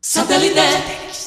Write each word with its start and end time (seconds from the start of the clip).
Satellite. 0.00 1.17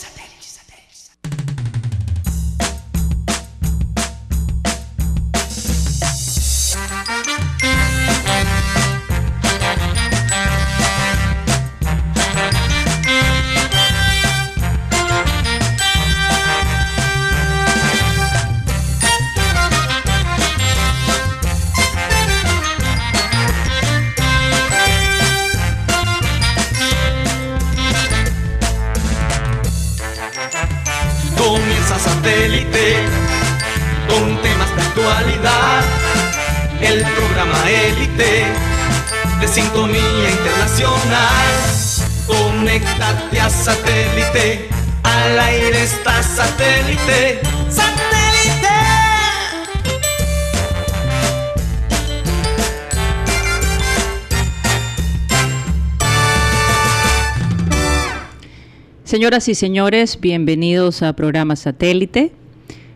Señoras 59.22 59.48
y 59.50 59.54
señores, 59.54 60.20
bienvenidos 60.20 61.04
a 61.04 61.14
programa 61.14 61.56
Satélite. 61.56 62.32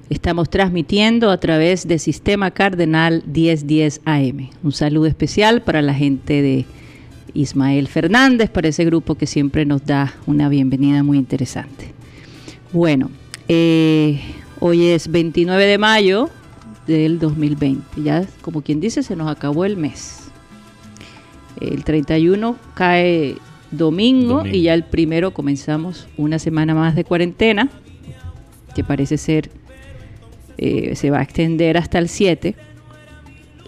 Estamos 0.09 0.49
transmitiendo 0.49 1.29
a 1.29 1.39
través 1.39 1.87
de 1.87 1.99
Sistema 1.99 2.49
Cardenal 2.49 3.21
1010 3.27 4.01
AM. 4.05 4.49
Un 4.63 4.71
saludo 4.71 5.05
especial 5.05 5.61
para 5.61 5.83
la 5.83 5.93
gente 5.93 6.41
de 6.41 6.65
Ismael 7.35 7.87
Fernández, 7.87 8.49
para 8.49 8.69
ese 8.69 8.85
grupo 8.85 9.13
que 9.13 9.27
siempre 9.27 9.67
nos 9.67 9.85
da 9.85 10.15
una 10.25 10.49
bienvenida 10.49 11.03
muy 11.03 11.19
interesante. 11.19 11.93
Bueno, 12.73 13.11
eh, 13.47 14.19
hoy 14.59 14.87
es 14.87 15.11
29 15.11 15.63
de 15.63 15.77
mayo 15.77 16.31
del 16.87 17.19
2020. 17.19 18.01
Ya, 18.01 18.25
como 18.41 18.63
quien 18.63 18.79
dice, 18.79 19.03
se 19.03 19.15
nos 19.15 19.29
acabó 19.29 19.63
el 19.63 19.77
mes. 19.77 20.23
El 21.61 21.83
31 21.83 22.57
cae 22.73 23.37
domingo, 23.77 24.37
Domingo. 24.37 24.55
y 24.55 24.63
ya 24.63 24.73
el 24.73 24.83
primero 24.83 25.31
comenzamos 25.31 26.07
una 26.17 26.39
semana 26.39 26.73
más 26.73 26.95
de 26.95 27.03
cuarentena, 27.03 27.69
que 28.73 28.83
parece 28.83 29.17
ser 29.17 29.49
eh, 30.57 30.95
se 30.95 31.09
va 31.09 31.19
a 31.19 31.23
extender 31.23 31.77
hasta 31.77 31.99
el 31.99 32.09
7. 32.09 32.55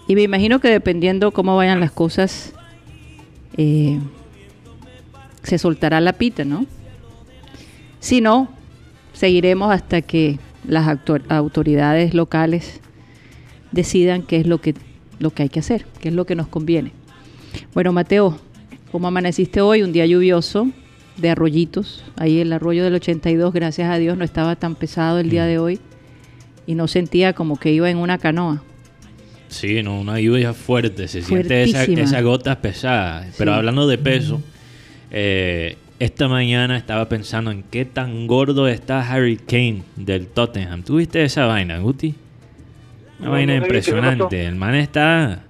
Y 0.06 0.14
me 0.14 0.22
imagino 0.22 0.58
que 0.58 0.68
dependiendo 0.68 1.32
cómo 1.32 1.56
vayan 1.56 1.80
las 1.80 1.90
cosas, 1.90 2.54
eh, 3.56 3.98
se 5.42 5.58
soltará 5.58 6.00
la 6.00 6.14
pita, 6.14 6.44
¿no? 6.44 6.64
Si 8.00 8.20
no, 8.20 8.48
seguiremos 9.12 9.72
hasta 9.72 10.02
que 10.02 10.38
las 10.66 10.86
autoridades 11.28 12.14
locales 12.14 12.80
decidan 13.72 14.22
qué 14.22 14.36
es 14.36 14.46
lo 14.46 14.60
que, 14.60 14.74
lo 15.18 15.30
que 15.30 15.42
hay 15.42 15.48
que 15.48 15.60
hacer, 15.60 15.84
qué 16.00 16.08
es 16.08 16.14
lo 16.14 16.24
que 16.24 16.36
nos 16.36 16.48
conviene. 16.48 16.92
Bueno, 17.74 17.92
Mateo, 17.92 18.38
¿cómo 18.92 19.08
amaneciste 19.08 19.60
hoy? 19.60 19.82
Un 19.82 19.92
día 19.92 20.06
lluvioso 20.06 20.68
de 21.16 21.30
arroyitos. 21.30 22.04
Ahí 22.16 22.40
el 22.40 22.52
arroyo 22.52 22.84
del 22.84 22.94
82, 22.94 23.52
gracias 23.52 23.90
a 23.90 23.98
Dios, 23.98 24.16
no 24.16 24.24
estaba 24.24 24.56
tan 24.56 24.74
pesado 24.74 25.18
el 25.18 25.30
día 25.30 25.44
de 25.44 25.58
hoy 25.58 25.80
y 26.66 26.74
no 26.74 26.86
sentía 26.88 27.32
como 27.32 27.56
que 27.58 27.72
iba 27.72 27.90
en 27.90 27.98
una 27.98 28.18
canoa. 28.18 28.62
Sí, 29.48 29.82
no, 29.82 30.00
una 30.00 30.20
lluvia 30.20 30.52
fuerte, 30.52 31.08
se 31.08 31.22
siente 31.22 31.62
esa, 31.62 31.84
esa 31.84 32.20
gota 32.20 32.60
pesada. 32.60 33.26
Pero 33.38 33.54
hablando 33.54 33.86
de 33.86 33.96
peso, 33.96 34.42
eh, 35.10 35.76
esta 35.98 36.28
mañana 36.28 36.76
estaba 36.76 37.08
pensando 37.08 37.50
en 37.50 37.62
qué 37.62 37.86
tan 37.86 38.26
gordo 38.26 38.68
está 38.68 39.00
Harry 39.10 39.38
Kane 39.38 39.82
del 39.96 40.26
Tottenham. 40.26 40.82
¿Tú 40.82 40.96
viste 40.96 41.24
esa 41.24 41.46
vaina, 41.46 41.78
Guti? 41.78 42.14
Una 43.20 43.26
No, 43.26 43.32
vaina 43.32 43.56
impresionante. 43.56 44.44
El 44.44 44.56
man 44.56 44.74
está... 44.74 45.44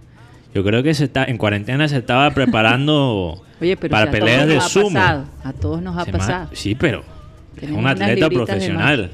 Yo 0.54 0.64
creo 0.64 0.82
que 0.82 0.94
se 0.94 1.04
está 1.04 1.25
en 1.25 1.36
cuarentena 1.38 1.88
se 1.88 1.98
estaba 1.98 2.31
preparando 2.34 3.42
Oye, 3.60 3.76
pero 3.76 3.91
para 3.92 4.04
si 4.04 4.09
a 4.09 4.12
peleas 4.20 4.38
todos 4.42 4.48
de 4.48 4.56
ha 4.56 4.60
sumo. 4.60 4.91
pasado, 4.94 5.25
a 5.44 5.53
todos 5.53 5.82
nos 5.82 5.97
ha 5.98 6.04
Se 6.04 6.12
ma- 6.12 6.19
pasado. 6.19 6.48
Sí, 6.53 6.75
pero 6.75 7.04
es 7.60 7.70
un 7.70 7.86
atleta 7.86 8.31
profesional. 8.31 9.10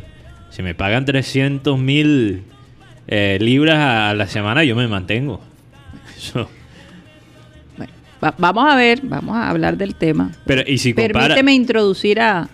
Si 0.50 0.62
me 0.62 0.74
pagan 0.74 1.04
300 1.04 1.78
mil 1.78 2.44
eh, 3.08 3.38
libras 3.40 3.76
a, 3.78 4.14
la 4.14 4.26
semana, 4.28 4.62
yo 4.64 4.76
me 4.76 4.86
mantengo. 4.86 5.40
Eso. 6.16 6.48
Bueno, 7.76 7.92
va- 8.22 8.34
vamos 8.38 8.72
a 8.72 8.76
ver, 8.76 9.00
vamos 9.02 9.36
a 9.36 9.50
hablar 9.50 9.76
del 9.76 9.94
tema. 9.96 10.30
Pero, 10.46 10.62
y 10.66 10.78
si 10.78 10.92
compara... 10.94 11.18
Permíteme 11.24 11.54
introducir 11.54 12.20
a, 12.20 12.48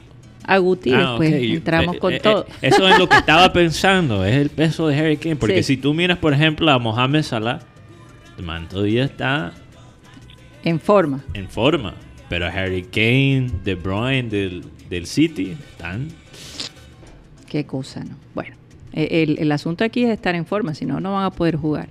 a 0.44 0.58
Guti 0.58 0.92
Ah, 0.94 0.98
después 1.18 1.32
entramos 1.34 1.96
Eh, 1.96 1.98
con 1.98 2.12
eh, 2.14 2.20
todo. 2.20 2.46
Eso 2.62 2.88
es 2.88 2.98
lo 2.98 3.08
que 3.08 3.16
estaba 3.18 3.52
pensando, 3.52 4.24
es 4.24 4.36
el 4.36 4.48
peso 4.48 4.88
de 4.88 4.98
Harry 4.98 5.16
Kane. 5.18 5.36
Porque 5.36 5.62
Sí. 5.62 5.74
si 5.74 5.80
tú 5.82 5.92
miras, 5.92 6.16
por 6.18 6.32
ejemplo, 6.32 6.70
a 6.70 6.78
Mohamed 6.78 7.22
Salah, 7.22 7.60
el 8.40 8.46
man 8.46 8.68
todavía 8.68 9.04
está 9.04 9.52
en 10.64 10.80
forma. 10.80 11.22
en 11.34 11.48
forma. 11.48 11.94
Pero 12.28 12.46
Harry 12.46 12.82
Kane, 12.84 13.50
De 13.64 13.74
Bruyne 13.74 14.28
del, 14.28 14.64
del 14.88 15.06
City, 15.06 15.50
están... 15.72 16.08
Qué 17.48 17.66
cosa, 17.66 18.04
¿no? 18.04 18.16
Bueno, 18.34 18.54
eh, 18.92 19.24
el, 19.28 19.38
el 19.40 19.50
asunto 19.52 19.82
aquí 19.84 20.04
es 20.04 20.10
estar 20.10 20.34
en 20.36 20.46
forma, 20.46 20.74
si 20.74 20.84
no, 20.86 21.00
no 21.00 21.14
van 21.14 21.24
a 21.24 21.30
poder 21.30 21.56
jugar. 21.56 21.88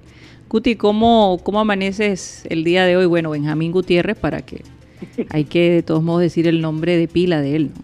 Guti, 0.50 0.76
¿cómo, 0.76 1.40
¿cómo 1.44 1.60
amaneces 1.60 2.46
el 2.50 2.64
día 2.64 2.86
de 2.86 2.96
hoy? 2.98 3.06
Bueno, 3.06 3.30
Benjamín 3.31 3.72
Gutiérrez, 3.72 4.18
para 4.18 4.42
que 4.42 4.64
hay 5.30 5.44
que 5.44 5.70
de 5.72 5.84
todos 5.84 6.02
modos 6.02 6.22
decir 6.22 6.48
el 6.48 6.62
nombre 6.62 6.96
de 6.98 7.08
pila 7.10 7.42
de 7.42 7.56
él, 7.58 7.72
¿no? 7.76 7.81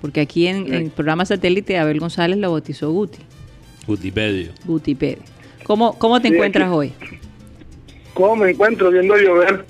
Porque 0.00 0.20
aquí 0.20 0.46
en, 0.48 0.66
en 0.66 0.74
el 0.74 0.90
programa 0.90 1.24
satélite 1.24 1.78
Abel 1.78 2.00
González 2.00 2.38
lo 2.38 2.50
bautizó 2.52 2.90
Guti, 2.90 3.18
Gutipedio. 3.86 4.50
Guti 4.64 4.94
Pérez. 4.94 5.24
¿Cómo, 5.64 5.96
cómo 5.98 6.20
te 6.20 6.28
Sí, 6.28 6.34
encuentras 6.34 6.66
aquí- 6.68 6.74
hoy? 6.76 6.92
¿Cómo 8.16 8.36
me 8.36 8.50
encuentro 8.50 8.90
viendo 8.90 9.14
llover? 9.14 9.62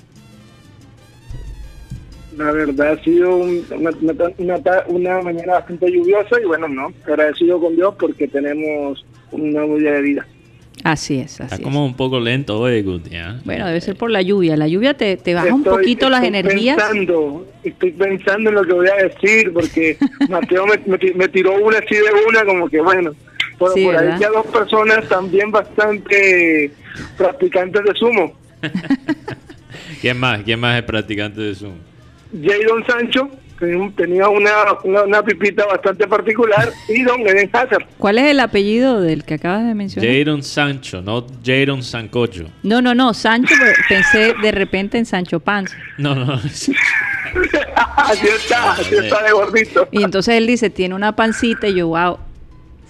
La 2.37 2.49
verdad 2.51 2.93
ha 2.93 3.03
sido 3.03 3.35
un- 3.35 3.65
una, 3.77 3.89
una- 3.99 4.31
una 4.37 4.83
una 4.87 5.21
mañana 5.21 5.53
bastante 5.55 5.91
lluviosa 5.91 6.39
y 6.41 6.45
bueno, 6.45 6.69
no, 6.69 6.93
agradecido 7.05 7.59
con 7.59 7.75
Dios 7.75 7.95
porque 7.99 8.25
tenemos 8.29 9.05
un 9.31 9.51
nuevo 9.51 9.77
día 9.77 9.91
de 9.91 10.01
vida. 10.01 10.27
Así 10.85 11.19
es, 11.19 11.33
así 11.41 11.43
Está 11.43 11.55
es. 11.55 11.61
como 11.61 11.85
un 11.85 11.95
poco 11.97 12.21
lento 12.21 12.57
hoy, 12.57 12.81
Guti. 12.83 13.17
¿ah? 13.17 13.41
Bueno, 13.43 13.67
debe 13.67 13.81
ser 13.81 13.97
por 13.97 14.11
la 14.11 14.21
lluvia. 14.21 14.55
La 14.55 14.69
lluvia 14.69 14.93
te, 14.93 15.17
te 15.17 15.33
baja 15.33 15.53
un 15.53 15.61
Estoy- 15.63 15.79
poquito 15.79 16.09
las 16.09 16.23
estoy 16.23 16.39
energías. 16.39 16.77
Pensando, 16.77 17.45
estoy 17.63 17.91
pensando 17.91 18.49
en 18.51 18.55
lo 18.55 18.63
que 18.63 18.73
voy 18.73 18.87
a 18.87 18.95
decir 19.07 19.51
porque 19.51 19.97
Mateo 20.29 20.65
me, 20.67 20.77
me 20.85 20.97
ti- 20.97 21.13
me 21.15 21.27
tiró 21.27 21.53
una 21.61 21.79
así 21.79 21.95
de 21.95 22.03
una 22.29 22.45
como 22.45 22.69
que 22.69 22.79
bueno, 22.79 23.11
pero 23.59 23.71
Sí, 23.73 23.83
por 23.85 23.95
ahí 23.95 24.05
¿verdad? 24.05 24.19
ya 24.19 24.29
dos 24.29 24.45
personas 24.47 25.07
también 25.07 25.51
bastante 25.51 26.71
practicantes 27.17 27.83
de 27.83 27.93
sumo. 27.95 28.33
¿Quién 30.01 30.19
más? 30.19 30.41
¿Quién 30.43 30.59
más 30.59 30.77
es 30.77 30.83
practicante 30.83 31.41
de 31.41 31.55
Zoom? 31.55 31.75
Jadon 32.43 32.85
Sancho 32.85 33.29
ten- 33.59 33.91
tenía 33.95 34.27
una, 34.29 34.51
una, 34.83 35.03
una 35.03 35.23
pipita 35.23 35.65
bastante 35.65 36.07
particular 36.07 36.71
y 36.89 37.03
Don 37.03 37.21
Eden 37.21 37.49
Hazard. 37.53 37.85
¿Cuál 37.97 38.17
es 38.19 38.25
el 38.25 38.39
apellido 38.39 39.01
del 39.01 39.23
que 39.23 39.35
acabas 39.35 39.65
de 39.65 39.73
mencionar? 39.73 40.11
Jadon 40.11 40.43
Sancho, 40.43 41.01
no 41.01 41.25
Jadon 41.43 41.81
Sancocho. 41.83 42.45
No, 42.63 42.81
no, 42.81 42.93
no, 42.93 43.13
Sancho, 43.13 43.55
pensé 43.89 44.33
de 44.41 44.51
repente 44.51 44.97
en 44.97 45.05
Sancho 45.05 45.39
Panza. 45.39 45.75
No, 45.97 46.13
no, 46.13 46.25
no. 46.25 46.33
así 46.35 46.71
está, 48.27 48.73
así 48.73 48.95
está 48.95 49.23
de 49.23 49.31
gordito. 49.31 49.87
Y 49.91 50.03
entonces 50.03 50.35
él 50.35 50.45
dice, 50.45 50.69
tiene 50.69 50.93
una 50.95 51.15
pancita, 51.15 51.67
y 51.67 51.75
yo, 51.75 51.87
wow, 51.87 52.19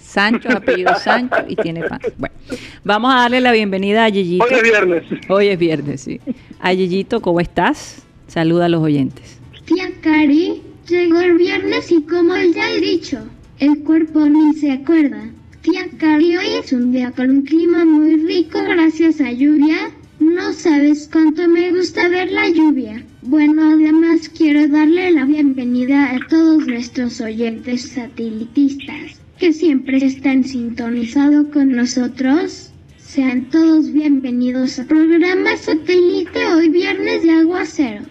Sancho, 0.08 0.48
apellido 0.50 0.94
Sancho, 0.98 1.36
y 1.46 1.54
tiene 1.54 1.82
panza. 1.82 2.08
Bueno, 2.16 2.34
vamos 2.82 3.12
a 3.14 3.18
darle 3.18 3.42
la 3.42 3.52
bienvenida 3.52 4.06
a 4.06 4.08
Yeyito. 4.08 4.46
Hoy 4.46 4.54
es 4.54 4.62
viernes. 4.62 5.04
Hoy 5.28 5.48
es 5.48 5.58
viernes, 5.58 6.00
sí. 6.00 6.20
A 6.60 6.72
Yeyito, 6.72 7.20
¿cómo 7.20 7.40
estás? 7.40 8.06
Saluda 8.26 8.66
a 8.66 8.68
los 8.70 8.82
oyentes. 8.82 9.38
Tía 9.66 9.90
Cari, 10.00 10.62
llegó 10.88 11.20
el 11.20 11.36
viernes 11.36 11.92
y 11.92 12.00
como 12.04 12.34
ya 12.36 12.70
he 12.70 12.80
dicho, 12.80 13.18
el 13.58 13.80
cuerpo 13.84 14.20
ni 14.20 14.54
se 14.54 14.72
acuerda. 14.72 15.28
Tía 15.60 15.86
Cari, 15.98 16.38
hoy 16.38 16.54
es 16.64 16.72
un 16.72 16.90
día 16.90 17.12
con 17.12 17.28
un 17.28 17.42
clima 17.42 17.84
muy 17.84 18.16
rico 18.16 18.58
gracias 18.62 19.20
a 19.20 19.30
lluvia. 19.30 19.90
No 20.20 20.54
sabes 20.54 21.10
cuánto 21.12 21.46
me 21.48 21.70
gusta 21.70 22.08
ver 22.08 22.32
la 22.32 22.48
lluvia. 22.48 23.04
Bueno, 23.20 23.72
además 23.74 24.30
quiero 24.30 24.66
darle 24.68 25.10
la 25.10 25.26
bienvenida 25.26 26.14
a 26.14 26.18
todos 26.30 26.66
nuestros 26.66 27.20
oyentes 27.20 27.90
satelitistas 27.90 29.18
que 29.38 29.52
siempre 29.52 29.98
están 29.98 30.44
sintonizados 30.44 31.46
con 31.52 31.72
nosotros. 31.72 32.70
Sean 32.98 33.48
todos 33.50 33.92
bienvenidos 33.92 34.78
al 34.78 34.86
programa 34.86 35.56
satélite 35.56 36.46
hoy 36.54 36.68
viernes 36.68 37.22
de 37.22 37.30
aguacero. 37.30 38.04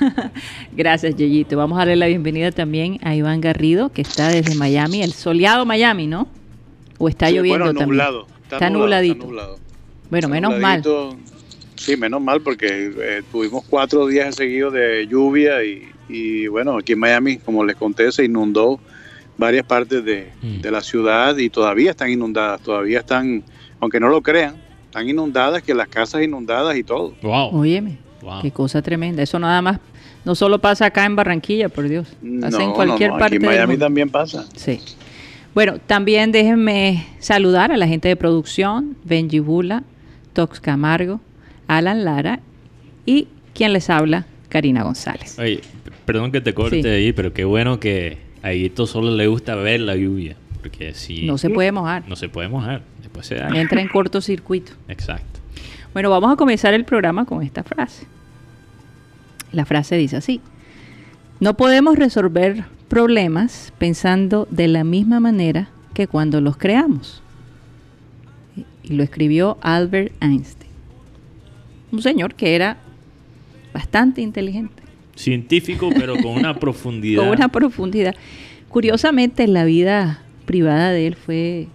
Gracias, 0.76 1.16
Yeyito. 1.16 1.56
Vamos 1.56 1.76
a 1.76 1.80
darle 1.80 1.96
la 1.96 2.06
bienvenida 2.06 2.52
también 2.52 2.98
a 3.02 3.14
Iván 3.14 3.40
Garrido, 3.40 3.90
que 3.92 4.02
está 4.02 4.28
desde 4.28 4.54
Miami, 4.54 5.02
el 5.02 5.12
soleado 5.12 5.66
Miami, 5.66 6.06
¿no? 6.06 6.28
¿O 6.98 7.08
está 7.08 7.28
Sí, 7.28 7.34
lloviendo 7.34 7.64
bueno, 7.64 7.78
también? 7.78 7.88
nublado, 7.98 8.26
Está, 8.44 8.56
está 8.56 8.70
nublado, 8.70 8.84
nubladito. 8.84 9.14
está 9.14 9.26
nublado. 9.26 9.58
Bueno, 10.10 10.26
Está 10.26 10.28
menos 10.28 10.60
mal. 10.60 10.82
Sí, 11.74 11.96
menos 11.96 12.22
mal 12.22 12.40
porque 12.42 12.92
eh, 12.96 13.22
tuvimos 13.32 13.64
cuatro 13.68 14.06
días 14.06 14.36
seguidos 14.36 14.72
de 14.72 15.06
lluvia 15.08 15.64
y, 15.64 15.82
y, 16.08 16.46
bueno, 16.46 16.78
aquí 16.78 16.92
en 16.92 17.00
Miami, 17.00 17.38
como 17.38 17.64
les 17.64 17.74
conté, 17.74 18.12
se 18.12 18.24
inundó 18.24 18.78
varias 19.42 19.66
partes 19.66 20.04
de, 20.04 20.30
Mm. 20.42 20.60
de 20.60 20.70
la 20.70 20.80
ciudad 20.80 21.36
y 21.36 21.50
todavía 21.50 21.90
están 21.90 22.10
inundadas, 22.10 22.60
todavía 22.62 23.00
están, 23.00 23.42
aunque 23.80 23.98
no 24.00 24.08
lo 24.08 24.22
crean, 24.22 24.54
están 24.86 25.08
inundadas, 25.08 25.62
que 25.62 25.74
las 25.74 25.88
casas 25.88 26.22
inundadas 26.22 26.76
y 26.76 26.84
todo. 26.84 27.14
Wow. 27.22 27.58
Óyeme, 27.58 27.98
Wow. 28.22 28.40
qué 28.42 28.50
cosa 28.50 28.80
tremenda. 28.82 29.22
Eso 29.22 29.38
nada 29.38 29.60
más, 29.60 29.78
no 30.24 30.34
solo 30.34 30.58
pasa 30.60 30.86
acá 30.86 31.04
en 31.04 31.16
Barranquilla, 31.16 31.68
por 31.68 31.88
Dios. 31.88 32.06
Pasa 32.40 32.62
en 32.62 32.70
cualquier 32.72 33.10
no, 33.10 33.18
parte 33.18 33.36
aquí 33.36 33.44
en 33.44 33.50
del 33.50 33.58
Miami 33.58 33.76
también 33.76 34.08
pasa. 34.10 34.46
Sí. 34.54 34.78
Bueno, 35.54 35.78
también 35.86 36.32
déjenme 36.32 37.06
saludar 37.18 37.72
a 37.72 37.76
la 37.76 37.86
gente 37.86 38.08
de 38.08 38.16
producción, 38.16 38.96
Benji 39.04 39.40
Bula, 39.40 39.82
Tox 40.32 40.60
Camargo, 40.60 41.20
Alan 41.66 42.04
Lara 42.04 42.40
y 43.04 43.26
quien 43.54 43.72
les 43.74 43.90
habla, 43.90 44.24
Karina 44.48 44.82
González. 44.82 45.38
Oye, 45.38 45.60
perdón 46.06 46.32
que 46.32 46.40
te 46.40 46.54
corte 46.54 46.82
Sí. 46.82 46.88
ahí, 46.88 47.12
pero 47.12 47.32
qué 47.34 47.44
bueno 47.44 47.80
que 47.80 48.16
a 48.42 48.50
Guito 48.50 48.86
solo 48.86 49.14
le 49.14 49.26
gusta 49.26 49.54
ver 49.54 49.80
la 49.80 49.96
lluvia. 49.96 50.36
Porque 50.60 50.94
si 50.94 51.26
No 51.26 51.38
se 51.38 51.50
puede 51.50 51.72
mojar. 51.72 52.08
no 52.08 52.16
se 52.16 52.28
puede 52.28 52.48
mojar, 52.48 52.82
después 53.00 53.26
se. 53.26 53.38
Entra 53.38 53.80
en 53.80 53.88
cortocircuito. 53.92 54.72
Exacto. 54.88 55.40
Bueno, 55.92 56.08
vamos 56.10 56.32
a 56.32 56.36
comenzar 56.36 56.72
el 56.74 56.84
programa 56.84 57.24
con 57.24 57.42
esta 57.42 57.62
frase. 57.64 58.06
La 59.52 59.64
frase 59.64 59.96
dice 59.96 60.16
así. 60.16 60.40
No 61.40 61.56
podemos 61.56 61.98
resolver 61.98 62.64
problemas 62.88 63.72
pensando 63.78 64.46
de 64.50 64.68
la 64.68 64.84
misma 64.84 65.18
manera 65.20 65.68
que 65.94 66.06
cuando 66.06 66.40
los 66.40 66.56
creamos. 66.56 67.22
Y 68.84 68.94
lo 68.94 69.02
escribió 69.02 69.58
Albert 69.60 70.12
Einstein. 70.22 70.70
Un 71.90 72.00
señor 72.02 72.34
que 72.34 72.54
era 72.54 72.78
bastante 73.74 74.20
inteligente, 74.22 74.81
Científico, 75.16 75.90
pero 75.94 76.16
con 76.16 76.32
una 76.32 76.54
profundidad. 76.58 77.22
con 77.22 77.30
una 77.30 77.48
profundidad. 77.48 78.14
Curiosamente, 78.68 79.46
la 79.46 79.64
vida 79.64 80.22
privada 80.46 80.90
de 80.90 81.06
él 81.06 81.14
fue, 81.16 81.68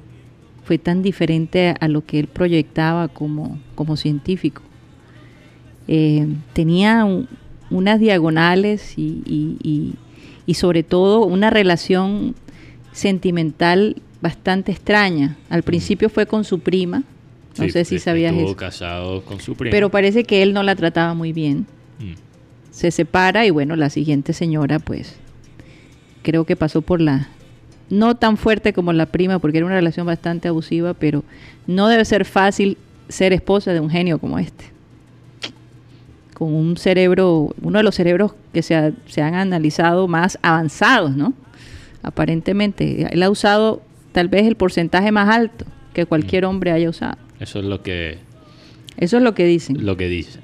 fue 0.66 0.78
tan 0.78 1.02
diferente 1.04 1.76
a 1.80 1.88
lo 1.88 2.06
que 2.06 2.20
él 2.20 2.28
proyectaba 2.28 3.08
como, 3.08 3.60
como 3.76 3.96
científico. 3.98 4.62
Eh, 5.88 6.28
tenía 6.54 7.06
un- 7.06 7.28
unas 7.70 8.00
diagonales 8.00 8.98
y, 8.98 9.22
y- 9.26 9.58
y- 9.64 9.94
y 10.46 10.54
sobre 10.56 10.84
todo 10.84 11.26
una 11.26 11.50
relación 11.50 12.36
sentimental 12.92 13.98
bastante 14.22 14.72
extraña. 14.72 15.38
Al 15.50 15.64
principio 15.64 16.10
fue 16.10 16.26
con 16.26 16.44
su 16.44 16.60
prima, 16.60 17.04
no 17.58 17.64
Sí, 17.66 17.70
sé 17.72 17.86
si 17.86 18.00
sabías 18.00 18.32
estuvo 18.34 18.48
eso, 18.50 18.56
casado 18.58 19.22
con 19.24 19.40
su 19.40 19.56
primo. 19.56 19.72
pero 19.72 19.90
parece 19.90 20.24
que 20.24 20.42
él 20.44 20.54
no 20.54 20.64
la 20.64 20.76
trataba 20.76 21.14
muy 21.14 21.34
bien 21.34 21.66
Mm. 22.00 22.14
Se 22.78 22.92
separa 22.92 23.44
y 23.44 23.50
bueno, 23.50 23.76
la 23.76 23.90
siguiente 23.90 24.34
señora 24.34 24.78
pues 24.78 25.16
creo 26.22 26.46
que 26.46 26.56
pasó 26.56 26.84
por 26.84 27.02
la 27.02 27.28
no 27.90 28.14
tan 28.16 28.38
fuerte 28.38 28.72
como 28.72 28.94
la 28.94 29.08
prima 29.08 29.40
porque 29.40 29.58
era 29.58 29.66
una 29.66 29.74
relación 29.76 30.06
bastante 30.06 30.48
abusiva, 30.48 30.94
pero 30.94 31.24
no 31.66 31.88
debe 31.88 32.06
ser 32.06 32.24
fácil 32.24 32.78
ser 33.10 33.34
esposa 33.34 33.74
de 33.74 33.80
un 33.80 33.90
genio 33.90 34.20
como 34.20 34.38
este. 34.38 34.66
Con 36.36 36.54
un 36.54 36.78
cerebro, 36.78 37.56
uno 37.64 37.80
de 37.80 37.84
los 37.84 37.96
cerebros 37.96 38.34
que 38.54 38.62
se, 38.62 38.76
ha- 38.76 38.92
se 39.08 39.22
han 39.24 39.34
analizado 39.34 40.08
más 40.08 40.38
avanzados, 40.44 41.16
¿no? 41.16 41.34
Aparentemente, 42.04 43.08
él 43.12 43.24
ha 43.24 43.30
usado 43.32 43.82
tal 44.12 44.28
vez 44.28 44.46
el 44.46 44.56
porcentaje 44.56 45.12
más 45.12 45.30
alto 45.36 45.66
que 45.94 46.06
cualquier 46.06 46.46
hombre 46.46 46.72
haya 46.72 46.90
usado. 46.92 47.18
Eso 47.40 47.58
es 47.60 47.66
lo 47.66 47.82
que, 47.82 48.20
Eso 48.98 49.18
es 49.18 49.24
lo 49.24 49.34
que 49.34 49.46
dicen. 49.46 49.84
lo 49.84 49.98
que 49.98 50.08
dice. 50.10 50.40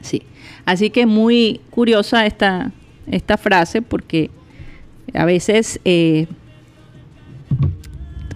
Sí. 0.00 0.22
Así 0.64 0.90
que 0.90 1.06
muy 1.06 1.60
curiosa 1.70 2.26
esta, 2.26 2.72
esta 3.10 3.36
frase 3.36 3.82
porque 3.82 4.30
a 5.14 5.24
veces, 5.24 5.80
eh, 5.84 6.26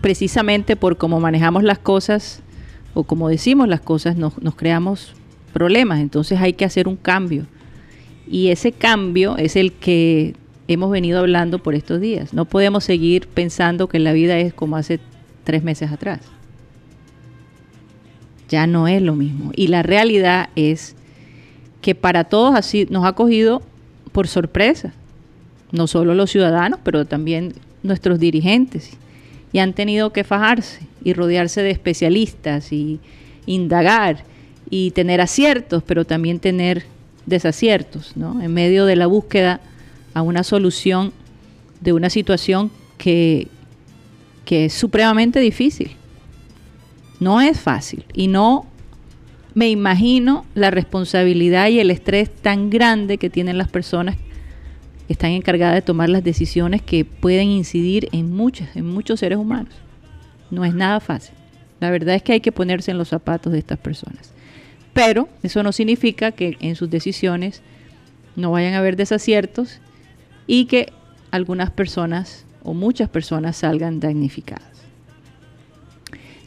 precisamente 0.00 0.76
por 0.76 0.96
cómo 0.96 1.20
manejamos 1.20 1.62
las 1.62 1.78
cosas 1.78 2.42
o 2.94 3.04
como 3.04 3.28
decimos 3.28 3.68
las 3.68 3.80
cosas, 3.80 4.16
nos 4.16 4.54
creamos 4.56 5.14
problemas. 5.52 6.00
Entonces 6.00 6.40
hay 6.40 6.54
que 6.54 6.64
hacer 6.64 6.88
un 6.88 6.96
cambio. 6.96 7.46
Y 8.26 8.48
ese 8.48 8.72
cambio 8.72 9.36
es 9.36 9.56
el 9.56 9.72
que 9.72 10.34
hemos 10.68 10.90
venido 10.90 11.20
hablando 11.20 11.58
por 11.58 11.74
estos 11.74 12.00
días. 12.00 12.32
No 12.32 12.44
podemos 12.44 12.84
seguir 12.84 13.28
pensando 13.28 13.88
que 13.88 13.98
la 13.98 14.12
vida 14.12 14.38
es 14.38 14.54
como 14.54 14.76
hace 14.76 15.00
tres 15.44 15.62
meses 15.62 15.90
atrás. 15.92 16.20
Ya 18.48 18.66
no 18.66 18.88
es 18.88 19.02
lo 19.02 19.14
mismo. 19.14 19.50
Y 19.54 19.68
la 19.68 19.82
realidad 19.82 20.50
es 20.56 20.94
que 21.82 21.94
para 21.94 22.24
todos 22.24 22.54
así 22.54 22.86
nos 22.88 23.04
ha 23.04 23.12
cogido 23.12 23.60
por 24.12 24.28
sorpresa. 24.28 24.94
No 25.72 25.86
solo 25.86 26.14
los 26.14 26.30
ciudadanos, 26.30 26.80
pero 26.82 27.04
también 27.04 27.54
nuestros 27.82 28.18
dirigentes. 28.18 28.90
Y 29.52 29.58
han 29.58 29.74
tenido 29.74 30.12
que 30.12 30.24
fajarse 30.24 30.80
y 31.04 31.12
rodearse 31.12 31.62
de 31.62 31.70
especialistas 31.70 32.72
y 32.72 33.00
indagar 33.44 34.24
y 34.70 34.92
tener 34.92 35.20
aciertos, 35.20 35.82
pero 35.82 36.04
también 36.06 36.38
tener 36.38 36.84
desaciertos, 37.26 38.16
¿no? 38.16 38.40
En 38.40 38.54
medio 38.54 38.86
de 38.86 38.96
la 38.96 39.06
búsqueda 39.06 39.60
a 40.14 40.22
una 40.22 40.44
solución 40.44 41.12
de 41.80 41.92
una 41.92 42.10
situación 42.10 42.70
que, 42.96 43.48
que 44.44 44.66
es 44.66 44.72
supremamente 44.72 45.40
difícil. 45.40 45.92
No 47.20 47.40
es 47.40 47.58
fácil 47.58 48.04
y 48.14 48.28
no 48.28 48.66
me 49.54 49.70
imagino 49.70 50.46
la 50.54 50.70
responsabilidad 50.70 51.68
y 51.68 51.80
el 51.80 51.90
estrés 51.90 52.30
tan 52.30 52.70
grande 52.70 53.18
que 53.18 53.30
tienen 53.30 53.58
las 53.58 53.68
personas 53.68 54.16
que 55.06 55.12
están 55.12 55.32
encargadas 55.32 55.74
de 55.74 55.82
tomar 55.82 56.08
las 56.08 56.24
decisiones 56.24 56.82
que 56.82 57.04
pueden 57.04 57.48
incidir 57.48 58.08
en 58.12 58.32
muchos, 58.32 58.68
en 58.74 58.86
muchos 58.86 59.20
seres 59.20 59.38
humanos. 59.38 59.74
No 60.50 60.64
es 60.64 60.74
nada 60.74 61.00
fácil. 61.00 61.34
La 61.80 61.90
verdad 61.90 62.14
es 62.14 62.22
que 62.22 62.32
hay 62.32 62.40
que 62.40 62.52
ponerse 62.52 62.90
en 62.90 62.98
los 62.98 63.08
zapatos 63.08 63.52
de 63.52 63.58
estas 63.58 63.78
personas. 63.78 64.32
Pero 64.92 65.28
eso 65.42 65.62
no 65.62 65.72
significa 65.72 66.32
que 66.32 66.56
en 66.60 66.76
sus 66.76 66.90
decisiones 66.90 67.62
no 68.36 68.52
vayan 68.52 68.74
a 68.74 68.78
haber 68.78 68.96
desaciertos 68.96 69.80
y 70.46 70.66
que 70.66 70.92
algunas 71.30 71.70
personas 71.70 72.44
o 72.62 72.74
muchas 72.74 73.08
personas 73.08 73.56
salgan 73.56 74.00
damnificadas. 74.00 74.71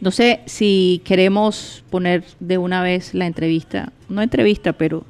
No 0.06 0.12
sé 0.12 0.42
si 0.46 1.02
queremos 1.04 1.84
poner 1.90 2.24
de 2.40 2.60
una 2.60 2.84
vez 2.84 3.16
la 3.16 3.26
entrevista, 3.26 3.92
no 4.08 4.22
entrevista, 4.22 4.74
pero 4.74 5.04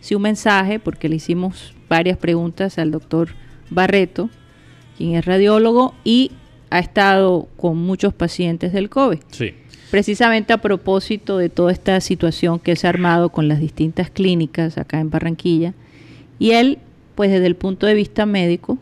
sí 0.00 0.14
un 0.14 0.22
mensaje, 0.22 0.78
porque 0.78 1.10
le 1.10 1.16
hicimos 1.16 1.74
varias 1.86 2.16
preguntas 2.16 2.78
al 2.78 2.90
doctor 2.90 3.34
Barreto, 3.68 4.30
quien 4.96 5.16
es 5.16 5.26
radiólogo 5.26 5.94
y 6.02 6.32
ha 6.70 6.78
estado 6.78 7.46
con 7.58 7.76
muchos 7.76 8.14
pacientes 8.14 8.72
del 8.72 8.88
COVID. 8.88 9.18
Sí. 9.30 9.52
Precisamente 9.90 10.54
a 10.54 10.62
propósito 10.62 11.36
de 11.36 11.50
toda 11.50 11.70
esta 11.70 12.00
situación 12.00 12.58
que 12.58 12.74
se 12.74 12.86
ha 12.86 12.90
armado 12.90 13.28
con 13.28 13.48
las 13.48 13.60
distintas 13.60 14.08
clínicas 14.08 14.78
acá 14.78 14.98
en 14.98 15.10
Barranquilla. 15.10 15.74
Y 16.38 16.52
él, 16.52 16.78
pues 17.16 17.30
desde 17.30 17.48
el 17.48 17.54
punto 17.54 17.86
de 17.86 17.92
vista 17.92 18.24
médico, 18.24 18.78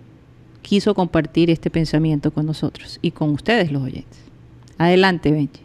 quiso 0.63 0.95
compartir 0.95 1.51
este 1.51 1.71
pensamiento 1.71 2.31
con 2.31 2.47
nosotros 2.47 3.01
y 3.03 3.11
con 3.11 3.31
ustedes 3.31 3.73
los 3.73 3.83
oyentes. 3.83 4.26
Adelante, 4.79 5.31
Benji. 5.31 5.61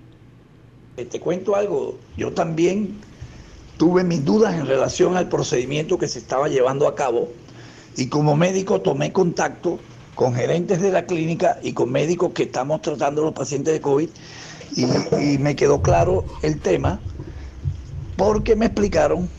Eh, 0.98 1.06
Te 1.06 1.20
cuento 1.20 1.56
algo, 1.56 1.98
yo 2.18 2.34
también 2.34 3.00
tuve 3.78 4.04
mis 4.04 4.24
dudas 4.24 4.54
en 4.56 4.68
relación 4.68 5.18
al 5.18 5.30
procedimiento 5.30 5.98
que 5.98 6.08
se 6.08 6.20
estaba 6.20 6.48
llevando 6.48 6.88
a 6.88 6.96
cabo 6.96 7.30
y 7.96 8.08
como 8.08 8.36
médico 8.36 8.82
tomé 8.82 9.12
contacto 9.12 9.80
con 10.16 10.36
gerentes 10.36 10.82
de 10.82 10.92
la 10.92 11.06
clínica 11.06 11.58
y 11.64 11.74
con 11.74 11.92
médicos 11.92 12.34
que 12.34 12.44
estamos 12.44 12.82
tratando 12.82 13.22
a 13.22 13.26
los 13.26 13.34
pacientes 13.34 13.74
de 13.74 13.82
COVID 13.82 14.10
y, 14.76 14.84
y 14.84 15.38
me 15.40 15.56
quedó 15.56 15.82
claro 15.82 16.26
el 16.42 16.60
tema 16.60 17.00
porque 18.18 18.56
me 18.56 18.68
explicaron 18.68 19.30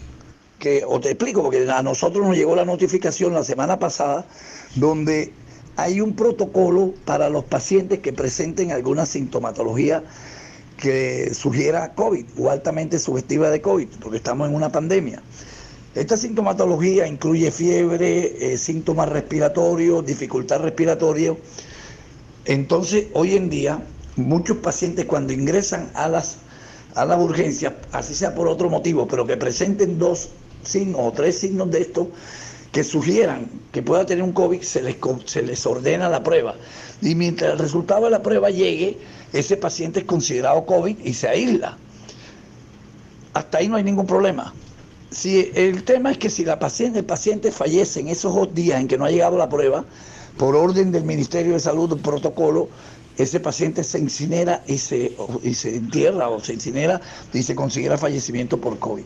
que, 0.58 0.84
o 0.86 1.00
te 1.00 1.10
explico, 1.10 1.42
porque 1.42 1.68
a 1.70 1.82
nosotros 1.82 2.26
nos 2.26 2.36
llegó 2.36 2.56
la 2.56 2.64
notificación 2.64 3.34
la 3.34 3.44
semana 3.44 3.78
pasada 3.78 4.26
donde 4.74 5.32
hay 5.76 6.00
un 6.00 6.14
protocolo 6.14 6.94
para 7.04 7.28
los 7.28 7.44
pacientes 7.44 8.00
que 8.00 8.12
presenten 8.12 8.72
alguna 8.72 9.06
sintomatología 9.06 10.02
que 10.76 11.32
sugiera 11.34 11.94
COVID 11.94 12.26
o 12.38 12.50
altamente 12.50 12.98
sugestiva 12.98 13.50
de 13.50 13.60
COVID, 13.60 13.88
porque 14.00 14.16
estamos 14.16 14.48
en 14.48 14.54
una 14.54 14.70
pandemia. 14.70 15.22
Esta 15.94 16.16
sintomatología 16.16 17.06
incluye 17.06 17.50
fiebre, 17.50 18.52
eh, 18.52 18.58
síntomas 18.58 19.08
respiratorios, 19.08 20.04
dificultad 20.04 20.60
respiratoria. 20.60 21.36
Entonces, 22.46 23.06
hoy 23.12 23.36
en 23.36 23.50
día, 23.50 23.82
muchos 24.16 24.56
pacientes 24.58 25.04
cuando 25.04 25.32
ingresan 25.32 25.90
a 25.94 26.08
las, 26.08 26.38
a 26.94 27.04
las 27.04 27.20
urgencias, 27.20 27.74
así 27.92 28.14
sea 28.14 28.34
por 28.34 28.48
otro 28.48 28.70
motivo, 28.70 29.06
pero 29.06 29.26
que 29.26 29.36
presenten 29.36 29.98
dos 29.98 30.30
signos 30.64 31.00
o 31.02 31.12
tres 31.12 31.38
signos 31.38 31.70
de 31.70 31.82
esto, 31.82 32.10
que 32.72 32.82
sugieran 32.82 33.48
que 33.70 33.82
pueda 33.82 34.06
tener 34.06 34.24
un 34.24 34.32
COVID, 34.32 34.62
se 34.62 34.82
les, 34.82 34.96
se 35.26 35.42
les 35.42 35.64
ordena 35.66 36.08
la 36.08 36.22
prueba. 36.22 36.54
Y 37.02 37.14
mientras 37.14 37.52
el 37.52 37.58
resultado 37.58 38.06
de 38.06 38.10
la 38.10 38.22
prueba 38.22 38.50
llegue, 38.50 38.98
ese 39.32 39.56
paciente 39.56 40.00
es 40.00 40.06
considerado 40.06 40.64
COVID 40.64 40.98
y 41.04 41.12
se 41.12 41.28
aísla. 41.28 41.76
Hasta 43.34 43.58
ahí 43.58 43.68
no 43.68 43.76
hay 43.76 43.84
ningún 43.84 44.06
problema. 44.06 44.54
Si 45.10 45.50
el 45.54 45.84
tema 45.84 46.10
es 46.10 46.18
que 46.18 46.30
si 46.30 46.44
la 46.44 46.58
paciente, 46.58 47.00
el 47.00 47.04
paciente 47.04 47.52
fallece 47.52 48.00
en 48.00 48.08
esos 48.08 48.34
dos 48.34 48.54
días 48.54 48.80
en 48.80 48.88
que 48.88 48.96
no 48.96 49.04
ha 49.04 49.10
llegado 49.10 49.36
la 49.36 49.48
prueba, 49.48 49.84
por 50.38 50.56
orden 50.56 50.92
del 50.92 51.04
Ministerio 51.04 51.52
de 51.52 51.60
Salud, 51.60 51.92
un 51.92 52.00
protocolo, 52.00 52.68
ese 53.18 53.38
paciente 53.40 53.84
se 53.84 53.98
incinera 53.98 54.64
y 54.66 54.78
se, 54.78 55.14
y 55.42 55.52
se 55.52 55.76
entierra 55.76 56.30
o 56.30 56.40
se 56.40 56.54
incinera 56.54 57.02
y 57.34 57.42
se 57.42 57.54
considera 57.54 57.98
fallecimiento 57.98 58.58
por 58.58 58.78
COVID. 58.78 59.04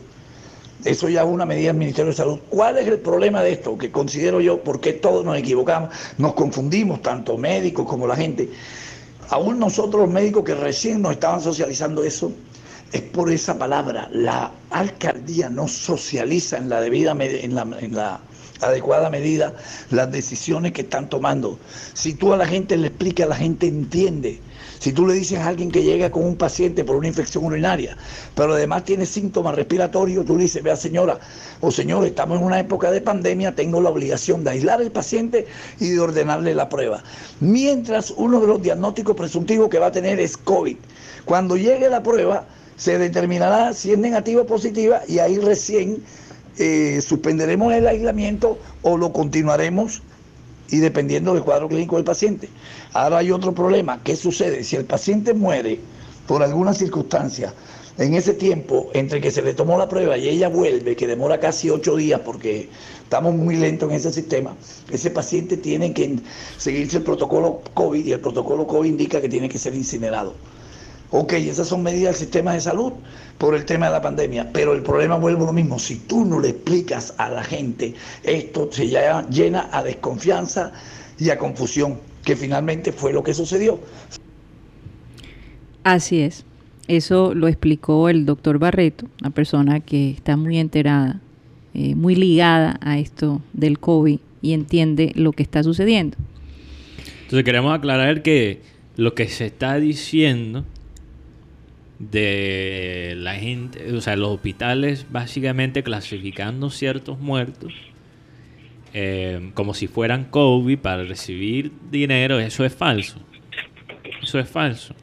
Eso 0.85 1.09
ya 1.09 1.23
es 1.23 1.27
una 1.27 1.45
medida 1.45 1.67
del 1.67 1.77
Ministerio 1.77 2.11
de 2.11 2.17
Salud. 2.17 2.39
¿Cuál 2.49 2.77
es 2.77 2.87
el 2.87 2.99
problema 2.99 3.41
de 3.41 3.53
esto? 3.53 3.77
Que 3.77 3.91
considero 3.91 4.39
yo, 4.39 4.61
porque 4.63 4.93
todos 4.93 5.25
nos 5.25 5.37
equivocamos, 5.37 5.89
nos 6.17 6.33
confundimos, 6.33 7.01
tanto 7.01 7.37
médicos 7.37 7.87
como 7.87 8.07
la 8.07 8.15
gente. 8.15 8.49
Aún 9.29 9.59
nosotros 9.59 10.03
los 10.03 10.11
médicos 10.11 10.43
que 10.43 10.55
recién 10.55 11.01
nos 11.01 11.13
estaban 11.13 11.41
socializando 11.41 12.03
eso, 12.03 12.31
es 12.91 13.01
por 13.01 13.31
esa 13.31 13.57
palabra. 13.57 14.07
La 14.11 14.51
alcaldía 14.69 15.49
no 15.49 15.67
socializa 15.67 16.57
en 16.57 16.69
la 16.69 16.79
debida 16.79 17.11
en 17.11 17.55
la, 17.55 17.67
en 17.79 17.95
la 17.95 18.21
adecuada 18.61 19.09
medida 19.09 19.53
las 19.91 20.11
decisiones 20.11 20.71
que 20.71 20.81
están 20.81 21.09
tomando. 21.09 21.59
Si 21.93 22.13
tú 22.13 22.33
a 22.33 22.37
la 22.37 22.47
gente 22.47 22.77
le 22.77 22.87
explicas, 22.87 23.27
la 23.27 23.35
gente 23.35 23.67
entiende. 23.67 24.39
Si 24.79 24.93
tú 24.93 25.07
le 25.07 25.13
dices 25.13 25.39
a 25.39 25.47
alguien 25.47 25.71
que 25.71 25.83
llega 25.83 26.11
con 26.11 26.23
un 26.23 26.35
paciente 26.35 26.83
por 26.83 26.95
una 26.95 27.07
infección 27.07 27.43
urinaria, 27.43 27.97
pero 28.35 28.53
además 28.53 28.85
tiene 28.85 29.05
síntomas 29.05 29.55
respiratorios, 29.55 30.25
tú 30.25 30.35
le 30.35 30.43
dices, 30.43 30.61
vea 30.61 30.75
señora 30.75 31.19
o 31.61 31.71
señor, 31.71 32.05
estamos 32.05 32.39
en 32.39 32.45
una 32.45 32.59
época 32.59 32.91
de 32.91 33.01
pandemia, 33.01 33.55
tengo 33.55 33.81
la 33.81 33.89
obligación 33.89 34.43
de 34.43 34.51
aislar 34.51 34.79
al 34.79 34.91
paciente 34.91 35.47
y 35.79 35.89
de 35.89 35.99
ordenarle 35.99 36.53
la 36.53 36.69
prueba. 36.69 37.03
Mientras 37.39 38.11
uno 38.11 38.39
de 38.39 38.47
los 38.47 38.61
diagnósticos 38.61 39.15
presuntivos 39.15 39.69
que 39.69 39.79
va 39.79 39.87
a 39.87 39.91
tener 39.91 40.19
es 40.19 40.37
COVID. 40.37 40.77
Cuando 41.25 41.57
llegue 41.57 41.89
la 41.89 42.03
prueba, 42.03 42.45
se 42.75 42.97
determinará 42.99 43.73
si 43.73 43.91
es 43.91 43.97
negativa 43.97 44.43
o 44.43 44.45
positiva 44.45 45.01
y 45.07 45.19
ahí 45.19 45.39
recién 45.39 46.03
eh, 46.59 47.01
suspenderemos 47.01 47.73
el 47.73 47.87
aislamiento 47.87 48.59
o 48.83 48.97
lo 48.97 49.11
continuaremos 49.11 50.01
y 50.69 50.77
dependiendo 50.77 51.33
del 51.33 51.43
cuadro 51.43 51.67
clínico 51.67 51.95
del 51.95 52.05
paciente. 52.05 52.49
Ahora 52.93 53.19
hay 53.19 53.31
otro 53.31 53.53
problema. 53.53 54.01
¿Qué 54.03 54.15
sucede? 54.15 54.63
Si 54.63 54.75
el 54.75 54.85
paciente 54.85 55.33
muere 55.33 55.79
por 56.27 56.43
alguna 56.43 56.73
circunstancia, 56.73 57.53
en 57.97 58.13
ese 58.13 58.33
tiempo 58.33 58.89
entre 58.93 59.21
que 59.21 59.31
se 59.31 59.41
le 59.41 59.53
tomó 59.53 59.77
la 59.77 59.89
prueba 59.89 60.17
y 60.17 60.29
ella 60.29 60.49
vuelve, 60.49 60.95
que 60.95 61.07
demora 61.07 61.39
casi 61.39 61.69
ocho 61.69 61.95
días 61.95 62.21
porque 62.23 62.69
estamos 63.01 63.33
muy 63.33 63.55
lentos 63.55 63.89
en 63.89 63.95
ese 63.95 64.13
sistema, 64.13 64.55
ese 64.91 65.09
paciente 65.09 65.57
tiene 65.57 65.93
que 65.93 66.19
seguirse 66.57 66.97
el 66.97 67.03
protocolo 67.03 67.61
COVID 67.73 68.05
y 68.05 68.11
el 68.11 68.19
protocolo 68.19 68.67
COVID 68.67 68.89
indica 68.89 69.19
que 69.19 69.29
tiene 69.29 69.49
que 69.49 69.57
ser 69.57 69.73
incinerado. 69.73 70.35
Ok, 71.09 71.33
esas 71.33 71.69
son 71.69 71.83
medidas 71.83 72.15
del 72.15 72.25
sistema 72.25 72.53
de 72.53 72.61
salud 72.61 72.93
por 73.37 73.55
el 73.55 73.63
tema 73.65 73.85
de 73.85 73.93
la 73.93 74.01
pandemia, 74.01 74.49
pero 74.51 74.73
el 74.73 74.81
problema 74.81 75.15
vuelve 75.15 75.43
a 75.43 75.45
lo 75.45 75.53
mismo. 75.53 75.79
Si 75.79 75.95
tú 75.99 76.25
no 76.25 76.39
le 76.39 76.49
explicas 76.49 77.13
a 77.17 77.29
la 77.29 77.43
gente, 77.43 77.93
esto 78.23 78.69
se 78.71 78.87
llena 78.87 79.69
a 79.71 79.83
desconfianza 79.83 80.73
y 81.17 81.29
a 81.29 81.37
confusión, 81.37 81.97
que 82.25 82.35
finalmente 82.35 82.91
fue 82.91 83.13
lo 83.13 83.23
que 83.23 83.33
sucedió. 83.33 83.79
Así 85.83 86.19
es. 86.19 86.43
Eso 86.89 87.33
lo 87.33 87.47
explicó 87.47 88.09
el 88.09 88.25
doctor 88.25 88.59
Barreto, 88.59 89.07
una 89.21 89.29
persona 89.29 89.79
que 89.79 90.11
está 90.11 90.35
muy 90.35 90.57
enterada, 90.57 91.21
eh, 91.73 91.95
muy 91.95 92.15
ligada 92.15 92.79
a 92.81 92.97
esto 92.97 93.41
del 93.53 93.79
COVID 93.79 94.19
y 94.41 94.53
entiende 94.53 95.11
lo 95.15 95.31
que 95.31 95.43
está 95.43 95.63
sucediendo. 95.63 96.17
Entonces 97.23 97.43
queremos 97.43 97.73
aclarar 97.73 98.21
que 98.21 98.61
lo 98.95 99.13
que 99.15 99.27
se 99.27 99.45
está 99.45 99.75
diciendo 99.75 100.65
de 101.99 103.15
la 103.17 103.35
gente, 103.35 103.91
o 103.93 104.01
sea, 104.01 104.15
los 104.15 104.29
hospitales 104.29 105.07
básicamente 105.09 105.83
clasificando 105.83 106.69
ciertos 106.69 107.19
muertos 107.19 107.73
eh, 108.93 109.51
como 109.53 109.73
si 109.73 109.87
fueran 109.87 110.25
COVID 110.25 110.79
para 110.79 111.03
recibir 111.03 111.71
dinero, 111.91 112.39
eso 112.39 112.65
es 112.65 112.73
falso. 112.73 113.19
Eso 114.21 114.39
es 114.39 114.49
falso. 114.49 114.95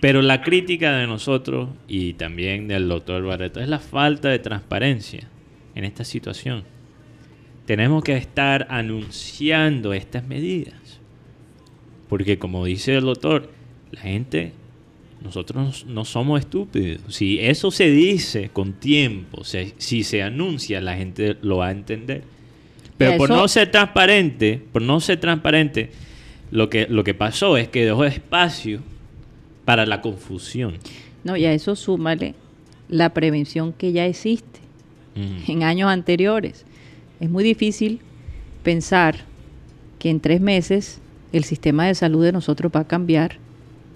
Pero 0.00 0.22
la 0.22 0.42
crítica 0.42 0.96
de 0.96 1.06
nosotros 1.06 1.68
y 1.86 2.14
también 2.14 2.68
del 2.68 2.88
doctor 2.88 3.22
Barreto 3.22 3.60
es 3.60 3.68
la 3.68 3.78
falta 3.78 4.30
de 4.30 4.38
transparencia 4.38 5.28
en 5.74 5.84
esta 5.84 6.04
situación. 6.04 6.64
Tenemos 7.66 8.02
que 8.02 8.16
estar 8.16 8.66
anunciando 8.70 9.92
estas 9.92 10.26
medidas. 10.26 11.00
Porque 12.08 12.38
como 12.38 12.64
dice 12.64 12.96
el 12.96 13.04
doctor, 13.04 13.50
la 13.92 14.00
gente, 14.00 14.54
nosotros 15.22 15.84
no 15.86 16.04
somos 16.04 16.40
estúpidos. 16.40 17.00
Si 17.14 17.38
eso 17.40 17.70
se 17.70 17.90
dice 17.90 18.50
con 18.52 18.72
tiempo, 18.72 19.44
se- 19.44 19.74
si 19.78 20.02
se 20.02 20.22
anuncia, 20.22 20.80
la 20.80 20.96
gente 20.96 21.36
lo 21.42 21.58
va 21.58 21.68
a 21.68 21.70
entender. 21.72 22.22
Pero 22.96 23.16
por 23.16 23.30
no 23.30 23.46
ser 23.48 23.70
transparente, 23.70 24.62
por 24.72 24.82
no 24.82 25.00
ser 25.00 25.20
transparente, 25.20 25.90
lo 26.50 26.68
que, 26.68 26.86
lo 26.88 27.02
que 27.04 27.14
pasó 27.14 27.56
es 27.56 27.68
que 27.68 27.84
dejó 27.84 28.04
espacio 28.04 28.80
para 29.64 29.86
la 29.86 30.00
confusión. 30.00 30.78
No, 31.24 31.36
y 31.36 31.44
a 31.44 31.52
eso 31.52 31.76
súmale 31.76 32.34
la 32.88 33.14
prevención 33.14 33.72
que 33.72 33.92
ya 33.92 34.04
existe 34.06 34.60
Ujú. 35.16 35.52
en 35.52 35.62
años 35.62 35.88
anteriores. 35.90 36.64
Es 37.20 37.30
muy 37.30 37.44
difícil 37.44 38.00
pensar 38.62 39.16
que 39.98 40.10
en 40.10 40.20
tres 40.20 40.40
meses 40.40 41.00
el 41.32 41.44
sistema 41.44 41.86
de 41.86 41.94
salud 41.94 42.24
de 42.24 42.32
nosotros 42.32 42.72
va 42.74 42.80
a 42.80 42.88
cambiar 42.88 43.38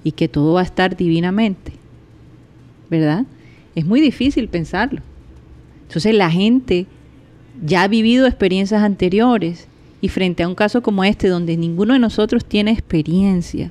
y 0.04 0.12
que 0.12 0.28
todo 0.28 0.52
va 0.54 0.60
a 0.60 0.64
estar 0.64 0.96
divinamente. 0.96 1.72
¿Verdad? 2.90 3.24
Es 3.74 3.84
muy 3.84 4.00
difícil 4.00 4.48
pensarlo. 4.48 5.00
Entonces 5.88 6.14
la 6.14 6.30
gente 6.30 6.86
ya 7.64 7.82
ha 7.82 7.88
vivido 7.88 8.26
experiencias 8.26 8.82
anteriores 8.82 9.66
y 10.00 10.08
frente 10.08 10.42
a 10.42 10.48
un 10.48 10.54
caso 10.54 10.82
como 10.82 11.02
este 11.04 11.28
donde 11.28 11.56
ninguno 11.56 11.94
de 11.94 11.98
nosotros 11.98 12.44
tiene 12.44 12.70
experiencia, 12.72 13.70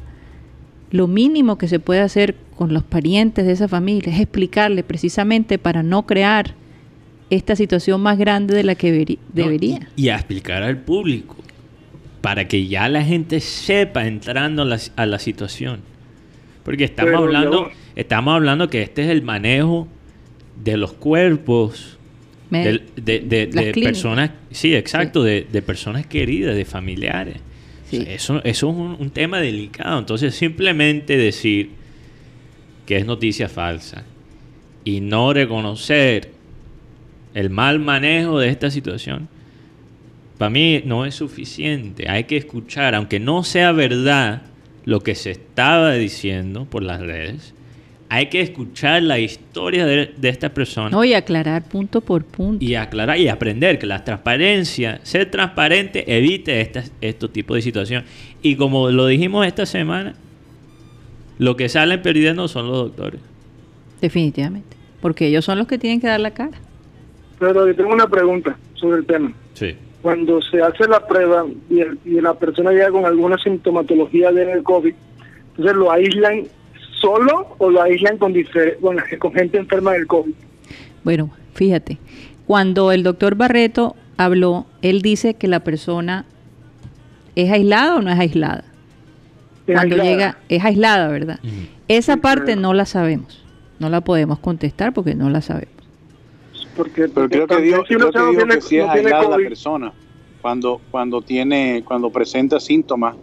lo 0.92 1.08
mínimo 1.08 1.58
que 1.58 1.68
se 1.68 1.80
puede 1.80 2.02
hacer 2.02 2.36
con 2.56 2.74
los 2.74 2.84
parientes 2.84 3.46
de 3.46 3.52
esa 3.52 3.68
familia 3.68 4.12
es 4.13 4.20
explicarle 4.20 4.84
precisamente 4.84 5.58
para 5.58 5.84
no 5.84 6.06
crear 6.06 6.54
esta 7.30 7.56
situación 7.56 8.02
más 8.02 8.18
grande 8.18 8.54
de 8.56 8.63
la 8.63 8.75
que 8.75 8.92
No, 8.92 9.22
debería. 9.34 9.90
y, 9.96 10.06
y 10.06 10.10
a 10.10 10.16
explicar 10.16 10.62
al 10.63 10.78
público 10.78 11.36
para 12.22 12.48
que 12.48 12.68
ya 12.68 12.88
la 12.90 13.04
gente 13.04 13.40
sepa 13.40 14.06
entrando 14.08 14.62
a 14.62 14.66
la, 14.66 14.80
a 14.96 15.06
la 15.06 15.20
situación. 15.20 15.80
Porque 16.63 16.84
estamos 16.86 17.12
Pero 17.12 17.24
hablando, 17.24 17.70
yo- 17.70 17.72
estamos 17.96 18.34
hablando 18.36 18.70
que 18.70 18.82
este 18.82 19.03
es 19.03 19.10
el 19.10 19.22
manejo 19.22 19.88
de 20.63 20.77
los 20.77 20.93
cuerpos 20.93 21.98
de, 22.50 23.82
personas, 23.84 24.32
sí, 24.51 24.75
exacto, 24.75 25.24
De, 25.24 25.48
de 25.51 25.62
personas 25.62 26.05
queridas, 26.05 26.55
de 26.55 26.65
familiares. 26.65 27.38
O 27.38 27.89
sea, 27.89 28.00
Sí. 28.00 28.05
eso, 28.10 28.38
eso 28.43 28.70
es 28.70 28.75
un, 28.75 28.96
un 29.00 29.10
tema 29.12 29.39
delicado. 29.39 30.00
Entonces, 30.00 30.34
simplemente 30.36 31.17
decir 31.17 31.72
que 32.86 32.98
es 32.98 33.05
noticia 33.05 33.50
falsa 33.50 34.03
y 34.84 35.00
no 35.01 35.34
reconocer 35.34 36.32
el 37.34 37.50
mal 37.50 37.79
manejo 37.79 38.39
de 38.39 38.50
esta 38.50 38.70
situación, 38.72 39.27
para 40.38 40.50
mí 40.50 40.82
no 40.86 41.05
es 41.05 41.15
suficiente. 41.15 42.10
Hay 42.10 42.24
que 42.25 42.38
escuchar, 42.38 42.96
aunque 42.96 43.20
no 43.20 43.43
sea 43.43 43.72
verdad 43.72 44.41
lo 44.86 45.00
que 45.02 45.16
se 45.16 45.32
estaba 45.32 45.94
diciendo 45.94 46.66
por 46.66 46.84
las 46.84 47.00
redes, 47.02 47.54
hay 48.10 48.28
que 48.28 48.42
escuchar 48.42 49.02
la 49.02 49.18
historia 49.18 49.86
de, 49.88 50.13
de 50.16 50.30
esta 50.30 50.54
persona 50.54 50.90
No, 50.92 51.04
y 51.04 51.13
aclarar 51.16 51.63
punto 51.68 52.02
por 52.02 52.24
punto. 52.25 52.63
y 52.63 52.75
aclarar 52.75 53.18
y 53.18 53.28
aprender 53.28 53.80
que 53.80 53.88
la 53.88 54.04
transparencia, 54.04 55.00
ser 55.04 55.32
transparente, 55.32 56.04
evite 56.16 56.62
estas, 56.62 56.92
estos 57.02 57.32
tipos 57.34 57.56
de 57.56 57.62
situaciones. 57.63 58.08
Y 58.44 58.56
como 58.56 58.92
lo 58.92 59.08
dijimos 59.08 59.48
esta 59.48 59.66
semana, 59.66 60.13
lo 61.40 61.56
que 61.56 61.70
salen 61.70 62.02
perdiendo 62.04 62.48
son 62.48 62.68
los 62.68 62.78
doctores. 62.78 63.20
Definitivamente. 64.00 64.78
Porque 65.02 65.28
ellos 65.28 65.44
son 65.46 65.58
los 65.58 65.68
que 65.68 65.78
tienen 65.78 66.00
que 66.00 66.08
dar 66.08 66.20
la 66.20 66.32
cara. 66.32 66.58
Pero 67.40 67.66
yo 67.68 67.75
tengo 67.75 67.92
una 67.94 68.08
pregunta 68.08 68.56
sobre 68.75 69.00
el 69.00 69.06
tema. 69.06 69.34
Sí. 69.54 69.75
Cuando 70.03 70.39
se 70.41 70.62
hace 70.62 70.88
la 70.88 71.07
prueba 71.07 71.45
y, 71.69 71.79
el- 71.79 71.98
y 72.05 72.22
la 72.22 72.36
persona 72.36 72.69
llega 72.72 72.91
con 72.91 73.05
alguna 73.05 73.38
sintomatología 73.39 74.31
del 74.31 74.62
COVID, 74.62 74.93
entonces 75.51 75.75
lo 75.75 75.91
aíslan 75.91 76.43
solo 77.01 77.55
o 77.57 77.69
lo 77.72 77.81
aíslan 77.81 78.17
con, 78.19 78.33
con, 79.19 79.33
gente 79.33 79.57
enferma 79.57 79.93
del 79.93 80.05
COVID. 80.05 80.33
Bueno, 81.03 81.31
fíjate, 81.55 81.98
cuando 82.45 82.91
el 82.91 83.01
doctor 83.03 83.36
Barreto 83.36 83.95
habló, 84.17 84.65
él 84.81 85.01
dice 85.01 85.33
que 85.36 85.48
la 85.48 85.62
persona 85.62 86.25
es 87.36 87.50
aislada 87.51 87.95
o 87.95 88.01
no 88.01 88.12
es 88.12 88.19
aislada. 88.19 88.65
Es 89.65 89.75
Cuando 89.75 89.95
aislada. 89.95 90.10
llega, 90.10 90.38
es 90.50 90.63
aislada, 90.65 91.07
¿verdad? 91.07 91.39
Esa 91.88 92.15
Sí, 92.15 92.19
parte 92.19 92.45
claro. 92.53 92.62
no 92.62 92.74
la 92.74 92.86
sabemos. 92.86 93.43
No 93.79 93.89
la 93.89 94.01
podemos 94.01 94.39
contestar 94.39 94.93
porque 94.93 95.15
no 95.15 95.29
la 95.29 95.41
sabemos. 95.41 95.74
Porque, 96.75 97.08
Pero 97.08 97.30
creo 97.30 97.48
que 97.48 97.56
uno 97.56 97.84
creo 97.84 98.12
que, 98.12 98.20
no 98.20 98.30
dijo 98.32 98.38
tiene- 98.44 98.56
que 98.56 98.62
sí 98.62 98.77
es 98.77 98.86
no 98.86 98.92
aislada 98.92 99.30
la 99.30 99.36
persona. 99.38 99.94
cuando, 100.42 100.82
cuando 100.92 101.22
tiene, 101.22 101.84
cuando 101.86 102.10
presenta 102.10 102.60
síntomas, 102.60 103.15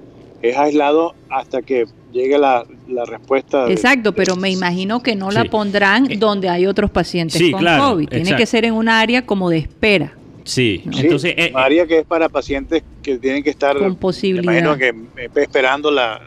es 0.43 0.57
aislado 0.57 1.15
hasta 1.29 1.61
que 1.63 1.85
llegue 2.13 2.39
la, 2.39 2.65
la 2.89 3.05
respuesta. 3.05 3.67
de- 3.67 3.73
Exacto, 3.73 4.15
pero 4.15 4.37
me 4.37 4.51
imagino 4.51 5.03
que 5.03 5.15
no 5.17 5.31
la 5.31 5.45
pondrán 5.45 6.11
Eh, 6.11 6.17
donde 6.17 6.49
hay 6.49 6.67
otros 6.67 6.91
pacientes 6.91 7.39
sí, 7.39 7.51
con 7.51 7.61
claro, 7.61 7.91
COVID. 7.93 8.09
Tiene 8.09 8.23
exacto. 8.23 8.41
que 8.41 8.47
ser 8.47 8.65
en 8.65 8.75
un 8.75 8.89
área 8.89 9.27
como 9.27 9.51
de 9.51 9.59
espera, 9.59 10.15
Sí, 10.45 10.83
Sí, 10.93 11.01
entonces... 11.03 11.35
eh, 11.37 11.53
área 11.55 11.87
que 11.87 11.99
es 11.99 12.07
para 12.07 12.29
pacientes 12.31 12.83
que 13.03 13.19
tienen 13.19 13.43
que 13.43 13.51
estar, 13.51 13.77
con 13.77 13.89
me 13.91 13.95
posibilidad. 13.95 14.43
imagino 14.53 14.77
que 14.79 14.89
eh, 15.23 15.29
esperando 15.37 15.91
la, 15.91 16.23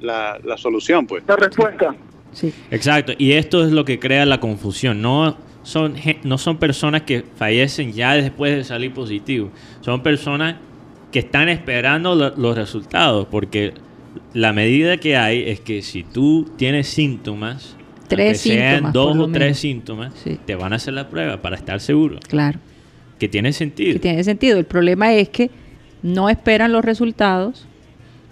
la, 0.00 0.38
la 0.44 0.56
solución, 0.58 1.06
pues. 1.06 1.24
La 1.26 1.36
respuesta. 1.36 1.94
Sí. 2.32 2.52
Exacto, 2.70 3.12
y 3.16 3.32
esto 3.32 3.64
es 3.64 3.72
lo 3.72 3.84
que 3.86 3.98
crea 3.98 4.26
la 4.26 4.38
confusión. 4.40 5.00
No 5.00 5.36
son, 5.66 5.94
no 6.22 6.38
son 6.38 6.58
personas 6.58 7.02
que 7.02 7.24
fallecen 7.36 7.92
ya 7.92 8.14
después 8.14 8.54
de 8.56 8.62
salir 8.62 8.92
positivo, 8.94 9.50
son 9.80 10.00
personas 10.02 10.56
que 11.10 11.18
están 11.18 11.48
esperando 11.48 12.14
lo- 12.14 12.36
los 12.36 12.56
resultados, 12.56 13.26
porque 13.30 13.72
la 14.32 14.52
medida 14.52 14.96
que 14.98 15.16
hay 15.16 15.42
es 15.48 15.58
que 15.60 15.82
si 15.82 16.04
tú 16.04 16.48
tienes 16.56 16.86
síntomas, 16.88 17.74
Tres 18.08 18.26
aunque 18.26 18.38
sean 18.38 18.74
síntomas, 18.74 18.92
dos 18.92 19.16
o 19.18 19.28
tres 19.32 19.58
síntomas, 19.58 20.12
Sí. 20.22 20.38
te 20.46 20.54
van 20.54 20.72
a 20.72 20.76
hacer 20.76 20.94
la 20.94 21.08
prueba 21.08 21.42
para 21.42 21.56
estar 21.56 21.80
seguro, 21.80 22.20
Claro. 22.28 22.60
que 23.18 23.28
tiene 23.28 23.52
sentido. 23.52 23.94
que 23.94 23.98
tiene 23.98 24.22
sentido. 24.22 24.58
El 24.58 24.66
problema 24.66 25.12
es 25.14 25.28
que 25.30 25.50
no 26.02 26.28
esperan 26.28 26.70
los 26.70 26.84
resultados, 26.84 27.66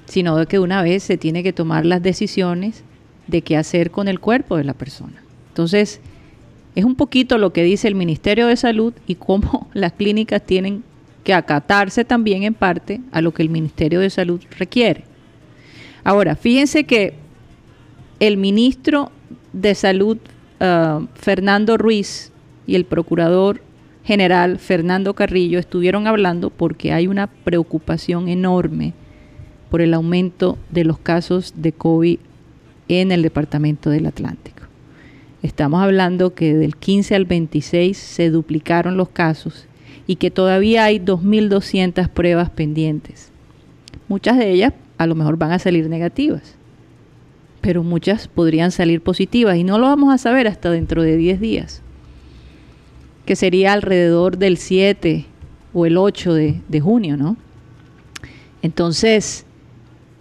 sino 0.06 0.36
de 0.36 0.46
que 0.46 0.60
una 0.60 0.82
vez 0.82 1.02
se 1.02 1.16
tiene 1.16 1.42
que 1.42 1.52
tomar 1.52 1.84
las 1.84 2.00
decisiones 2.02 2.84
de 3.26 3.42
qué 3.42 3.56
hacer 3.56 3.90
con 3.90 4.06
el 4.06 4.20
cuerpo 4.20 4.56
de 4.56 4.62
la 4.64 4.74
persona. 4.74 5.20
Entonces, 5.48 6.00
es 6.74 6.84
un 6.84 6.94
poquito 6.94 7.38
lo 7.38 7.52
que 7.52 7.62
dice 7.62 7.88
el 7.88 7.94
Ministerio 7.94 8.46
de 8.46 8.56
Salud 8.56 8.92
y 9.06 9.14
cómo 9.14 9.68
las 9.74 9.92
clínicas 9.92 10.42
tienen 10.44 10.82
que 11.22 11.34
acatarse 11.34 12.04
también 12.04 12.42
en 12.42 12.54
parte 12.54 13.00
a 13.12 13.20
lo 13.20 13.32
que 13.32 13.42
el 13.42 13.48
Ministerio 13.48 14.00
de 14.00 14.10
Salud 14.10 14.40
requiere. 14.58 15.04
Ahora, 16.02 16.36
fíjense 16.36 16.84
que 16.84 17.14
el 18.20 18.36
ministro 18.36 19.10
de 19.52 19.74
Salud, 19.74 20.18
ah, 20.60 21.00
Fernando 21.14 21.78
Ruiz, 21.78 22.30
y 22.66 22.74
el 22.74 22.84
procurador 22.84 23.62
general 24.04 24.58
Fernando 24.58 25.14
Carrillo 25.14 25.58
estuvieron 25.58 26.06
hablando 26.06 26.50
porque 26.50 26.92
hay 26.92 27.06
una 27.06 27.26
preocupación 27.26 28.28
enorme 28.28 28.92
por 29.70 29.80
el 29.80 29.94
aumento 29.94 30.58
de 30.70 30.84
los 30.84 30.98
casos 30.98 31.54
de 31.56 31.72
COVID 31.72 32.18
en 32.88 33.12
el 33.12 33.22
departamento 33.22 33.90
del 33.90 34.06
Atlántico. 34.06 34.63
Estamos 35.44 35.82
hablando 35.82 36.34
que 36.34 36.54
del 36.54 36.74
15 36.74 37.14
al 37.14 37.26
26 37.26 37.98
se 37.98 38.30
duplicaron 38.30 38.96
los 38.96 39.10
casos 39.10 39.66
y 40.06 40.16
que 40.16 40.30
todavía 40.30 40.84
hay 40.84 40.98
2.200 40.98 42.08
pruebas 42.08 42.48
pendientes. 42.48 43.30
Muchas 44.08 44.38
de 44.38 44.50
ellas 44.50 44.72
a 44.96 45.06
lo 45.06 45.14
mejor 45.14 45.36
van 45.36 45.52
a 45.52 45.58
salir 45.58 45.90
negativas, 45.90 46.54
pero 47.60 47.82
muchas 47.82 48.26
podrían 48.26 48.70
salir 48.70 49.02
positivas 49.02 49.58
y 49.58 49.64
no 49.64 49.78
lo 49.78 49.88
vamos 49.88 50.14
a 50.14 50.16
saber 50.16 50.48
hasta 50.48 50.70
dentro 50.70 51.02
de 51.02 51.18
10 51.18 51.40
días, 51.40 51.82
que 53.26 53.36
sería 53.36 53.74
alrededor 53.74 54.38
del 54.38 54.56
7 54.56 55.26
o 55.74 55.84
el 55.84 55.98
8 55.98 56.32
de, 56.32 56.80
junio, 56.80 57.18
¿no? 57.18 57.36
Entonces, 58.62 59.44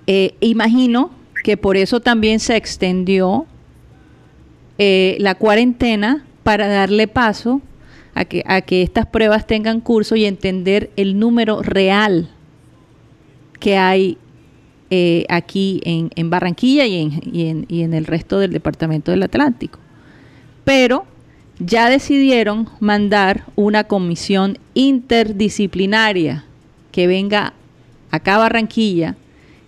eh, 0.05 0.35
imagino 0.41 1.11
que 1.45 1.55
por 1.55 1.77
eso 1.77 2.01
también 2.01 2.41
se 2.41 2.57
extendió 2.57 3.47
eh, 4.77 5.17
la 5.19 5.35
cuarentena 5.35 6.25
para 6.43 6.67
darle 6.67 7.07
paso 7.07 7.61
a 8.15 8.25
que, 8.25 8.43
a 8.45 8.61
que 8.61 8.81
estas 8.81 9.05
pruebas 9.05 9.47
tengan 9.47 9.79
curso 9.79 10.15
y 10.15 10.25
entender 10.25 10.91
el 10.95 11.19
número 11.19 11.61
real 11.61 12.29
que 13.59 13.77
hay 13.77 14.17
eh, 14.89 15.25
aquí 15.29 15.81
en, 15.85 16.11
en 16.15 16.29
Barranquilla 16.29 16.85
y 16.85 17.01
en, 17.01 17.21
y, 17.23 17.47
en, 17.47 17.65
y 17.69 17.81
en 17.81 17.93
el 17.93 18.05
resto 18.05 18.39
del 18.39 18.51
departamento 18.51 19.11
del 19.11 19.23
Atlántico. 19.23 19.79
Pero 20.63 21.05
ya 21.59 21.89
decidieron 21.89 22.69
mandar 22.79 23.45
una 23.55 23.85
comisión 23.85 24.57
interdisciplinaria 24.73 26.45
que 26.91 27.07
venga 27.07 27.53
acá 28.11 28.35
a 28.35 28.39
Barranquilla 28.39 29.15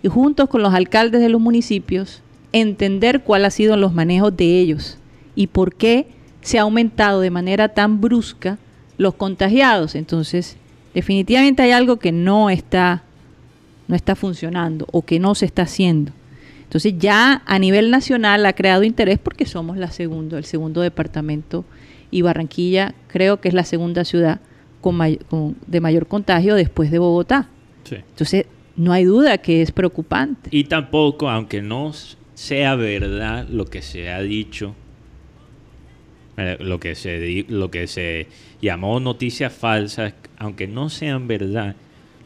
y 0.02 0.08
juntos 0.08 0.48
con 0.48 0.62
los 0.62 0.74
alcaldes 0.74 1.20
de 1.20 1.28
los 1.28 1.40
municipios 1.40 2.22
entender 2.52 3.22
cuál 3.22 3.44
ha 3.44 3.50
sido 3.50 3.76
los 3.76 3.92
manejos 3.94 4.36
de 4.36 4.58
ellos 4.60 4.98
y 5.34 5.48
por 5.48 5.74
qué 5.74 6.06
se 6.40 6.58
ha 6.58 6.62
aumentado 6.62 7.20
de 7.20 7.30
manera 7.30 7.68
tan 7.70 8.00
brusca 8.00 8.58
los 8.98 9.14
contagiados. 9.14 9.94
Entonces, 9.94 10.56
definitivamente 10.94 11.62
hay 11.62 11.72
algo 11.72 11.96
que 11.98 12.12
no 12.12 12.50
está 12.50 13.02
no 13.88 13.94
está 13.94 14.16
funcionando 14.16 14.84
o 14.90 15.02
que 15.02 15.20
no 15.20 15.36
se 15.36 15.46
está 15.46 15.62
haciendo. 15.62 16.10
Entonces, 16.64 16.94
ya 16.98 17.42
a 17.46 17.58
nivel 17.60 17.92
nacional 17.92 18.44
ha 18.44 18.52
creado 18.54 18.82
interés 18.82 19.20
porque 19.20 19.46
somos 19.46 19.76
la 19.76 19.92
segundo, 19.92 20.36
el 20.38 20.44
segundo 20.44 20.80
departamento 20.80 21.64
y 22.10 22.22
Barranquilla 22.22 22.94
creo 23.06 23.40
que 23.40 23.46
es 23.46 23.54
la 23.54 23.62
segunda 23.64 24.04
ciudad 24.04 24.40
con 24.80 24.96
may- 24.96 25.18
con- 25.30 25.54
de 25.68 25.80
mayor 25.80 26.08
contagio 26.08 26.56
después 26.56 26.90
de 26.90 26.98
Bogotá. 26.98 27.48
Sí. 27.84 27.94
Entonces, 27.96 28.46
no 28.74 28.92
hay 28.92 29.04
duda 29.04 29.38
que 29.38 29.62
es 29.62 29.70
preocupante. 29.70 30.50
Y 30.52 30.64
tampoco, 30.64 31.30
aunque 31.30 31.62
no 31.62 31.92
sea 32.36 32.74
verdad 32.76 33.48
lo 33.48 33.64
que 33.64 33.80
se 33.80 34.10
ha 34.10 34.20
dicho, 34.20 34.74
eh, 36.36 36.58
lo 36.60 36.78
que 36.78 36.94
se, 36.94 37.46
lo 37.48 37.70
que 37.70 37.86
se 37.86 38.28
llamó 38.60 39.00
noticias 39.00 39.52
falsas, 39.54 40.12
aunque 40.38 40.66
no 40.68 40.90
sean 40.90 41.26
verdad, 41.28 41.76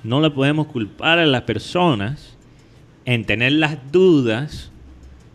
no 0.03 0.21
le 0.21 0.31
podemos 0.31 0.67
culpar 0.67 1.19
a 1.21 1.27
las 1.27 1.43
personas 1.43 2.37
en 3.05 3.25
tener 3.25 3.53
las 3.53 3.79
dudas 3.93 4.73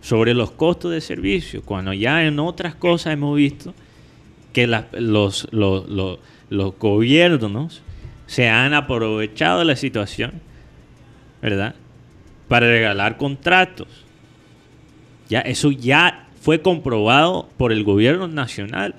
sobre 0.01 0.33
los 0.33 0.51
costos 0.51 0.91
de 0.91 0.99
servicio, 1.01 1.61
cuando 1.63 1.93
ya 1.93 2.25
en 2.25 2.37
otras 2.39 2.75
cosas 2.75 3.13
hemos 3.13 3.35
visto 3.37 3.73
que 4.53 4.67
los, 4.67 5.47
los, 5.51 5.89
los- 5.89 6.19
los 6.49 6.77
gobiernos 6.77 7.81
se 8.27 8.49
han 8.49 8.73
aprovechado 8.73 9.59
de 9.59 9.65
la 9.65 9.75
situación, 9.75 10.33
¿verdad? 11.41 11.75
Para 12.47 12.67
regalar 12.67 13.17
contratos. 13.17 14.04
Ya, 15.29 15.41
eso 15.41 15.71
ya 15.71 16.27
fue 16.41 16.61
comprobado 16.61 17.49
por 17.57 17.71
el 17.71 17.83
gobierno 17.83 18.27
nacional. 18.27 18.95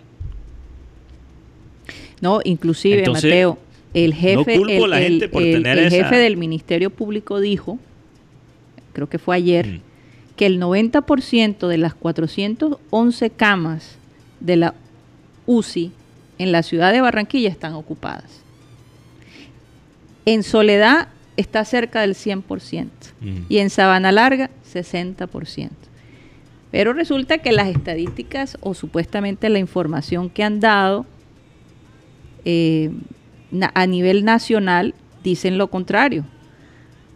No, 2.21 2.41
inclusive, 2.45 2.99
Entonces, 2.99 3.25
Mateo, 3.25 3.59
el 3.95 4.15
jefe, 4.15 4.55
el, 4.55 5.67
esa- 5.67 5.91
jefe 5.97 6.17
del 6.17 6.37
Ministerio 6.37 6.91
Público 6.91 7.41
dijo, 7.41 7.79
creo 8.93 9.09
que 9.09 9.19
fue 9.19 9.37
ayer, 9.37 9.67
Mm. 9.67 9.81
que 10.37 10.47
el 10.47 10.59
90% 10.61 11.69
de 11.69 11.79
las 11.79 11.95
411 11.95 13.31
camas 13.31 13.97
de 14.41 14.57
la 14.57 14.75
UCI 15.47 15.93
en 16.39 16.53
la 16.53 16.63
ciudad 16.63 16.93
de 16.93 17.01
Barranquilla 17.01 17.49
están 17.49 17.75
ocupadas. 17.75 18.43
En 20.25 20.43
Soledad 20.43 21.09
está 21.37 21.65
cerca 21.65 22.01
del 22.01 22.15
100% 22.15 23.13
Mm. 23.21 23.37
y 23.49 23.59
en 23.59 23.71
Sabana 23.71 24.11
Larga 24.13 24.51
60%. 24.65 25.71
Pero 26.77 26.93
resulta 26.93 27.39
que 27.39 27.53
las 27.53 27.69
estadísticas 27.69 28.59
o 28.61 28.75
supuestamente 28.75 29.49
la 29.49 29.59
información 29.59 30.29
que 30.29 30.43
han 30.43 30.61
dado 30.61 31.07
eh, 32.45 32.91
a 33.73 33.87
nivel 33.87 34.27
nacional 34.27 34.95
dicen 35.25 35.57
lo 35.57 35.69
contrario. 35.71 36.27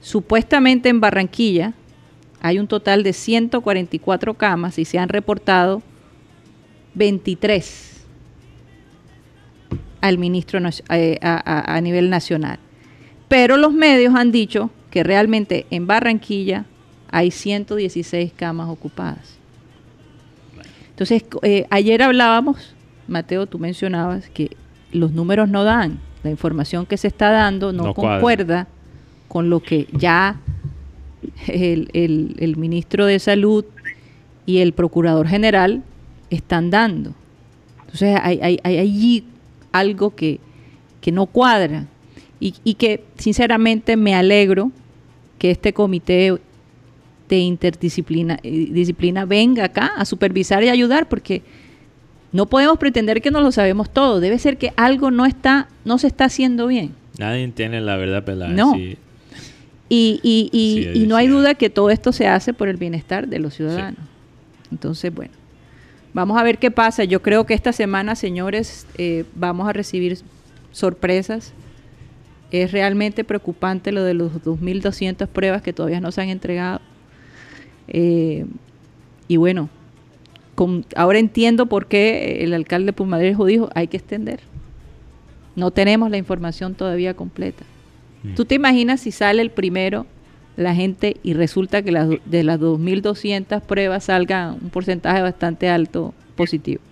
Supuestamente 0.00 0.88
en 0.88 1.02
Barranquilla 1.02 1.74
hay 2.40 2.58
un 2.58 2.68
total 2.68 3.02
de 3.02 3.12
144 3.12 4.32
camas 4.32 4.78
y 4.78 4.86
se 4.86 4.98
han 4.98 5.10
reportado 5.10 5.82
23 6.94 8.06
al 10.00 10.16
ministro 10.16 10.58
eh, 10.88 11.18
a, 11.20 11.34
a- 11.34 11.76
a 11.76 11.80
nivel 11.82 12.08
nacional. 12.08 12.58
Pero 13.28 13.58
los 13.58 13.74
medios 13.74 14.14
han 14.14 14.32
dicho 14.32 14.70
que 14.90 15.02
realmente 15.04 15.66
en 15.68 15.86
Barranquilla 15.86 16.64
hay 17.10 17.30
116 17.30 18.32
camas 18.34 18.70
ocupadas. 18.70 19.39
Entonces, 21.00 21.24
eh, 21.40 21.64
ayer 21.70 22.02
hablábamos, 22.02 22.74
Mateo, 23.08 23.46
tú 23.46 23.58
mencionabas 23.58 24.28
que 24.28 24.54
los 24.92 25.12
números 25.12 25.48
no 25.48 25.64
dan, 25.64 25.98
la 26.22 26.28
información 26.28 26.84
que 26.84 26.98
se 26.98 27.08
está 27.08 27.30
dando 27.30 27.72
no, 27.72 27.84
concuerda 27.94 28.68
con 29.26 29.48
lo 29.48 29.60
que 29.60 29.88
ya 29.96 30.36
el, 31.48 31.88
el- 31.94 32.36
el 32.38 32.56
ministro 32.58 33.06
de 33.06 33.18
Salud 33.18 33.64
y 34.44 34.58
el 34.58 34.74
procurador 34.74 35.26
general 35.26 35.82
están 36.28 36.68
dando. 36.68 37.14
Entonces, 37.86 38.18
hay, 38.22 38.38
hay- 38.42 38.60
hay 38.62 38.76
allí 38.76 39.24
algo 39.72 40.14
que, 40.14 40.38
que 41.00 41.12
no 41.12 41.24
cuadra 41.24 41.86
y, 42.40 42.52
y 42.62 42.74
que 42.74 43.04
sinceramente 43.16 43.96
me 43.96 44.14
alegro 44.14 44.70
que 45.38 45.50
este 45.50 45.72
comité 45.72 46.38
de 47.36 47.42
interdisciplina 47.42 48.38
eh, 48.42 48.68
disciplina 48.70 49.24
venga 49.24 49.64
acá 49.64 49.92
a 49.96 50.04
supervisar 50.04 50.62
y 50.64 50.68
ayudar 50.68 51.08
porque 51.08 51.42
no 52.32 52.46
podemos 52.46 52.78
pretender 52.78 53.22
que 53.22 53.30
no 53.30 53.40
lo 53.40 53.50
sabemos 53.52 53.90
todo. 53.90 54.20
Debe 54.20 54.38
ser 54.38 54.56
que 54.56 54.72
algo 54.76 55.10
no 55.10 55.26
está, 55.26 55.68
no 55.84 55.98
se 55.98 56.06
está 56.06 56.26
haciendo 56.26 56.66
bien. 56.66 56.94
Nadie 57.18 57.48
tiene 57.48 57.80
la 57.80 57.96
verdad 57.96 58.24
pelada. 58.24 58.52
No. 58.52 58.74
sí. 58.74 58.96
Y, 59.88 60.20
y, 60.22 60.48
y, 60.52 60.92
Sí, 60.94 61.02
y 61.02 61.06
no 61.08 61.16
hay 61.16 61.26
duda 61.26 61.54
que 61.54 61.68
todo 61.68 61.90
esto 61.90 62.12
se 62.12 62.28
hace 62.28 62.52
por 62.52 62.68
el 62.68 62.76
bienestar 62.76 63.26
de 63.26 63.40
los 63.40 63.54
ciudadanos. 63.54 63.98
Entonces, 64.70 65.12
bueno, 65.12 65.32
vamos 66.14 66.38
a 66.38 66.44
ver 66.44 66.58
qué 66.58 66.70
pasa. 66.70 67.02
Yo 67.02 67.20
creo 67.22 67.44
que 67.44 67.54
esta 67.54 67.72
semana, 67.72 68.14
señores, 68.14 68.86
eh, 68.98 69.24
vamos 69.34 69.68
a 69.68 69.72
recibir 69.72 70.18
sorpresas. 70.70 71.52
Es 72.52 72.70
realmente 72.70 73.24
preocupante 73.24 73.90
lo 73.90 74.04
de 74.04 74.14
los 74.14 74.32
2.200 74.32 75.26
pruebas 75.26 75.62
que 75.62 75.72
todavía 75.72 76.00
no 76.00 76.12
se 76.12 76.20
han 76.20 76.28
entregado. 76.28 76.80
Eh, 77.90 78.46
y 79.28 79.36
bueno, 79.36 79.68
con- 80.54 80.84
ahora 80.96 81.18
entiendo 81.18 81.66
por 81.66 81.86
qué 81.86 82.42
el 82.42 82.54
alcalde 82.54 82.86
de 82.86 82.92
dijo 83.44 83.68
hay 83.74 83.86
que 83.88 83.96
extender. 83.96 84.40
No 85.56 85.70
tenemos 85.70 86.10
la 86.10 86.16
información 86.16 86.74
todavía 86.74 87.14
completa. 87.14 87.64
Mm. 88.22 88.34
¿Tú 88.34 88.44
te 88.44 88.54
imaginas 88.54 89.00
si 89.00 89.10
sale 89.12 89.42
el 89.42 89.50
primero 89.50 90.06
la 90.56 90.74
gente 90.74 91.16
y 91.22 91.34
resulta 91.34 91.82
que 91.82 91.92
las 91.92 92.08
de 92.24 92.44
las 92.44 92.58
2.200 92.60 93.62
pruebas 93.62 94.04
salga 94.04 94.52
un 94.60 94.70
porcentaje 94.70 95.22
bastante 95.22 95.68
alto 95.68 96.14
positivo? 96.36 96.82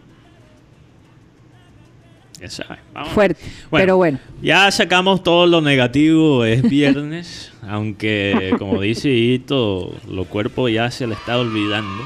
Vamos. 2.94 3.12
Fuerte. 3.12 3.40
Pero 3.70 3.96
bueno, 3.96 4.18
Ya 4.42 4.70
sacamos 4.70 5.22
todo 5.22 5.46
lo 5.46 5.61
negativo, 5.61 6.44
es 6.44 6.62
viernes, 6.62 7.53
aunque 7.62 8.55
como 8.59 8.81
dice 8.81 9.11
Ito, 9.11 9.92
los 10.09 10.27
cuerpos 10.29 10.70
ya 10.70 10.90
se 10.90 11.07
le 11.07 11.14
está 11.14 11.38
olvidando. 11.38 12.03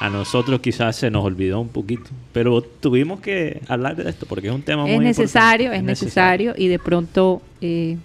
A 0.00 0.10
nosotros 0.10 0.60
quizás 0.60 0.96
se 0.96 1.10
nos 1.10 1.24
olvidó 1.24 1.60
un 1.60 1.68
poquito, 1.68 2.10
pero 2.32 2.60
tuvimos 2.62 3.20
que 3.20 3.60
hablar 3.68 3.96
de 3.96 4.10
esto 4.10 4.26
porque 4.26 4.48
es 4.48 4.54
un 4.54 4.62
tema 4.62 4.88
es 4.88 4.96
muy 4.96 5.04
necesario, 5.04 5.66
importante. 5.66 5.92
es 5.92 6.00
necesario 6.02 6.54
y 6.56 6.68
de 6.68 6.78
pronto 6.78 7.40
eh, 7.60 7.96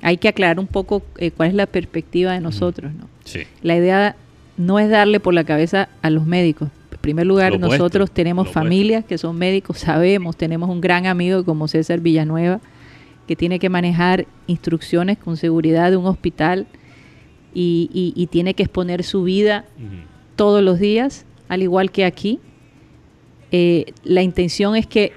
hay 0.00 0.16
que 0.16 0.28
aclarar 0.28 0.58
un 0.58 0.66
poco 0.66 1.02
eh, 1.18 1.30
cuál 1.30 1.50
es 1.50 1.54
la 1.54 1.66
perspectiva 1.66 2.32
de 2.32 2.40
nosotros. 2.40 2.92
¿no? 2.92 3.08
Sí, 3.24 3.40
La 3.62 3.76
idea 3.76 4.16
no 4.56 4.78
es 4.78 4.90
darle 4.90 5.20
por 5.20 5.34
la 5.34 5.44
cabeza 5.44 5.88
a 6.02 6.10
los 6.10 6.26
médicos. 6.26 6.68
En 7.02 7.10
primer 7.10 7.26
lugar, 7.26 7.50
Lo 7.50 7.58
nosotros 7.58 8.12
tenemos 8.12 8.46
familias 8.54 9.04
que 9.04 9.18
son 9.18 9.36
médicos, 9.36 9.78
sabemos, 9.78 10.36
tenemos 10.36 10.70
un 10.70 10.80
gran 10.80 11.06
amigo 11.06 11.44
como 11.44 11.66
César 11.66 11.98
Villanueva, 11.98 12.60
que 13.26 13.34
tiene 13.34 13.58
que 13.58 13.68
manejar 13.68 14.24
instrucciones 14.46 15.18
con 15.18 15.36
seguridad 15.36 15.90
de 15.90 15.96
un 15.96 16.06
hospital 16.06 16.68
y, 17.52 17.90
y- 17.92 18.12
y 18.14 18.28
tiene 18.28 18.54
que 18.54 18.62
exponer 18.62 19.02
su 19.02 19.24
vida 19.24 19.64
todos 20.36 20.62
los 20.62 20.78
días, 20.78 21.26
al 21.48 21.62
igual 21.64 21.90
que 21.90 22.04
aquí. 22.04 22.38
Eh, 23.50 23.92
la 24.04 24.22
intención 24.22 24.76
es 24.76 24.86
que 24.86 25.12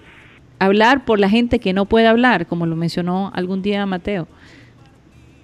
hablar 0.57 1.05
por 1.05 1.19
la 1.19 1.29
gente 1.29 1.59
que 1.59 1.71
no 1.71 1.85
puede 1.85 2.07
hablar, 2.07 2.47
como 2.47 2.65
lo 2.65 2.75
mencionó 2.75 3.31
algún 3.35 3.61
día 3.61 3.85
Mateo, 3.85 4.27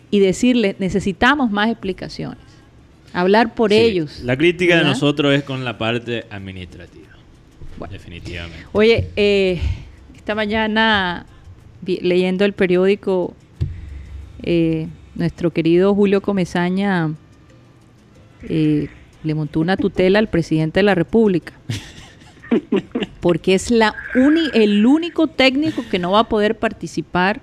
y 0.10 0.20
decirle, 0.20 0.76
necesitamos 0.80 1.52
más 1.52 1.70
explicaciones. 1.70 2.40
Hablar 3.14 3.54
por 3.56 3.72
Sí, 3.72 3.78
ellos. 3.78 4.22
La 4.24 4.38
crítica 4.38 4.78
de 4.78 4.84
nosotros 4.84 5.34
es 5.34 5.44
con 5.44 5.64
la 5.66 5.78
parte 5.78 6.26
administrativa. 6.30 7.08
Bueno. 7.78 7.92
Definitivamente. 7.94 8.66
Oye, 8.74 9.10
eh, 9.16 9.60
esta 10.16 10.36
mañana 10.36 11.26
vi- 11.82 12.00
leyendo 12.02 12.46
el 12.46 12.54
periódico, 12.54 13.34
eh, 14.44 14.88
nuestro 15.16 15.52
querido 15.52 15.94
Julio 15.96 16.22
Comezaña 16.22 17.12
eh, 18.44 18.88
le 19.24 19.36
montó 19.36 19.60
una 19.60 19.78
tutela 19.78 20.20
al 20.20 20.28
presidente 20.30 20.80
de 20.80 20.84
la 20.84 20.96
República. 20.96 21.54
Porque 23.20 23.54
es 23.54 23.72
la 23.72 23.94
uni- 24.16 24.50
el 24.54 24.86
único 24.86 25.28
técnico 25.28 25.84
que 25.90 26.00
no 26.00 26.12
va 26.12 26.20
a 26.22 26.30
poder 26.30 26.58
participar 26.58 27.42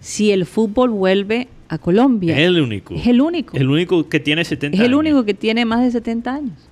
si 0.00 0.30
el 0.32 0.46
fútbol 0.46 0.90
vuelve 0.90 1.48
a 1.68 1.78
Colombia. 1.78 2.34
Es 2.36 2.46
el 2.46 2.60
único. 2.60 2.94
Es 2.94 3.06
el 3.06 3.20
único. 3.20 3.56
El 3.56 3.68
único 3.68 4.08
que 4.08 4.20
tiene 4.20 4.44
70 4.44 4.76
Es 4.76 4.80
el 4.80 4.86
años. 4.88 4.98
único 5.00 5.24
que 5.24 5.34
tiene 5.34 5.64
más 5.64 5.82
de 5.84 5.90
70 5.90 6.34
años. 6.34 6.68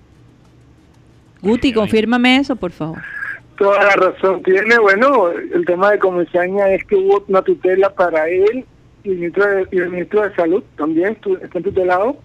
Guti, 1.43 1.69
Ay, 1.69 1.73
ay. 1.73 1.75
confírmame 1.75 2.37
eso, 2.39 2.57
por 2.57 2.73
favor. 2.73 2.99
Toda 3.59 3.83
la 3.85 3.91
razón 3.97 4.43
tiene. 4.43 4.79
Bueno, 4.79 5.29
el 5.31 5.65
tema 5.65 5.91
de 5.93 5.99
Comesaña 5.99 6.69
es 6.73 6.85
que 6.85 6.97
hubo 6.97 7.25
una 7.29 7.43
tutela 7.43 7.91
para 7.95 8.29
él 8.29 8.65
y 9.05 9.11
el 9.11 9.17
ministro 9.17 9.47
de, 9.47 9.67
y 9.73 9.79
el 9.79 9.91
ministro 9.91 10.23
de 10.23 10.35
Salud 10.35 10.63
también 10.77 11.17
están 11.43 11.63
tutelados. 11.63 12.17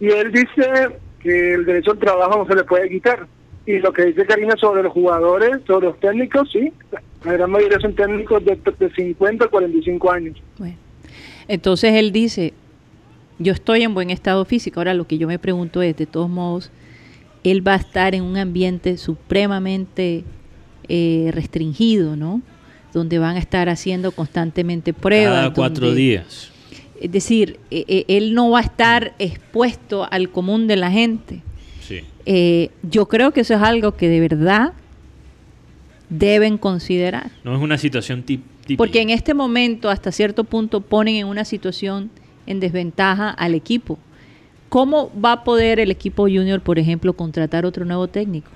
Y 0.00 0.06
él 0.08 0.30
dice 0.32 0.90
que 1.20 1.54
el 1.54 1.64
derecho 1.64 1.92
al 1.92 1.98
trabajo 1.98 2.38
no 2.38 2.46
se 2.46 2.54
le 2.54 2.64
puede 2.64 2.88
quitar. 2.88 3.26
Y 3.66 3.78
lo 3.80 3.92
que 3.92 4.06
dice 4.06 4.24
Karina 4.26 4.54
sobre 4.56 4.82
los 4.82 4.92
jugadores, 4.92 5.58
sobre 5.66 5.86
los 5.88 5.98
técnicos, 6.00 6.48
sí, 6.52 6.72
la 7.24 7.32
gran 7.32 7.50
mayoría 7.50 7.78
son 7.80 7.94
técnicos 7.94 8.42
de, 8.44 8.56
de 8.78 8.90
50 8.94 9.44
a 9.44 9.48
45 9.48 10.10
años. 10.12 10.40
Bueno, 10.56 10.76
entonces 11.48 11.94
él 11.94 12.12
dice, 12.12 12.52
yo 13.38 13.52
estoy 13.52 13.82
en 13.82 13.94
buen 13.94 14.10
estado 14.10 14.44
físico. 14.44 14.80
Ahora 14.80 14.94
lo 14.94 15.06
que 15.06 15.18
yo 15.18 15.26
me 15.26 15.38
pregunto 15.38 15.82
es, 15.82 15.96
de 15.96 16.06
todos 16.06 16.28
modos, 16.28 16.70
él 17.44 17.66
va 17.66 17.74
a 17.74 17.76
estar 17.76 18.14
en 18.14 18.22
un 18.22 18.36
ambiente 18.36 18.96
supremamente 18.96 20.24
eh, 20.88 21.30
restringido, 21.32 22.16
¿no? 22.16 22.42
Donde 22.92 23.18
van 23.18 23.36
a 23.36 23.38
estar 23.38 23.68
haciendo 23.68 24.12
constantemente 24.12 24.92
pruebas. 24.92 25.34
Cada 25.34 25.52
cuatro 25.54 25.86
donde- 25.88 26.00
días. 26.00 26.50
Es 27.00 27.12
decir, 27.12 27.60
eh, 27.70 27.84
eh, 27.86 28.04
él 28.08 28.34
no 28.34 28.50
va 28.50 28.58
a 28.58 28.62
estar 28.62 29.14
expuesto 29.20 30.08
al 30.10 30.30
común 30.30 30.66
de 30.66 30.74
la 30.76 30.90
gente. 30.90 31.42
Sí. 31.80 32.00
Eh, 32.26 32.70
yo 32.82 33.06
creo 33.06 33.30
que 33.32 33.42
eso 33.42 33.54
es 33.54 33.62
algo 33.62 33.96
que 33.96 34.08
de 34.08 34.18
verdad 34.18 34.72
deben 36.08 36.58
considerar. 36.58 37.30
No 37.44 37.54
es 37.54 37.62
una 37.62 37.78
situación 37.78 38.24
tip- 38.24 38.42
típica. 38.68 38.78
Porque 38.78 39.00
en 39.00 39.10
este 39.10 39.34
momento, 39.34 39.90
hasta 39.90 40.12
cierto 40.12 40.44
punto, 40.44 40.80
ponen 40.80 41.16
en 41.16 41.26
una 41.26 41.44
situación 41.44 42.10
en 42.46 42.60
desventaja 42.60 43.30
al 43.30 43.54
equipo. 43.54 43.98
¿Cómo 44.68 45.10
va 45.22 45.32
a 45.32 45.44
poder 45.44 45.80
el 45.80 45.90
equipo 45.90 46.22
junior, 46.24 46.60
por 46.60 46.78
ejemplo, 46.78 47.12
contratar 47.14 47.64
otro 47.66 47.84
nuevo 47.84 48.06
técnico 48.06 48.50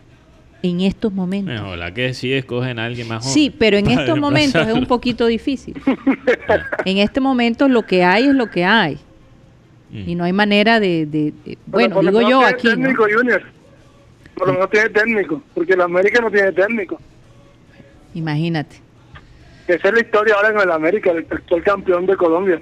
en 0.63 0.81
estos 0.83 1.13
momentos? 1.13 1.55
Bueno, 1.61 1.75
la 1.77 1.93
que 1.93 2.13
sí 2.15 2.33
escogen 2.33 2.79
a 2.79 2.85
alguien 2.85 3.09
más 3.09 3.23
joven. 3.25 3.35
Sí, 3.35 3.51
pero 3.51 3.77
en 3.79 3.87
estos 3.99 4.19
momentos 4.19 4.67
es 4.69 4.75
un 4.75 4.87
poquito 4.87 5.27
difícil. 5.27 5.75
En 6.85 6.99
este 6.99 7.21
momento 7.21 7.67
lo 7.69 7.83
que 7.83 8.05
hay 8.05 8.25
es 8.27 8.35
lo 8.35 8.49
que 8.51 8.65
hay. 8.65 8.99
Mm. 9.91 10.09
Y 10.09 10.15
no 10.15 10.25
hay 10.25 10.33
manera 10.33 10.81
de... 10.81 11.07
de- 11.07 11.33
de- 11.45 11.59
bueno, 11.67 12.01
digo 12.01 12.21
yo 12.23 12.39
tiene 12.41 12.45
aquí, 12.47 12.67
¿no? 12.69 12.75
técnico, 12.75 13.05
Junior. 13.15 13.43
Por 14.35 14.47
lo 14.49 14.53
menos 14.55 14.71
tiene 14.71 14.89
técnico, 14.91 15.43
porque 15.55 15.73
el 15.75 15.81
América 15.83 16.21
no 16.21 16.31
tiene 16.31 16.53
técnico. 16.53 16.99
Imagínate. 18.15 18.77
Esa 19.69 19.89
es 19.89 19.95
la 19.95 20.01
historia 20.01 20.35
ahora 20.35 20.51
en 20.51 20.61
el 20.61 20.71
América, 20.71 21.11
el 21.13 21.27
actual 21.31 21.63
campeón 21.63 22.07
de 22.07 22.17
Colombia. 22.17 22.61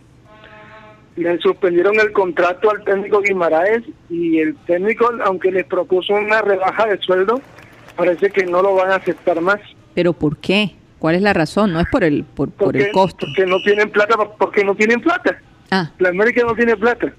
Le 1.16 1.38
suspendieron 1.38 1.98
el 1.98 2.12
contrato 2.12 2.70
al 2.70 2.84
técnico 2.84 3.20
Guimaraes 3.20 3.82
y 4.08 4.38
el 4.38 4.54
técnico, 4.66 5.10
aunque 5.24 5.50
les 5.50 5.64
propuso 5.66 6.14
una 6.14 6.40
rebaja 6.40 6.86
de 6.86 6.98
sueldo, 6.98 7.40
parece 7.96 8.30
que 8.30 8.44
no 8.46 8.62
lo 8.62 8.74
van 8.74 8.90
a 8.92 8.96
aceptar 8.96 9.40
más. 9.40 9.60
Pero 9.94 10.12
¿por 10.12 10.36
qué? 10.38 10.76
¿Cuál 10.98 11.16
es 11.16 11.22
la 11.22 11.32
razón? 11.32 11.72
No 11.72 11.80
es 11.80 11.86
por 11.90 12.04
el, 12.04 12.24
por, 12.24 12.50
por 12.50 12.76
el 12.76 12.92
costo. 12.92 13.26
Porque 13.26 13.46
no 13.50 13.60
tienen 13.62 13.90
plata, 13.90 14.16
porque 14.38 14.62
no 14.64 14.74
tienen 14.74 15.00
plata. 15.00 15.40
Ah, 15.70 15.90
La 15.98 16.10
América 16.10 16.42
no 16.46 16.54
tiene 16.54 16.76
plata. 16.76 17.12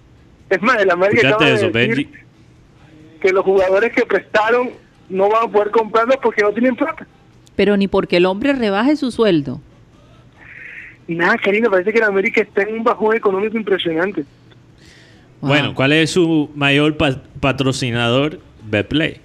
Es 0.50 0.62
más, 0.62 0.82
el 0.82 0.92
América 0.92 1.28
acaba 1.30 1.46
de 1.46 1.54
eso, 1.54 1.70
decir 1.70 1.96
Benji. 1.96 2.10
que 3.22 3.32
los 3.32 3.44
jugadores 3.44 3.92
que 3.94 4.06
prestaron 4.06 4.70
no 5.10 5.30
van 5.30 5.46
a 5.46 5.52
poder 5.52 5.72
comprarlos 5.72 6.18
porque 6.22 6.42
no 6.44 6.52
tienen 6.52 6.76
plata. 6.76 7.06
pero 7.56 7.76
ni 7.78 7.88
porque 7.88 8.18
el 8.18 8.26
hombre 8.26 8.54
rebaje 8.54 8.96
su 8.96 9.12
sueldo. 9.12 9.60
Nada, 11.16 11.38
Karina, 11.38 11.70
parece 11.70 11.92
que 11.92 11.98
el 12.00 12.04
América 12.06 12.42
está 12.42 12.64
en 12.64 12.76
un 12.76 12.84
bajón 12.84 13.16
económico 13.16 13.58
impresionante. 13.58 14.24
Bueno, 15.42 15.74
¿cuál 15.74 15.92
es 15.94 16.12
su 16.12 16.50
mayor 16.56 16.98
pa- 16.98 17.22
patrocinador? 17.40 18.40
Betplay. 18.70 19.18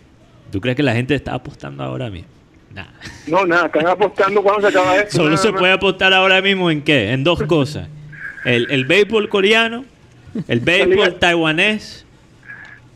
¿Tú 0.50 0.60
crees 0.60 0.76
que 0.76 0.82
la 0.82 0.94
gente 0.94 1.14
está 1.14 1.34
apostando 1.34 1.82
ahora 1.84 2.08
mismo? 2.10 2.28
Nada. 2.74 2.92
No, 3.26 3.44
nada, 3.44 3.66
están 3.66 3.86
apostando 3.86 4.42
cuando 4.42 4.62
se 4.62 4.68
acaba 4.68 4.96
esto. 4.96 5.16
Solo 5.16 5.30
nada 5.30 5.42
se 5.42 5.52
puede 5.52 5.72
apostar 5.72 6.12
ahora 6.14 6.40
mismo 6.40 6.70
en 6.70 6.82
qué? 6.82 7.10
En 7.12 7.24
dos 7.24 7.42
cosas. 7.42 7.88
El, 8.44 8.70
el 8.70 8.84
béisbol 8.84 9.28
coreano, 9.28 9.84
el 10.48 10.60
béisbol 10.60 11.18
taiwanés. 11.18 12.04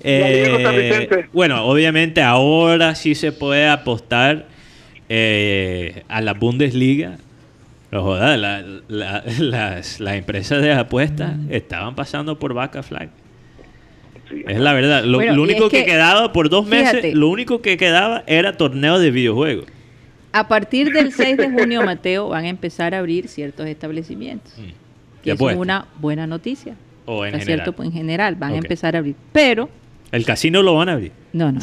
La 0.02 0.28
liga 0.30 0.72
eh, 0.72 1.28
bueno, 1.32 1.64
obviamente 1.66 2.22
ahora 2.22 2.94
sí 2.94 3.14
se 3.14 3.32
puede 3.32 3.68
apostar 3.68 4.46
eh, 5.08 6.04
a 6.08 6.20
la 6.22 6.32
Bundesliga. 6.34 7.18
La- 7.90 8.36
la- 8.36 9.24
las, 9.28 10.00
las 10.00 10.14
empresas 10.14 10.62
de 10.62 10.72
apuestas 10.72 11.32
estaban 11.48 11.94
pasando 11.94 12.38
por 12.38 12.54
vaca 12.54 12.82
flag. 12.82 13.08
Sí. 14.28 14.44
Es 14.46 14.60
la 14.60 14.72
verdad. 14.74 15.02
Lo, 15.04 15.18
Bueno, 15.18 15.34
lo 15.34 15.40
y 15.42 15.44
único 15.50 15.64
es 15.66 15.70
que, 15.72 15.78
que, 15.80 15.84
quedaba 15.86 16.32
por 16.32 16.48
dos 16.50 16.66
meses, 16.66 16.90
fíjate. 16.90 17.14
lo 17.16 17.28
único 17.28 17.62
que 17.62 17.76
quedaba 17.76 18.22
era 18.28 18.56
torneo 18.56 18.98
de 19.00 19.10
videojuegos. 19.10 19.66
A 20.32 20.46
partir 20.46 20.92
del 20.92 21.12
6 21.12 21.36
de 21.36 21.50
junio, 21.50 21.82
Mateo, 21.84 22.28
van 22.28 22.44
a 22.44 22.48
empezar 22.48 22.94
a 22.94 22.98
abrir 23.00 23.26
ciertos 23.26 23.66
establecimientos. 23.66 24.52
Mm. 24.56 25.22
Que 25.24 25.32
es 25.32 25.40
una 25.40 25.86
buena 25.98 26.26
noticia. 26.28 26.76
O 27.06 27.24
en 27.26 27.32
general. 27.32 27.62
cierto 27.64 27.82
en 27.82 27.90
general 27.92 28.36
van 28.36 28.52
a 28.52 28.56
empezar 28.58 28.94
a 28.94 29.00
abrir. 29.00 29.16
Pero, 29.32 29.68
El 30.12 30.24
casino 30.24 30.62
lo 30.62 30.76
van 30.76 30.88
a 30.90 30.92
abrir. 30.92 31.10
no, 31.32 31.50
no. 31.50 31.60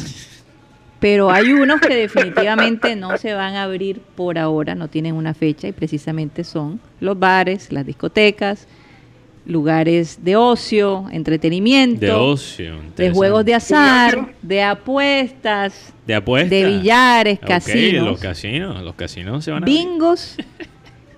Pero 1.00 1.30
hay 1.30 1.52
unos 1.52 1.80
que 1.80 1.94
definitivamente 1.94 2.96
no 2.96 3.16
se 3.18 3.32
van 3.32 3.54
a 3.54 3.62
abrir 3.64 4.00
por 4.16 4.36
ahora, 4.38 4.74
no 4.74 4.88
tienen 4.88 5.14
una 5.14 5.32
fecha 5.32 5.68
y 5.68 5.72
precisamente 5.72 6.42
son 6.42 6.80
los 7.00 7.16
bares, 7.18 7.70
las 7.72 7.86
discotecas, 7.86 8.66
lugares 9.46 10.18
de 10.24 10.34
ocio, 10.36 11.06
entretenimiento, 11.12 12.00
De 12.04 12.10
ocio. 12.12 12.74
de 12.96 13.10
juegos 13.12 13.44
de 13.44 13.54
azar, 13.54 14.34
de 14.42 14.62
apuestas, 14.62 15.92
De 16.06 16.14
apuestas. 16.16 16.50
de 16.50 16.64
billares, 16.66 17.38
Ok, 17.42 17.46
casinos, 17.48 18.04
los 18.06 18.20
casinos. 18.20 18.82
Los 18.82 18.94
casinos 18.96 19.44
se 19.44 19.50
van 19.52 19.62
a 19.62 19.66
abrir. 19.66 19.78
bingos 19.78 20.36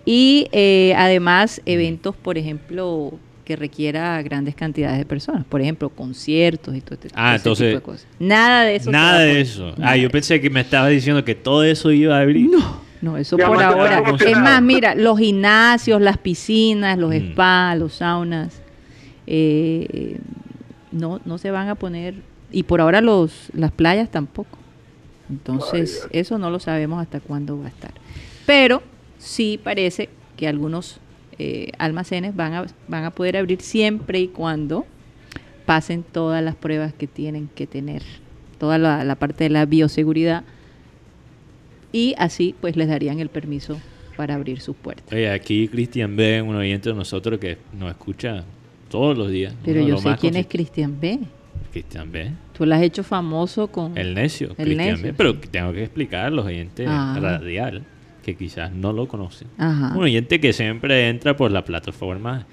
y 0.05 0.47
eh, 0.53 0.95
además 0.97 1.61
eventos, 1.66 2.14
por 2.14 2.37
ejemplo, 2.38 3.12
que 3.51 3.57
requiera 3.57 4.23
grandes 4.23 4.55
cantidades 4.55 4.97
de 4.99 5.05
personas, 5.05 5.45
por 5.45 5.61
ejemplo, 5.61 5.89
conciertos 5.89 6.77
y 6.77 6.81
todo 6.81 6.95
este, 6.95 7.09
Ah, 7.15 7.31
ese 7.35 7.37
entonces, 7.39 7.67
tipo 7.71 7.79
de 7.81 7.83
cosas. 7.83 8.07
Nada 8.21 8.63
de 8.63 8.77
eso. 8.77 8.91
Nada 8.93 9.19
de 9.19 9.41
eso. 9.41 9.75
Nada 9.77 9.91
Ah, 9.91 9.97
yo 9.97 10.09
pensé 10.09 10.41
que 10.41 10.49
me 10.51 10.61
estaba 10.61 10.87
diciendo 10.87 11.25
que 11.25 11.35
todo 11.35 11.65
eso 11.65 11.91
iba 11.91 12.17
a 12.17 12.21
abrir. 12.21 12.49
No, 13.03 13.17
eso 13.17 13.37
Ya 13.37 13.49
por 13.49 13.61
ahora. 13.61 14.05
Es 14.25 14.39
más, 14.39 14.63
mira, 14.63 14.95
los 14.95 15.19
gimnasios, 15.19 16.01
las 16.01 16.17
piscinas, 16.19 16.97
los 16.97 17.11
Mm. 17.13 17.33
spas, 17.33 17.77
los 17.77 17.95
saunas, 17.95 18.63
eh, 19.27 20.19
no, 20.93 21.21
no 21.25 21.37
se 21.39 21.51
van 21.51 21.69
a 21.69 21.75
poner, 21.75 22.15
y 22.53 22.63
por 22.63 22.81
ahora 22.81 23.01
los, 23.01 23.49
las 23.53 23.73
playas 23.73 24.13
tampoco. 24.13 24.59
Entonces, 25.29 26.07
eso 26.13 26.39
no 26.39 26.51
lo 26.51 26.61
sabemos 26.61 27.03
hasta 27.03 27.19
cuándo 27.19 27.59
va 27.59 27.67
a 27.67 27.69
estar. 27.71 27.91
Pero 28.47 28.81
sí 29.19 29.59
parece 29.61 30.09
que 30.37 30.47
algunos 30.47 31.01
eh, 31.42 31.72
almacenes 31.79 32.37
van 32.37 32.53
a, 32.53 32.66
van 32.87 33.05
a 33.05 33.11
poder 33.12 33.37
abrir 33.38 33.62
siempre 33.62 34.20
y 34.20 34.29
cuando 34.29 34.85
pasen 35.64 36.03
todas 36.03 36.42
las 36.44 36.55
pruebas 36.55 36.92
que 36.92 37.07
tienen 37.07 37.48
que 37.55 37.66
tener, 37.66 38.03
toda 38.59 38.76
la, 38.76 39.05
la 39.05 39.14
parte 39.14 39.44
de 39.44 39.50
la 39.50 39.64
bioseguridad 39.64 40.44
y 41.92 42.14
así 42.18 42.55
pues 42.61 42.76
les 42.76 42.88
darían 42.88 43.20
el 43.20 43.29
permiso 43.31 43.81
para 44.16 44.35
abrir 44.35 44.61
sus 44.61 44.76
puertas. 44.76 45.11
Oye, 45.12 45.31
aquí 45.31 45.66
Cristian 45.68 46.14
B, 46.14 46.42
un 46.42 46.57
oyente 46.57 46.90
de 46.90 46.94
nosotros 46.94 47.38
que 47.40 47.57
nos 47.79 47.90
escucha 47.90 48.44
todos 48.90 49.16
los 49.16 49.31
días. 49.31 49.55
Pero 49.64 49.81
yo 49.87 49.96
sé 49.98 50.14
quién 50.20 50.37
es 50.37 50.46
Cristian 50.46 51.00
B. 51.00 51.20
Cristian 51.72 52.11
B. 52.12 52.33
Tú 52.53 52.66
lo 52.66 52.74
has 52.74 52.83
hecho 52.83 53.03
famoso 53.05 53.68
con... 53.68 53.96
El 53.96 54.12
necio, 54.14 54.48
El 54.50 54.57
Cristian 54.57 54.76
necio, 54.88 55.03
B. 55.05 55.09
sí. 55.11 55.14
Pero 55.16 55.35
tengo 55.38 55.72
que 55.72 55.85
explicar 55.85 56.26
a 56.26 56.31
los 56.31 56.44
oyentes 56.44 56.87
Ah. 56.88 57.16
radial 57.20 57.85
que 58.33 58.37
quizás 58.45 58.73
no 58.73 58.93
lo 58.93 59.09
conocen. 59.09 59.49
Ajá, 59.59 59.93
Un 59.97 60.05
oyente 60.05 60.40
que 60.40 60.53
siempre 60.53 61.09
entra 61.09 61.37
por 61.37 61.51
las 61.51 61.64
plataformas 61.64 62.45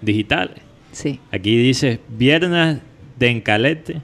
digitales. 0.00 0.58
sí. 0.92 1.20
Aquí 1.32 1.56
dice 1.56 2.00
viernes 2.08 2.78
de 3.18 3.28
encalete 3.30 4.00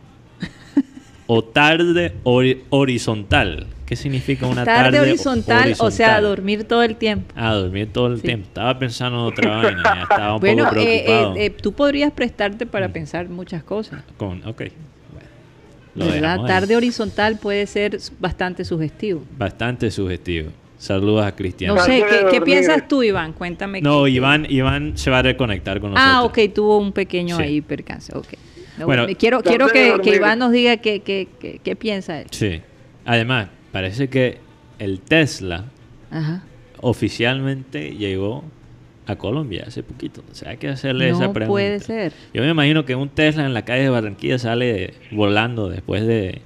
o 1.27 1.43
tarde 1.45 2.15
hori- 2.25 2.61
horizontal. 2.71 3.67
¿Qué 3.87 3.97
significa 3.97 4.47
una 4.47 4.65
tarde, 4.65 4.99
Tarde 4.99 5.01
horizontal, 5.11 5.75
o 5.81 5.91
sea, 5.91 6.21
dormir 6.21 6.63
todo 6.65 6.83
el 6.85 6.95
tiempo. 6.95 7.33
Ah, 7.37 7.55
dormir 7.55 7.89
todo 7.93 8.07
el 8.09 8.17
Sí. 8.21 8.23
tiempo. 8.23 8.47
Estaba 8.47 8.79
pensando 8.79 9.19
en 9.19 9.25
otra 9.25 9.57
vaina. 9.57 9.83
Ya 9.83 10.03
estaba 10.03 10.35
un 10.37 10.41
Bueno, 10.41 10.65
poco 10.65 10.77
eh, 10.77 10.83
eh, 10.97 11.03
preocupado. 11.05 11.37
eh, 11.37 11.51
tú 11.51 11.73
podrías 11.73 12.13
prestarte 12.13 12.67
para 12.67 12.87
Mm. 12.89 12.93
pensar 12.93 13.29
muchas 13.29 13.65
cosas. 13.65 14.03
Con, 14.17 14.47
ok. 14.47 14.63
Bueno, 15.97 16.31
ahí. 16.33 16.47
Tarde 16.47 16.77
horizontal 16.77 17.39
puede 17.41 17.67
ser 17.67 17.99
bastante 18.21 18.65
sugestivo. 18.65 19.25
Bastante 19.37 19.91
sugestivo. 19.91 20.51
Saludos 20.81 21.27
a 21.27 21.37
Cristian. 21.37 21.75
No 21.75 21.85
sé, 21.85 22.03
¿qué, 22.31 22.41
piensas 22.41 22.89
tú, 22.89 23.03
Iván? 23.03 23.35
Cuéntame. 23.35 23.83
No, 23.83 24.05
qué- 24.05 24.13
Iván, 24.13 24.47
Iván 24.49 24.97
se 24.97 25.11
va 25.11 25.19
a 25.19 25.23
reconectar 25.23 25.79
con 25.79 25.91
nosotros. 25.91 26.15
Ah, 26.17 26.23
ok, 26.25 26.39
tuvo 26.55 26.79
un 26.79 26.93
pequeño 26.93 27.37
Sí. 27.37 27.43
ahí 27.43 27.61
percance. 27.61 28.17
Ok. 28.17 28.29
No, 28.79 28.87
Bueno, 28.87 29.05
quiero 29.19 29.43
quiero 29.43 29.69
que. 29.69 29.95
Iván 30.17 30.39
nos 30.39 30.53
diga 30.53 30.79
qué, 30.79 31.01
qué, 31.01 31.29
qué, 31.39 31.61
qué 31.63 31.77
piensa 31.77 32.19
él. 32.23 32.29
Sí. 32.31 32.63
Además, 33.05 33.49
parece 33.73 34.09
que 34.09 34.39
el 34.79 35.01
Tesla 35.01 35.67
Ajá. 36.11 36.45
oficialmente 36.81 37.91
llegó 37.97 38.43
a 39.07 39.17
Colombia 39.17 39.65
hace 39.67 39.83
poquito. 39.83 40.23
O 40.33 40.35
sea, 40.35 40.53
hay 40.53 40.57
que 40.57 40.69
hacerle 40.69 41.11
esa 41.11 41.27
No 41.27 41.33
pregunta. 41.35 41.51
puede 41.53 41.81
ser. 41.81 42.15
Yo 42.33 42.41
me 42.43 42.49
imagino 42.49 42.87
que 42.87 42.95
un 42.95 43.11
Tesla 43.11 43.45
en 43.45 43.53
la 43.53 43.67
calle 43.67 43.83
de 43.83 43.91
Barranquilla 43.91 44.39
sale 44.39 44.95
volando 45.11 45.69
después 45.69 46.07
de, 46.07 46.41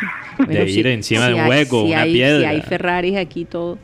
de 0.48 0.62
ir 0.70 0.84
si- 0.84 0.88
encima 0.90 1.22
si 1.22 1.28
de 1.28 1.34
un 1.34 1.40
hay- 1.40 1.48
hueco, 1.50 1.82
si 1.84 1.92
una 1.92 2.00
hay, 2.02 2.12
piedra. 2.12 2.40
Si 2.50 2.56
hay 2.56 2.62
Ferraris 2.62 3.16
aquí, 3.16 3.44
todo, 3.44 3.78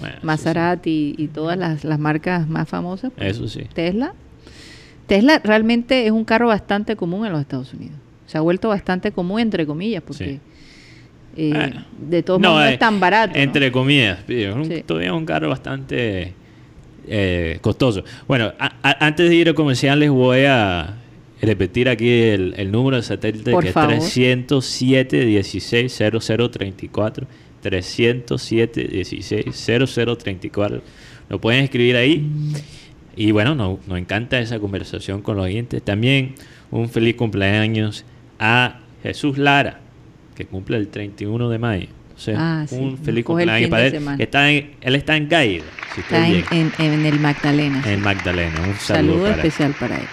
Bueno, 0.00 0.16
Maserati 0.22 1.14
y, 1.18 1.22
y 1.24 1.28
todas 1.28 1.56
las, 1.58 1.84
las 1.84 1.98
marcas 1.98 2.48
más 2.48 2.68
famosas. 2.68 3.12
pues, 3.16 3.30
Eso 3.36 3.48
sí. 3.48 3.62
Tesla. 3.74 4.12
Tesla 5.06 5.40
realmente 5.44 6.06
es 6.06 6.12
un 6.12 6.24
carro 6.24 6.48
bastante 6.48 6.96
común 6.96 7.26
en 7.26 7.32
los 7.32 7.40
Estados 7.40 7.72
Unidos. 7.74 7.96
Se 8.26 8.38
ha 8.38 8.40
vuelto 8.40 8.68
bastante 8.68 9.12
común, 9.12 9.40
entre 9.40 9.66
comillas, 9.66 10.02
porque 10.02 10.24
Sí. 10.24 10.40
eh, 11.36 11.50
Bueno. 11.54 11.84
de 11.98 12.22
todos 12.22 12.40
modos 12.40 12.54
no 12.60 12.64
eh, 12.66 12.72
es 12.74 12.78
tan 12.78 13.00
barato. 13.00 13.34
¿no? 13.34 13.40
Entre 13.42 13.70
comillas. 13.70 14.18
Es 14.28 14.54
un- 14.54 14.64
Sí. 14.64 14.82
Todavía 14.86 15.08
es 15.10 15.14
un 15.14 15.26
carro 15.26 15.48
bastante 15.50 16.32
eh, 17.06 17.58
costoso. 17.60 18.02
Bueno, 18.26 18.54
a- 18.58 18.72
a- 18.82 19.06
antes 19.06 19.28
de 19.28 19.34
ir 19.36 19.50
a 19.50 19.52
comerciales 19.54 20.08
voy 20.08 20.44
a 20.46 20.94
repetir 21.42 21.88
aquí 21.88 22.08
el, 22.10 22.54
el 22.56 22.70
número 22.72 22.96
de 22.96 23.02
satélite 23.02 23.50
Por 23.50 23.64
que 23.64 23.72
favor. 23.72 23.94
es 23.94 24.12
307 24.12 25.24
16 25.26 25.92
0034 26.20 27.26
307 27.60 28.84
16 28.88 29.44
0034 29.88 30.82
Lo 31.28 31.40
pueden 31.40 31.64
escribir 31.64 31.96
ahí. 31.96 32.26
Y 33.16 33.30
bueno, 33.30 33.54
nos, 33.54 33.86
nos 33.86 33.98
encanta 33.98 34.38
esa 34.40 34.58
conversación 34.58 35.22
con 35.22 35.36
los 35.36 35.44
oyentes. 35.46 35.82
También 35.82 36.34
un 36.70 36.88
feliz 36.88 37.14
cumpleaños 37.14 38.04
a 38.38 38.80
Jesús 39.02 39.38
Lara, 39.38 39.80
que 40.34 40.44
cumple 40.46 40.76
el 40.76 40.88
31 40.88 41.48
de 41.48 41.58
mayo. 41.58 41.86
O 42.16 42.18
sea, 42.18 42.36
Ah, 42.38 42.66
un 42.70 42.98
feliz 42.98 43.24
coge 43.24 43.44
cumpleaños 43.44 43.70
para 43.70 43.86
él. 43.86 44.00
Está 44.18 44.50
en, 44.50 44.70
él 44.80 44.94
está 44.96 45.16
en 45.16 45.28
si 45.28 46.00
usted 46.00 46.16
Está 46.16 46.28
en, 46.28 46.72
en- 46.78 46.92
en 46.92 47.06
el 47.06 47.18
Magdalena. 47.20 47.82
en 47.92 48.00
Magdalena. 48.00 48.60
Un 48.60 48.74
Saludo 48.76 48.78
saludo, 49.14 49.22
para 49.22 49.32
él. 49.34 49.38
especial 49.38 49.74
para 49.78 49.96
él. 49.96 50.06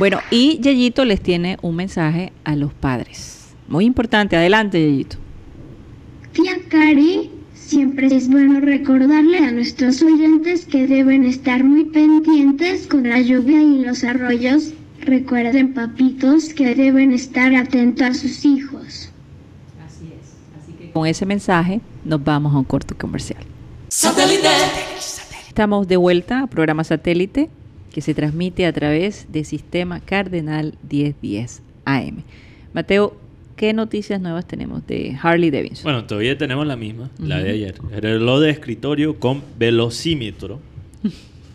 Bueno, 0.00 0.20
y 0.30 0.58
Yeyito 0.62 1.04
les 1.04 1.20
tiene 1.20 1.58
un 1.60 1.76
mensaje 1.76 2.32
a 2.44 2.56
los 2.56 2.72
padres. 2.72 3.50
Muy 3.68 3.84
importante. 3.84 4.34
Adelante, 4.34 4.80
Yeyito. 4.80 5.18
Tía 6.32 6.56
Cari, 6.70 7.30
siempre 7.52 8.06
es 8.06 8.30
bueno 8.30 8.60
recordarle 8.60 9.36
a 9.36 9.52
nuestros 9.52 10.00
oyentes 10.00 10.64
que 10.64 10.86
deben 10.86 11.26
estar 11.26 11.64
muy 11.64 11.84
pendientes 11.84 12.86
con 12.86 13.10
la 13.10 13.20
lluvia 13.20 13.60
y 13.60 13.84
los 13.84 14.02
arroyos. 14.02 14.72
Recuerden, 15.02 15.74
papitos, 15.74 16.54
que 16.54 16.74
deben 16.74 17.12
estar 17.12 17.54
atentos 17.54 18.06
a 18.06 18.14
sus 18.14 18.46
hijos. 18.46 19.12
Con 20.94 21.06
ese 21.06 21.26
mensaje 21.26 21.82
nos 22.06 22.24
vamos 22.24 22.54
a 22.54 22.56
un 22.56 22.64
corto 22.64 22.96
comercial. 22.96 23.42
Estamos 25.46 25.86
de 25.86 25.96
vuelta 25.98 26.40
a 26.40 26.46
programa 26.46 26.84
satélite 26.84 27.50
que 27.92 28.00
se 28.00 28.14
transmite 28.14 28.66
a 28.66 28.72
través 28.72 29.26
de 29.32 29.44
Sistema 29.44 30.00
Cardenal 30.00 30.74
1010 30.90 31.62
AM. 31.84 32.22
Mateo, 32.72 33.16
¿qué 33.56 33.72
noticias 33.72 34.20
nuevas 34.20 34.46
tenemos 34.46 34.86
de 34.86 35.16
Harley 35.20 35.50
Davidson? 35.50 35.82
Bueno, 35.84 36.04
todavía 36.04 36.38
tenemos 36.38 36.66
la 36.66 36.76
misma, 36.76 37.10
la 37.18 37.38
de 37.38 37.50
ayer. 37.50 37.74
El 37.92 38.00
reloj 38.02 38.40
de 38.40 38.50
escritorio 38.50 39.18
con 39.18 39.42
velocímetro. 39.58 40.60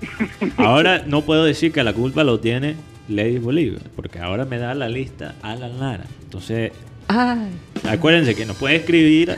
Ahora 0.58 1.04
no 1.06 1.22
puedo 1.22 1.44
decir 1.44 1.72
que 1.72 1.84
la 1.84 1.94
culpa 1.94 2.24
lo 2.24 2.40
tiene 2.40 2.76
Lady 3.10 3.40
Bolívar, 3.40 3.84
porque 3.96 4.20
ahora 4.20 4.46
me 4.46 4.58
da 4.58 4.74
la 4.74 4.90
lista 4.90 5.36
Alan 5.42 5.80
Lara. 5.80 6.06
Entonces, 6.24 6.72
Ay, 7.08 7.52
Acuérdense 7.88 8.34
que 8.34 8.46
nos 8.46 8.58
puede 8.58 8.78
escribir 8.78 9.36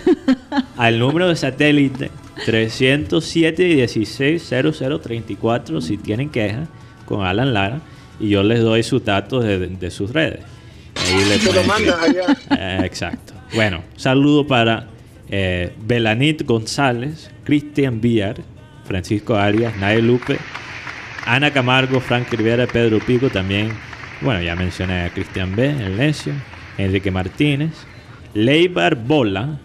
al 0.78 1.00
número 1.00 1.28
de 1.28 1.36
satélite 1.36 2.12
307 2.46 3.68
y 3.68 3.76
16 3.76 4.54
0034 4.72 5.82
si 5.82 5.98
tienen 5.98 6.30
quejas 6.30 6.70
con 7.06 7.26
Alan 7.26 7.54
Lara 7.54 7.82
y 8.20 8.30
yo 8.30 8.44
les 8.44 8.62
doy 8.62 8.84
sus 8.84 9.04
datos 9.04 9.44
de, 9.44 9.68
de 9.68 9.92
sus 9.92 10.14
redes. 10.14 10.40
Ahí 11.06 11.26
le 11.26 11.40
Se 11.40 11.54
lo 11.54 11.64
mandas 11.64 11.96
allá. 12.02 12.38
Eh, 12.52 12.82
exacto. 12.86 13.34
Bueno, 13.54 13.84
saludo 13.96 14.46
para 14.46 14.88
eh, 15.30 15.74
Belanit 15.80 16.44
González, 16.44 17.32
Cristian 17.44 18.02
Villar, 18.02 18.38
Francisco 18.86 19.36
Arias, 19.36 19.76
Naye 19.78 20.02
Lupe, 20.02 20.38
Ana 21.26 21.52
Camargo, 21.52 22.00
Frank 22.00 22.32
Rivera, 22.32 22.68
Pedro 22.68 23.00
Pico 23.00 23.30
también. 23.30 23.72
Bueno, 24.22 24.42
ya 24.42 24.56
mencioné 24.56 25.04
a 25.04 25.10
Cristian 25.10 25.56
B, 25.56 25.70
el 25.70 25.98
necio, 25.98 26.34
Enrique 26.78 27.12
Martínez, 27.12 27.74
Leibar 28.34 28.96
Bola, 28.96 29.60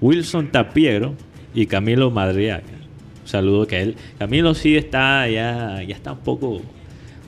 Wilson 0.00 0.50
Tapiero 0.50 1.14
y 1.54 1.66
Camilo 1.66 2.10
Madriaga. 2.10 2.64
Un 3.22 3.28
saludo 3.28 3.66
que 3.66 3.80
él. 3.80 3.96
Camilo 4.18 4.54
sí 4.54 4.76
está 4.76 5.28
ya, 5.28 5.82
ya 5.82 5.94
está 5.94 6.12
un 6.12 6.18
poco 6.18 6.60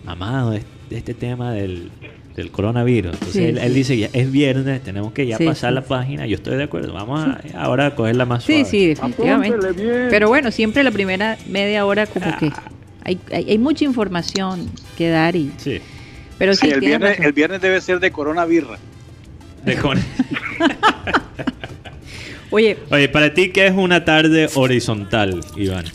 mamado 0.05 0.51
de, 0.51 0.63
de 0.91 0.99
este 0.99 1.15
tema 1.15 1.53
del, 1.53 1.91
del 2.37 2.51
coronavirus. 2.51 3.13
Entonces 3.15 3.37
Sí, 3.37 3.45
él, 3.45 3.59
él 3.59 3.69
sí. 3.69 3.75
dice 3.75 3.97
ya 3.99 4.09
es 4.13 4.31
viernes, 4.33 4.83
tenemos 4.83 5.13
que 5.13 5.27
ya 5.27 5.39
Sí, 5.39 5.45
pasar 5.47 5.71
sí, 5.71 5.75
la 5.77 5.81
sí. 5.83 5.87
página. 5.89 6.27
Yo 6.27 6.35
estoy 6.37 6.57
de 6.57 6.65
acuerdo. 6.65 6.93
Vamos 6.93 7.21
a, 7.25 7.41
ahora 7.57 7.87
a 7.87 7.95
cogerla 7.95 8.25
más 8.27 8.43
sí, 8.45 8.53
suave. 8.55 8.65
sí, 8.69 8.87
definitivamente. 8.89 9.57
Apúntele 9.57 9.91
bien. 9.93 10.07
Pero 10.11 10.29
bueno, 10.29 10.51
siempre 10.51 10.83
la 10.83 10.91
primera 10.91 11.39
media 11.49 11.87
hora 11.87 12.07
como 12.07 12.37
que 12.39 12.51
hay, 13.05 13.19
hay, 13.33 13.51
hay 13.51 13.59
mucha 13.59 13.85
información 13.85 14.69
que 14.97 15.09
dar 15.11 15.37
y... 15.37 15.53
Sí. 15.59 15.81
Pero 16.39 16.55
sí, 16.55 16.67
Sí, 16.67 16.73
el, 16.73 16.81
viernes, 16.81 17.11
razón. 17.11 17.25
el 17.27 17.33
viernes 17.33 17.61
debe 17.61 17.81
ser 17.81 18.01
de 18.01 18.11
Corona 18.11 18.45
Birra. 18.45 18.79
De 19.65 19.77
con- 19.77 19.99
Oye, 22.51 22.77
Oye, 22.91 23.09
para 23.09 23.35
ti, 23.35 23.51
¿qué 23.51 23.67
es 23.67 23.73
una 23.75 24.05
tarde 24.05 24.49
horizontal, 24.55 25.41
Iván? 25.57 25.87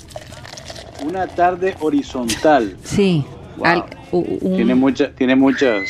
Una 1.04 1.28
tarde 1.28 1.76
horizontal. 1.80 2.76
sí, 2.84 3.24
Wow. 3.58 3.66
al- 3.68 3.86
u- 4.12 4.38
un- 4.42 4.56
Tiene, 4.56 4.76
mucha, 4.76 5.12
tiene 5.12 5.36
muchas. 5.36 5.84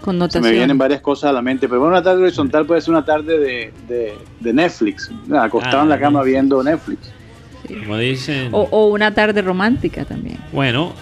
Se 0.00 0.04
connotación. 0.04 0.42
me 0.42 0.50
vienen 0.52 0.78
varias 0.78 1.00
cosas 1.00 1.30
a 1.30 1.32
la 1.32 1.42
mente. 1.42 1.68
Pero 1.68 1.80
bueno, 1.80 1.94
una 1.94 2.02
tarde 2.02 2.22
horizontal 2.22 2.66
puede 2.66 2.80
ser 2.80 2.90
una 2.90 3.04
tarde 3.04 3.38
de, 3.38 3.72
de, 3.88 4.14
de 4.40 4.52
Netflix. 4.52 5.10
Acostado 5.38 5.80
Ah, 5.80 5.82
en 5.82 5.88
la 5.90 6.00
cama 6.00 6.20
Netflix. 6.20 6.32
viendo 6.32 6.62
Netflix. 6.62 6.98
Como 7.84 7.96
dicen. 7.98 8.48
O, 8.52 8.62
o 8.70 8.88
una 8.88 9.14
tarde 9.14 9.42
romántica 9.42 10.04
también, 10.04 10.38
Bueno, 10.52 10.92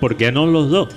¿por 0.00 0.16
qué 0.16 0.32
no 0.32 0.46
los 0.46 0.70
dos? 0.70 0.88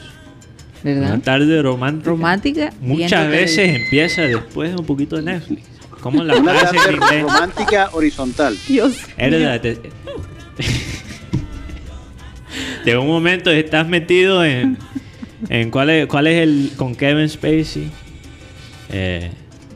¿verdad? 0.84 1.14
Una 1.16 1.22
tarde 1.22 1.62
romántica. 1.62 2.10
Romántica. 2.10 2.70
Muchas 2.80 3.28
veces 3.30 3.76
empieza 3.76 4.22
después 4.22 4.74
un 4.80 4.86
poquito 4.86 5.18
de 5.18 5.24
Netflix. 5.24 5.64
Como 6.02 6.24
la 6.24 6.36
Una 6.38 6.54
frase 6.54 6.78
tarde 6.78 6.94
inglés. 6.96 7.24
romántica 7.24 7.90
horizontal. 7.94 8.56
Dios 8.68 8.94
te- 9.18 9.82
de 12.86 12.98
un 12.98 13.08
momento 13.08 13.52
estás 13.52 13.88
metido 13.88 14.44
en, 14.44 14.78
en 15.50 15.72
cuál 15.72 15.90
es 15.90 16.08
cuál 16.08 16.28
es 16.28 16.42
el 16.44 16.72
con 16.78 16.96
Kevin 16.96 17.28
Spacey 17.30 17.90
Eh, 18.90 19.32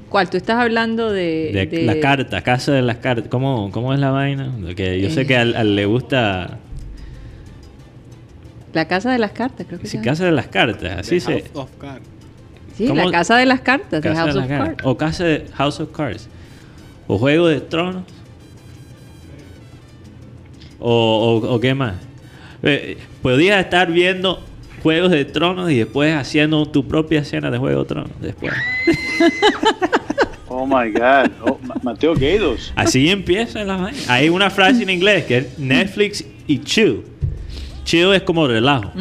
¿Cuál? 0.09 0.29
¿Tú 0.29 0.37
estás 0.37 0.57
hablando 0.61 1.11
de...? 1.11 1.51
de, 1.53 1.65
de- 1.65 1.83
la 1.85 1.99
carta 1.99 2.41
casa 2.41 2.71
de 2.73 2.81
las 2.81 2.97
cartas 2.97 3.27
cómo, 3.29 3.69
cómo 3.71 3.93
es 3.93 3.99
la 3.99 4.11
vaina 4.11 4.51
que 4.75 5.01
yo 5.01 5.09
sé 5.09 5.21
Eh. 5.21 5.25
que 5.25 5.37
al, 5.37 5.55
al 5.55 5.75
le 5.75 5.85
gusta 5.85 6.59
La 8.73 8.87
casa 8.87 9.11
de 9.11 9.17
las 9.19 9.31
cartas, 9.31 9.65
creo 9.67 9.79
que 9.79 9.87
sí, 9.87 9.97
se 9.97 10.03
casa 10.03 10.25
de 10.25 10.31
las 10.31 10.47
cartas 10.47 10.99
así 10.99 11.19
se 11.19 11.41
House 11.41 11.51
of 11.55 11.69
Cards. 11.79 12.05
Sí, 12.77 12.87
¿Cómo? 12.87 13.05
la 13.05 13.11
casa 13.11 13.37
de 13.37 13.45
las 13.45 13.61
cartas, 13.61 14.01
de 14.01 14.09
Casa 14.09 14.21
House 14.23 14.33
de 14.33 14.39
of. 14.41 14.47
Cards. 14.47 14.81
o 14.83 14.97
casa 14.97 15.23
de 15.23 15.45
House 15.53 15.79
of 15.79 15.91
Cards 15.95 16.27
o 17.07 17.17
Juego 17.17 17.47
de 17.47 17.61
Tronos 17.61 18.03
o, 20.79 21.41
o, 21.41 21.53
o 21.55 21.59
qué 21.59 21.73
más 21.73 21.95
Eh, 22.63 22.97
podías 23.21 23.63
estar 23.63 23.91
viendo 23.91 24.43
Juegos 24.85 25.09
de 25.09 25.25
Tronos 25.25 25.71
y 25.71 25.77
después 25.79 26.13
haciendo 26.13 26.63
tu 26.67 26.87
propia 26.87 27.21
escena 27.21 27.49
de 27.49 27.57
Juego 27.57 27.81
de 27.81 27.87
Tronos 27.87 28.11
después 28.21 28.53
Oh 30.47 30.67
my 30.67 30.91
God. 30.91 31.31
Oh, 31.43 31.57
Ma- 31.63 31.75
Mateo 31.81 32.13
Gueidos. 32.13 32.71
así 32.75 33.09
empieza 33.09 33.63
la 33.63 33.77
vaina 33.77 33.97
hay 34.07 34.29
una 34.29 34.51
frase 34.51 34.83
en 34.83 34.91
inglés 34.91 35.25
que 35.25 35.37
es 35.39 35.57
Netflix 35.59 36.23
y 36.47 36.59
chill 36.59 37.01
chill 37.85 38.13
es 38.13 38.23
como 38.23 38.45
relajo. 38.47 38.91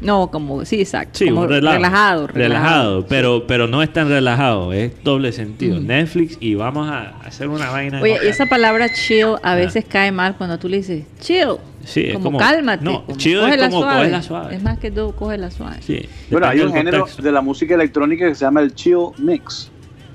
No, 0.00 0.28
como, 0.32 0.64
sí, 0.64 0.80
exacto. 0.80 1.18
Sí, 1.20 1.26
como 1.28 1.42
un 1.42 1.48
relajo. 1.48 1.76
relajado, 1.76 2.26
relajado. 2.26 3.06
pero, 3.06 3.46
pero 3.46 3.68
no 3.68 3.82
es 3.82 3.92
tan 3.92 4.08
relajado, 4.08 4.72
es 4.72 4.92
doble 5.04 5.30
sentido. 5.30 5.78
Netflix 5.78 6.36
y 6.40 6.56
vamos 6.56 6.88
a 6.90 7.10
hacer 7.24 7.46
una 7.48 7.70
vaina. 7.70 8.00
Oye, 8.00 8.18
esa 8.28 8.46
palabra 8.46 8.92
chill 8.92 9.36
a 9.42 9.54
veces 9.54 9.84
cae 9.88 10.10
mal 10.10 10.34
cuando 10.36 10.58
tú 10.58 10.68
le 10.68 10.78
dices 10.78 11.04
chill. 11.20 11.58
Sí, 11.84 12.06
es 12.06 12.12
como, 12.14 12.24
como- 12.24 12.38
cálmate. 12.38 12.84
no, 12.84 13.04
como 13.06 13.16
chill 13.16 13.36
es 13.38 13.44
cógela 13.44 13.70
como 13.70 13.82
suave. 13.82 13.98
cógela 13.98 14.22
suave. 14.22 14.56
Es 14.56 14.62
más 14.62 14.78
que 14.78 14.90
tú, 14.90 15.14
cógela 15.16 15.50
suave. 15.50 15.76
Sí, 15.80 16.08
Bueno, 16.30 16.46
hay 16.48 16.60
un 16.60 16.72
género 16.72 17.06
de 17.22 17.32
la 17.32 17.40
música 17.40 17.74
electrónica 17.74 18.28
que 18.28 18.34
se 18.34 18.44
llama 18.44 18.60
el 18.60 18.74
chill 18.74 18.96
mix. 19.18 19.70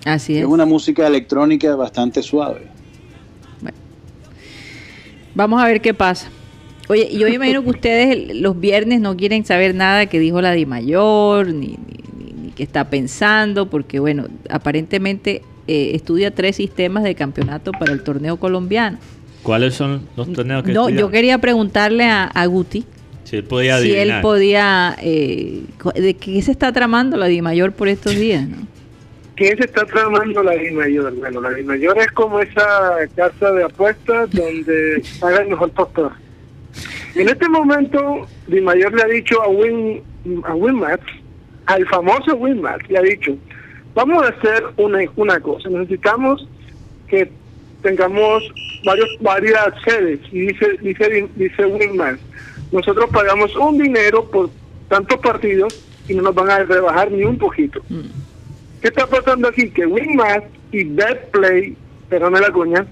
Así 0.05 0.33
Es 0.35 0.41
es. 0.41 0.45
una 0.45 0.65
música 0.65 1.07
electrónica 1.07 1.75
bastante 1.75 2.21
suave. 2.21 2.67
Vamos 5.33 5.61
a 5.61 5.65
ver 5.67 5.81
qué 5.81 5.93
pasa. 5.93 6.29
Oye, 6.87 7.09
yo 7.17 7.27
me 7.27 7.35
imagino 7.35 7.63
que 7.63 7.69
ustedes 7.69 8.35
los 8.35 8.59
viernes 8.59 9.01
no 9.01 9.17
quieren 9.17 9.45
saber 9.45 9.73
nada 9.73 10.05
que 10.05 10.19
dijo 10.19 10.41
la 10.41 10.51
Di 10.51 10.65
Mayor, 10.65 11.47
ni, 11.47 11.77
ni, 12.17 12.51
qué 12.51 12.63
está 12.63 12.89
pensando, 12.89 13.69
porque 13.69 13.99
bueno, 13.99 14.27
aparentemente 14.49 15.41
eh, 15.67 15.91
estudia 15.93 16.31
tres 16.31 16.57
sistemas 16.57 17.03
de 17.03 17.15
campeonato 17.15 17.71
para 17.71 17.91
el 17.91 18.03
torneo 18.03 18.37
colombiano. 18.37 18.99
¿Cuáles 19.41 19.75
son 19.75 20.07
los 20.15 20.31
torneos 20.33 20.63
que 20.63 20.73
No, 20.73 20.89
yo 20.89 21.09
quería 21.09 21.37
preguntarle 21.39 22.05
a, 22.05 22.23
a 22.25 22.45
Guti 22.47 22.83
Si 23.23 23.37
él 23.37 23.43
podía 23.43 23.79
si 23.79 23.91
él 23.91 23.97
adivinar. 23.97 24.21
podía, 24.21 24.95
eh, 25.01 25.63
de 25.95 26.13
qué 26.15 26.41
se 26.41 26.51
está 26.51 26.71
tramando 26.71 27.17
la 27.17 27.27
Di 27.27 27.41
Mayor 27.41 27.71
por 27.73 27.87
estos 27.87 28.15
días, 28.15 28.47
¿no? 28.47 28.57
¿Quién 29.35 29.57
se 29.57 29.65
está 29.65 29.85
tramando 29.85 30.41
la 30.43 30.53
Dimayor? 30.53 31.13
Bueno, 31.15 31.41
la 31.41 31.49
Dimayor 31.49 31.97
es 31.97 32.07
como 32.11 32.39
esa 32.39 32.95
casa 33.15 33.51
de 33.51 33.65
apuestas 33.65 34.31
donde 34.31 35.03
paga 35.19 35.41
el 35.41 35.49
mejor 35.49 35.71
postor. 35.71 36.13
En 37.15 37.29
este 37.29 37.47
momento, 37.47 38.27
Dimayor 38.47 38.93
le 38.93 39.03
ha 39.03 39.07
dicho 39.07 39.41
a 39.41 39.47
Win 39.47 40.03
a 40.43 40.53
Winmax, 40.53 41.01
al 41.67 41.85
famoso 41.87 42.35
Winmax, 42.35 42.89
le 42.89 42.97
ha 42.97 43.01
dicho, 43.01 43.37
vamos 43.93 44.23
a 44.23 44.29
hacer 44.29 44.63
una, 44.77 44.99
una 45.15 45.39
cosa, 45.39 45.69
necesitamos 45.69 46.47
que 47.07 47.31
tengamos 47.81 48.43
varios 48.83 49.09
varias 49.21 49.67
sedes. 49.85 50.19
Y 50.31 50.47
dice, 50.47 50.77
dice, 50.81 51.29
dice 51.35 51.65
Winmax, 51.65 52.19
nosotros 52.71 53.09
pagamos 53.11 53.55
un 53.55 53.77
dinero 53.77 54.25
por 54.29 54.49
tantos 54.89 55.19
partidos 55.19 55.73
y 56.09 56.15
no 56.15 56.23
nos 56.23 56.35
van 56.35 56.49
a 56.49 56.63
rebajar 56.63 57.11
ni 57.11 57.23
un 57.23 57.37
poquito. 57.37 57.81
¿Qué 58.81 58.89
está 58.89 59.07
pasando 59.07 59.47
aquí? 59.47 59.69
Que 59.69 59.85
Winmax 59.85 60.43
y 60.71 60.83
Betplay, 60.83 61.77
perdóname 62.09 62.45
la 62.45 62.51
coña, 62.51 62.85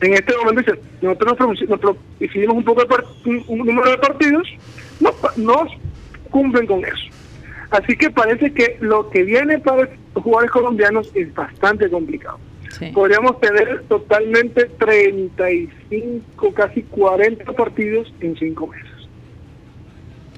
en 0.00 0.14
este 0.14 0.32
momento 0.44 0.72
nosotros 1.02 1.38
nos, 1.68 1.80
nos 1.82 1.96
decidimos 2.20 2.56
un 2.56 2.64
poco 2.64 2.84
de 2.84 2.94
un, 3.30 3.44
un 3.48 3.58
número 3.66 3.90
de 3.90 3.98
partidos, 3.98 4.46
no, 5.00 5.12
pa- 5.12 5.32
no 5.36 5.66
cumplen 6.30 6.66
con 6.66 6.84
eso. 6.84 6.96
Así 7.70 7.96
que 7.96 8.10
parece 8.10 8.52
que 8.52 8.76
lo 8.80 9.10
que 9.10 9.22
viene 9.24 9.58
para 9.58 9.82
los 10.14 10.22
jugadores 10.24 10.50
colombianos 10.50 11.10
es 11.14 11.34
bastante 11.34 11.90
complicado. 11.90 12.38
Sí. 12.78 12.86
Podríamos 12.94 13.40
tener 13.40 13.82
totalmente 13.88 14.66
35, 14.66 16.52
casi 16.54 16.82
40 16.82 17.44
partidos 17.52 18.12
en 18.20 18.36
5 18.36 18.66
meses. 18.66 18.86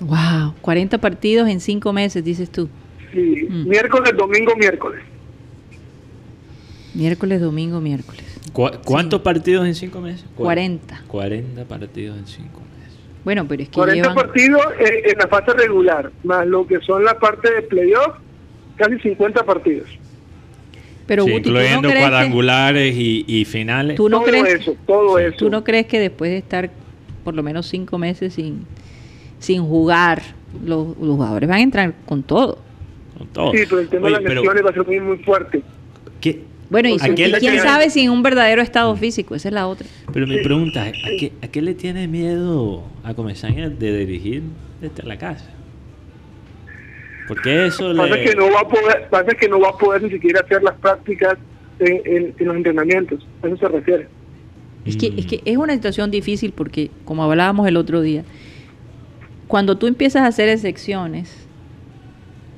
Wow, 0.00 0.54
40 0.60 0.98
partidos 0.98 1.48
en 1.48 1.60
5 1.60 1.92
meses, 1.92 2.24
dices 2.24 2.50
tú. 2.50 2.68
Sí, 3.12 3.46
Mm. 3.50 3.68
miércoles, 3.68 4.12
domingo, 4.16 4.54
miércoles. 4.56 5.00
Miércoles, 6.94 7.40
domingo, 7.40 7.80
miércoles. 7.80 8.24
¿Cu- 8.52 8.70
¿Cuántos 8.84 9.20
partidos 9.20 9.66
en 9.66 9.74
cinco 9.74 10.00
meses? 10.00 10.24
Cu- 10.36 10.42
40. 10.44 11.02
40 11.06 11.64
partidos 11.66 12.18
en 12.18 12.26
cinco 12.26 12.60
meses. 12.78 12.98
Bueno, 13.24 13.46
pero 13.46 13.62
es 13.62 13.68
que 13.68 13.74
40 13.74 13.94
llevan... 13.94 14.14
partidos 14.14 14.62
en, 14.78 15.10
en 15.10 15.18
la 15.18 15.28
fase 15.28 15.52
regular, 15.52 16.10
más 16.24 16.46
lo 16.46 16.66
que 16.66 16.80
son 16.80 17.04
la 17.04 17.18
parte 17.18 17.52
de 17.54 17.62
playoff, 17.62 18.16
casi 18.76 18.98
50 18.98 19.44
partidos. 19.44 19.88
Pero 21.06 21.24
Sí, 21.24 21.30
Guti, 21.32 21.42
¿tú 21.44 21.50
no 21.50 21.60
incluyendo 21.60 21.88
que- 21.90 21.98
cuadrangulares 21.98 22.94
y, 22.96 23.24
y 23.26 23.44
finales. 23.44 23.96
¿Tú 23.96 24.08
no 24.08 24.18
todo 24.20 24.26
crees- 24.30 24.60
eso, 24.60 24.76
todo 24.86 25.18
eso. 25.18 25.36
¿Tú 25.36 25.50
no 25.50 25.64
crees 25.64 25.86
que 25.86 25.98
después 25.98 26.30
de 26.30 26.38
estar 26.38 26.70
por 27.24 27.34
lo 27.34 27.42
menos 27.42 27.66
cinco 27.66 27.98
meses 27.98 28.34
sin, 28.34 28.64
sin 29.38 29.62
jugar, 29.64 30.22
los, 30.64 30.96
los 30.98 31.16
jugadores 31.16 31.48
van 31.48 31.58
a 31.58 31.62
entrar 31.62 31.94
con 32.06 32.22
todo? 32.22 32.58
Con 33.18 33.26
todo. 33.28 33.52
Sí, 33.52 33.58
pero 33.68 33.80
el 33.80 33.88
tema 33.88 34.06
Oye, 34.06 34.16
de 34.16 34.22
las 34.22 34.28
pero 34.30 34.40
lesiones 34.42 34.64
va 34.64 34.70
a 34.70 34.72
ser 34.72 34.86
muy, 34.86 35.00
muy 35.00 35.18
fuerte. 35.18 35.62
¿qué- 36.20 36.44
Bueno, 36.70 36.88
y, 36.88 36.94
¿A 36.94 36.98
si- 37.00 37.14
qué 37.14 37.26
y 37.28 37.32
le 37.32 37.38
quién 37.38 37.58
sabe 37.58 37.90
si 37.90 38.02
en 38.02 38.10
un 38.10 38.22
verdadero 38.22 38.62
estado 38.62 38.94
físico, 38.96 39.34
esa 39.34 39.48
es 39.48 39.54
la 39.54 39.66
otra. 39.66 39.86
Pero 40.12 40.26
mi 40.26 40.38
pregunta 40.38 40.88
es, 40.88 41.04
¿a 41.04 41.08
qué, 41.18 41.32
¿a 41.42 41.48
qué 41.48 41.60
le 41.62 41.74
tiene 41.74 42.06
miedo 42.06 42.84
a 43.02 43.12
Comesaña 43.14 43.68
de 43.68 43.98
dirigir 43.98 44.42
desde 44.80 45.02
la 45.02 45.18
casa? 45.18 45.46
Porque 47.26 47.66
eso 47.66 47.94
Pasa 47.94 48.14
le... 48.16 48.24
que 48.24 48.34
no 48.34 48.50
va 48.50 48.60
a 48.60 48.68
poder, 48.68 49.08
pasa 49.10 49.34
que 49.34 49.48
no 49.48 49.60
va 49.60 49.68
a 49.70 49.78
poder 49.78 50.02
ni 50.02 50.10
siquiera 50.10 50.40
hacer 50.40 50.62
las 50.62 50.74
prácticas 50.78 51.34
en, 51.80 52.00
en- 52.04 52.34
en 52.38 52.46
los 52.46 52.56
entrenamientos. 52.56 53.26
A 53.42 53.46
eso 53.48 53.56
se 53.56 53.68
refiere. 53.68 54.08
Es 54.86 54.96
que, 54.96 55.08
es 55.08 55.26
Mm. 55.26 55.28
que 55.28 55.42
es 55.44 55.56
una 55.56 55.74
situación 55.74 56.10
difícil 56.10 56.52
porque, 56.52 56.90
como 57.04 57.22
hablábamos 57.24 57.66
el 57.68 57.76
otro 57.76 58.00
día, 58.00 58.24
cuando 59.48 59.76
tú 59.76 59.86
empiezas 59.86 60.22
a 60.22 60.26
hacer 60.26 60.56
secciones, 60.58 61.48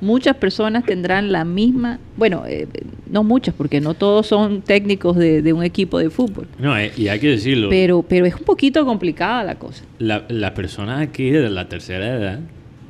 muchas 0.02 0.36
personas 0.36 0.84
tendrán 0.84 1.32
la 1.32 1.44
misma, 1.46 1.98
bueno, 2.16 2.42
eh, 2.46 2.68
no 3.10 3.22
muchas, 3.24 3.54
porque 3.54 3.80
no 3.80 3.94
todos 3.94 4.26
son 4.26 4.60
técnicos 4.60 5.16
de, 5.16 5.40
de 5.40 5.52
un 5.54 5.62
equipo 5.62 5.98
de 5.98 6.10
fútbol, 6.10 6.46
No, 6.58 6.76
eh, 6.76 6.92
y 6.96 7.08
hay 7.08 7.18
que 7.20 7.28
decirlo, 7.28 7.68
pero, 7.70 8.02
pero 8.02 8.26
es 8.26 8.34
un 8.34 8.42
poquito 8.44 8.84
complicada 8.84 9.42
la 9.44 9.54
cosa. 9.54 9.84
la- 9.98 10.24
las 10.28 10.50
personas 10.50 11.00
aquí 11.00 11.30
de 11.30 11.48
la 11.48 11.68
tercera 11.68 12.06
edad 12.16 12.40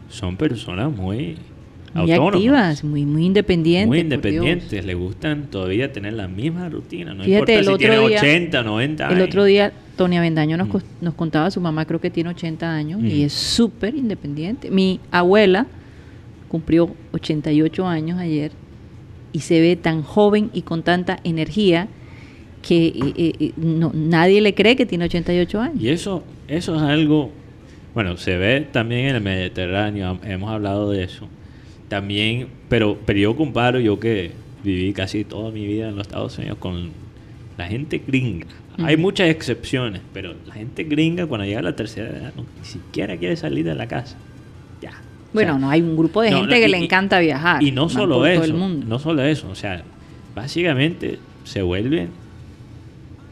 son 0.09 0.37
personas 0.37 0.91
muy 0.91 1.37
Muy 1.95 2.11
autónomas. 2.13 2.35
activas, 2.35 2.85
muy, 2.85 3.05
muy 3.05 3.27
independientes. 3.27 3.89
muy 3.89 3.99
independientes, 4.01 4.85
les 4.85 4.97
gustan 4.97 5.49
todavía 5.51 5.93
tener 5.93 6.15
la 6.15 6.27
misma 6.29 6.69
rutina, 6.71 7.13
no 7.15 7.25
Fíjate, 7.25 7.53
importa 7.53 7.53
el 7.59 7.65
si 7.65 7.69
otro 7.69 7.79
tienen 7.79 8.09
día- 8.09 8.19
80, 8.19 8.63
90 8.63 9.07
El 9.09 9.15
años. 9.17 9.29
otro 9.29 9.45
día 9.45 9.73
Tony 9.97 10.17
Avendaño 10.17 10.57
nos, 10.57 10.69
Mm. 10.69 10.79
nos 11.03 11.13
contaba, 11.15 11.51
su 11.51 11.61
mamá 11.61 11.85
creo 11.85 12.01
que 12.01 12.09
tiene 12.11 12.31
80 12.31 12.75
años 12.75 13.01
y 13.05 13.21
Mm. 13.23 13.27
es 13.27 13.33
súper 13.35 13.95
independiente. 13.95 14.71
Mi 14.71 14.99
abuela 15.11 15.67
cumplió 16.53 16.95
88 17.13 17.87
años 17.87 18.19
ayer 18.19 18.53
y 19.33 19.41
se 19.41 19.59
ve 19.63 19.75
tan 19.75 20.03
joven 20.03 20.51
y 20.53 20.61
con 20.61 20.83
tanta 20.83 21.19
energía 21.25 21.89
que 22.61 22.89
eh, 22.89 22.95
eh, 23.17 23.33
eh, 23.41 23.53
no, 23.57 23.91
nadie 23.95 24.43
le 24.43 24.55
cree 24.55 24.77
que 24.77 24.85
tiene 24.85 25.07
88 25.07 25.61
años. 25.63 25.83
Y 25.83 25.89
eso, 25.89 26.23
eso 26.49 26.77
es 26.77 26.83
algo, 26.83 27.31
bueno, 27.95 28.19
se 28.19 28.37
ve 28.37 28.69
también 28.71 29.07
en 29.07 29.17
el 29.17 29.23
Mediterráneo, 29.23 30.21
hemos 30.25 30.51
hablado 30.51 30.91
de 30.91 31.05
eso. 31.05 31.27
También, 31.89 32.49
pero, 32.69 32.99
pero 33.07 33.19
yo 33.19 33.35
comparo, 33.35 33.81
yo 33.81 33.99
que 33.99 34.33
viví 34.63 34.93
casi 34.93 35.25
toda 35.25 35.51
mi 35.51 35.65
vida 35.67 35.89
en 35.89 35.97
los 35.97 36.07
Estados 36.07 36.37
Unidos 36.37 36.59
con 36.59 36.91
la 37.57 37.67
gente 37.67 38.03
gringa. 38.07 38.47
Hay 38.77 38.99
muchas 38.99 39.31
excepciones, 39.31 40.03
pero 40.13 40.35
la 40.47 40.53
gente 40.53 40.85
gringa 40.85 41.27
cuando 41.27 41.47
llega 41.47 41.61
a 41.61 41.63
la 41.63 41.77
tercera 41.77 42.11
edad 42.11 42.33
no, 42.37 42.45
ni 42.59 42.65
siquiera 42.67 43.17
quiere 43.17 43.37
salir 43.37 43.65
de 43.65 43.75
la 43.75 43.89
casa. 43.89 44.19
O 45.33 45.35
Bueno, 45.35 45.53
sea, 45.55 45.59
no, 45.61 45.71
hay 45.71 45.81
un 45.81 45.97
grupo 45.97 46.21
de 46.23 46.31
no, 46.31 46.39
gente 46.41 46.55
no, 46.55 46.61
que 46.61 46.69
y- 46.69 46.71
le 46.71 46.77
encanta 46.79 47.19
viajar. 47.19 47.63
Y 47.63 47.73
no 47.73 47.89
solo 47.89 48.27
eso, 48.27 48.45
el 48.45 48.55
mundo. 48.55 48.87
no 48.87 48.99
solo 48.99 49.23
eso, 49.23 49.49
o 49.51 49.55
sea, 49.55 49.83
básicamente 50.35 51.19
se 51.45 51.63
vuelven 51.63 52.11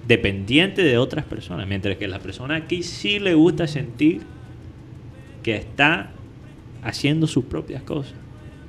dependientes 0.07 0.84
de 0.84 0.98
otras 0.98 1.24
personas, 1.24 1.66
mientras 1.68 1.96
que 1.96 2.09
la 2.09 2.18
persona 2.18 2.57
aquí 2.57 2.82
sí 2.82 3.18
le 3.18 3.34
gusta 3.34 3.66
sentir 3.66 4.22
que 5.42 5.57
está 5.57 6.11
haciendo 6.82 7.26
sus 7.26 7.44
propias 7.44 7.82
cosas. 7.82 8.14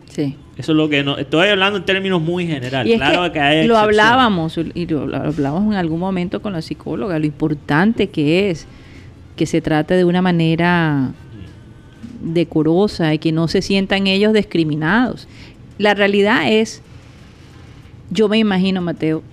Sí. 0.09 0.35
Eso 0.57 0.73
es 0.73 0.75
lo 0.77 0.89
que 0.89 1.03
no 1.03 1.17
estoy 1.17 1.47
hablando 1.47 1.77
en 1.79 1.85
términos 1.85 2.21
muy 2.21 2.45
generales. 2.45 2.95
Claro 2.97 3.23
que, 3.23 3.31
que, 3.31 3.39
hay 3.39 3.67
lo 3.67 3.77
hablábamos 3.77 4.57
y 4.57 4.85
lo 4.85 5.07
lo 5.07 5.17
hablábamos 5.17 5.73
en 5.73 5.79
algún 5.79 5.99
momento 5.99 6.41
con 6.41 6.51
la 6.53 6.61
psicóloga, 6.61 7.17
lo 7.17 7.25
importante 7.25 8.09
que 8.09 8.49
es 8.51 8.67
que 9.37 9.45
se 9.45 9.61
trate 9.61 9.95
de 9.95 10.03
una 10.05 10.21
manera 10.21 11.11
decorosa 12.21 13.13
y 13.13 13.19
que 13.19 13.31
no 13.31 13.47
se 13.47 13.61
sientan 13.61 14.07
ellos 14.07 14.33
discriminados. 14.33 15.27
La 15.77 15.93
realidad 15.93 16.51
es, 16.51 16.81
yo 18.09 18.27
me 18.29 18.37
imagino, 18.37 18.81
Mateo, 18.81 19.23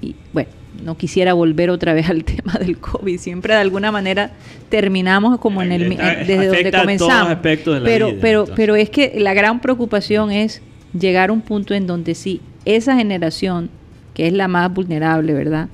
y 0.00 0.14
bueno, 0.32 0.50
no 0.82 0.96
quisiera 0.96 1.32
volver 1.34 1.70
otra 1.70 1.94
vez 1.94 2.08
al 2.10 2.24
tema 2.24 2.54
del 2.54 2.78
COVID, 2.78 3.18
siempre 3.18 3.54
de 3.54 3.60
alguna 3.60 3.90
manera 3.92 4.32
terminamos 4.68 5.38
como 5.38 5.62
en 5.62 5.72
el 5.72 5.88
mi- 5.88 5.96
Afecta- 5.96 6.18
desde 6.26 6.46
donde 6.46 6.62
todos 6.70 6.72
los 6.72 6.80
comenzamos. 6.82 7.28
la 7.28 7.42
pero, 7.42 8.08
vida, 8.08 8.18
pero, 8.20 8.40
entonces. 8.40 8.54
pero 8.56 8.76
es 8.76 8.90
que 8.90 9.14
la 9.18 9.34
gran 9.34 9.60
preocupación 9.60 10.30
es 10.32 10.62
llegar 10.98 11.30
a 11.30 11.32
un 11.32 11.40
punto 11.40 11.74
en 11.74 11.86
donde 11.86 12.14
sí, 12.14 12.40
esa 12.64 12.96
generación, 12.96 13.70
que 14.14 14.26
es 14.26 14.32
la 14.32 14.48
más 14.48 14.72
vulnerable, 14.72 15.32
¿verdad? 15.32 15.68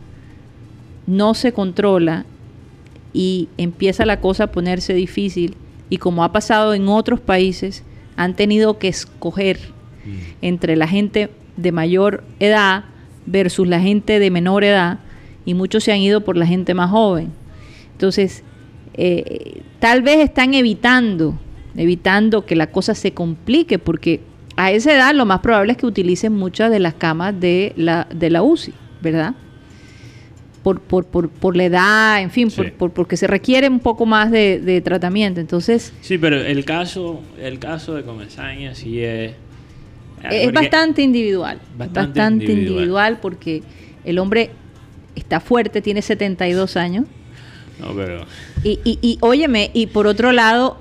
No 1.06 1.34
se 1.34 1.52
controla 1.52 2.24
y 3.12 3.48
empieza 3.58 4.06
la 4.06 4.20
cosa 4.20 4.44
a 4.44 4.46
ponerse 4.52 4.94
difícil 4.94 5.56
y 5.90 5.98
como 5.98 6.24
ha 6.24 6.32
pasado 6.32 6.72
en 6.72 6.88
otros 6.88 7.20
países, 7.20 7.84
han 8.16 8.34
tenido 8.34 8.78
que 8.78 8.88
escoger 8.88 9.58
Mm. 10.04 10.10
entre 10.42 10.76
la 10.76 10.88
gente 10.88 11.30
de 11.56 11.72
mayor 11.72 12.24
edad 12.38 12.84
versus 13.26 13.68
la 13.68 13.80
gente 13.80 14.18
de 14.18 14.30
menor 14.30 14.64
edad 14.64 15.00
y 15.44 15.54
muchos 15.54 15.84
se 15.84 15.92
han 15.92 15.98
ido 15.98 16.22
por 16.22 16.36
la 16.36 16.46
gente 16.46 16.72
más 16.74 16.90
joven. 16.90 17.30
Entonces, 17.92 18.42
eh, 18.94 19.62
tal 19.78 20.02
vez 20.02 20.18
están 20.20 20.54
evitando, 20.54 21.38
evitando 21.76 22.46
que 22.46 22.56
la 22.56 22.68
cosa 22.68 22.94
se 22.94 23.12
complique 23.12 23.78
porque 23.78 24.20
a 24.56 24.72
esa 24.72 24.94
edad 24.94 25.14
lo 25.14 25.26
más 25.26 25.40
probable 25.40 25.72
es 25.72 25.78
que 25.78 25.86
utilicen 25.86 26.34
muchas 26.34 26.70
de 26.70 26.80
las 26.80 26.94
camas 26.94 27.38
de 27.38 27.72
la, 27.76 28.06
de 28.12 28.30
la 28.30 28.42
UCI, 28.42 28.72
¿verdad? 29.02 29.34
Por, 30.62 30.80
por, 30.80 31.06
por, 31.06 31.30
por 31.30 31.56
la 31.56 31.64
edad, 31.64 32.20
en 32.20 32.30
fin, 32.30 32.50
por, 32.50 32.66
Sí. 32.66 32.70
por- 32.76 32.90
porque 32.92 33.16
se 33.16 33.26
requiere 33.26 33.66
un 33.68 33.80
poco 33.80 34.04
más 34.04 34.30
de, 34.30 34.60
de 34.60 34.80
tratamiento. 34.82 35.40
Entonces, 35.40 35.92
Sí, 36.02 36.18
pero 36.18 36.36
el 36.36 36.64
caso, 36.66 37.22
el 37.40 37.58
caso 37.58 37.94
de 37.94 38.02
Comesaña 38.02 38.74
sí 38.74 39.00
es... 39.02 39.32
Es 40.30 40.52
bastante 40.52 41.00
individual. 41.00 41.58
Bastante 41.78 42.00
Bastante, 42.20 42.44
individual. 42.44 42.72
individual. 42.74 43.18
porque 43.22 43.62
el 44.04 44.18
hombre 44.18 44.50
está 45.16 45.40
fuerte, 45.40 45.80
tiene 45.80 46.02
72 46.02 46.76
años. 46.76 47.06
No, 47.80 47.94
pero... 47.94 48.26
Y, 48.62 48.78
y, 48.84 48.98
y 49.00 49.16
óyeme, 49.22 49.70
y 49.72 49.86
por 49.86 50.06
otro 50.06 50.32
lado, 50.32 50.76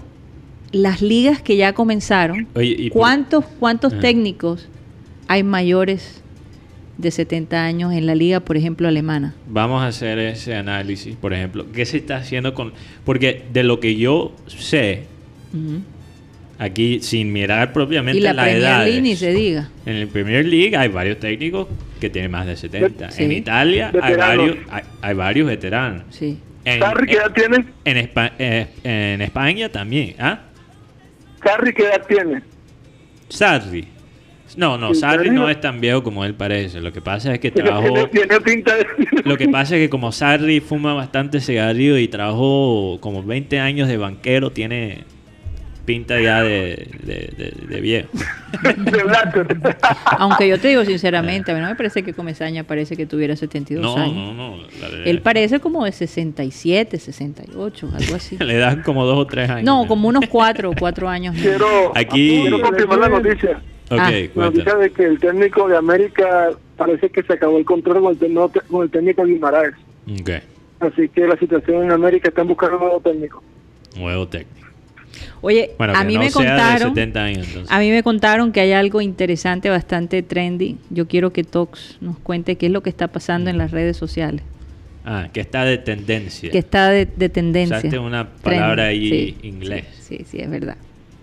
las 0.73 1.01
ligas 1.01 1.41
que 1.41 1.55
ya 1.55 1.71
comenzaron, 1.71 2.49
Oye, 2.53 2.75
y 2.77 2.89
por- 2.89 2.99
¿cuántos, 2.99 3.45
cuántos 3.61 3.97
técnicos 3.97 4.67
hay 5.30 5.43
mayores 5.43 6.21
de 7.00 7.12
70 7.12 7.64
años 7.64 7.93
en 7.93 8.06
la 8.06 8.14
liga, 8.14 8.41
por 8.41 8.58
ejemplo, 8.58 8.88
alemana? 8.88 9.34
Vamos 9.47 9.82
a 9.82 9.88
hacer 9.88 10.20
ese 10.20 10.54
análisis, 10.54 11.16
por 11.16 11.34
ejemplo. 11.34 11.66
¿Qué 11.74 11.86
se 11.86 11.97
está 11.97 12.18
haciendo 12.18 12.54
con...? 12.54 12.74
Porque 13.06 13.43
de 13.54 13.64
lo 13.64 13.80
que 13.80 13.95
yo 13.95 14.36
sé, 14.47 15.04
Ujú. 15.54 15.82
aquí, 16.60 17.00
sin 17.02 17.32
mirar 17.32 17.72
propiamente 17.72 18.18
Y 18.20 18.22
la 18.22 18.34
las 18.34 18.43
Premier 18.45 18.62
edades, 18.64 18.88
League 18.88 19.02
ni 19.02 19.16
se 19.16 19.34
diga. 19.34 19.70
En 19.86 19.95
el 19.95 20.08
Premier 20.10 20.45
League 20.45 20.76
hay 20.76 20.89
varios 20.89 21.20
técnicos 21.20 21.68
que 22.02 22.10
tienen 22.10 22.32
más 22.32 22.45
de 22.45 22.58
70. 22.58 23.12
Sí. 23.12 23.24
En 23.24 23.32
Italia 23.32 23.91
hay 24.02 24.16
varios, 24.16 24.58
hay, 24.70 24.84
hay 25.02 25.14
varios 25.16 25.47
veteranos. 25.47 26.04
Sí. 26.10 26.38
En, 26.66 26.80
Sarri, 26.80 27.08
¿qué 27.08 27.14
edad 27.16 27.32
tiene? 27.34 27.66
en, 27.86 27.97
Espa- 27.97 28.34
eh, 28.38 28.68
en 28.84 29.22
España 29.22 29.70
también. 29.70 30.16
¿Ah? 30.20 30.41
Sarri, 31.41 31.74
¿qué 31.74 31.84
edad 31.84 32.06
tiene? 32.08 32.41
Sarri. 33.30 33.88
No, 34.58 34.78
no, 34.78 34.89
¿En 34.89 34.95
Sarri 34.95 35.30
no 35.30 35.50
es 35.50 35.60
tan 35.62 35.80
viejo 35.82 36.04
como 36.04 36.26
él 36.26 36.34
parece. 36.34 36.82
Lo 36.82 36.91
que 36.91 37.02
pasa 37.02 37.34
es 37.34 37.39
que 37.39 37.52
trabajó... 37.52 37.93
tiene- 37.93 38.08
tiene 38.08 38.41
pinta 38.41 38.76
de... 38.76 38.86
Lo 39.26 39.38
que 39.38 39.47
pasa 39.50 39.76
es 39.76 39.82
que 39.82 39.89
como 39.89 40.12
Sarri 40.12 40.60
fuma 40.60 40.93
bastante 40.93 41.39
cigarrillo 41.41 41.97
y 41.97 42.08
trabajó 42.08 42.97
como 43.02 43.24
20 43.24 43.60
años 43.60 43.88
de 43.88 43.97
banquero, 43.97 44.52
tiene 44.52 45.04
pinta 45.86 46.20
ya 46.22 46.43
de, 46.43 46.88
de- 47.04 47.34
de- 47.36 47.68
de 47.68 47.82
viejo. 47.82 48.10
Aunque 50.18 50.47
yo 50.47 50.60
te 50.60 50.68
digo 50.70 50.86
sinceramente, 50.86 51.52
a 51.52 51.56
mí 51.56 51.62
no 51.62 51.68
me 51.68 51.76
parece 51.76 52.04
que 52.04 52.14
Comesaña 52.14 52.64
parece 52.64 52.95
que 52.95 53.06
tuviera 53.06 53.36
72 53.36 53.84
No, 53.84 54.02
años. 54.02 54.16
no, 54.16 54.34
no. 54.34 54.58
la- 54.58 55.04
Él 55.06 55.22
parece 55.22 55.60
como 55.60 55.86
de 55.86 55.91
67, 55.91 57.00
68, 57.00 57.89
algo 57.95 58.16
así. 58.16 58.38
Le 58.38 58.58
dan 58.58 58.84
como 58.84 59.06
dos 59.06 59.18
o 59.18 59.26
tres 59.26 59.50
años. 59.50 59.64
No, 59.66 59.88
como 59.88 60.08
unos 60.08 60.26
cuatro, 60.30 60.72
cuatro 60.78 61.10
años. 61.10 61.36
Quiero, 61.39 61.91
Aquí- 61.95 62.39
quiero 62.41 62.62
confirmar 62.62 63.00
la 63.00 63.10
noticia. 63.10 63.62
Ah. 63.92 64.12
Cuenta. 64.34 64.58
noticia 64.60 64.76
de 64.76 64.92
que 64.92 65.06
el 65.06 65.20
técnico 65.20 65.68
de 65.68 65.78
América 65.78 66.50
parece 66.78 67.10
que 67.10 67.24
se 67.24 67.34
acabó 67.34 67.58
el 67.58 67.66
control 67.66 68.02
con 68.02 68.12
el, 68.14 68.20
técnico- 68.20 68.52
con 68.70 68.84
el 68.84 68.90
técnico 68.92 69.24
Guimaraes. 69.26 69.74
Ok, 70.20 70.30
Así 70.80 71.10
que 71.10 71.28
la 71.28 71.38
situación 71.38 71.84
en 71.84 71.92
América 71.92 72.30
están 72.30 72.48
buscando 72.48 72.76
un 72.78 72.84
nuevo 72.84 73.00
técnico. 73.02 73.44
nuevo 73.98 74.28
técnico. 74.28 74.68
Oye, 75.42 75.72
Bueno, 75.78 75.94
a 75.96 76.04
mí 76.04 76.14
no 76.16 76.22
me 76.22 76.32
contaron, 76.32 76.90
70 76.90 77.24
años, 77.24 77.48
a 77.68 77.80
mí 77.80 77.90
me 77.92 78.04
contaron 78.04 78.52
que 78.52 78.60
hay 78.62 78.72
algo 78.74 79.02
interesante, 79.02 79.70
bastante 79.70 80.22
trendy. 80.22 80.78
Yo 80.90 81.08
quiero 81.08 81.32
que 81.34 81.44
Tox 81.44 81.98
nos 82.00 82.18
cuente 82.20 82.56
qué 82.58 82.68
es 82.68 82.72
lo 82.72 82.82
que 82.84 82.90
está 82.90 83.08
pasando 83.08 83.50
en 83.50 83.58
las 83.58 83.72
redes 83.72 83.98
sociales, 83.98 84.44
Ah, 85.04 85.28
que 85.34 85.40
está 85.42 85.66
de 85.66 85.78
tendencia. 85.80 86.52
que 86.52 86.58
está 86.60 86.90
de, 86.90 87.06
de 87.08 87.30
tendencia. 87.30 87.78
Usaste 87.80 87.98
una 88.00 88.30
palabra 88.30 88.86
Trendy, 88.88 89.12
ahí 89.12 89.36
sí, 89.42 89.48
inglés. 89.48 89.86
Sí, 90.00 90.18
sí, 90.20 90.26
sí, 90.30 90.38
es 90.42 90.50
verdad. 90.50 90.76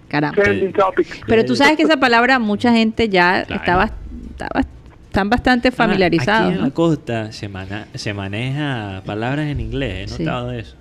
Caramba. 0.09 0.42
Trending 0.42 0.72
topic. 0.72 1.24
Pero 1.26 1.44
tú 1.44 1.57
sabes 1.57 1.76
que 1.76 1.82
esa 1.82 1.96
palabra 1.98 2.38
mucha 2.38 2.72
gente 2.72 3.09
ya 3.09 3.44
Claro. 3.44 3.61
estaba, 3.61 3.84
estaba 4.30 4.61
están 5.07 5.30
bastante 5.30 5.70
familiarizados. 5.70 6.46
Aquí 6.48 6.52
en 6.54 6.61
¿no? 6.61 6.66
la 6.66 6.74
costa 6.74 7.32
se, 7.32 7.48
mana- 7.48 7.88
se 7.94 8.12
maneja 8.14 9.02
palabras 9.07 9.46
en 9.48 9.61
inglés. 9.61 10.12
He 10.12 10.16
Sí. 10.16 10.22
notado 10.24 10.52
eso. 10.52 10.76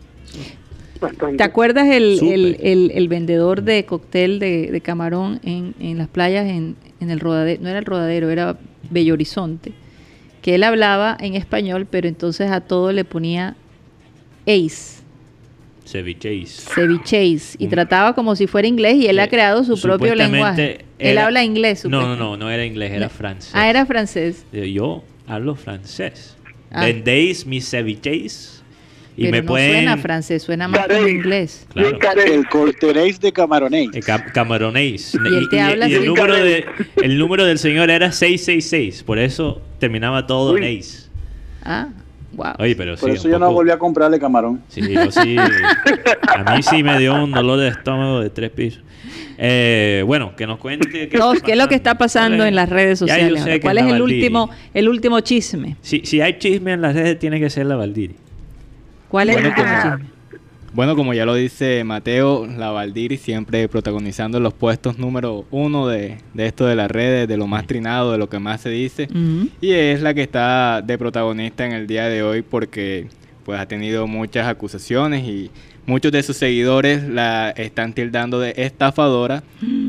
Bastante. 0.99 1.37
¿Te 1.37 1.43
acuerdas 1.43 1.87
el, 1.87 2.19
el, 2.21 2.57
el- 2.61 2.91
el 2.93 3.07
vendedor 3.07 3.63
de 3.63 3.85
cóctel 3.85 4.39
de, 4.39 4.71
de 4.71 4.81
camarón 4.81 5.39
en, 5.43 5.73
en 5.79 5.97
las 5.97 6.07
playas 6.07 6.45
en, 6.47 6.75
en 6.99 7.09
el 7.11 7.19
rodadero? 7.19 7.61
No 7.63 7.69
era 7.69 7.79
el 7.79 7.85
rodadero, 7.85 8.29
era 8.29 8.57
Bello 8.89 9.13
Horizonte. 9.13 9.71
Que 10.41 10.55
él 10.55 10.63
hablaba 10.63 11.17
en 11.19 11.35
español, 11.35 11.87
pero 11.89 12.07
entonces 12.07 12.51
a 12.51 12.61
todo 12.61 12.91
le 12.91 13.03
ponía 13.03 13.55
ace, 14.45 15.01
Cevicheis. 15.85 16.65
cevicheis, 16.73 17.55
y 17.59 17.65
Un- 17.65 17.69
trataba 17.69 18.13
como 18.15 18.35
si 18.35 18.47
fuera 18.47 18.67
inglés 18.67 18.95
y 18.95 19.07
él 19.07 19.19
ha 19.19 19.25
Que 19.25 19.31
creado 19.37 19.63
su 19.63 19.79
propio 19.79 20.09
supuestamente 20.09 20.23
lenguaje. 20.31 20.85
Él 20.99 21.11
era- 21.11 21.25
habla 21.27 21.43
inglés. 21.43 21.85
No, 21.85 22.01
no, 22.01 22.15
no, 22.15 22.37
no 22.37 22.49
era 22.49 22.65
inglés, 22.65 22.91
era 22.91 23.09
francés. 23.09 23.51
Ah, 23.53 23.69
era 23.69 23.85
francés. 23.85 24.45
Eh, 24.51 24.71
Yo 24.71 25.03
hablo 25.27 25.55
francés. 25.55 26.35
Ah. 26.71 26.85
Vendéis 26.85 27.45
mis 27.45 27.69
cevicheis 27.69 28.63
y 29.15 29.21
pero 29.21 29.31
me 29.31 29.41
no 29.43 29.47
pueden... 29.47 29.71
suena 29.73 29.97
francés, 29.97 30.43
suena 30.43 30.67
más 30.67 30.87
como 30.87 31.07
inglés. 31.07 31.65
Claro. 31.71 31.99
El 32.25 32.47
corteréis 32.49 33.19
de 33.19 33.31
camaronéis. 33.31 33.91
Eh, 33.93 34.01
cam- 34.01 34.31
camaronéis. 34.33 35.13
Y 35.13 35.17
él 35.37 35.47
te 35.49 35.61
habla 35.61 35.85
el, 35.85 36.05
número 36.05 36.35
de, 36.35 36.65
el 37.01 37.17
número 37.17 37.45
del 37.45 37.59
señor 37.59 37.89
era 37.91 38.11
666. 38.11 39.03
Por 39.03 39.19
eso 39.19 39.61
terminaba 39.79 40.25
todo 40.27 40.57
en 40.57 40.63
ace. 40.79 41.05
Ah, 41.63 41.89
wow. 42.35 42.53
Oye, 42.59 42.75
pero 42.75 42.95
Por 42.95 43.09
sí, 43.09 43.15
eso 43.15 43.29
yo 43.29 43.39
no 43.39 43.51
volví 43.51 43.71
a 43.71 43.79
comprarle 43.79 44.19
camarón. 44.19 44.61
Sí, 44.67 44.81
yo 44.81 45.11
sí. 45.11 45.37
A 45.37 46.55
mí 46.55 46.63
sí 46.63 46.83
me 46.83 46.99
dio 46.99 47.23
un 47.23 47.31
dolor 47.31 47.59
de 47.59 47.69
estómago 47.69 48.19
de 48.19 48.29
tres 48.29 48.51
pisos. 48.51 48.83
Eh, 49.37 50.03
bueno, 50.05 50.35
que 50.35 50.47
nos 50.47 50.59
cuente. 50.59 51.07
Dos, 51.07 51.41
¿qué 51.41 51.53
es 51.53 51.57
lo 51.57 51.67
que 51.67 51.75
está 51.75 51.97
pasando 51.97 52.45
en 52.45 52.55
las 52.55 52.69
redes 52.69 52.99
sociales? 52.99 53.41
ahora? 53.41 53.59
¿Cuál 53.59 53.77
es 53.79 53.85
el 53.85 54.01
último, 54.01 54.49
el 54.73 54.89
último 54.89 55.19
chisme? 55.19 55.75
Si, 55.81 56.01
si 56.05 56.21
hay 56.21 56.37
chisme 56.37 56.73
en 56.73 56.81
las 56.81 56.93
redes, 56.93 57.19
tiene 57.19 57.39
que 57.39 57.49
ser 57.49 57.65
la 57.65 57.75
Valdiri. 57.75 58.15
¿Cuál 59.09 59.29
es 59.29 59.37
el 59.37 59.47
último 59.47 59.67
chisme? 59.81 60.14
Bueno, 60.75 60.97
como 60.97 61.13
ya 61.13 61.25
lo 61.25 61.35
dice 61.35 61.85
Mateo, 61.85 62.45
la 62.45 62.69
Valdiri 62.69 63.15
siempre 63.15 63.69
protagonizando 63.69 64.41
los 64.41 64.53
puestos 64.53 64.99
número 64.99 65.45
uno 65.49 65.87
de, 65.87 66.17
de 66.33 66.45
esto 66.47 66.65
de 66.65 66.75
las 66.75 66.91
redes, 66.91 67.29
de 67.29 67.37
lo 67.37 67.47
más 67.47 67.65
trinado, 67.65 68.11
de 68.11 68.17
lo 68.17 68.27
que 68.27 68.39
más 68.39 68.59
se 68.59 68.71
dice. 68.71 69.07
Y 69.61 69.71
es 69.71 70.01
la 70.01 70.13
que 70.13 70.21
está 70.21 70.81
de 70.81 70.97
protagonista 70.97 71.65
en 71.65 71.71
el 71.71 71.87
día 71.87 72.09
de 72.09 72.23
hoy 72.23 72.41
porque 72.41 73.07
pues 73.45 73.57
ha 73.57 73.67
tenido 73.67 74.05
muchas 74.05 74.47
acusaciones 74.47 75.23
y 75.23 75.49
muchos 75.85 76.11
de 76.11 76.21
sus 76.23 76.35
seguidores 76.35 77.07
la 77.07 77.51
están 77.51 77.93
tildando 77.93 78.41
de 78.41 78.55
estafadora 78.57 79.43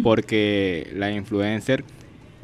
porque 0.04 0.92
la 0.94 1.10
influencer 1.10 1.82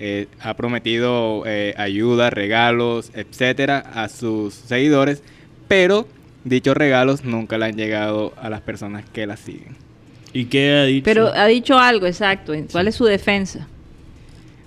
eh, 0.00 0.26
ha 0.40 0.54
prometido 0.54 1.44
eh, 1.46 1.74
ayuda, 1.76 2.30
regalos, 2.30 3.12
etcétera 3.14 3.78
a 3.94 4.08
sus 4.08 4.52
seguidores, 4.52 5.22
pero 5.68 6.08
dichos 6.44 6.76
regalos 6.76 7.24
nunca 7.24 7.58
le 7.58 7.66
han 7.66 7.76
llegado 7.76 8.32
a 8.40 8.50
las 8.50 8.60
personas 8.60 9.04
que 9.12 9.26
la 9.26 9.36
siguen. 9.36 9.76
¿Y 10.32 10.46
qué 10.46 10.72
ha 10.72 10.84
dicho? 10.84 11.04
Pero 11.04 11.26
ha 11.28 11.46
dicho 11.46 11.78
algo, 11.78 12.06
exacto. 12.06 12.52
¿Cuál 12.70 12.84
Sí. 12.84 12.88
es 12.90 12.94
su 12.94 13.04
defensa? 13.04 13.68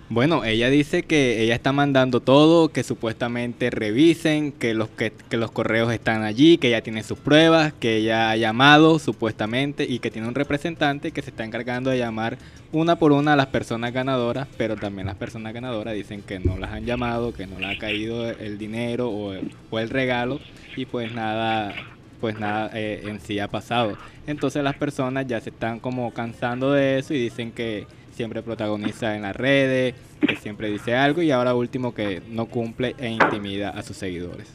Bueno, 0.08 0.46
ella 0.46 0.70
dice 0.70 1.02
que 1.02 1.42
ella 1.42 1.56
está 1.56 1.72
mandando 1.72 2.20
todo, 2.20 2.70
que 2.70 2.84
supuestamente 2.84 3.72
revisen, 3.72 4.52
que 4.52 4.76
los 4.76 4.88
que, 4.88 5.12
que 5.12 5.38
los 5.38 5.50
correos 5.50 5.92
están 5.92 6.22
allí, 6.22 6.60
que 6.60 6.68
ella 6.68 6.82
tiene 6.84 7.02
sus 7.02 7.18
pruebas, 7.18 7.74
que 7.74 7.98
ella 7.98 8.30
ha 8.30 8.36
llamado 8.36 9.00
supuestamente 9.00 9.84
y 9.90 9.98
que 9.98 10.12
tiene 10.12 10.28
un 10.28 10.36
representante 10.36 11.12
que 11.12 11.24
se 11.24 11.32
está 11.32 11.44
encargando 11.44 11.90
de 11.90 11.98
llamar 11.98 12.38
una 12.72 12.98
por 12.98 13.14
una 13.14 13.34
a 13.34 13.36
las 13.36 13.48
personas 13.48 13.94
ganadoras, 13.94 14.48
pero 14.60 14.76
también 14.76 15.08
las 15.08 15.16
personas 15.16 15.54
ganadoras 15.56 15.96
dicen 15.96 16.22
que 16.22 16.38
no 16.38 16.56
las 16.56 16.72
han 16.72 16.86
llamado, 16.86 17.34
que 17.34 17.48
no 17.48 17.58
les 17.58 17.76
ha 17.76 17.80
caído 17.80 18.30
el 18.30 18.60
dinero 18.60 19.10
o 19.10 19.34
el, 19.34 19.54
o 19.72 19.80
el 19.80 19.90
regalo 19.90 20.40
y 20.76 20.86
pues 20.86 21.12
nada, 21.14 21.74
pues 22.22 22.40
nada 22.40 22.70
eh, 22.76 23.06
en 23.08 23.20
sí 23.22 23.40
ha 23.40 23.48
pasado. 23.48 23.98
Entonces 24.28 24.64
las 24.64 24.76
personas 24.76 25.26
ya 25.26 25.42
se 25.42 25.50
están 25.50 25.80
como 25.80 26.14
cansando 26.14 26.74
de 26.74 27.00
eso 27.00 27.16
y 27.16 27.18
dicen 27.18 27.52
que 27.52 27.88
siempre 28.16 28.42
protagoniza 28.42 29.16
en 29.16 29.24
las 29.24 29.36
redes, 29.36 29.94
que 30.28 30.36
siempre 30.38 30.70
dice 30.72 30.96
algo 30.96 31.22
y 31.22 31.32
ahora 31.32 31.54
último 31.54 31.94
que 31.94 32.22
no 32.30 32.46
cumple 32.48 32.96
e 32.98 33.10
intimida 33.10 33.70
a 33.70 33.84
sus 33.84 33.98
seguidores. 33.98 34.48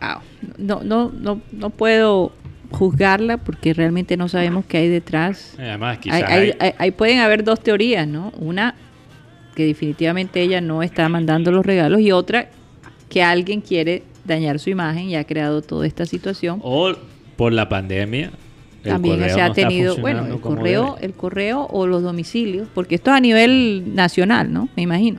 Wow. 0.00 0.20
No, 0.58 0.80
no, 0.82 1.10
no, 1.12 1.40
no 1.52 1.70
puedo 1.70 2.32
juzgarla 2.70 3.36
porque 3.38 3.74
realmente 3.74 4.16
no 4.16 4.28
sabemos 4.28 4.64
qué 4.66 4.78
hay 4.78 4.88
detrás. 4.88 5.54
Eh, 5.58 5.62
Además, 5.68 5.96
Hay- 5.96 6.02
quizás 6.02 6.22
hay- 6.22 6.32
hay- 6.50 6.52
hay- 6.58 6.74
hay- 6.78 6.90
pueden 6.90 7.18
haber 7.20 7.44
dos 7.44 7.60
teorías, 7.60 8.06
¿no? 8.08 8.32
Una, 8.38 8.74
que 9.54 9.64
definitivamente 9.66 10.40
ella 10.42 10.60
no 10.60 10.82
está 10.82 11.08
mandando 11.08 11.52
los 11.52 11.64
regalos 11.64 12.00
y 12.00 12.10
otra, 12.10 12.48
que 13.08 13.22
alguien 13.22 13.60
quiere 13.60 14.02
dañar 14.24 14.58
su 14.58 14.70
imagen 14.70 15.04
y 15.10 15.16
ha 15.16 15.24
creado 15.24 15.62
toda 15.62 15.86
esta 15.86 16.06
situación. 16.06 16.58
O 16.62 16.94
por 17.36 17.52
la 17.52 17.68
pandemia. 17.68 18.30
También 18.84 19.30
se 19.30 19.40
ha 19.40 19.48
no 19.48 19.54
tenido, 19.54 19.96
bueno, 19.96 20.26
el 20.26 20.40
correo, 20.40 20.94
debe. 20.94 21.06
el 21.06 21.12
correo 21.14 21.66
o 21.70 21.86
los 21.86 22.02
domicilios, 22.02 22.68
porque 22.74 22.94
esto 22.96 23.10
es 23.10 23.16
a 23.16 23.20
nivel 23.20 23.94
nacional, 23.94 24.52
¿no? 24.52 24.68
Me 24.76 24.82
imagino. 24.82 25.18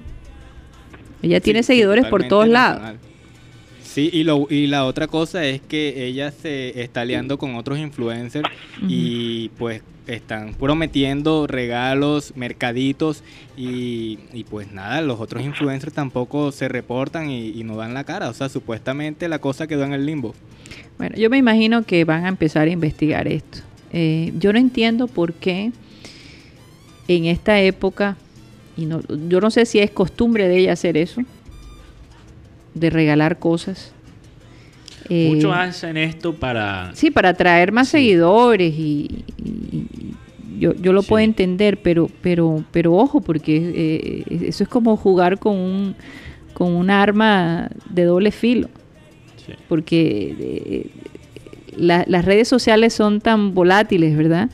Ella 1.22 1.39
tiene 1.41 1.63
Sí, 1.63 1.68
seguidores 1.68 2.05
por 2.05 2.28
todos 2.28 2.47
lados. 2.47 2.97
Sí, 3.82 4.09
y, 4.11 4.24
lo, 4.24 4.45
y 4.49 4.68
la 4.68 4.86
otra 4.86 5.07
cosa 5.07 5.45
es 5.45 5.61
que 5.61 6.05
ella 6.05 6.30
se 6.32 6.82
está 6.82 7.01
aliando 7.01 7.38
con 7.38 7.55
otros 7.55 7.80
influencers 7.80 8.47
y 8.88 9.49
pues 9.57 9.82
están 10.05 10.53
prometiendo 10.53 11.47
regalos, 11.47 12.34
mercaditos 12.36 13.24
y, 13.57 14.20
y 14.34 14.43
pues 14.43 14.72
nada, 14.72 15.01
los 15.01 15.20
otros 15.20 15.43
influencers 15.43 15.93
tampoco 15.93 16.51
se 16.51 16.68
reportan 16.68 17.30
y, 17.32 17.47
y 17.49 17.63
no 17.63 17.78
dan 17.78 17.93
la 17.93 18.03
cara. 18.03 18.30
O 18.30 18.34
sea, 18.34 18.49
supuestamente 18.49 19.30
la 19.30 19.39
cosa 19.39 19.66
quedó 19.66 19.86
en 19.86 19.93
el 19.93 20.05
limbo. 20.05 20.36
Bueno, 20.98 21.16
yo 21.18 21.30
me 21.30 21.38
imagino 21.38 21.84
que 21.84 22.06
van 22.06 22.26
a 22.26 22.30
empezar 22.30 22.68
a 22.68 22.72
investigar 22.72 23.28
esto. 23.28 23.60
Eh, 23.91 24.32
yo 24.39 24.52
no 24.54 24.60
entiendo 24.60 25.08
por 25.08 25.34
qué 25.34 25.72
en 27.08 27.26
esta 27.26 27.60
época, 27.62 28.18
y 28.78 28.86
no, 28.86 29.02
yo 29.30 29.39
no 29.41 29.52
sé 29.52 29.66
si 29.66 29.80
es 29.80 29.91
costumbre 29.91 30.48
de 30.48 30.58
ella 30.58 30.74
hacer 30.74 30.98
eso, 30.98 31.22
de 32.74 32.89
regalar 32.89 33.39
cosas. 33.39 33.91
Eh, 35.10 35.30
Muchos 35.34 35.54
hacen 35.56 35.98
esto 35.98 36.34
para. 36.36 36.91
Sí, 36.96 37.12
para 37.12 37.30
atraer 37.30 37.72
más 37.72 37.89
Sí. 37.89 37.98
seguidores 37.98 38.74
y, 38.74 39.24
y- 39.38 39.86
y 40.58 40.60
yo, 40.60 40.74
yo 40.76 40.93
lo 40.93 41.02
Sí. 41.04 41.10
puedo 41.10 41.24
entender, 41.24 41.78
pero, 41.82 42.10
pero, 42.22 42.64
pero 42.72 42.93
ojo, 42.93 43.22
porque 43.22 43.72
eh, 43.76 44.24
eso 44.48 44.64
es 44.64 44.70
como 44.70 44.96
jugar 44.98 45.38
con 45.38 45.56
un, 45.58 45.96
con 46.54 46.72
un 46.74 46.89
arma 46.89 47.70
de 47.89 48.06
doble 48.06 48.32
filo 48.32 48.70
Sí. 49.46 49.54
porque 49.68 50.36
eh, 50.39 50.88
la- 51.78 52.04
las 52.08 52.26
redes 52.26 52.48
sociales 52.48 52.93
son 52.93 53.22
tan 53.22 53.54
volátiles, 53.54 54.16
¿verdad? 54.18 54.50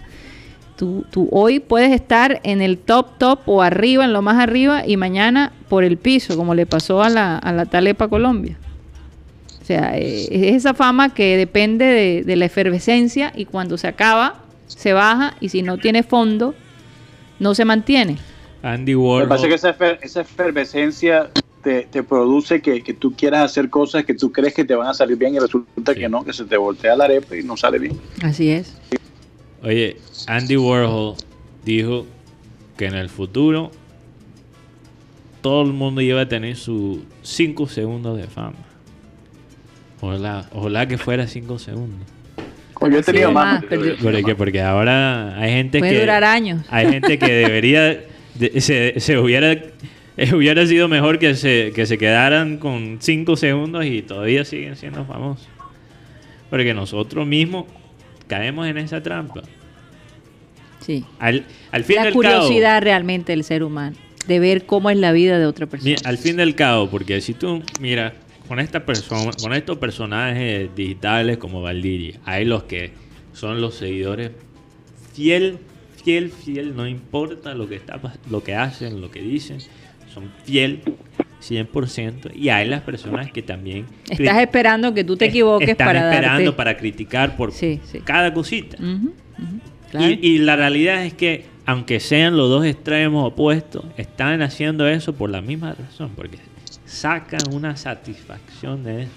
Tú, 0.75 1.05
tú 1.11 1.29
hoy 1.31 1.59
puedes 1.59 1.91
estar 1.91 2.39
en 2.43 2.61
el 2.61 2.77
top 2.79 3.17
top 3.19 3.39
o 3.45 3.61
arriba, 3.61 4.03
en 4.03 4.13
lo 4.13 4.21
más 4.23 4.39
arriba, 4.39 4.83
y 4.87 4.97
mañana 4.97 5.51
por 5.69 5.83
el 5.83 5.97
piso, 5.97 6.35
como 6.35 6.55
le 6.55 6.65
pasó 6.65 7.03
a 7.03 7.09
la, 7.09 7.37
a 7.37 7.53
la 7.53 7.65
Talepa 7.67 8.07
Colombia. 8.07 8.57
O 9.61 9.65
sea, 9.65 9.95
eh, 9.95 10.27
es 10.31 10.55
esa 10.55 10.73
fama 10.73 11.13
que 11.13 11.37
depende 11.37 11.85
de, 11.85 12.23
de 12.23 12.35
la 12.35 12.45
efervescencia 12.45 13.31
y 13.35 13.45
cuando 13.45 13.77
se 13.77 13.87
acaba, 13.87 14.39
se 14.65 14.91
baja 14.93 15.35
y 15.39 15.49
si 15.49 15.61
no 15.61 15.77
tiene 15.77 16.01
fondo, 16.01 16.55
no 17.39 17.53
se 17.53 17.63
mantiene. 17.63 18.17
Andy 18.63 18.93
Lo 18.93 19.01
Warhol. 19.01 19.23
que 19.23 19.29
pasa 19.29 19.43
es 19.45 19.49
que 19.49 19.55
esa, 19.55 19.77
efer- 19.77 19.99
esa 20.01 20.21
efervescencia 20.21 21.29
te, 21.63 21.83
te 21.83 22.03
produce 22.03 22.61
que, 22.61 22.81
que 22.81 22.93
tú 22.93 23.13
quieras 23.15 23.43
hacer 23.43 23.69
cosas 23.69 24.03
que 24.05 24.13
tú 24.13 24.31
crees 24.31 24.53
que 24.53 24.65
te 24.65 24.75
van 24.75 24.87
a 24.87 24.93
salir 24.93 25.17
bien 25.17 25.35
y 25.35 25.39
resulta 25.39 25.93
Sí. 25.93 25.99
que 25.99 26.09
no, 26.09 26.23
que 26.23 26.33
se 26.33 26.45
te 26.45 26.57
voltea 26.57 26.95
la 26.95 27.05
arepa 27.05 27.35
y 27.35 27.43
no 27.43 27.55
sale 27.57 27.79
bien. 27.79 27.99
Así 28.23 28.49
es. 28.49 28.77
Oye, 29.63 29.97
Andy 30.27 30.57
Warhol 30.57 31.15
dijo 31.63 32.05
que 32.77 32.85
en 32.87 32.95
el 32.95 33.09
futuro 33.09 33.71
todo 35.41 35.63
el 35.63 35.73
mundo 35.73 36.01
iba 36.01 36.21
a 36.21 36.27
tener 36.29 36.55
sus 36.55 36.99
5 37.23 37.67
segundos 37.67 38.17
de 38.17 38.27
fama. 38.27 38.57
Ojalá, 40.01 40.47
ojalá 40.53 40.87
que 40.87 40.97
fuera 40.97 41.27
5 41.27 41.59
segundos. 41.59 41.99
O 42.79 42.87
yo 42.87 42.97
he 42.99 43.03
tenido 43.03 43.29
Sí, 43.29 43.33
más. 43.35 43.63
Porque, 44.01 44.35
porque 44.35 44.61
ahora 44.61 45.37
hay 45.39 45.51
gente 45.51 45.79
Puede 45.79 45.93
que... 45.93 45.99
durar 45.99 46.23
años. 46.23 46.65
Hay 46.69 46.87
gente 46.89 47.19
que 47.19 47.31
debería... 47.31 48.03
de- 48.35 48.61
se, 48.61 48.99
se 48.99 49.17
hubiera... 49.19 49.55
eh, 50.21 50.33
Hubiera 50.35 50.65
sido 50.65 50.87
mejor 50.87 51.19
que 51.19 51.35
se, 51.35 51.71
que 51.73 51.85
se 51.85 51.97
quedaran 51.97 52.57
con 52.57 52.97
5 52.99 53.35
segundos 53.35 53.85
y 53.85 54.01
todavía 54.01 54.45
siguen 54.45 54.75
siendo 54.75 55.05
famosos. 55.05 55.47
Porque 56.49 56.73
nosotros 56.73 57.25
mismos 57.25 57.65
caemos 58.27 58.67
en 58.67 58.77
esa 58.77 59.01
trampa. 59.01 59.41
Sí. 60.79 61.05
Al, 61.19 61.45
al 61.71 61.83
fin 61.83 61.97
La 61.97 62.05
del 62.05 62.13
curiosidad 62.13 62.75
cabo, 62.75 62.85
realmente 62.85 63.31
del 63.33 63.43
ser 63.43 63.63
humano, 63.63 63.95
de 64.27 64.39
ver 64.39 64.65
cómo 64.65 64.89
es 64.89 64.97
la 64.97 65.11
vida 65.11 65.37
de 65.39 65.45
otra 65.45 65.67
persona. 65.67 65.95
al 66.03 66.17
fin 66.17 66.37
del 66.37 66.55
cabo, 66.55 66.89
porque 66.89 67.21
si 67.21 67.33
tú, 67.33 67.61
mira, 67.79 68.13
con 68.47 68.59
esta 68.59 68.85
persona, 68.85 69.31
con 69.41 69.53
estos 69.53 69.77
personajes 69.77 70.75
digitales 70.75 71.37
como 71.37 71.61
Valdiri, 71.61 72.15
hay 72.25 72.45
los 72.45 72.63
que 72.63 72.91
son 73.33 73.61
los 73.61 73.75
seguidores 73.75 74.31
fiel, 75.13 75.59
fiel, 76.03 76.31
fiel, 76.31 76.75
no 76.75 76.87
importa 76.87 77.53
lo 77.53 77.67
que 77.69 77.75
está, 77.75 77.99
lo 78.29 78.43
que 78.43 78.55
hacen, 78.55 79.01
lo 79.01 79.11
que 79.11 79.21
dicen, 79.21 79.59
son 80.13 80.31
fiel 80.43 80.81
100% 81.41 82.31
y 82.35 82.49
hay 82.49 82.67
las 82.67 82.81
personas 82.81 83.31
que 83.31 83.41
también 83.41 83.85
Estás 84.09 84.39
esperando 84.39 84.93
que 84.93 85.03
tú 85.03 85.17
te 85.17 85.25
es- 85.25 85.29
equivoques 85.31 85.69
están 85.69 85.87
para 85.87 86.09
esperando 86.11 86.43
darte... 86.45 86.57
para 86.57 86.77
criticar 86.77 87.35
por 87.35 87.51
Sí, 87.51 87.79
sí. 87.85 87.99
cada 88.01 88.33
cosita. 88.33 88.77
Claro. 89.89 90.07
Y, 90.09 90.19
y 90.21 90.37
la 90.37 90.55
realidad 90.55 91.03
es 91.05 91.13
que, 91.13 91.45
aunque 91.65 91.99
sean 91.99 92.37
los 92.37 92.49
dos 92.49 92.63
extremos 92.65 93.27
opuestos, 93.27 93.85
están 93.97 94.41
haciendo 94.41 94.87
eso 94.87 95.13
por 95.13 95.29
la 95.29 95.41
misma 95.41 95.73
razón, 95.73 96.11
porque 96.15 96.37
sacan 96.85 97.41
una 97.53 97.75
satisfacción 97.75 98.83
de 98.83 99.03
eso, 99.03 99.11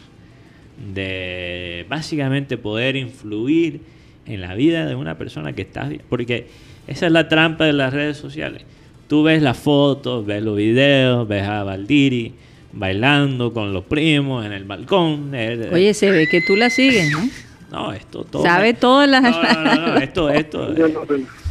de 0.95 1.87
básicamente 1.89 2.57
poder 2.57 2.97
influir 2.97 3.81
en 4.27 4.41
la 4.41 4.55
vida 4.55 4.87
de 4.87 4.95
una 4.95 5.17
persona 5.19 5.53
que 5.53 5.63
está 5.63 5.85
vi- 5.89 6.01
porque 6.09 6.49
esa 6.87 7.07
es 7.07 7.13
la 7.13 7.29
trampa 7.29 7.65
de 7.65 7.73
las 7.73 7.93
redes 7.93 8.17
sociales. 8.17 8.63
Tú 9.09 9.23
ves 9.23 9.43
las 9.43 9.57
fotos, 9.59 10.25
ves 10.27 10.43
los 10.43 10.57
videos, 10.57 11.27
ves 11.29 11.47
a 11.47 11.63
Valdiri 11.65 12.35
bailando 12.73 13.53
con 13.53 13.73
los 13.73 13.85
primos 13.85 14.45
en 14.45 14.53
el 14.53 14.65
balcón. 14.65 15.31
eh, 15.35 15.71
Oye, 15.73 15.95
se 15.95 16.11
ve 16.11 16.27
que 16.29 16.41
tú 16.41 16.57
la 16.57 16.71
sigues, 16.71 17.11
¿no? 17.13 17.21
no, 17.71 17.93
esto 17.93 18.25
todo. 18.25 18.43
Sabe 18.43 18.75
todas 18.75 19.09
las... 19.09 19.23
No, 19.23 19.43
no, 19.43 19.65
no, 19.77 19.87
no, 19.89 19.97
esto, 19.99 20.31
esto. 20.31 20.69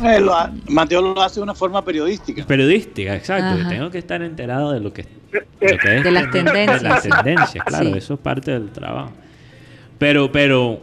Eh, 0.03 0.19
lo 0.19 0.33
ha- 0.35 0.51
Mateo 0.67 1.01
lo 1.01 1.21
hace 1.21 1.35
de 1.35 1.43
una 1.43 1.53
forma 1.55 1.83
periodística. 1.85 2.45
periodística, 2.45 3.15
exacto. 3.15 3.69
Tengo 3.69 3.89
que 3.89 3.99
estar 3.99 4.21
enterado 4.21 4.71
de 4.73 4.79
lo 4.81 4.91
que, 4.91 5.05
lo 5.31 5.77
que 5.77 5.95
es 5.97 6.03
De 6.03 6.11
las 6.11 6.29
tendencias. 6.31 6.81
De 6.83 6.89
las 6.89 7.03
tendencias, 7.03 7.63
claro, 7.63 7.85
Sí. 7.91 7.97
eso 7.97 8.13
es 8.15 8.19
parte 8.19 8.51
del 8.51 8.69
trabajo. 8.71 9.11
Pero, 9.99 10.29
pero 10.31 10.81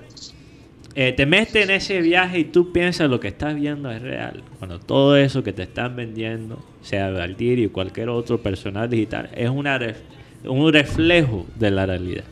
eh, 0.94 1.12
te 1.12 1.24
metes 1.26 1.64
en 1.64 1.70
ese 1.70 2.00
viaje 2.00 2.40
y 2.40 2.44
tú 2.44 2.72
piensas 2.72 3.08
lo 3.08 3.20
que 3.20 3.28
estás 3.28 3.54
viendo 3.54 3.90
es 3.90 4.02
real. 4.02 4.42
Cuando 4.58 4.78
todo 4.80 5.16
eso 5.16 5.42
que 5.42 5.52
te 5.52 5.62
están 5.62 5.94
vendiendo, 5.96 6.58
sea 6.82 7.10
Valdir 7.10 7.58
y 7.60 7.68
cualquier 7.68 8.08
otro 8.08 8.42
personal 8.42 8.88
digital, 8.90 9.30
es 9.34 9.48
una 9.50 9.78
ref- 9.78 9.96
un 10.44 10.72
reflejo 10.72 11.46
de 11.56 11.70
la 11.70 11.86
realidad. 11.86 12.24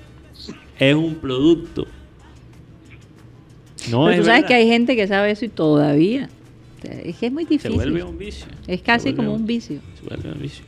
Es 0.78 0.94
un 0.94 1.16
producto. 1.16 1.86
No 3.90 4.04
Pero 4.04 4.10
es 4.10 4.18
tú 4.18 4.24
sabes 4.26 4.42
verdad. 4.42 4.48
que 4.48 4.54
hay 4.54 4.68
gente 4.68 4.96
que 4.96 5.06
sabe 5.06 5.30
eso 5.30 5.44
y 5.44 5.48
todavía. 5.48 6.28
Es 7.04 7.16
que 7.16 7.26
es 7.26 7.32
muy 7.32 7.44
Se 7.44 7.50
difícil. 7.50 7.74
vuelve 7.76 8.02
un 8.04 8.18
vicio. 8.18 8.46
Es 8.66 8.80
Se 8.80 8.84
casi 8.84 9.12
como 9.14 9.32
un 9.34 9.46
vicio. 9.46 9.80
se 10.00 10.06
vuelve 10.08 10.30
un 10.32 10.40
vicio. 10.42 10.64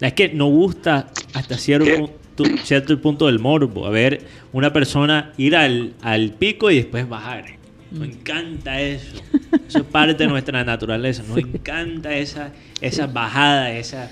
Es 0.00 0.12
que 0.12 0.28
nos 0.30 0.48
gusta 0.50 1.10
hasta 1.34 1.56
cierto, 1.58 2.10
cierto 2.62 2.98
punto 3.00 3.26
del 3.26 3.38
morbo. 3.38 3.84
A 3.86 3.90
ver, 3.90 4.22
una 4.52 4.72
persona 4.72 5.32
ir 5.36 5.56
al, 5.56 5.94
al 6.02 6.32
pico 6.32 6.70
y 6.70 6.76
después 6.76 7.08
bajar. 7.08 7.44
Nos 7.90 8.00
Mm. 8.08 8.10
encanta 8.12 8.80
eso. 8.80 9.16
Eso 9.68 9.78
es 9.78 9.84
parte 9.84 10.24
de 10.24 10.28
nuestra 10.28 10.62
naturaleza. 10.64 11.22
Nos 11.26 11.38
encanta 11.38 12.14
esa, 12.14 12.52
esa 12.82 13.06
bajada, 13.06 13.72
esa, 13.72 14.10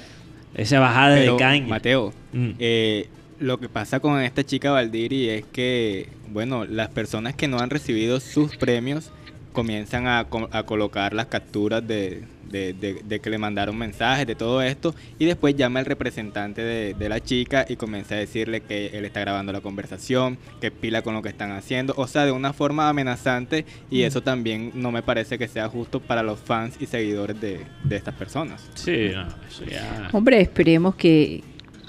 esa 0.55 0.80
bajada 0.80 1.16
Pero, 1.16 1.32
de 1.34 1.39
caña. 1.39 1.66
Mateo, 1.66 2.12
Mm. 2.32 2.51
eh, 2.59 3.09
lo 3.39 3.59
que 3.61 3.68
pasa 3.68 4.01
con 4.01 4.20
esta 4.22 4.45
chica 4.45 4.70
Valdiri 4.70 5.28
es 5.28 5.45
que, 5.53 6.09
bueno, 6.30 6.64
las 6.64 6.89
personas 6.89 7.34
que 7.34 7.49
no 7.49 7.59
han 7.59 7.68
recibido 7.68 8.18
sus 8.20 8.57
premios 8.57 9.11
comienzan 9.53 10.07
a, 10.07 10.26
a 10.51 10.62
colocar 10.64 11.12
las 11.12 11.26
capturas 11.26 11.87
de, 11.87 12.24
de- 12.51 12.73
de- 12.73 13.03
de 13.05 13.21
que 13.21 13.31
le 13.31 13.39
mandaron 13.39 13.77
mensajes, 13.77 14.27
de 14.27 14.35
todo 14.35 14.63
esto, 14.63 14.95
y 15.19 15.25
después 15.25 15.57
llama 15.57 15.81
el 15.81 15.87
representante 15.87 16.63
de, 16.63 16.95
de 16.95 17.09
la 17.09 17.21
chica 17.21 17.65
y 17.69 17.77
comienza 17.77 18.15
a 18.15 18.19
decirle 18.19 18.61
que 18.61 18.89
él 18.97 19.05
está 19.05 19.21
grabando 19.21 19.53
la 19.53 19.61
conversación, 19.61 20.39
que 20.61 20.71
pila 20.71 21.03
con 21.03 21.15
lo 21.15 21.23
que 21.23 21.29
están 21.29 21.53
haciendo, 21.53 21.95
o 21.97 22.07
sea, 22.07 22.25
de 22.25 22.33
una 22.33 22.53
forma 22.53 22.89
amenazante, 22.89 23.65
y 23.91 24.03
eso 24.03 24.23
también 24.23 24.73
no 24.75 24.91
me 24.93 25.03
parece 25.03 25.39
que 25.39 25.49
sea 25.49 25.69
justo 25.69 26.01
para 26.01 26.23
los 26.23 26.39
fans 26.41 26.77
y 26.81 26.87
seguidores 26.87 27.41
de, 27.41 27.61
de 27.85 27.97
estas 27.97 28.15
personas. 28.15 28.69
Sí, 28.75 29.11
no, 29.13 29.27
eso 29.49 29.65
ya. 29.71 30.09
Hombre, 30.13 30.41
esperemos 30.41 30.95
que, 30.95 31.43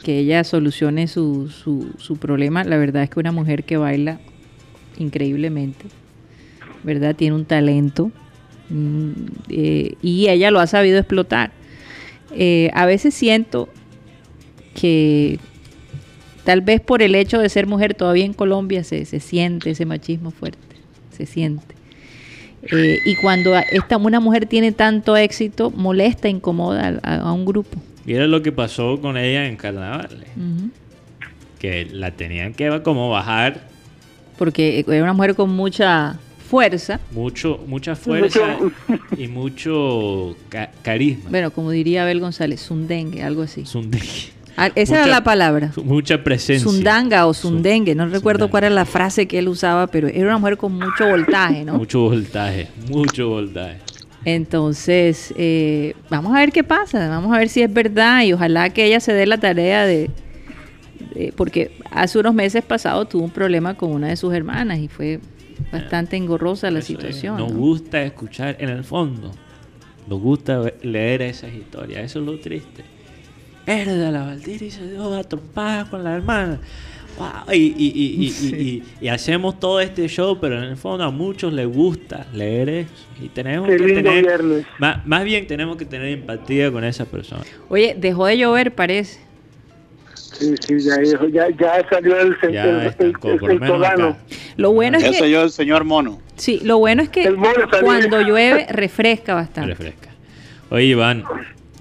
que 0.04 0.20
ella 0.20 0.44
solucione 0.44 1.08
su, 1.08 1.50
su, 1.50 1.92
su 1.98 2.18
problema. 2.18 2.64
La 2.64 2.78
verdad 2.78 3.04
es 3.04 3.10
que 3.10 3.20
una 3.20 3.32
mujer 3.32 3.64
que 3.64 3.78
baila 3.78 4.20
increíblemente, 4.98 5.86
¿verdad? 6.84 7.16
Tiene 7.16 7.36
un 7.36 7.46
talento 7.46 8.08
mm, 8.08 8.12
eh, 9.50 9.94
y 10.02 10.28
ella 10.30 10.52
lo 10.52 10.60
ha 10.60 10.68
sabido 10.68 10.98
explotar. 11.00 11.52
Eh, 12.36 12.70
a 12.74 12.86
veces 12.86 13.14
siento 13.14 13.70
que 14.76 15.40
tal 16.44 16.62
vez 16.62 16.82
por 16.82 17.02
el 17.02 17.16
hecho 17.16 17.40
de 17.40 17.50
ser 17.50 17.68
mujer 17.68 17.94
todavía 17.94 18.26
en 18.26 18.34
Colombia 18.34 18.84
se, 18.84 19.06
se 19.06 19.20
siente 19.20 19.72
ese 19.72 19.86
machismo 19.86 20.32
fuerte, 20.32 20.60
se 21.12 21.26
siente. 21.26 21.76
Eh, 22.72 23.00
y 23.06 23.16
cuando 23.16 23.56
esta, 23.56 23.98
una 23.98 24.20
mujer 24.20 24.46
tiene 24.46 24.72
tanto 24.72 25.16
éxito, 25.16 25.72
molesta, 25.72 26.28
incomoda 26.28 27.00
a, 27.04 27.16
a 27.18 27.32
un 27.32 27.46
grupo. 27.46 27.78
Mira 28.06 28.26
lo 28.26 28.42
que 28.42 28.52
pasó 28.52 29.00
con 29.02 29.18
ella 29.18 29.48
en 29.48 29.58
carnaval. 29.58 30.26
Que 31.60 31.86
la 31.92 32.12
tenían 32.12 32.54
que 32.54 32.82
como 32.84 33.10
bajar 33.10 33.68
Porque 34.38 34.86
era 34.88 35.04
una 35.04 35.14
mujer 35.14 35.36
con 35.36 35.50
mucha 35.50 36.18
fuerza. 36.48 37.00
mucho 37.12 37.60
mucha 37.68 37.96
fuerza 37.96 38.40
y 39.18 39.28
mucho 39.28 40.36
ca- 40.50 40.72
carisma 40.82 41.30
Bueno, 41.30 41.52
como 41.52 41.72
diría 41.72 42.04
Abel 42.04 42.20
González, 42.20 42.62
zundengue, 42.66 43.24
algo 43.24 43.44
así. 43.44 43.64
Zunde- 43.64 44.00
Ah, 44.60 44.72
esa 44.74 44.96
era 44.96 45.06
la 45.08 45.24
palabra. 45.24 45.72
mucha 45.84 46.24
presencia 46.24 46.68
Zundanga 46.68 47.28
o 47.28 47.34
zundengue, 47.36 47.94
no 47.94 48.08
recuerdo 48.08 48.50
cuál 48.50 48.64
era 48.64 48.74
la 48.74 48.86
frase 48.86 49.28
que 49.28 49.38
él 49.38 49.50
usaba, 49.50 49.86
pero 49.86 50.08
era 50.08 50.24
una 50.30 50.40
mujer 50.40 50.58
con 50.58 50.72
mucho 50.74 51.06
voltaje, 51.08 51.64
¿no? 51.64 51.76
mucho 51.78 52.00
voltaje 52.00 52.68
mucho 52.90 53.30
voltaje 53.30 53.78
Entonces, 54.26 55.32
eh, 55.38 55.94
vamos 56.10 56.36
a 56.36 56.40
ver 56.40 56.52
qué 56.52 56.64
pasa, 56.64 57.08
vamos 57.08 57.36
a 57.36 57.38
ver 57.38 57.50
si 57.50 57.62
es 57.62 57.72
verdad 57.72 58.24
y 58.24 58.34
ojalá 58.34 58.72
que 58.72 58.86
ella 58.86 59.00
se 59.00 59.14
dé 59.14 59.28
la 59.28 59.38
tarea 59.38 59.86
de, 59.86 60.10
de- 61.14 61.32
porque 61.36 61.72
hace 61.92 62.18
unos 62.18 62.34
meses 62.34 62.64
pasados 62.64 63.10
tuvo 63.10 63.26
un 63.26 63.30
problema 63.32 63.76
con 63.76 63.92
una 63.92 64.08
de 64.08 64.16
sus 64.18 64.34
hermanas 64.34 64.80
y 64.80 64.88
fue 64.88 65.20
bastante 65.72 66.16
engorrosa 66.18 66.70
la 66.72 66.80
Eso 66.80 66.94
es, 66.94 66.98
situación. 67.00 67.38
nos 67.38 67.52
¿no? 67.52 67.58
gusta 67.60 68.02
escuchar 68.04 68.56
en 68.60 68.70
el 68.70 68.84
fondo 68.84 69.32
nos 70.08 70.20
gusta 70.22 70.62
leer 70.84 71.22
esas 71.22 71.54
historias 71.54 72.04
eso 72.06 72.20
es 72.20 72.26
lo 72.26 72.40
triste 72.40 72.84
Verga, 73.66 74.12
la 74.12 74.24
Valdiri 74.24 74.72
se 74.72 74.90
dio 74.90 75.14
a 75.14 75.24
trompadas 75.24 75.90
con 75.90 76.04
la 76.04 76.16
hermana 76.16 76.60
Wow, 77.18 77.52
Y, 77.52 77.58
y- 77.58 77.74
y- 77.78 78.26
y- 78.28 78.48
y- 78.48 78.56
y- 78.62 78.84
y 79.02 79.08
hacemos 79.08 79.60
todo 79.60 79.80
este 79.82 80.08
show, 80.08 80.38
pero 80.40 80.56
en 80.60 80.66
el 80.66 80.78
fondo 80.78 81.04
a 81.04 81.10
muchos 81.10 81.52
les 81.52 81.66
gusta 81.68 82.28
leer 82.32 82.70
eso. 82.70 82.92
Y 83.20 83.30
tenemos 83.30 83.68
Qué 83.68 83.78
que 83.78 83.86
lindo 83.88 84.04
tener, 84.12 84.44
más, 84.78 85.04
más 85.08 85.24
bien 85.24 85.48
tenemos 85.48 85.78
que 85.78 85.86
tener 85.86 86.10
empatía 86.10 86.72
con 86.72 86.84
esa 86.84 87.06
persona. 87.06 87.42
Oye, 87.70 87.96
dejó 88.00 88.28
de 88.28 88.38
llover, 88.38 88.76
parece. 88.76 89.20
Sí, 90.40 90.54
sí, 90.60 90.80
ya, 90.82 90.98
dijo, 90.98 91.28
ya, 91.30 91.50
ya 91.50 91.88
salió 91.90 92.20
el, 92.20 92.36
Ya 92.54 92.64
el, 92.82 92.88
estancó, 92.88 93.30
el- 93.32 93.40
por 93.40 93.50
lo 93.50 94.70
el 94.70 94.76
bueno 94.76 94.98
es 94.98 95.04
Eso 95.06 95.24
que 95.24 95.32
yo, 95.32 95.44
el 95.44 95.50
señor 95.52 95.84
mono. 95.84 96.20
sí, 96.36 96.60
lo 96.64 96.78
bueno 96.78 97.02
es 97.02 97.10
que 97.10 97.34
cuando 97.82 98.22
llueve 98.22 98.68
refresca 98.70 99.34
bastante. 99.34 99.70
Refresca. 99.72 100.10
Oye, 100.70 100.86
Iván, 100.86 101.24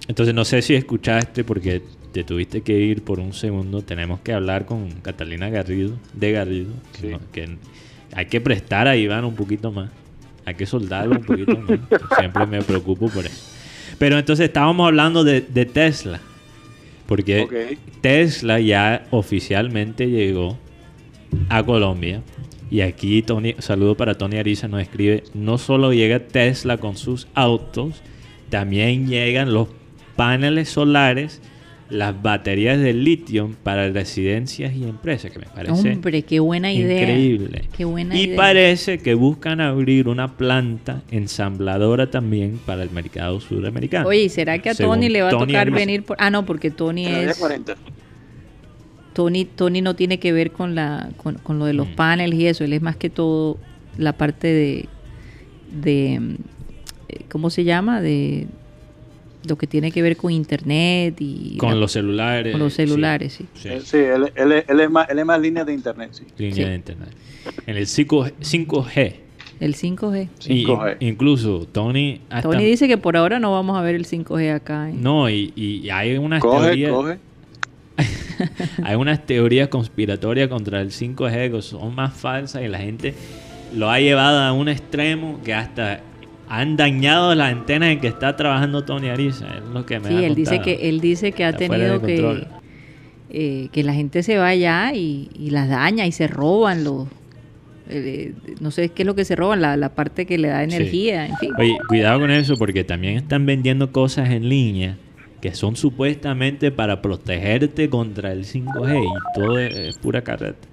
entonces 0.08 0.34
no 0.34 0.44
sé 0.44 0.62
si 0.62 0.74
escuchaste 0.74 1.44
porque 1.44 1.82
te 2.12 2.24
tuviste 2.24 2.62
que 2.62 2.72
ir 2.72 3.02
por 3.02 3.20
un 3.20 3.32
segundo. 3.34 3.82
Tenemos 3.82 4.20
que 4.20 4.32
hablar 4.32 4.64
con 4.64 4.90
Catalina 5.02 5.50
Garrido, 5.50 5.92
de 6.14 6.32
Garrido, 6.32 6.72
que, 6.94 7.00
Sí. 7.00 7.08
no- 7.08 7.20
que 7.32 7.56
hay 8.14 8.26
que 8.26 8.40
prestar 8.40 8.88
a 8.88 8.96
Iván 8.96 9.24
un 9.24 9.34
poquito 9.34 9.70
más. 9.72 9.90
Hay 10.46 10.54
que 10.54 10.64
soldarlo 10.64 11.16
un 11.18 11.24
poquito 11.24 11.56
más. 11.58 11.78
Siempre 12.18 12.46
me 12.46 12.62
preocupo 12.62 13.08
por 13.10 13.26
eso. 13.26 13.52
Pero 13.98 14.18
entonces 14.18 14.46
estábamos 14.46 14.86
hablando 14.86 15.24
de, 15.24 15.40
de 15.42 15.66
Tesla. 15.66 16.20
Porque. 17.06 17.78
Tesla 18.00 18.60
ya 18.60 19.06
oficialmente 19.10 20.08
llegó 20.08 20.58
a 21.48 21.62
Colombia. 21.62 22.22
Y 22.70 22.80
aquí 22.80 23.22
Tony, 23.22 23.54
saludo 23.58 23.96
para 23.96 24.18
Tony 24.18 24.38
Ariza, 24.38 24.66
nos 24.68 24.82
escribe, 24.82 25.22
no 25.34 25.56
solo 25.56 25.92
llega 25.92 26.26
Tesla 26.26 26.78
con 26.78 26.96
sus 26.96 27.28
autos, 27.34 28.02
también 28.48 29.06
llegan 29.06 29.54
los 29.54 29.68
paneles 30.16 30.68
solares, 30.68 31.40
las 31.88 32.20
baterías 32.20 32.80
de 32.80 32.92
litio 32.92 33.50
para 33.62 33.88
residencias 33.90 34.74
y 34.74 34.82
empresas, 34.84 35.30
que 35.30 35.38
me 35.38 35.46
parece 35.46 35.92
Hombre, 35.92 36.22
qué 36.22 36.40
buena 36.40 36.72
idea. 36.72 37.00
increíble. 37.02 37.68
Qué 37.76 37.84
buena 37.84 38.16
y 38.18 38.22
idea. 38.24 38.36
parece 38.36 38.98
que 38.98 39.14
buscan 39.14 39.60
abrir 39.60 40.08
una 40.08 40.36
planta 40.36 41.02
ensambladora 41.10 42.10
también 42.10 42.58
para 42.66 42.82
el 42.82 42.90
mercado 42.90 43.38
suramericano. 43.40 44.08
Oye, 44.08 44.24
¿y 44.24 44.28
será 44.28 44.58
que 44.58 44.70
a 44.70 44.74
Según 44.74 44.96
Tony 44.96 45.08
le 45.10 45.22
va 45.22 45.28
a 45.28 45.30
Tony 45.30 45.46
tocar 45.52 45.70
venir 45.70 46.02
por 46.02 46.16
Ah, 46.18 46.28
no, 46.30 46.44
porque 46.44 46.70
Tony 46.72 47.06
es 47.06 47.38
40. 47.38 47.76
Tony 49.12 49.44
Tony 49.44 49.80
no 49.80 49.94
tiene 49.96 50.18
que 50.18 50.32
ver 50.32 50.50
con 50.52 50.74
la 50.74 51.10
con, 51.16 51.36
con 51.36 51.58
lo 51.58 51.64
de 51.66 51.72
los 51.72 51.88
Mm. 51.88 51.94
paneles 51.94 52.38
y 52.38 52.46
eso, 52.48 52.64
él 52.64 52.72
es 52.72 52.82
más 52.82 52.96
que 52.96 53.08
todo 53.10 53.58
la 53.96 54.12
parte 54.12 54.48
de, 54.48 54.88
de 55.72 56.14
eh, 57.08 57.24
¿cómo 57.30 57.48
se 57.50 57.64
llama? 57.64 58.02
De 58.02 58.46
lo 59.48 59.56
que 59.56 59.66
tiene 59.66 59.90
que 59.92 60.02
ver 60.02 60.16
con 60.16 60.30
internet 60.32 61.16
y 61.20 61.56
Con 61.58 61.70
la- 61.70 61.76
los 61.76 61.92
celulares. 61.92 62.52
con 62.52 62.60
los 62.60 62.74
celulares, 62.74 63.32
sí. 63.34 63.46
Sí, 63.54 63.68
Eh, 63.68 63.80
Sí, 63.84 63.96
él, 63.98 64.32
él 64.34 64.52
es- 64.52 64.68
él 64.68 64.80
es 64.80 64.90
más, 64.90 65.08
él 65.08 65.18
es 65.18 65.24
más 65.26 65.40
línea 65.40 65.64
de 65.64 65.72
internet, 65.74 66.10
sí. 66.12 66.24
línea 66.38 66.54
Sí. 66.54 66.64
de 66.64 66.74
internet. 66.74 67.08
En 67.66 67.76
el 67.76 67.86
5, 67.86 68.26
5G. 68.40 69.20
el 69.60 69.74
5G. 69.74 70.28
Y- 70.48 70.64
5G. 70.66 70.96
incluso 71.00 71.66
Tony. 71.72 72.20
hasta- 72.28 72.50
Tony 72.50 72.64
dice 72.64 72.88
que 72.88 72.98
por 72.98 73.16
ahora 73.16 73.38
no 73.38 73.52
vamos 73.52 73.78
a 73.78 73.82
ver 73.82 73.94
el 73.94 74.04
5G 74.04 74.50
acá. 74.52 74.90
en- 74.90 75.02
No, 75.02 75.30
y, 75.30 75.52
y 75.56 75.88
hay 75.90 76.16
unas 76.18 76.40
Coge, 76.42 76.66
teorías. 76.66 76.90
coge. 76.92 77.18
Hay 78.84 78.96
unas 78.96 79.24
teorías 79.24 79.68
conspiratorias 79.68 80.48
contra 80.48 80.82
el 80.82 80.90
5G 80.92 81.50
que 81.50 81.62
son 81.62 81.94
más 81.94 82.12
falsas 82.14 82.62
y 82.62 82.68
la 82.68 82.78
gente 82.78 83.14
lo 83.74 83.90
ha 83.90 83.98
llevado 84.00 84.40
a 84.40 84.52
un 84.52 84.68
extremo 84.68 85.40
que 85.42 85.54
hasta 85.54 86.00
han 86.48 86.76
dañado 86.76 87.34
las 87.34 87.52
antenas 87.52 87.90
en 87.90 88.00
que 88.00 88.08
está 88.08 88.36
trabajando 88.36 88.84
Tony 88.84 89.08
Ariza. 89.08 89.46
Es 89.56 89.64
lo 89.72 89.84
que 89.84 89.98
me 90.00 90.08
Sí, 90.08 90.24
él 90.24 90.34
dice 90.34 90.60
que 90.60 90.88
él 90.88 91.00
dice 91.00 91.32
que 91.32 91.44
ha 91.44 91.50
Está 91.50 91.66
tenido 91.68 92.00
que 92.00 92.46
eh, 93.30 93.68
que 93.72 93.82
la 93.82 93.92
gente 93.92 94.22
se 94.22 94.38
va 94.38 94.48
allá 94.48 94.92
y, 94.94 95.28
y 95.34 95.50
las 95.50 95.68
daña 95.68 96.06
y 96.06 96.12
se 96.12 96.28
roban 96.28 96.84
los 96.84 97.08
eh, 97.88 98.32
no 98.60 98.70
sé 98.70 98.88
qué 98.90 99.02
es 99.02 99.06
lo 99.06 99.14
que 99.14 99.24
se 99.24 99.36
roban 99.36 99.60
la, 99.60 99.76
la 99.76 99.90
parte 99.90 100.26
que 100.26 100.38
le 100.38 100.48
da 100.48 100.64
Sí. 100.68 100.74
energía, 100.76 101.26
en 101.26 101.36
fin. 101.36 101.50
Oye, 101.58 101.76
cuidado 101.88 102.20
con 102.20 102.30
eso 102.30 102.56
porque 102.56 102.84
también 102.84 103.16
están 103.16 103.46
vendiendo 103.46 103.92
cosas 103.92 104.30
en 104.30 104.48
línea 104.48 104.96
que 105.40 105.54
son 105.54 105.76
supuestamente 105.76 106.70
para 106.72 107.02
protegerte 107.02 107.88
contra 107.90 108.32
el 108.32 108.44
5G 108.44 109.02
y 109.04 109.38
todo 109.38 109.58
es, 109.58 109.76
es 109.76 109.98
pura 109.98 110.22
carreta. 110.22 110.66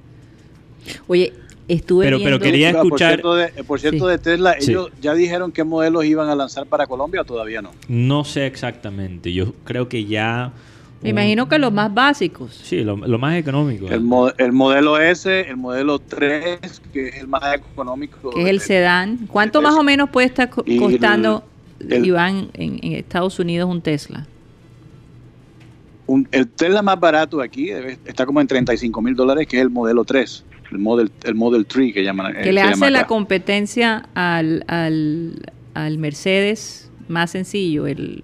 Oye, 1.07 1.33
estuve 1.67 2.05
Pero- 2.05 2.19
pero 2.23 2.39
quería- 2.39 2.69
Ah, 2.69 2.73
por 2.73 2.85
escuchar- 2.85 3.09
cierto, 3.13 3.35
de, 3.35 3.63
por 3.63 3.79
cierto 3.79 4.05
Sí. 4.05 4.11
de 4.11 4.17
Tesla, 4.17 4.55
Sí. 4.59 4.71
ellos 4.71 4.89
ya 5.01 5.13
dijeron 5.13 5.51
qué 5.51 5.63
modelos 5.63 6.05
iban 6.05 6.29
a 6.29 6.35
lanzar 6.35 6.65
para 6.65 6.85
Colombia 6.87 7.21
o 7.21 7.25
todavía 7.25 7.61
no. 7.61 7.71
No 7.87 8.23
sé 8.25 8.45
exactamente, 8.47 9.31
yo 9.33 9.53
creo 9.63 9.87
que 9.87 10.05
ya... 10.05 10.51
me 11.01 11.09
un- 11.09 11.17
imagino 11.17 11.47
que 11.49 11.59
los 11.59 11.71
más 11.73 11.93
básicos. 11.93 12.53
Sí, 12.63 12.83
lo, 12.83 12.95
lo 12.97 13.17
más 13.19 13.35
económico. 13.37 13.87
El, 13.87 14.01
mo- 14.01 14.31
el 14.37 14.51
modelo 14.51 14.97
S, 14.99 15.41
el 15.49 15.57
modelo 15.57 15.99
3, 15.99 16.81
que 16.91 17.07
es 17.09 17.15
el 17.17 17.27
más 17.27 17.43
económico. 17.55 18.29
que 18.31 18.41
es 18.41 18.47
el 18.47 18.59
sedán. 18.59 19.19
¿Cuánto 19.31 19.61
más 19.61 19.75
o 19.75 19.83
menos 19.83 20.09
puede 20.09 20.27
estar 20.27 20.49
co- 20.49 20.63
costando, 20.79 21.43
el- 21.79 22.05
Iván, 22.05 22.49
en, 22.53 22.79
en 22.81 22.93
Estados 22.93 23.39
Unidos 23.39 23.69
un 23.69 23.81
Tesla? 23.81 24.25
Un- 26.05 26.27
el 26.31 26.47
Tesla 26.49 26.81
más 26.81 26.99
barato 26.99 27.39
aquí 27.41 27.67
debe- 27.67 27.97
está 28.05 28.25
como 28.25 28.41
en 28.41 28.47
35 28.47 29.01
mil 29.01 29.15
dólares, 29.15 29.47
que 29.47 29.57
es 29.57 29.63
el 29.63 29.69
modelo 29.69 30.03
3, 30.03 30.43
el 30.71 30.77
Model, 30.79 31.11
el 31.23 31.35
Model 31.35 31.65
3 31.65 31.93
que 31.93 32.03
llaman. 32.03 32.35
eh, 32.35 32.41
Que 32.43 32.51
le 32.51 32.61
hace 32.61 32.71
llama 32.71 32.89
la 32.89 33.05
competencia 33.07 34.07
al, 34.15 34.63
al, 34.67 35.41
al 35.73 35.97
Mercedes 35.97 36.89
más 37.07 37.31
sencillo, 37.31 37.85
el 37.87 38.23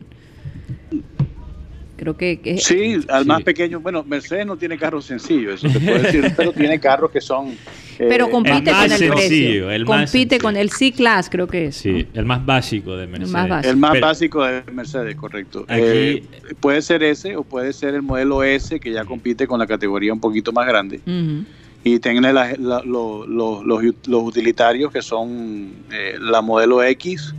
creo 1.97 2.15
que, 2.15 2.39
que- 2.39 2.57
Sí, 2.59 2.97
al 3.09 3.23
Sí. 3.23 3.27
más 3.27 3.43
pequeño. 3.43 3.81
Bueno, 3.81 4.03
Mercedes 4.07 4.45
no 4.45 4.55
tiene 4.57 4.77
carros 4.77 5.05
sencillos, 5.05 5.55
eso 5.63 5.69
se 5.69 5.79
puede 5.81 5.99
decir, 6.03 6.33
pero 6.37 6.53
tiene 6.53 6.79
carros 6.79 7.11
que 7.11 7.19
son. 7.19 7.49
eh, 7.49 8.05
pero 8.07 8.29
compite 8.29 8.57
el 8.57 8.63
más 8.75 8.83
con 8.83 8.91
el 8.93 8.97
sencillo, 8.97 9.13
precio. 9.15 9.71
el 9.71 9.85
más 9.85 9.97
compite 9.99 10.19
sencillo. 10.35 10.41
con 10.41 10.55
el 10.55 10.69
C-Class, 10.71 11.29
creo 11.29 11.47
que 11.47 11.65
es. 11.65 11.75
Sí, 11.75 12.07
el 12.13 12.23
más 12.25 12.45
básico 12.45 12.95
de 12.95 13.05
Mercedes. 13.07 13.31
más 13.31 13.49
básico. 13.49 13.69
El 13.71 13.77
más 13.77 13.91
Pero- 13.91 14.05
básico 14.07 14.45
de 14.45 14.63
Mercedes, 14.71 15.15
correcto. 15.17 15.65
Aquí- 15.67 15.81
Eh, 15.83 16.23
puede 16.61 16.81
ser 16.81 17.03
ese 17.03 17.35
o 17.35 17.43
puede 17.43 17.73
ser 17.73 17.93
el 17.95 18.01
modelo 18.01 18.43
S, 18.43 18.79
que 18.79 18.93
ya 18.93 19.03
compite 19.03 19.45
con 19.45 19.59
la 19.59 19.67
categoría 19.67 20.13
un 20.13 20.21
poquito 20.21 20.53
más 20.53 20.65
grande. 20.67 21.01
Ujú. 21.05 21.43
Y 21.83 21.99
tiene 21.99 22.33
la- 22.33 22.53
la- 22.57 22.81
lo- 22.83 23.25
lo- 23.25 23.63
los, 23.63 23.83
los 24.07 24.23
utilitarios 24.23 24.91
que 24.91 25.01
son 25.01 25.71
eh, 25.91 26.15
la 26.19 26.41
modelo 26.41 26.83
X, 26.83 27.33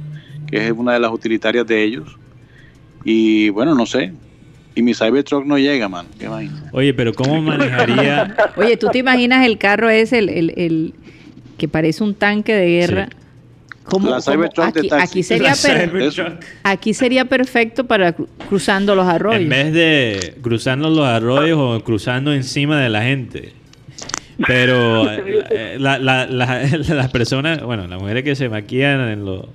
que 0.50 0.66
es 0.66 0.72
una 0.72 0.94
de 0.94 1.00
las 1.00 1.12
utilitarias 1.12 1.66
de 1.66 1.82
ellos. 1.84 2.16
Y 3.04 3.48
bueno, 3.50 3.74
no 3.74 3.86
sé. 3.86 4.12
Y 4.74 4.82
mi 4.82 4.94
Cybertruck 4.94 5.44
no 5.44 5.58
llega, 5.58 5.88
man. 5.88 6.06
¿Qué 6.18 6.28
vaina? 6.28 6.70
Oye, 6.72 6.94
pero 6.94 7.12
¿cómo 7.12 7.40
manejaría? 7.42 8.34
Oye, 8.56 8.76
¿tú 8.76 8.88
te 8.90 8.98
imaginas 8.98 9.44
el 9.46 9.58
carro 9.58 9.90
ese, 9.90 10.18
el, 10.18 10.28
el, 10.28 10.52
el 10.56 10.94
que 11.58 11.68
parece 11.68 12.02
un 12.02 12.14
tanque 12.14 12.54
de 12.54 12.66
guerra? 12.68 13.08
¿Cómo- 13.84 14.08
La 14.10 14.20
cómo- 14.20 14.32
Cybertruck 14.36 14.72
de 14.74 14.80
aquí, 14.80 14.88
taxi. 14.88 15.04
aquí 15.10 15.22
sería 15.22 15.50
La 15.50 15.56
per- 15.56 15.90
Cybertruck. 15.90 16.44
aquí 16.62 16.94
sería 16.94 17.24
perfecto 17.26 17.84
para 17.86 18.16
cru- 18.16 18.28
cruzando 18.48 18.94
los 18.94 19.06
arroyos. 19.06 19.42
En 19.42 19.48
vez 19.48 19.72
de 19.72 20.34
cruzando 20.42 20.88
los 20.88 21.04
arroyos 21.06 21.58
o 21.58 21.84
cruzando 21.84 22.32
encima 22.32 22.80
de 22.80 22.88
la 22.88 23.02
gente. 23.02 23.52
Pero 24.46 25.10
eh, 25.50 25.76
la- 25.78 25.98
la- 25.98 26.26
la- 26.26 26.62
las 26.88 27.10
personas, 27.10 27.62
bueno, 27.62 27.86
las 27.86 28.00
mujeres 28.00 28.24
que 28.24 28.34
se 28.34 28.48
maquillan 28.48 29.00
en 29.08 29.24
los 29.24 29.46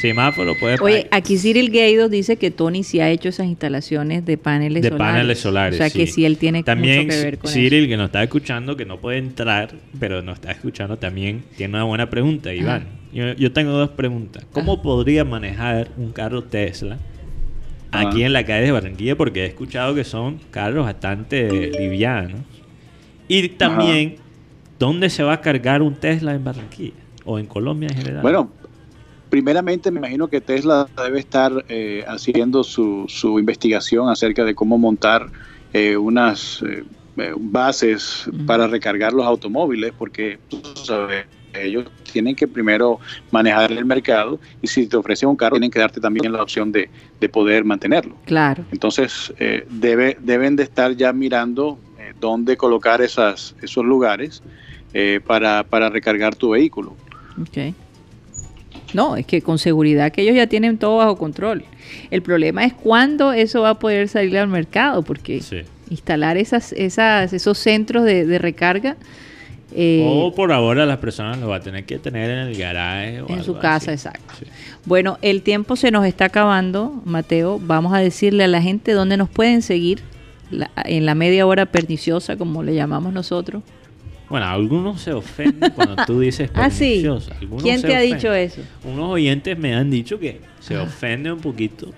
semáforos, 0.00 0.56
puede 0.58 0.76
Oye, 0.80 1.08
aquí 1.10 1.38
Cyril 1.38 1.70
Gaydos 1.70 2.10
dice 2.10 2.36
que 2.36 2.50
Tony 2.50 2.82
sí 2.84 3.00
ha 3.00 3.08
hecho 3.10 3.28
esas 3.30 3.46
instalaciones 3.46 4.24
de 4.26 4.36
paneles 4.36 4.82
de 4.82 4.90
solares. 4.90 5.12
paneles 5.14 5.38
solares. 5.40 5.74
O 5.74 5.78
sea 5.78 5.90
que 5.90 6.06
sí 6.06 6.24
él 6.24 6.36
tiene 6.36 6.62
también 6.62 7.06
mucho 7.06 7.16
que 7.16 7.24
ver 7.24 7.38
con 7.38 7.50
Cyril, 7.50 7.88
que 7.88 7.96
nos 7.96 8.06
está 8.06 8.22
escuchando, 8.22 8.76
que 8.76 8.84
no 8.84 8.98
puede 9.00 9.18
entrar, 9.18 9.70
pero 9.98 10.20
nos 10.22 10.34
está 10.34 10.50
escuchando 10.50 10.98
también, 10.98 11.44
tiene 11.56 11.74
una 11.74 11.84
buena 11.84 12.10
pregunta, 12.10 12.52
Iván. 12.52 12.86
Yo, 13.12 13.32
yo 13.34 13.52
tengo 13.52 13.70
dos 13.72 13.90
preguntas. 13.90 14.44
¿Cómo 14.52 14.74
Ajá. 14.74 14.82
podría 14.82 15.24
manejar 15.24 15.88
un 15.96 16.10
carro 16.12 16.42
Tesla 16.42 16.98
aquí 17.92 18.18
Ajá. 18.18 18.26
en 18.26 18.32
la 18.32 18.44
calle 18.44 18.64
de 18.66 18.72
Barranquilla? 18.72 19.16
Porque 19.16 19.44
he 19.44 19.46
escuchado 19.46 19.94
que 19.94 20.02
son 20.04 20.40
carros 20.50 20.84
bastante 20.84 21.70
livianos. 21.78 22.40
Y 23.28 23.48
también, 23.50 24.16
¿dónde 24.78 25.10
se 25.10 25.22
va 25.22 25.34
a 25.34 25.40
cargar 25.40 25.82
un 25.82 25.94
Tesla 25.94 26.34
en 26.34 26.44
Barranquilla? 26.44 26.94
O 27.24 27.38
en 27.38 27.46
Colombia 27.46 27.88
en 27.90 27.96
general. 27.96 28.22
Bueno, 28.22 28.50
primeramente 29.30 29.90
me 29.90 29.98
imagino 29.98 30.28
que 30.28 30.40
Tesla 30.40 30.86
debe 30.96 31.20
estar 31.20 31.64
eh, 31.68 32.04
haciendo 32.06 32.62
su, 32.62 33.06
su 33.08 33.38
investigación 33.38 34.08
acerca 34.08 34.44
de 34.44 34.54
cómo 34.54 34.76
montar 34.78 35.26
eh, 35.72 35.96
unas 35.96 36.62
eh, 36.62 36.84
eh, 37.16 37.32
bases 37.36 38.28
para 38.44 38.66
recargar 38.66 39.12
los 39.12 39.24
automóviles, 39.24 39.92
porque 39.96 40.38
sabes, 40.74 41.26
ellos 41.52 41.86
tienen 42.12 42.34
que 42.34 42.48
primero 42.48 42.98
manejar 43.30 43.70
el 43.70 43.84
mercado 43.84 44.40
y 44.60 44.66
si 44.66 44.88
te 44.88 44.96
ofrecen 44.96 45.28
un 45.28 45.36
carro 45.36 45.54
tienen 45.54 45.70
que 45.70 45.78
darte 45.78 46.00
también 46.00 46.32
la 46.32 46.42
opción 46.42 46.72
de, 46.72 46.90
de 47.20 47.28
poder 47.28 47.64
mantenerlo. 47.64 48.16
Claro. 48.24 48.64
Entonces, 48.72 49.32
eh, 49.38 49.64
debe, 49.70 50.16
deben 50.20 50.56
de 50.56 50.64
estar 50.64 50.96
ya 50.96 51.12
mirando 51.12 51.78
eh, 52.00 52.12
dónde 52.20 52.56
colocar 52.56 53.00
esas, 53.00 53.54
esos 53.62 53.84
lugares 53.84 54.42
eh, 54.94 55.20
para, 55.26 55.64
para 55.64 55.90
recargar 55.90 56.34
tu 56.34 56.50
vehículo. 56.50 56.94
Ok. 57.40 57.74
No, 58.92 59.16
es 59.16 59.26
que 59.26 59.42
con 59.42 59.58
seguridad 59.58 60.12
que 60.12 60.22
ellos 60.22 60.36
ya 60.36 60.46
tienen 60.46 60.78
todo 60.78 60.98
bajo 60.98 61.16
control. 61.16 61.64
El 62.10 62.22
problema 62.22 62.64
es 62.64 62.72
cuándo 62.72 63.32
eso 63.32 63.62
va 63.62 63.70
a 63.70 63.78
poder 63.78 64.08
salir 64.08 64.38
al 64.38 64.48
mercado, 64.48 65.02
porque 65.02 65.40
Sí. 65.42 65.62
instalar 65.90 66.36
esas, 66.36 66.72
esas, 66.72 67.32
esos 67.32 67.58
centros 67.58 68.04
de, 68.04 68.24
de 68.24 68.38
recarga 68.38 68.96
eh, 69.76 70.06
o 70.08 70.32
por 70.32 70.52
ahora 70.52 70.86
las 70.86 70.98
personas 70.98 71.38
lo 71.38 71.48
va 71.48 71.56
a 71.56 71.60
tener 71.60 71.84
que 71.84 71.98
tener 71.98 72.30
en 72.30 72.38
el 72.38 72.56
garaje 72.56 73.20
o 73.22 73.28
en 73.28 73.42
su 73.42 73.54
casa, 73.58 73.90
así. 73.90 74.06
exacto. 74.06 74.34
Sí. 74.38 74.46
Bueno, 74.84 75.18
el 75.20 75.42
tiempo 75.42 75.74
se 75.74 75.90
nos 75.90 76.06
está 76.06 76.26
acabando, 76.26 77.02
Mateo. 77.04 77.58
Vamos 77.60 77.92
a 77.92 77.98
decirle 77.98 78.44
a 78.44 78.48
la 78.48 78.62
gente 78.62 78.92
dónde 78.92 79.16
nos 79.16 79.28
pueden 79.28 79.62
seguir 79.62 80.02
la- 80.52 80.70
en 80.84 81.04
la 81.06 81.16
media 81.16 81.44
hora 81.46 81.66
perniciosa, 81.66 82.36
como 82.36 82.62
le 82.62 82.76
llamamos 82.76 83.12
nosotros. 83.12 83.64
Bueno, 84.34 84.48
algunos 84.48 85.00
se 85.00 85.12
ofenden 85.12 85.70
cuando 85.76 85.94
tú 86.06 86.18
dices 86.18 86.50
Ah, 86.54 86.68
sí. 86.68 87.06
¿Quién 87.62 87.78
se 87.78 87.86
te 87.86 87.94
ha 87.94 88.00
dicho 88.00 88.32
eso? 88.34 88.62
Unos 88.82 89.10
oyentes 89.10 89.56
me 89.56 89.76
han 89.76 89.92
dicho 89.92 90.18
que 90.18 90.40
se 90.58 90.74
Ah. 90.74 90.82
ofenden 90.82 91.34
un 91.34 91.40
poquito, 91.40 91.92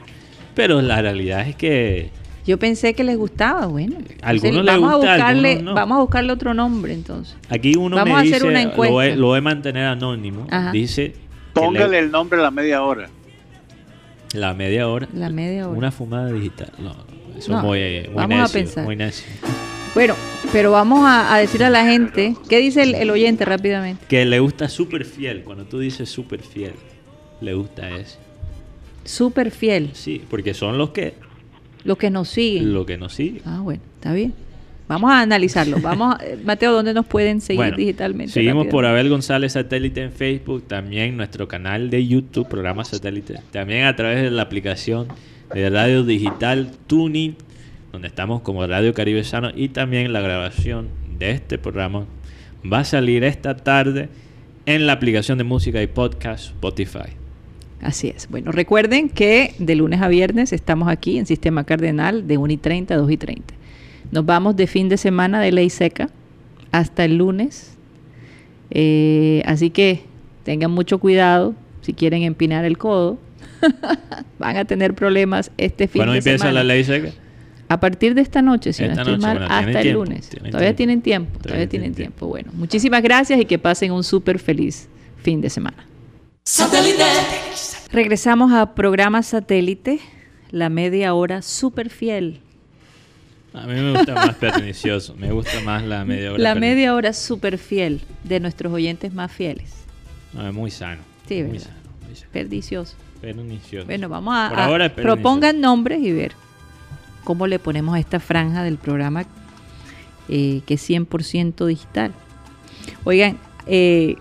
pero 0.55 0.83
la 0.83 1.01
realidad 1.01 1.49
es 1.49 1.57
que 1.57 2.11
Yo 2.47 2.59
pensé 2.59 2.93
que 2.93 3.05
les 3.05 3.17
gustaba, 3.17 3.65
bueno. 3.65 3.97
Algunos 4.21 4.45
entonces 4.45 4.55
les 4.55 4.65
vamos 4.67 4.97
gusta, 4.97 5.13
a 5.13 5.17
buscarle, 5.17 5.49
algunos 5.53 5.65
no. 5.65 5.75
vamos 5.81 5.97
a 5.97 6.01
buscarle 6.03 6.33
otro 6.35 6.53
nombre 6.53 6.93
entonces. 6.93 7.35
aquí 7.49 7.75
uno 7.75 7.97
Vamos 7.97 8.13
me 8.13 8.19
a 8.19 8.19
hacer 8.23 8.35
dice, 8.35 8.47
una 8.47 8.63
lo 8.63 8.69
encuesta. 8.71 8.93
voy, 8.93 9.17
lo 9.17 9.27
voy 9.29 9.39
a 9.39 9.41
mantener 9.41 9.85
anónimo, 9.87 10.47
Ajá. 10.51 10.73
dice 10.73 11.15
Póngale 11.55 11.89
le- 11.89 11.99
el 12.01 12.11
nombre 12.11 12.39
a 12.39 12.43
la 12.43 12.51
media 12.51 12.83
hora. 12.83 13.09
la 14.35 14.53
media 14.53 14.89
hora, 14.89 15.09
La 15.15 15.31
media 15.31 15.67
hora. 15.69 15.79
una 15.79 15.91
fumada 15.91 16.31
digital. 16.33 16.71
No, 16.79 16.95
eso 17.39 17.51
No, 17.53 17.59
es 17.61 17.65
muy, 17.65 18.09
muy 18.09 18.15
vamos 18.15 18.39
a 18.39 18.43
necio, 18.43 18.61
pensar. 18.61 18.85
muy 18.85 18.97
necio. 18.97 19.25
Bueno, 19.97 20.15
pero 20.53 20.71
vamos 20.73 21.01
a, 21.07 21.35
a 21.35 21.39
decir 21.39 21.65
a 21.65 21.71
la 21.71 21.87
gente, 21.87 22.37
¿qué 22.51 22.59
dice 22.59 22.83
el, 22.83 22.95
el 22.95 23.09
oyente 23.09 23.47
rápidamente? 23.47 24.05
Que 24.09 24.27
le 24.27 24.39
gusta 24.41 24.69
súper 24.69 25.07
fiel, 25.07 25.43
cuando 25.43 25.65
tú 25.65 25.79
dices 25.79 26.11
súper 26.11 26.43
fiel, 26.43 26.73
le 27.41 27.55
gusta 27.55 27.89
eso. 27.97 28.19
Súper 29.05 29.51
fiel, 29.51 29.91
Sí, 29.95 30.21
porque 30.29 30.53
son 30.53 30.77
los 30.77 30.91
que, 30.91 31.15
los 31.85 31.97
que 31.97 32.11
nos 32.11 32.29
siguen. 32.29 32.75
lo 32.75 32.85
que 32.85 32.99
nos 32.99 33.15
siguen. 33.15 33.41
Ah, 33.47 33.61
bueno, 33.63 33.81
está 33.95 34.13
bien. 34.13 34.35
Vamos 34.87 35.11
a 35.11 35.21
analizarlo. 35.23 35.79
Vamos, 35.81 36.15
a- 36.21 36.25
eh, 36.25 36.39
Mateo, 36.45 36.73
¿dónde 36.73 36.93
nos 36.93 37.07
pueden 37.07 37.41
seguir 37.41 37.57
Bueno, 37.63 37.77
digitalmente? 37.79 38.33
Seguimos 38.35 38.67
por? 38.67 38.85
Abel 38.85 39.09
González 39.09 39.53
Satélite 39.55 40.03
en 40.03 40.13
Facebook, 40.13 40.65
también 40.69 41.17
nuestro 41.17 41.49
canal 41.49 41.89
de 41.89 42.07
YouTube, 42.07 42.47
programa 42.49 42.85
Satélite, 42.85 43.41
también 43.51 43.85
a 43.85 43.97
través 43.97 44.23
de 44.23 44.31
la 44.31 44.43
aplicación 44.43 45.09
de 45.55 45.71
radio 45.71 46.05
digital 46.05 46.71
Tuning, 46.87 47.35
donde 47.97 48.09
estamos 48.09 48.43
como 48.43 48.67
Radio 48.67 48.93
Caribe 48.93 49.25
Sano 49.25 49.53
y 49.57 49.71
también 49.71 50.13
la 50.13 50.21
grabación 50.21 50.89
de 51.19 51.31
este 51.31 51.57
programa 51.57 52.05
va 52.71 52.81
a 52.81 52.85
salir 52.85 53.25
esta 53.25 53.57
tarde 53.57 54.11
en 54.67 54.87
la 54.87 54.93
aplicación 54.93 55.39
de 55.39 55.45
música 55.45 55.81
y 55.83 55.87
podcast 55.87 56.49
Spotify. 56.49 57.15
Así 57.81 58.09
es. 58.09 58.29
Bueno, 58.29 58.53
recuerden 58.53 59.09
que 59.09 59.55
de 59.59 59.77
lunes 59.77 60.03
a 60.03 60.09
viernes 60.09 60.53
estamos 60.53 60.89
aquí 60.89 61.17
en 61.17 61.25
Sistema 61.25 61.65
Cardenal 61.65 62.29
de 62.29 62.37
1 62.37 62.53
y 62.53 62.57
30 62.59 62.93
a 62.93 62.97
2 62.99 63.11
y 63.13 63.17
30. 63.17 63.55
Nos 64.13 64.27
vamos 64.27 64.57
de 64.57 64.67
fin 64.67 64.91
de 64.91 64.99
semana 64.99 65.41
de 65.41 65.53
ley 65.53 65.71
seca 65.71 66.11
hasta 66.73 67.03
el 67.07 67.17
lunes. 67.17 67.79
Eh, 68.73 69.43
así 69.47 69.71
que 69.71 70.03
tengan 70.45 70.71
mucho 70.71 70.99
cuidado 70.99 71.55
si 71.81 71.95
quieren 71.95 72.25
empinar 72.25 72.67
el 72.67 72.77
codo. 72.77 73.17
Van 74.39 74.59
a 74.59 74.67
tener 74.67 74.93
problemas 74.93 75.51
este 75.57 75.89
fin 75.89 76.01
¿Cuándo 76.01 76.13
de 76.13 76.19
empieza 76.19 76.45
semana. 76.45 76.63
la 76.63 76.75
ley 76.75 76.85
seca? 76.85 77.13
A 77.69 77.81
partir 77.81 78.15
de 78.15 78.21
esta 78.21 78.43
noche, 78.43 78.73
si 78.73 78.85
Esta 78.85 78.95
no 78.95 79.01
estoy 79.03 79.15
noche, 79.15 79.27
mal, 79.27 79.39
bueno, 79.39 79.55
hasta 79.55 79.71
el 79.71 79.83
tiempo, 79.83 80.05
lunes. 80.05 80.29
tienen 80.29 80.51
todavía 80.53 80.69
tiempo. 80.69 80.77
tienen 80.77 81.03
tiempo, 81.03 81.31
Todavía 81.33 81.43
todavía 81.43 81.69
tienen 81.69 81.93
tienen 81.95 81.95
tiempo. 82.13 82.27
Bueno, 82.29 82.51
muchísimas 82.55 83.03
gracias 83.03 83.41
y 83.41 83.45
que 83.45 83.59
pasen 83.59 83.91
un 83.93 84.05
súper 84.05 84.39
feliz 84.39 84.89
fin 85.23 85.41
de 85.41 85.51
semana. 85.51 85.85
Regresamos 87.91 88.53
a 88.53 88.75
programa 88.75 89.23
satélite, 89.23 89.99
la 90.51 90.69
media 90.69 91.15
hora 91.15 91.43
súper 91.43 91.91
fiel. 91.91 92.41
A 93.55 93.67
mí 93.67 93.75
me 93.75 93.93
gusta 93.97 94.15
más 94.15 94.35
pernicioso. 94.37 95.15
Me 95.17 95.33
gusta 95.33 95.61
más 95.65 95.83
la 95.83 96.05
media 96.05 96.33
hora. 96.33 96.43
La 96.43 96.55
media 96.55 96.95
hora 96.95 97.13
súper 97.13 97.57
fiel 97.59 98.03
de 98.25 98.39
nuestros 98.39 98.73
oyentes 98.73 99.15
más 99.15 99.33
fieles. 99.33 99.73
No, 100.35 100.47
es 100.47 100.53
muy 100.55 100.71
sano. 100.71 101.01
Sí, 101.27 101.43
muy 101.43 101.53
¿verdad? 101.53 101.65
sano. 101.69 101.77
Muy 102.07 102.17
sano. 102.17 102.31
Perdicioso. 102.33 102.95
Pernicioso. 103.21 103.87
Bueno, 103.87 104.09
vamos 104.11 104.35
a, 104.37 104.51
Por 104.51 104.59
a- 104.61 104.67
pernicioso. 104.95 105.03
propongan 105.03 105.61
nombres 105.61 106.03
y 106.03 106.13
ver 106.13 106.33
cómo 107.27 107.47
le 107.47 107.59
ponemos 107.59 107.95
a 107.97 107.99
esta 107.99 108.21
franja 108.21 108.63
del 108.63 108.79
programa 108.79 109.25
eh, 110.31 110.63
que 110.65 110.75
es 110.75 110.89
100% 110.91 111.67
digital. 111.67 112.13
Oigan, 113.05 113.37
eh, 113.67 114.15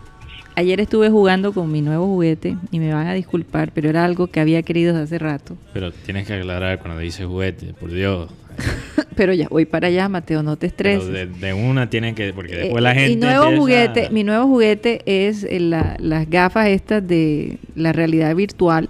ayer 0.56 0.80
estuve 0.82 1.10
jugando 1.10 1.54
con 1.54 1.72
mi 1.72 1.82
nuevo 1.82 2.08
juguete 2.08 2.58
y 2.72 2.80
me 2.80 2.92
van 2.94 3.08
a 3.08 3.14
disculpar, 3.14 3.72
pero 3.74 3.90
era 3.90 4.04
algo 4.04 4.28
que 4.28 4.40
había 4.40 4.62
querido 4.64 4.94
desde 4.94 5.04
hace 5.04 5.20
rato. 5.20 5.56
Pero 5.74 5.92
tienes 5.92 6.26
que 6.28 6.34
aclarar 6.34 6.80
cuando 6.80 7.00
dices 7.00 7.26
juguete, 7.28 7.74
por 7.74 7.92
Dios. 7.92 8.30
Pero 9.16 9.34
ya 9.34 9.48
voy 9.50 9.66
para 9.66 9.88
allá, 9.88 10.08
Mateo, 10.10 10.42
no 10.44 10.56
te 10.58 10.68
estreses. 10.68 11.08
de, 11.12 11.26
de 11.26 11.54
una 11.54 11.90
tienen 11.90 12.16
que. 12.16 12.32
Porque 12.34 12.56
después 12.56 12.78
Eh, 12.80 12.82
la 12.82 12.94
gente. 12.94 13.10
mi 13.10 13.16
nuevo 13.18 13.58
juguete, 13.58 14.10
mi 14.12 14.24
nuevo 14.24 14.46
juguete 14.48 15.02
es 15.06 15.46
la- 15.50 15.96
las 16.00 16.30
gafas 16.30 16.68
estas 16.70 17.06
de 17.08 17.58
la 17.76 17.92
realidad 17.94 18.34
virtual 18.36 18.90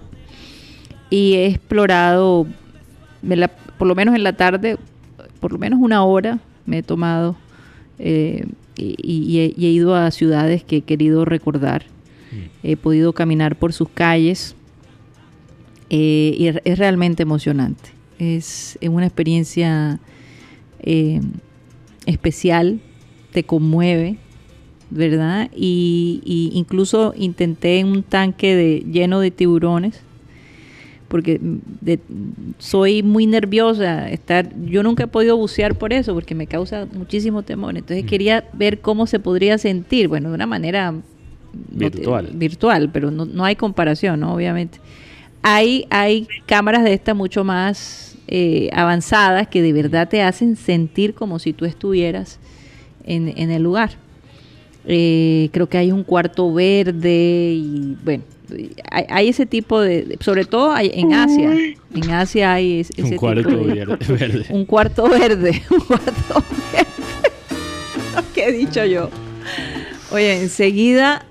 y 1.10 1.34
he 1.34 1.46
explorado, 1.46 2.46
me 3.22 3.36
la- 3.36 3.50
por 3.78 3.86
lo 3.88 3.94
menos 3.94 4.14
en 4.14 4.22
la 4.22 4.34
tarde, 4.34 4.76
por 5.40 5.52
lo 5.52 5.58
menos 5.58 5.78
una 5.80 6.02
hora 6.04 6.38
me 6.66 6.78
he 6.78 6.82
tomado 6.82 7.36
eh, 7.98 8.46
y, 8.76 8.96
y 9.00 9.38
he, 9.40 9.54
y 9.56 9.66
he 9.66 9.70
ido 9.70 9.94
a 9.94 10.10
ciudades 10.10 10.62
que 10.64 10.78
he 10.78 10.80
querido 10.82 11.24
recordar. 11.24 11.84
Mm. 12.32 12.66
He 12.66 12.76
podido 12.76 13.12
caminar 13.12 13.56
por 13.56 13.72
sus 13.72 13.88
calles 13.88 14.54
eh, 15.90 16.34
y 16.36 16.46
es- 16.48 16.78
realmente 16.78 17.22
emocionante. 17.22 17.90
Es, 18.18 18.78
es 18.80 18.88
una 18.88 19.06
experiencia 19.06 20.00
eh, 20.80 21.20
especial, 22.06 22.80
te 23.32 23.44
conmueve, 23.44 24.16
¿verdad? 24.90 25.50
Y, 25.54 26.22
y 26.24 26.50
incluso 26.54 27.12
intenté 27.16 27.78
en 27.80 27.88
un 27.88 28.02
tanque 28.02 28.54
de, 28.54 28.84
lleno 28.90 29.20
de 29.20 29.30
tiburones, 29.30 30.00
porque 31.08 31.38
mm, 31.40 31.56
de- 31.80 32.00
soy 32.58 33.02
muy 33.02 33.26
nerviosa. 33.26 34.08
Estar, 34.10 34.50
yo 34.66 34.82
nunca 34.82 35.04
he 35.04 35.06
podido 35.06 35.36
bucear 35.36 35.74
por 35.76 35.92
eso, 35.92 36.14
porque 36.14 36.34
me 36.34 36.46
causa 36.46 36.86
muchísimo 36.92 37.42
temor. 37.42 37.76
Entonces 37.76 38.04
Mm. 38.04 38.08
quería 38.08 38.44
ver 38.52 38.80
cómo 38.80 39.06
se 39.06 39.18
podría 39.20 39.58
sentir, 39.58 40.08
bueno, 40.08 40.28
de 40.30 40.34
una 40.34 40.46
manera 40.46 40.92
no 40.92 41.02
Virtual. 41.72 42.28
virtual, 42.34 42.90
pero 42.92 43.10
no, 43.10 43.24
no 43.24 43.44
hay 43.44 43.56
comparación, 43.56 44.20
¿no? 44.20 44.34
Obviamente. 44.34 44.78
Hay, 45.42 45.86
hay 45.90 46.26
cámaras 46.46 46.82
de 46.84 46.92
estas 46.92 47.14
mucho 47.16 47.44
más 47.44 48.16
eh, 48.28 48.68
avanzadas 48.72 49.46
que 49.46 49.62
de 49.62 49.72
verdad 49.72 50.08
te 50.08 50.20
hacen 50.22 50.56
sentir 50.56 51.14
como 51.14 51.38
si 51.38 51.52
tú 51.52 51.64
estuvieras 51.64 52.40
en, 53.04 53.32
en 53.36 53.50
el 53.52 53.62
lugar. 53.62 53.92
Eh, 54.88 55.48
creo 55.52 55.68
que 55.68 55.78
hay 55.78 55.92
un 55.92 56.02
cuarto 56.04 56.52
verde 56.52 57.54
y 57.54 57.96
bueno, 58.04 58.22
hay, 58.90 59.04
hay 59.08 59.28
ese 59.28 59.46
tipo 59.46 59.80
de, 59.80 60.02
de- 60.04 60.18
sobre 60.20 60.44
todo 60.44 60.72
hay- 60.72 60.90
en 60.94 61.12
Asia, 61.14 61.52
en 61.94 62.10
Asia 62.10 62.52
hay 62.54 62.80
es- 62.80 62.90
ese 62.90 63.02
Un 63.02 63.08
tipo 63.10 63.20
cuarto 63.20 63.48
de- 63.50 63.74
verde. 64.08 64.46
un 64.50 64.64
cuarto 64.64 65.08
verde, 65.08 65.62
un 65.70 65.80
cuarto 65.80 66.12
verde. 66.72 66.86
¿Qué 68.34 68.48
he 68.48 68.52
dicho 68.52 68.84
yo? 68.84 69.10
Oye, 70.12 70.40
enseguida 70.42 71.24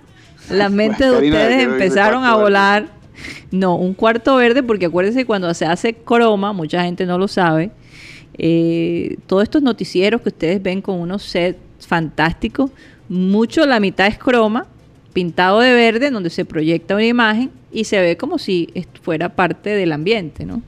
las 0.49 0.71
mentes 0.71 0.99
de 1.09 1.11
ustedes 1.15 1.31
¿qué 1.47 1.53
dice 1.57 1.63
empezaron 1.63 2.23
a 2.23 2.31
verde? 2.31 2.43
volar. 2.43 2.87
No, 3.51 3.75
un 3.75 3.93
cuarto 3.93 4.35
verde, 4.35 4.61
porque 4.63 4.87
acuérdense 4.87 5.25
cuando 5.25 5.53
se 5.53 5.65
hace 5.65 5.93
croma, 5.93 6.51
mucha 6.53 6.83
gente 6.83 7.05
no 7.05 7.17
lo 7.17 7.27
sabe. 7.27 7.71
eh, 8.37 9.15
todos 9.27 9.43
estos 9.43 9.61
noticieros 9.61 10.21
que 10.21 10.27
ustedes 10.29 10.61
ven 10.61 10.81
con 10.81 10.99
unos 10.99 11.23
sets 11.23 11.57
fantásticos, 11.87 12.69
mucho 13.07 13.65
la 13.65 13.79
mitad 13.79 14.07
es 14.07 14.17
croma, 14.17 14.67
pintado 15.15 15.61
de 15.61 15.73
verde, 15.73 16.11
donde 16.11 16.29
se 16.29 16.43
proyecta 16.43 16.93
una 16.93 17.05
imagen 17.05 17.49
y 17.71 17.85
se 17.85 17.99
ve 18.01 18.17
como 18.17 18.37
si 18.37 18.67
est- 18.75 18.97
fuera 19.01 19.29
parte 19.29 19.69
del 19.69 19.93
ambiente, 19.93 20.45
¿no? 20.45 20.61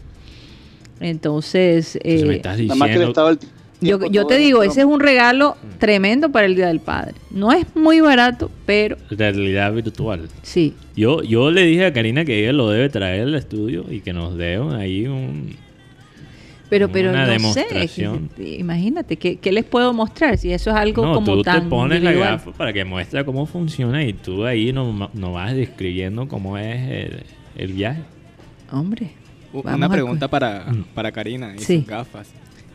Entonces, 1.00 1.96
Entonces 1.98 2.26
me 2.28 2.34
eh, 2.34 2.36
estás 2.38 2.58
diciendo. 2.58 3.14
yo, 3.82 4.26
te 4.26 4.38
digo, 4.38 4.64
ese 4.64 4.80
es 4.80 4.86
un 4.86 5.00
regalo 5.00 5.56
tremendo 5.80 6.32
para 6.32 6.46
el 6.48 6.56
Día 6.56 6.68
del 6.68 6.80
Padre. 6.80 7.14
No 7.30 7.52
es 7.52 7.66
muy 7.76 8.00
barato, 8.00 8.50
pero 8.66 8.98
Realidad 9.12 9.74
virtual. 9.74 10.28
sí. 10.42 10.74
Yo, 10.96 11.22
yo 11.22 11.52
le 11.52 11.62
dije 11.64 11.86
a 11.86 11.94
Karina 11.94 12.26
que 12.26 12.40
ella 12.40 12.54
lo 12.54 12.70
debe 12.72 12.90
traer 12.90 13.24
al 13.24 13.36
estudio 13.36 13.86
y 13.92 14.00
que 14.00 14.14
nos 14.14 14.36
dé 14.38 14.56
ahí 14.76 15.06
un. 15.06 15.56
Pero, 16.70 16.90
pero 16.92 17.12
Una 17.12 17.26
no 17.26 17.32
demostración. 17.32 18.30
sé, 18.36 18.36
que- 18.44 18.56
imagínate, 18.60 19.16
¿qué, 19.18 19.38
qué 19.38 19.52
les 19.52 19.64
puedo 19.64 19.94
mostrar? 19.94 20.38
Si 20.38 20.52
eso 20.52 20.70
es 20.72 20.76
algo 20.76 21.06
no, 21.06 21.14
como 21.16 21.36
tú 21.36 21.42
tan 21.44 21.64
te 21.64 21.70
pones 21.70 22.02
la 22.04 22.10
individual. 22.12 22.38
gafa 22.38 22.52
para 22.52 22.74
que 22.74 22.84
muestre 22.84 23.24
cómo 23.24 23.46
funciona 23.46 24.04
y 24.04 24.14
tú 24.14 24.46
ahí 24.46 24.74
no, 24.74 25.10
no 25.14 25.32
vas 25.34 25.56
describiendo 25.56 26.28
cómo 26.28 26.58
es 26.58 26.78
el, 26.90 27.24
el 27.56 27.74
viaje. 27.74 28.02
Hombre, 28.72 29.12
Una 29.54 29.86
a 29.86 29.90
pregunta 29.90 30.28
co- 30.28 30.32
para, 30.32 30.66
Mm. 30.68 30.84
para 30.94 31.12
Karina 31.12 31.54
y 31.56 31.60
Sí. 31.60 31.78
sus 31.78 31.88
gafas. 31.88 32.30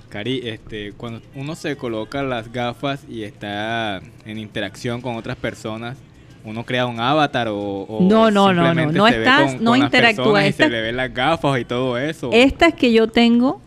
Cari, 0.09 0.41
este, 0.45 0.93
cuando 0.93 1.21
uno 1.35 1.55
se 1.55 1.77
coloca 1.77 2.23
las 2.23 2.53
gafas 2.53 3.05
y 3.09 3.23
está 3.23 4.01
en 4.27 4.39
interacción 4.39 5.01
con 5.01 5.17
otras 5.17 5.37
personas, 5.37 5.97
uno 6.45 6.65
crea 6.65 6.87
un 6.87 6.99
avatar 7.01 7.49
o, 7.49 7.57
o 7.59 8.03
No, 8.03 8.31
no, 8.31 8.53
no, 8.53 8.75
no, 8.75 8.87
no 8.93 9.05
ve 9.05 9.11
estás- 9.11 9.55
con- 9.55 9.65
no 9.65 9.71
con 9.71 9.79
las 9.81 9.87
interactúa. 9.89 10.25
personas 10.25 10.45
y 10.45 10.49
Esta- 10.49 10.65
se 10.65 10.71
le 10.71 10.81
ven 10.83 10.97
las 10.97 11.15
gafas 11.15 11.61
y 11.61 11.65
todo 11.65 11.97
eso. 11.99 12.31
Estas 12.33 12.75
que 12.75 12.93
yo 12.93 13.07
tengo, 13.09 13.63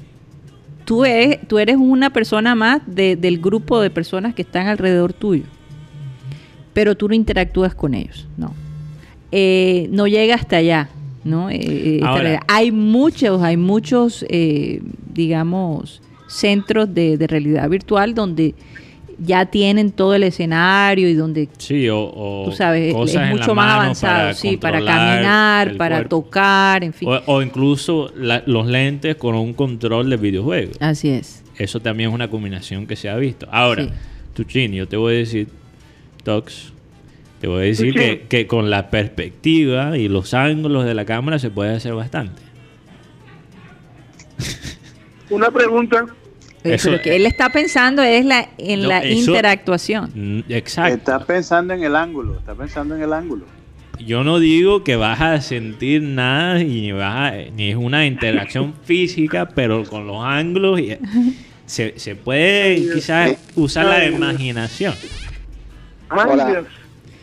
tú 0.86 1.04
eres, 1.06 1.40
tú 1.48 1.60
eres 1.60 1.76
una 1.78 2.12
persona 2.12 2.56
más 2.56 2.82
de- 2.86 3.16
del 3.16 3.40
grupo 3.40 3.82
de 3.82 3.90
personas 3.90 4.34
que 4.34 4.44
están 4.44 4.68
alrededor 4.68 5.14
tuyo. 5.14 5.44
Pero 6.74 6.96
tú 6.96 7.08
no 7.08 7.14
interactúas 7.16 7.74
con 7.76 7.94
ellos, 7.94 8.28
no. 8.38 8.54
Eh, 9.32 9.88
no 9.92 10.08
llega 10.08 10.36
hasta 10.36 10.58
allá, 10.58 10.90
¿no? 11.24 11.50
Eh, 11.50 11.58
eh, 11.60 12.00
Ahora. 12.04 12.42
hay 12.48 12.72
muchos, 12.72 13.42
hay 13.42 13.58
muchos, 13.58 14.26
eh, 14.30 14.82
digamos, 15.14 16.02
centros 16.28 16.94
de, 16.94 17.18
de 17.18 17.28
realidad 17.28 17.70
virtual 17.70 18.14
donde 18.14 18.56
ya 19.18 19.46
tienen 19.46 19.92
todo 19.92 20.14
el 20.16 20.24
escenario 20.24 21.08
y 21.10 21.14
donde 21.14 21.48
Sí, 21.58 21.88
o, 21.90 22.00
o 22.00 22.46
tú 22.46 22.52
sabes, 22.52 22.94
cosas 22.94 23.16
es 23.16 23.22
en 23.22 23.28
la 23.30 23.36
mucho 23.36 23.56
más 23.56 23.74
avanzado, 23.74 24.18
para 24.20 24.34
sí, 24.34 24.58
para 24.58 24.84
caminar, 24.84 25.78
para 25.78 25.96
cuerpo. 25.98 26.10
tocar, 26.22 26.84
en 26.84 26.94
fin. 26.94 27.08
O, 27.10 27.22
o 27.28 27.42
incluso 27.42 28.12
la- 28.16 28.44
los 28.46 28.68
lentes 28.68 29.16
con 29.16 29.36
un 29.36 29.54
control 29.54 30.10
de 30.10 30.18
videojuego. 30.18 30.72
Así 30.80 31.10
es. 31.10 31.44
Eso 31.58 31.80
también 31.80 32.10
es 32.10 32.14
una 32.16 32.30
combinación 32.30 32.86
que 32.88 32.96
se 32.96 33.10
ha 33.10 33.16
visto. 33.16 33.48
Ahora, 33.52 33.84
Sí. 33.84 33.90
Tuchin, 34.34 34.74
yo 34.74 34.86
te 34.88 34.98
voy 34.98 35.14
a 35.16 35.18
decir, 35.20 35.48
Tox, 36.24 36.74
te 37.40 37.48
voy 37.48 37.58
a 37.60 37.66
decir 37.68 37.94
que, 37.94 38.26
que 38.28 38.48
con 38.48 38.70
la 38.70 38.90
perspectiva 38.90 39.98
y 39.98 40.10
los 40.10 40.34
ángulos 40.34 40.84
de 40.84 40.94
la 40.94 41.06
cámara 41.06 41.40
se 41.40 41.50
puede 41.50 41.74
hacer 41.74 41.94
bastante. 41.94 42.42
Una 45.30 45.50
pregunta. 45.52 46.06
Eh, 46.66 46.76
Eso- 46.76 46.90
pero 46.92 47.02
que 47.04 47.16
él 47.16 47.26
está 47.26 47.50
pensando 47.50 48.02
es 48.04 48.26
la, 48.26 48.50
en 48.58 48.82
No, 48.82 48.88
la 48.90 49.00
eso- 49.04 49.32
interactuación. 49.32 50.12
Mm, 50.14 50.40
Exacto. 50.52 50.96
Está 50.96 51.20
pensando 51.26 51.74
en 51.74 51.84
el 51.84 51.96
ángulo, 51.96 52.38
está 52.40 52.56
pensando 52.56 52.96
en 52.96 53.02
el 53.04 53.14
ángulo. 53.14 53.46
Yo 54.06 54.24
no 54.26 54.40
digo 54.40 54.84
que 54.84 54.96
vas 54.98 55.22
a 55.22 55.40
sentir 55.42 56.02
nada 56.02 56.60
y 56.62 56.66
ni, 56.82 56.92
vas 56.92 57.32
a- 57.32 57.36
ni 57.56 57.70
es 57.70 57.76
una 57.78 58.06
interacción 58.06 58.74
física, 58.84 59.48
pero 59.48 59.84
con 59.86 60.06
los 60.08 60.18
ángulos 60.24 60.80
y- 60.82 60.98
se, 61.66 61.98
se 61.98 62.16
puede 62.16 62.76
quizás 62.94 63.38
usar 63.56 63.86
la 63.86 64.06
imaginación. 64.06 64.94
Ay, 66.10 66.30
Hola. 66.32 66.64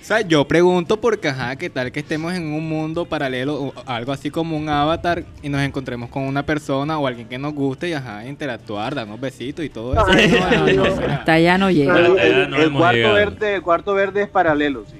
O 0.03 0.05
sea, 0.05 0.20
yo 0.22 0.44
pregunto 0.48 1.00
porque, 1.00 1.28
ajá, 1.28 1.55
¿qué 1.55 1.70
tal 1.70 1.92
que 1.92 2.00
estemos 2.00 2.34
en 2.34 2.44
un 2.53 2.68
mundo 2.68 3.05
paralelo 3.05 3.55
o 3.66 3.72
algo 3.86 4.11
así 4.11 4.30
como 4.30 4.57
un 4.57 4.68
avatar 4.68 5.22
y 5.44 5.48
nos 5.48 5.61
encontremos 5.62 6.11
con 6.11 6.24
una 6.24 6.44
persona 6.44 6.98
o 6.98 7.07
alguien 7.07 7.28
que 7.28 7.38
nos 7.38 7.55
guste 7.55 7.88
y, 7.88 7.92
ajá, 7.92 8.26
interactuar, 8.26 8.96
darnos 8.96 9.20
besitos 9.20 9.64
y 9.64 9.68
todo 9.68 9.92
eso? 9.92 10.05
Ay, 10.09 10.28
No, 10.28 10.50
no, 10.50 10.57
no, 10.59 10.64
Dios. 10.66 10.88
o 10.88 10.96
sea, 10.96 11.14
Hasta 11.14 11.32
allá 11.34 11.57
no 11.57 11.70
llega. 11.70 11.96
El, 11.96 12.72
cuarto 12.72 13.12
verde, 13.12 13.55
el 13.55 13.62
cuarto 13.62 13.94
verde 13.94 14.22
es 14.22 14.28
paralelo, 14.28 14.84
sí. 14.90 14.96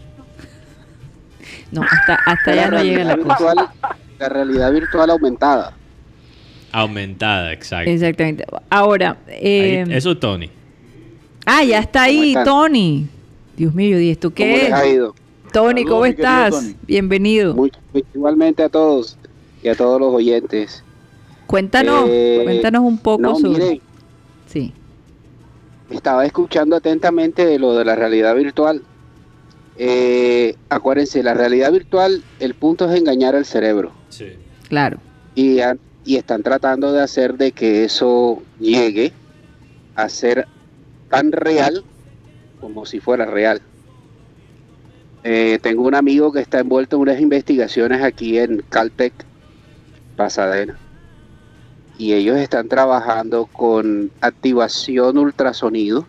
No, 1.73 1.83
hasta, 1.83 2.15
hasta 2.25 2.51
allá 2.53 2.71
no 2.71 2.83
llega 2.85 3.03
la 3.05 3.15
realidad 3.17 3.37
cosa. 3.37 3.55
virtual, 3.55 3.69
la 4.21 4.29
realidad 4.29 4.73
virtual 4.73 5.11
aumentada. 5.11 5.73
Aumentada, 6.71 7.53
exacto. 7.53 7.91
Exactamente. 7.91 8.45
Ahora, 8.71 9.17
Ahí- 9.27 9.35
eh, 9.43 9.85
eso, 9.89 10.17
Tony. 10.17 10.49
ah, 11.45 11.65
ya 11.65 11.81
está 11.81 12.07
¿Cómo 12.07 12.21
ahí? 12.23 12.37
Tony. 12.45 13.09
Dios 13.57 13.75
mío, 13.75 14.01
¿y 14.01 14.11
esto 14.11 14.29
¿Cómo 14.31 14.37
qué 14.37 14.47
les 14.57 14.63
es? 14.69 14.73
ha 14.73 14.87
ido? 14.87 15.15
Tony, 15.53 15.83
Saludos, 15.83 15.91
¿cómo 15.93 16.07
estás? 16.07 16.51
Tony. 16.55 16.77
Bienvenido. 16.87 17.55
Muy- 17.55 17.73
muy- 17.93 18.05
igualmente 18.15 18.63
a 18.63 18.69
todos 18.69 19.19
y 19.63 19.69
a 19.69 19.75
todos 19.75 20.01
los 20.01 20.13
oyentes. 20.15 20.83
Cuéntanos, 21.47 22.07
Eh, 22.09 22.41
cuéntanos 22.45 22.83
un 22.83 22.99
poco 22.99 23.21
No, 23.23 23.37
sobre. 23.37 23.51
miren, 23.65 23.81
Sí. 24.47 24.73
estaba 25.91 26.25
escuchando 26.25 26.77
atentamente 26.77 27.45
de 27.45 27.59
lo 27.59 27.75
de 27.75 27.85
la 27.85 27.95
realidad 27.95 28.35
virtual. 28.35 28.83
Eh, 29.77 30.55
acuérdense, 30.71 31.23
la 31.23 31.35
realidad 31.35 31.73
virtual, 31.73 32.23
el 32.41 32.55
punto 32.55 32.91
es 32.91 32.99
engañar 32.99 33.35
al 33.35 33.45
cerebro. 33.45 33.93
Sí. 34.09 34.27
Claro. 34.69 34.99
y, 35.35 35.59
y 36.05 36.17
están 36.17 36.43
tratando 36.43 36.93
de 36.93 37.01
hacer 37.03 37.39
de 37.39 37.53
que 37.53 37.85
eso 37.85 38.43
llegue 38.61 39.13
a 39.95 40.09
ser 40.11 40.47
tan 41.09 41.33
real 41.33 41.85
como 42.63 42.87
si 42.87 42.99
fuera 42.99 43.27
real. 43.27 43.61
Eh, 45.25 45.59
tengo 45.61 45.83
un 45.83 45.95
amigo 45.95 46.33
que 46.33 46.41
está 46.41 46.61
envuelto 46.61 46.97
en 46.97 47.03
unas 47.03 47.21
investigaciones 47.21 48.03
aquí 48.03 48.39
en 48.39 48.65
Caltech, 48.71 49.13
Pasadena, 50.17 50.79
y 51.99 52.15
ellos 52.15 52.39
están 52.39 52.69
trabajando 52.69 53.45
con 53.47 54.11
activación 54.23 55.19
ultrasonido 55.19 56.07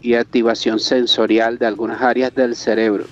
y 0.00 0.14
activación 0.14 0.78
sensorial 0.78 1.58
de 1.58 1.66
algunas 1.66 2.00
áreas 2.00 2.32
del 2.34 2.54
cerebro 2.54 3.06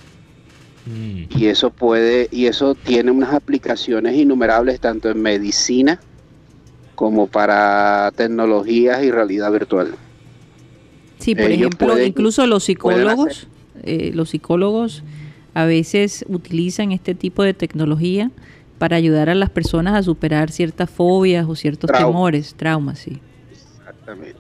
Mm. 0.87 1.25
y 1.37 1.47
eso 1.47 1.71
puede 1.71 2.29
y 2.31 2.47
eso 2.47 2.75
tiene 2.75 3.11
unas 3.11 3.35
aplicaciones 3.35 4.17
innumerables 4.17 4.81
tanto 4.81 5.11
en 5.11 5.21
medicina 5.21 6.01
como 6.95 7.27
para 7.27 8.11
tecnologías 8.17 9.03
y 9.03 9.11
realidad 9.11 9.53
virtual. 9.53 9.95
Sí, 11.21 11.35
por 11.35 11.45
Ellos 11.53 11.69
ejemplo, 11.69 11.89
pueden- 11.89 12.09
incluso 12.09 12.47
los 12.47 12.65
psicólogos, 12.65 13.47
eh, 13.83 14.11
los 14.15 14.31
psicólogos 14.31 15.05
a 15.55 15.65
veces 15.65 16.25
utilizan 16.29 16.93
este 16.93 17.15
tipo 17.15 17.43
de 17.43 17.55
tecnología 17.55 18.31
para 18.79 18.97
ayudar 18.97 19.29
a 19.29 19.35
las 19.35 19.51
personas 19.51 19.95
a 19.95 20.03
superar 20.03 20.51
ciertas 20.51 20.89
fobias 20.91 21.47
o 21.49 21.55
ciertos 21.55 21.91
temores, 21.93 22.55
traumas, 22.55 22.99
sí. 22.99 23.21
Exactamente. 23.51 24.39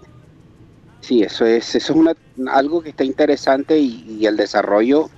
Sí, 1.03 1.22
eso 1.22 1.45
es 1.47 1.74
eso 1.74 1.93
es 1.93 1.99
una, 1.99 2.14
algo 2.53 2.83
que 2.83 2.91
está 2.91 3.05
interesante 3.05 3.78
y, 3.78 4.05
y 4.20 4.26
el 4.26 4.37
desarrollo, 4.37 5.11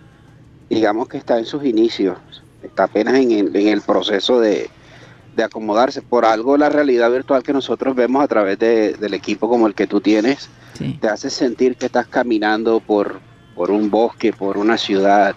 digamos 0.69 1.09
que 1.09 1.19
está 1.19 1.39
en 1.39 1.45
sus 1.47 1.65
inicios, 1.65 2.19
está 2.63 2.85
apenas 2.85 3.15
en 3.15 3.31
el, 3.33 3.55
en 3.57 3.69
el 3.69 3.83
proceso 3.83 4.41
de, 4.41 4.71
de 5.37 5.43
acomodarse. 5.45 6.03
Por 6.03 6.25
algo 6.25 6.57
la 6.57 6.69
realidad 6.69 7.11
virtual 7.11 7.43
que 7.43 7.53
nosotros 7.53 7.95
vemos 7.95 8.23
a 8.23 8.29
través 8.29 8.59
de- 8.59 8.95
del 8.95 9.15
equipo 9.15 9.49
como 9.49 9.67
el 9.67 9.75
que 9.75 9.87
tú 9.87 10.01
tienes, 10.01 10.49
Sí. 10.75 10.99
te 11.01 11.09
hace 11.09 11.31
sentir 11.31 11.77
que 11.77 11.87
estás 11.87 12.07
caminando 12.07 12.81
por, 12.81 13.21
por 13.55 13.71
un 13.71 13.91
bosque, 13.91 14.33
por 14.33 14.57
una 14.59 14.77
ciudad, 14.79 15.35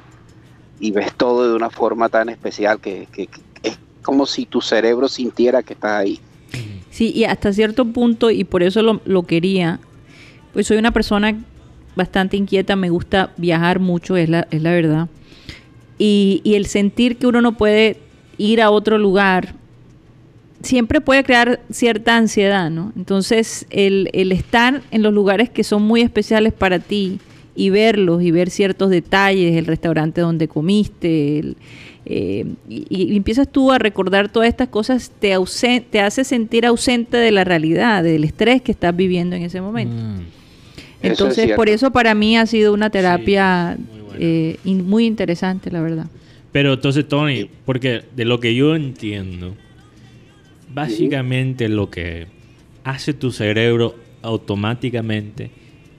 y 0.80 0.91
ves 0.91 1.14
todo 1.14 1.50
de 1.50 1.56
una 1.56 1.70
forma 1.70 2.10
tan 2.10 2.30
especial 2.30 2.80
que, 2.80 3.08
que- 3.12 3.28
que 3.28 3.41
es 3.64 3.78
como 4.02 4.26
si 4.26 4.46
tu 4.46 4.62
cerebro 4.62 5.08
sintiera 5.08 5.64
que 5.64 5.74
estás 5.74 5.91
ahí. 5.93 6.20
Sí, 6.89 7.12
y 7.14 7.26
hasta 7.26 7.52
cierto 7.52 7.86
punto, 7.86 8.30
y 8.32 8.43
por 8.46 8.64
eso 8.64 8.82
lo, 8.82 9.02
lo 9.06 9.24
quería, 9.24 9.80
pues 10.54 10.68
soy 10.68 10.78
una 10.78 10.91
persona 10.91 11.36
bastante 11.96 12.36
inquieta, 12.38 12.76
me 12.76 12.89
gusta 12.89 13.32
viajar 13.38 13.80
mucho, 13.80 14.16
es 14.18 14.30
la, 14.30 14.48
es 14.52 14.62
la 14.62 14.72
verdad. 14.72 15.08
Y, 15.98 16.41
y 16.43 16.56
el 16.56 16.66
sentir 16.66 17.18
que 17.18 17.28
uno 17.28 17.41
no 17.41 17.58
puede 17.58 17.98
ir 18.38 18.62
a 18.62 18.70
otro 18.70 18.98
lugar 18.98 19.56
siempre 20.66 20.99
puede 21.01 21.24
crear 21.24 21.61
cierta 21.72 22.18
ansiedad, 22.18 22.70
¿no? 22.70 22.91
Entonces, 22.97 23.66
el, 23.70 24.09
el 24.13 24.32
estar 24.32 24.82
en 24.91 25.01
los 25.03 25.13
lugares 25.13 25.49
que 25.49 25.63
son 25.63 25.84
muy 25.84 26.01
especiales 26.01 26.51
para 26.53 26.80
ti 26.80 27.20
y 27.55 27.70
verlos 27.70 28.22
y 28.22 28.32
ver 28.32 28.49
ciertos 28.49 28.89
detalles, 28.89 29.55
el 29.55 29.66
restaurante 29.66 30.20
donde 30.22 30.47
comiste, 30.49 31.39
el, 31.39 31.55
eh, 32.05 32.45
y, 32.70 32.86
y 32.89 33.16
empiezas 33.16 33.47
tú 33.49 33.72
a 33.72 33.80
recordar 33.80 34.30
todas 34.30 34.49
estas 34.49 34.68
cosas, 34.68 35.11
te, 35.20 35.34
ausen- 35.34 35.84
te 35.89 36.01
hace 36.01 36.24
sentir 36.26 36.66
ausente 36.66 37.16
de 37.18 37.32
la 37.32 37.43
realidad, 37.45 38.03
del 38.03 38.26
estrés 38.26 38.61
que 38.61 38.72
estás 38.74 38.95
viviendo 38.95 39.36
en 39.38 39.43
ese 39.43 39.61
momento. 39.61 39.95
Mm. 39.95 40.16
Eso 41.01 41.13
es 41.13 41.20
Entonces, 41.20 41.51
por 41.55 41.70
eso 41.70 41.91
para 41.91 42.13
mí 42.16 42.38
ha 42.38 42.45
sido 42.45 42.74
una 42.74 42.89
terapia 42.89 43.78
muy 43.78 44.16
eh, 44.20 44.57
in- 44.66 44.88
muy 44.88 45.05
interesante, 45.05 45.72
la 45.72 45.82
verdad. 45.82 46.07
Pero 46.51 46.74
entonces, 46.74 47.07
Tony, 47.07 47.49
porque 47.66 48.03
de 48.16 48.26
lo 48.26 48.39
que 48.39 48.55
yo 48.55 48.76
entiendo, 48.76 49.55
básicamente 50.76 51.70
lo 51.70 51.90
que 51.90 52.28
hace 52.84 53.14
tu 53.14 53.32
cerebro 53.32 53.96
automáticamente 54.22 55.50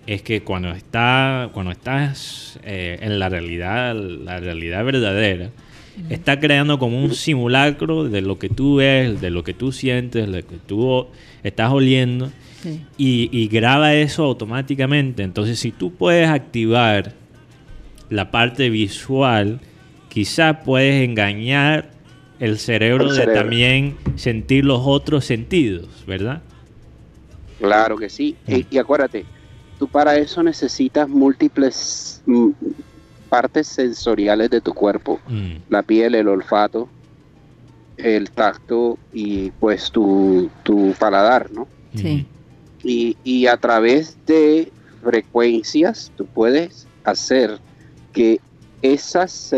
es 0.06 0.22
que 0.22 0.42
cuando 0.42 0.70
está 0.70 1.50
cuando 1.52 1.72
estás 1.72 2.60
eh, 2.62 2.98
en 3.00 3.18
la 3.18 3.28
realidad 3.28 3.94
la 3.96 4.38
realidad 4.38 4.84
verdadera 4.84 5.50
está 6.10 6.38
creando 6.38 6.78
como 6.78 7.02
un 7.02 7.14
simulacro 7.14 8.04
de 8.04 8.20
lo 8.20 8.38
que 8.38 8.48
tú 8.50 8.76
ves 8.76 9.20
de 9.20 9.30
lo 9.30 9.42
que 9.42 9.54
tú 9.54 9.72
sientes 9.72 10.26
de 10.30 10.42
lo 10.42 10.46
que 10.46 10.56
tú 10.66 11.06
estás 11.42 11.70
oliendo 11.72 12.30
Sí. 12.62 12.80
y, 12.96 13.28
y 13.32 13.48
graba 13.48 13.94
eso 13.94 14.24
automáticamente. 14.24 15.22
Entonces, 15.22 15.58
si 15.60 15.72
tú 15.72 15.92
puedes 15.92 16.28
activar 16.28 17.12
la 18.08 18.30
parte 18.30 18.70
visual, 18.70 19.60
quizás 20.08 20.56
puedes 20.64 21.04
engañar 21.04 21.90
el 22.40 22.58
cerebro, 22.58 23.10
El 23.10 23.16
de 23.16 23.26
también 23.26 23.96
sentir 24.16 24.64
los 24.64 24.82
otros 24.84 25.24
sentidos, 25.24 25.88
¿verdad? 26.06 26.42
Claro 27.58 27.96
que 27.96 28.10
sí. 28.10 28.36
Y, 28.46 28.66
y 28.70 28.78
acuérdate, 28.78 29.24
tú 29.78 29.88
para 29.88 30.16
eso 30.16 30.42
necesitas 30.42 31.08
múltiples 31.08 32.22
mm, 32.26 32.50
partes 33.28 33.66
sensoriales 33.66 34.50
de 34.50 34.60
tu 34.60 34.74
cuerpo. 34.74 35.20
Mm, 35.28 35.56
La 35.70 35.82
piel, 35.82 36.14
el 36.14 36.28
olfato, 36.28 36.88
el 37.96 38.30
tacto 38.30 38.98
y 39.12 39.50
pues 39.52 39.90
tu, 39.90 40.50
tu 40.62 40.92
paladar, 40.98 41.50
¿no? 41.50 41.66
Sí. 41.94 42.26
Y, 42.82 43.16
y 43.24 43.46
a 43.46 43.56
través 43.56 44.18
de 44.26 44.70
frecuencias 45.02 46.12
tú 46.16 46.26
puedes 46.26 46.86
hacer 47.04 47.58
que 48.12 48.40
esos 48.82 49.52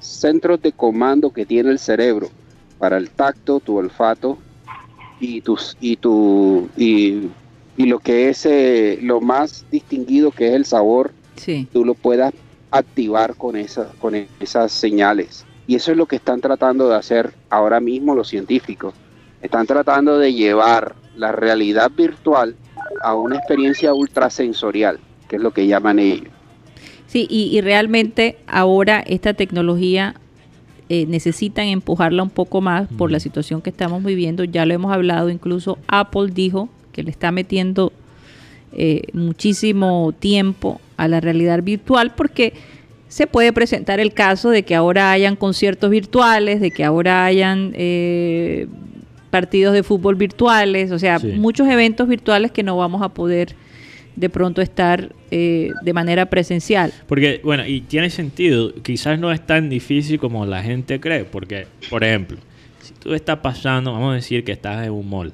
centros 0.00 0.60
de 0.62 0.72
comando 0.72 1.30
que 1.30 1.46
tiene 1.46 1.70
el 1.70 1.78
cerebro 1.78 2.28
para 2.78 2.96
el 2.96 3.10
tacto, 3.10 3.60
tu 3.60 3.76
olfato 3.76 4.38
y 5.20 5.40
tus 5.40 5.76
y 5.80 5.96
tu 5.96 6.68
y, 6.76 7.28
y 7.76 7.86
lo 7.86 7.98
que 8.00 8.28
es 8.28 8.44
eh, 8.46 8.98
lo 9.02 9.20
más 9.20 9.64
distinguido 9.70 10.30
que 10.30 10.48
es 10.48 10.54
el 10.54 10.64
sabor, 10.64 11.12
Sí. 11.36 11.66
tú 11.72 11.84
lo 11.84 11.94
puedas 11.94 12.32
activar 12.70 13.34
con 13.36 13.56
esas 13.56 13.88
con 14.00 14.14
esas 14.40 14.70
señales. 14.72 15.44
Y 15.66 15.76
eso 15.76 15.92
es 15.92 15.96
lo 15.96 16.06
que 16.06 16.16
están 16.16 16.40
tratando 16.40 16.88
de 16.88 16.96
hacer 16.96 17.32
ahora 17.48 17.80
mismo 17.80 18.14
los 18.14 18.28
científicos. 18.28 18.94
Están 19.40 19.66
tratando 19.66 20.18
de 20.18 20.34
llevar 20.34 20.94
la 21.16 21.32
realidad 21.32 21.90
virtual 21.90 22.54
a 23.02 23.14
una 23.14 23.36
experiencia 23.36 23.94
ultrasensorial, 23.94 24.98
que 25.28 25.36
es 25.36 25.42
lo 25.42 25.52
que 25.52 25.66
llaman 25.66 25.98
ellos. 25.98 26.31
Sí, 27.12 27.26
y, 27.28 27.54
y 27.56 27.60
realmente 27.60 28.36
ahora 28.46 29.00
esta 29.06 29.34
tecnología 29.34 30.14
eh, 30.88 31.04
necesitan 31.06 31.66
empujarla 31.66 32.22
un 32.22 32.30
poco 32.30 32.60
más 32.62 32.88
por 32.96 33.10
la 33.12 33.20
situación 33.20 33.60
que 33.60 33.68
estamos 33.70 34.02
viviendo. 34.02 34.44
Ya 34.44 34.64
lo 34.64 34.72
hemos 34.72 34.92
hablado, 34.92 35.28
incluso 35.28 35.78
Apple 35.88 36.30
dijo 36.32 36.70
que 36.92 37.02
le 37.02 37.10
está 37.10 37.30
metiendo 37.30 37.92
eh, 38.72 39.02
muchísimo 39.12 40.12
tiempo 40.18 40.80
a 40.96 41.06
la 41.06 41.20
realidad 41.20 41.62
virtual 41.62 42.12
porque 42.14 42.54
se 43.08 43.26
puede 43.26 43.52
presentar 43.52 44.00
el 44.00 44.14
caso 44.14 44.48
de 44.48 44.62
que 44.62 44.74
ahora 44.74 45.10
hayan 45.12 45.36
conciertos 45.36 45.90
virtuales, 45.90 46.60
de 46.62 46.70
que 46.70 46.82
ahora 46.82 47.26
hayan 47.26 47.72
eh, 47.74 48.68
partidos 49.30 49.74
de 49.74 49.82
fútbol 49.82 50.14
virtuales, 50.14 50.90
o 50.92 50.98
sea, 50.98 51.18
Sí. 51.18 51.32
muchos 51.36 51.68
eventos 51.68 52.08
virtuales 52.08 52.50
que 52.52 52.62
no 52.62 52.76
vamos 52.78 53.02
a 53.02 53.10
poder 53.10 53.54
de 54.16 54.28
pronto 54.28 54.60
estar 54.60 55.12
eh, 55.30 55.70
de 55.82 55.92
manera 55.92 56.26
presencial. 56.26 56.92
Porque, 57.06 57.40
bueno, 57.42 57.66
y 57.66 57.80
tiene 57.80 58.10
sentido, 58.10 58.72
quizás 58.82 59.18
no 59.18 59.32
es 59.32 59.44
tan 59.46 59.68
difícil 59.70 60.18
como 60.18 60.44
la 60.46 60.62
gente 60.62 61.00
cree, 61.00 61.24
porque, 61.24 61.66
por 61.88 62.04
ejemplo, 62.04 62.38
si 62.80 62.92
tú 62.94 63.14
estás 63.14 63.38
pasando, 63.38 63.92
vamos 63.92 64.12
a 64.12 64.14
decir 64.16 64.44
que 64.44 64.52
estás 64.52 64.84
en 64.86 64.92
un 64.92 65.08
mall, 65.08 65.32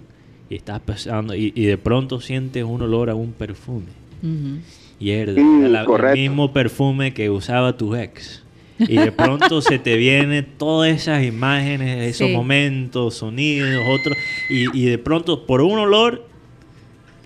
y 0.51 0.55
estás 0.55 0.81
pasando, 0.81 1.35
y, 1.35 1.53
y 1.55 1.65
de 1.65 1.77
pronto 1.79 2.21
sientes 2.21 2.63
un 2.65 2.81
olor 2.83 3.11
a 3.11 3.15
un 3.15 3.33
perfume, 3.33 3.87
Ujú. 4.23 4.61
y 5.01 5.11
es 5.11 5.29
Mm, 5.29 5.65
el, 5.65 5.75
el 5.77 6.13
mismo 6.15 6.53
perfume 6.53 7.13
que 7.15 7.31
usaba 7.31 7.77
tu 7.77 7.95
ex. 7.97 8.45
Y 8.81 8.97
de 8.97 9.11
pronto 9.11 9.61
se 9.61 9.81
te 9.81 9.97
vienen 9.97 10.47
todas 10.57 10.91
esas 10.95 11.25
imágenes, 11.25 12.09
esos 12.15 12.29
Sí. 12.29 12.33
momentos, 12.33 13.17
sonidos, 13.17 13.83
otros, 13.89 14.17
y, 14.49 14.79
y 14.79 14.85
de 14.85 14.99
pronto 14.99 15.47
por 15.47 15.63
un 15.63 15.81
olor 15.81 16.28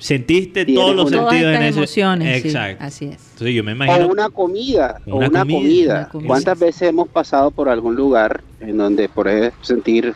sentiste 0.03 0.65
Tienes 0.65 0.85
todos 0.85 0.97
los 0.97 1.11
una- 1.13 1.31
sentidos 1.31 1.55
en 1.57 1.63
ese. 1.63 1.79
emociones. 1.79 2.43
sí, 2.43 2.49
Exacto. 2.49 2.85
así 2.85 3.05
es. 3.07 3.19
Entonces 3.33 3.55
yo 3.55 3.65
me 3.65 3.73
imagino. 3.73 4.07
O 4.07 4.11
una 4.13 4.29
comida, 4.31 5.01
o 5.07 5.17
Una 5.17 5.29
comida. 5.29 5.45
comida. 5.45 5.95
Una 6.01 6.09
comida. 6.09 6.29
¿Cuántas 6.29 6.59
veces 6.59 6.83
hemos 6.89 7.09
pasado 7.09 7.51
por 7.51 7.69
algún 7.69 7.95
lugar 7.95 8.43
en 8.61 8.77
donde 8.77 9.09
puedes 9.09 9.53
sentir, 9.63 10.15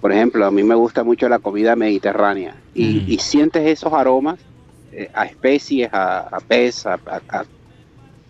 por 0.00 0.12
ejemplo, 0.12 0.44
a 0.46 0.50
mí 0.50 0.62
me 0.62 0.74
gusta 0.74 1.04
mucho 1.04 1.28
la 1.28 1.38
comida 1.38 1.76
mediterránea 1.76 2.54
y, 2.74 2.84
Mm. 2.84 3.04
y 3.08 3.18
sientes 3.18 3.66
esos 3.66 3.92
aromas 3.92 4.38
eh, 4.92 5.08
a 5.14 5.24
especies, 5.26 5.88
a, 5.92 6.20
a 6.22 6.40
pez, 6.40 6.84
a, 6.86 6.94
a- 6.94 7.20
a- 7.28 7.44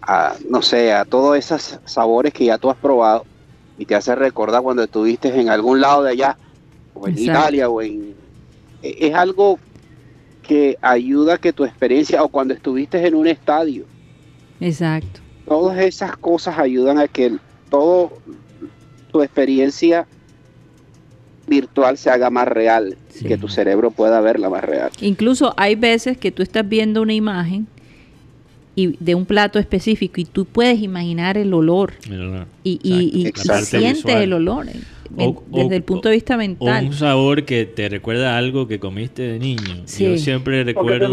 a, 0.03 0.35
no 0.49 0.61
sé, 0.61 0.93
a 0.93 1.05
todos 1.07 1.39
esos 1.39 1.79
sabores 1.87 2.33
que 2.35 2.45
ya 2.47 2.59
tú 2.59 2.69
has 2.71 2.77
probado 2.77 3.25
y 3.79 3.87
te 3.87 3.95
hace 3.95 4.15
recordar 4.15 4.61
cuando 4.63 4.83
estuviste 4.83 5.29
en 5.41 5.49
algún 5.49 5.81
lado 5.81 6.03
de 6.03 6.11
allá, 6.13 6.37
o 6.95 7.07
en 7.09 7.15
Exacto. 7.17 7.31
Italia, 7.41 7.69
o 7.71 7.81
en... 7.81 8.15
e- 8.83 8.97
Es 9.09 9.15
algo 9.15 9.59
que 10.51 10.77
ayuda 10.83 11.35
a 11.35 11.39
que 11.39 11.53
tu 11.53 11.65
experiencia, 11.65 12.25
o 12.25 12.29
cuando 12.29 12.53
estuviste 12.55 13.07
en 13.07 13.15
un 13.15 13.29
estadio, 13.29 13.85
Exacto. 14.61 15.21
todas 15.47 15.79
esas 15.79 16.17
cosas 16.17 16.59
ayudan 16.59 16.99
a 16.99 17.07
que 17.07 17.37
todo 17.71 18.19
tu 19.13 19.23
experiencia 19.23 20.09
virtual 21.47 21.97
se 21.97 22.11
haga 22.11 22.31
más 22.31 22.49
real, 22.49 22.97
Sí. 23.11 23.27
que 23.27 23.39
tu 23.39 23.47
cerebro 23.47 23.93
pueda 23.93 24.21
verla 24.21 24.51
más 24.51 24.65
real. 24.65 24.91
Incluso 25.01 25.55
hay 25.57 25.77
veces 25.77 26.19
que 26.19 26.33
tú 26.33 26.43
estás 26.43 26.69
viendo 26.69 27.01
una 27.01 27.15
imagen 27.15 27.69
y 28.75 28.97
de 28.99 29.15
un 29.15 29.27
plato 29.27 29.61
específico 29.61 30.21
y 30.21 30.25
tú 30.25 30.47
puedes 30.47 30.81
imaginar 30.83 31.39
el 31.39 31.55
olor 31.55 31.93
el 32.11 32.23
olor. 32.23 32.47
y, 32.65 32.81
y- 32.83 33.31
sientes 33.37 34.03
visual. 34.05 34.23
el 34.23 34.33
olor 34.33 34.69
eh, 34.69 34.81
O- 35.17 35.43
desde 35.51 35.75
o- 35.75 35.77
el 35.77 35.83
punto 35.83 36.09
de 36.09 36.15
vista 36.15 36.35
O 36.35 36.39
mental. 36.39 36.85
un 36.87 36.93
sabor 36.93 37.45
que 37.45 37.67
te 37.67 37.89
recuerda 37.89 38.35
a 38.35 38.39
algo 38.39 38.67
que 38.69 38.79
comiste 38.79 39.23
de 39.23 39.39
niño. 39.39 39.83
Sí. 39.85 40.05
Yo 40.05 40.17
siempre 40.19 40.63
recuerdo 40.65 41.11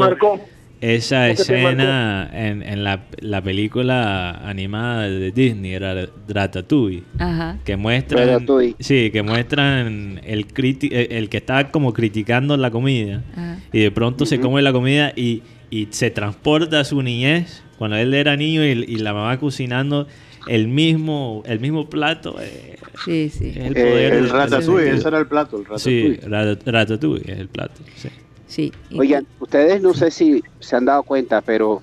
esa 0.79 1.27
escena 1.29 2.29
en, 2.31 2.61
en 2.61 2.83
la, 2.83 3.05
la 3.19 3.41
película 3.41 4.29
animada 4.47 5.09
de 5.09 5.31
Disney, 5.31 5.73
era 5.73 6.07
Ratatouille. 6.27 7.01
Ajá. 7.17 7.57
Que 7.65 7.75
muestran, 7.77 8.27
Ratatouille. 8.27 8.75
sí, 8.79 9.09
que 9.11 9.23
muestran 9.23 10.21
el, 10.23 10.47
criti- 10.47 10.91
el 10.91 11.29
que 11.29 11.37
está 11.37 11.71
como 11.71 11.93
criticando 11.93 12.55
la 12.57 12.69
comida 12.69 13.23
ajá. 13.33 13.57
y 13.73 13.79
de 13.79 13.89
pronto 13.91 14.27
se 14.27 14.39
come 14.39 14.61
la 14.61 14.71
comida 14.71 15.13
y, 15.15 15.41
y 15.71 15.87
se 15.89 16.11
transporta 16.11 16.81
a 16.81 16.83
su 16.83 17.01
niñez 17.01 17.63
cuando 17.79 17.97
él 17.97 18.13
era 18.13 18.35
niño 18.37 18.63
y, 18.63 18.69
y 18.87 18.95
la 18.97 19.13
mamá 19.15 19.39
cocinando 19.39 20.07
el 20.49 20.67
mismo 20.67 21.43
el 21.45 21.59
mismo 21.59 21.87
plato 21.89 22.35
eh, 22.39 22.77
Sí, 23.05 23.29
sí. 23.29 23.49
es 23.49 23.57
el 23.57 23.77
Eh, 23.77 23.89
poder 23.89 24.13
El 24.13 24.23
del- 24.23 24.29
ratatouille, 24.31 24.89
ese 24.95 25.07
era 25.07 25.19
el 25.19 25.27
plato, 25.27 25.57
el 25.57 25.63
sí 25.79 26.17
ratatouille. 26.17 26.19
rat- 26.29 26.61
ratatouille 26.65 27.31
es 27.33 27.39
el 27.39 27.47
plato 27.49 27.73
sí. 27.95 28.09
Sí. 28.47 28.71
Oigan, 28.97 29.27
ustedes 29.39 29.81
no 29.81 29.93
sé 29.93 30.09
si 30.09 30.41
se 30.61 30.75
han 30.77 30.85
dado 30.85 31.03
cuenta, 31.03 31.41
pero 31.41 31.81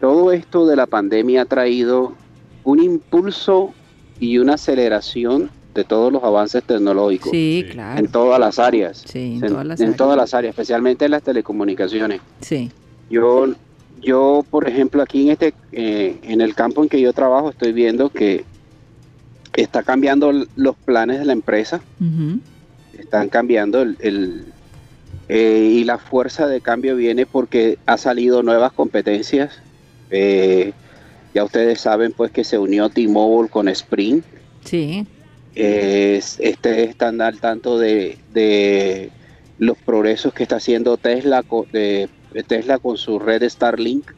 todo 0.00 0.32
esto 0.32 0.66
de 0.66 0.74
la 0.76 0.86
pandemia 0.86 1.42
ha 1.42 1.44
traído 1.44 2.14
un 2.64 2.82
impulso 2.82 3.72
y 4.18 4.38
una 4.38 4.54
aceleración 4.54 5.50
de 5.74 5.84
todos 5.84 6.12
los 6.12 6.22
avances 6.22 6.62
tecnológicos 6.64 7.30
Sí, 7.30 7.64
Sí. 7.66 7.72
claro. 7.72 7.98
en 8.00 8.06
todas 8.08 8.38
las 8.40 8.58
áreas. 8.58 9.04
Sí, 9.06 9.36
en 9.38 9.44
en, 9.44 9.50
todas 9.50 9.66
las 9.66 9.80
en 9.80 9.86
áreas. 9.86 9.96
todas 9.96 10.16
las 10.16 10.34
áreas, 10.34 10.50
especialmente 10.50 11.04
en 11.04 11.10
las 11.12 11.22
telecomunicaciones. 11.22 12.20
Sí. 12.40 12.70
Yo, 13.10 13.48
yo 14.02 14.44
por 14.50 14.68
ejemplo, 14.68 15.02
aquí 15.02 15.22
en 15.22 15.30
este, 15.32 15.54
eh, 15.72 16.16
en 16.22 16.40
el 16.40 16.54
campo 16.54 16.82
en 16.82 16.88
que 16.88 17.00
yo 17.00 17.12
trabajo, 17.12 17.50
estoy 17.50 17.72
viendo 17.72 18.10
que 18.10 18.44
está 19.54 19.82
cambiando 19.82 20.32
los 20.56 20.76
planes 20.76 21.18
de 21.20 21.24
la 21.24 21.32
empresa, 21.32 21.80
están 22.98 23.28
cambiando 23.28 23.82
el, 23.82 23.96
el- 24.00 24.44
eh, 25.28 25.70
y 25.72 25.84
la 25.84 25.96
fuerza 25.98 26.46
de 26.46 26.60
cambio 26.60 26.96
viene 26.96 27.24
porque 27.24 27.78
ha 27.86 27.96
salido 27.96 28.42
nuevas 28.42 28.72
competencias. 28.72 29.58
Eh, 30.10 30.72
ya 31.34 31.44
ustedes 31.44 31.80
saben 31.80 32.12
pues 32.12 32.30
que 32.30 32.44
se 32.44 32.58
unió 32.58 32.90
T-Mobile 32.90 33.48
con 33.48 33.68
Sprint. 33.68 34.22
Sí. 34.64 35.06
Este 35.54 36.84
están 36.84 37.20
al 37.22 37.38
tanto 37.40 37.78
de, 37.78 38.18
de 38.34 39.10
los 39.58 39.78
progresos 39.78 40.34
que 40.34 40.42
está 40.42 40.56
haciendo 40.56 40.96
Tesla, 40.98 41.42
de 41.72 42.08
Tesla 42.42 42.78
con 42.78 42.96
su 42.96 43.18
red 43.18 43.48
Starlink 43.48 44.10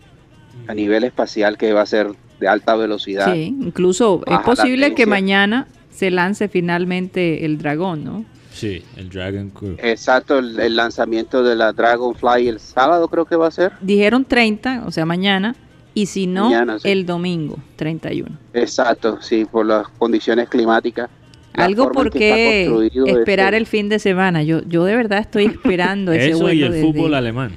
a 0.68 0.74
nivel 0.74 1.04
espacial 1.04 1.58
que 1.58 1.72
va 1.72 1.82
a 1.82 1.86
ser 1.86 2.08
de 2.40 2.48
alta 2.48 2.74
velocidad. 2.76 3.32
Sí. 3.32 3.54
Incluso 3.60 4.22
es 4.26 4.38
posible 4.40 4.94
que 4.94 5.06
mañana 5.06 5.66
se 5.90 6.10
lance 6.10 6.48
finalmente 6.48 7.44
el 7.44 7.58
dragón, 7.58 8.04
¿no? 8.04 8.24
sí 8.52 8.82
el 8.96 9.10
Dragon 9.10 9.50
Crew 9.50 9.76
Exacto, 9.82 10.38
el, 10.38 10.58
el 10.58 10.76
lanzamiento 10.76 11.42
de 11.42 11.54
la 11.56 11.72
Dragonfly 11.74 12.48
el 12.48 12.58
sábado 12.58 13.06
creo 13.08 13.26
que 13.26 13.36
va 13.36 13.48
a 13.48 13.50
ser. 13.50 13.72
Dijeron 13.82 14.24
30, 14.24 14.84
o 14.86 14.90
sea, 14.90 15.04
mañana. 15.04 15.54
Y 15.92 16.06
si 16.06 16.26
no, 16.26 16.44
Mañana, 16.46 16.78
sí. 16.78 16.88
el 16.90 17.06
domingo, 17.06 17.58
31. 17.76 18.30
Exacto, 18.52 19.18
sí, 19.22 19.44
por 19.46 19.64
las 19.66 19.88
condiciones 19.88 20.48
climáticas. 20.50 21.08
Algo 21.54 21.90
por 21.90 22.10
qué 22.10 22.66
esperar 23.06 23.54
este- 23.54 23.56
el 23.58 23.66
fin 23.66 23.88
de 23.88 23.98
semana. 23.98 24.42
Yo, 24.42 24.62
yo 24.64 24.84
de 24.84 24.94
verdad 24.94 25.20
estoy 25.20 25.46
esperando 25.46 26.12
ese 26.12 26.30
eso 26.30 26.52
y 26.52 26.62
el 26.62 26.72
desde- 26.72 26.82
fútbol 26.82 27.14
alemán 27.14 27.52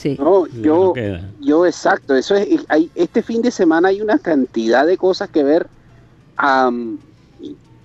Sí. 0.00 0.16
No, 0.18 0.46
yo, 0.46 0.94
yo 1.42 1.66
exacto, 1.66 2.14
eso 2.16 2.34
es, 2.34 2.64
hay, 2.68 2.90
este 2.94 3.22
fin 3.22 3.42
de 3.42 3.50
semana 3.50 3.88
hay 3.88 4.00
una 4.00 4.18
cantidad 4.18 4.86
de 4.86 4.96
cosas 4.96 5.28
que 5.28 5.44
ver, 5.44 5.66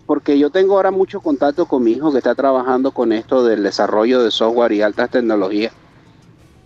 porque 0.06 0.40
yo 0.40 0.50
tengo 0.50 0.76
ahora 0.76 0.92
mucho 0.92 1.20
contacto 1.20 1.66
con 1.66 1.84
mi 1.84 1.92
hijo 1.92 2.14
que 2.14 2.20
está 2.20 2.34
trabajando 2.34 2.92
con 2.92 3.12
esto 3.12 3.44
del 3.44 3.64
desarrollo 3.64 4.24
de 4.24 4.32
software 4.32 4.72
y 4.72 4.82
altas 4.82 5.10
tecnologías, 5.10 5.74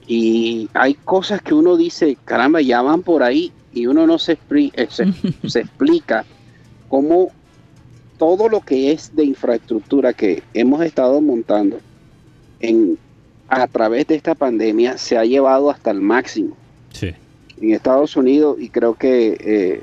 y 0.06 0.70
hay 0.76 0.94
cosas 0.94 1.42
que 1.42 1.56
uno 1.56 1.78
dice, 1.78 2.16
caramba, 2.26 2.62
ya 2.62 2.84
van 2.84 3.02
por 3.02 3.24
ahí, 3.24 3.52
y 3.72 3.88
uno 3.88 4.06
no 4.06 4.20
se, 4.20 4.38
expli- 4.38 4.72
eh, 4.76 4.88
se, 4.92 5.06
se 5.50 5.62
explica 5.62 6.26
cómo 6.88 7.32
todo 8.18 8.50
lo 8.50 8.62
que 8.62 8.92
es 8.92 9.16
de 9.16 9.24
infraestructura 9.24 10.14
que 10.14 10.44
hemos 10.54 10.84
estado 10.84 11.20
montando 11.22 11.80
en, 12.60 13.00
a 13.50 13.68
través 13.68 14.08
de 14.08 14.16
esta 14.16 14.36
pandemia 14.36 14.98
se 14.98 15.18
ha 15.18 15.26
llevado 15.26 15.70
hasta 15.70 15.92
el 15.92 16.02
máximo 16.02 16.56
sí 16.92 17.14
en 17.62 17.72
Estados 17.74 18.16
Unidos 18.16 18.56
y 18.60 18.70
creo 18.70 18.94
que 18.94 19.36
eh, 19.40 19.82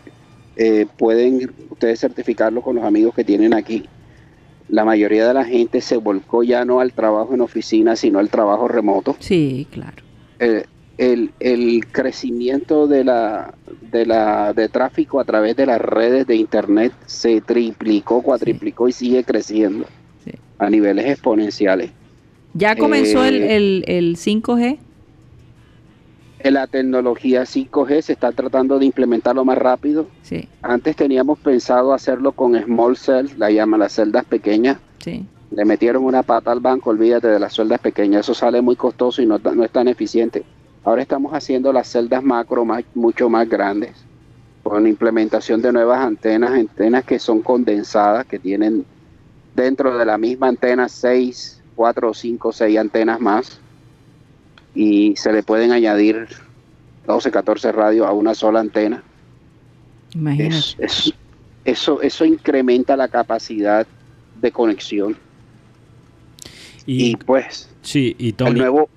eh, 0.57 0.87
pueden 0.97 1.53
ustedes 1.69 2.01
certificarlo 2.01 2.63
con 2.63 2.77
los 2.77 2.85
amigos 2.85 3.15
que 3.15 3.23
tienen 3.23 3.53
aquí. 3.53 3.85
La 4.71 4.85
mayoría 4.87 5.29
de 5.29 5.35
la 5.35 5.45
gente 5.45 5.83
se 5.83 5.99
volcó 5.99 6.43
ya 6.43 6.65
no 6.65 6.81
al 6.81 6.95
trabajo 6.95 7.35
en 7.35 7.43
oficina, 7.43 7.95
sino 7.95 8.19
al 8.19 8.31
trabajo 8.31 8.67
remoto. 8.67 9.15
Sí, 9.19 9.67
claro. 9.71 10.03
Eh, 10.39 10.65
el, 10.97 11.33
el 11.39 11.87
crecimiento 11.93 12.87
de 12.87 13.05
la, 13.05 13.53
de 13.93 14.07
la 14.07 14.55
de 14.55 14.71
tráfico 14.71 15.21
a 15.21 15.25
través 15.25 15.55
de 15.57 15.67
las 15.67 15.79
redes 15.81 16.27
de 16.27 16.37
internet 16.37 16.93
se 17.05 17.43
triplicó, 17.43 18.23
cuatriplicó 18.23 18.89
y 18.89 18.93
sigue 18.93 19.23
creciendo 19.23 19.85
Sí. 20.25 20.33
a 20.59 20.71
niveles 20.71 21.05
exponenciales. 21.11 21.91
¿Ya 22.57 22.75
comenzó 22.77 23.25
el, 23.25 23.37
Eh, 23.43 23.57
el, 23.57 23.85
el 23.87 24.17
5G? 24.17 24.79
En 26.39 26.55
la 26.55 26.67
tecnología 26.67 27.43
5G 27.43 28.03
se 28.03 28.13
está 28.13 28.31
tratando 28.33 28.79
de 28.79 28.87
implementarlo 28.87 29.45
más 29.45 29.59
rápido. 29.59 30.07
Sí, 30.23 30.49
Antes 30.63 30.95
teníamos 30.97 31.39
pensado 31.39 31.93
hacerlo 31.93 32.33
con 32.33 32.55
small 32.63 32.97
cells, 32.97 33.37
la 33.39 33.51
llaman 33.51 33.81
las 33.81 33.93
celdas 33.95 34.25
pequeñas. 34.25 34.79
sí. 35.01 35.27
Le 35.49 35.65
metieron 35.65 36.03
una 36.05 36.25
pata 36.25 36.51
al 36.51 36.59
banco, 36.59 36.91
olvídate 36.91 37.29
de 37.29 37.39
las 37.39 37.55
celdas 37.55 37.79
pequeñas, 37.79 38.23
eso 38.23 38.35
sale 38.35 38.61
muy 38.61 38.75
costoso 38.75 39.23
y 39.23 39.27
no, 39.27 39.39
no 39.39 39.63
es 39.65 39.71
tan 39.71 39.87
eficiente. 39.87 40.43
Ahora 40.83 41.03
estamos 41.03 41.33
haciendo 41.33 41.73
las 41.73 41.87
celdas 41.89 42.21
macro 42.25 42.65
más, 42.65 42.83
mucho 42.97 43.29
más 43.29 43.49
grandes, 43.49 43.93
con 44.65 44.89
implementación 44.89 45.63
de 45.63 45.73
nuevas 45.73 46.01
antenas, 46.01 46.51
antenas 46.51 47.05
que 47.05 47.21
son 47.21 47.43
condensadas, 47.43 48.27
que 48.27 48.41
tienen 48.41 48.85
dentro 49.55 49.97
de 49.97 50.05
la 50.05 50.19
misma 50.19 50.49
antena 50.49 50.89
6, 50.89 51.56
4, 51.77 52.13
5, 52.15 52.53
6 52.53 52.79
antenas 52.79 53.21
más, 53.21 53.61
y 54.75 55.15
se 55.17 55.33
le 55.33 55.43
pueden 55.45 55.71
añadir 55.71 56.27
12, 57.07 57.31
14 57.31 57.71
radios 57.71 58.07
a 58.07 58.13
una 58.13 58.35
sola 58.35 58.59
antena. 58.61 59.03
Imagínate. 60.15 60.57
Es- 60.57 60.77
es- 60.81 61.15
eso, 61.65 62.01
eso 62.03 62.25
incrementa 62.25 62.97
la 62.97 63.09
capacidad 63.09 63.87
de 64.41 64.53
conexión. 64.53 65.17
y, 66.89 67.11
Y, 67.11 67.17
pues, 67.17 67.69
sí 67.83 68.15
y 68.19 68.35
el 68.45 68.55
nuevo... 68.59 68.89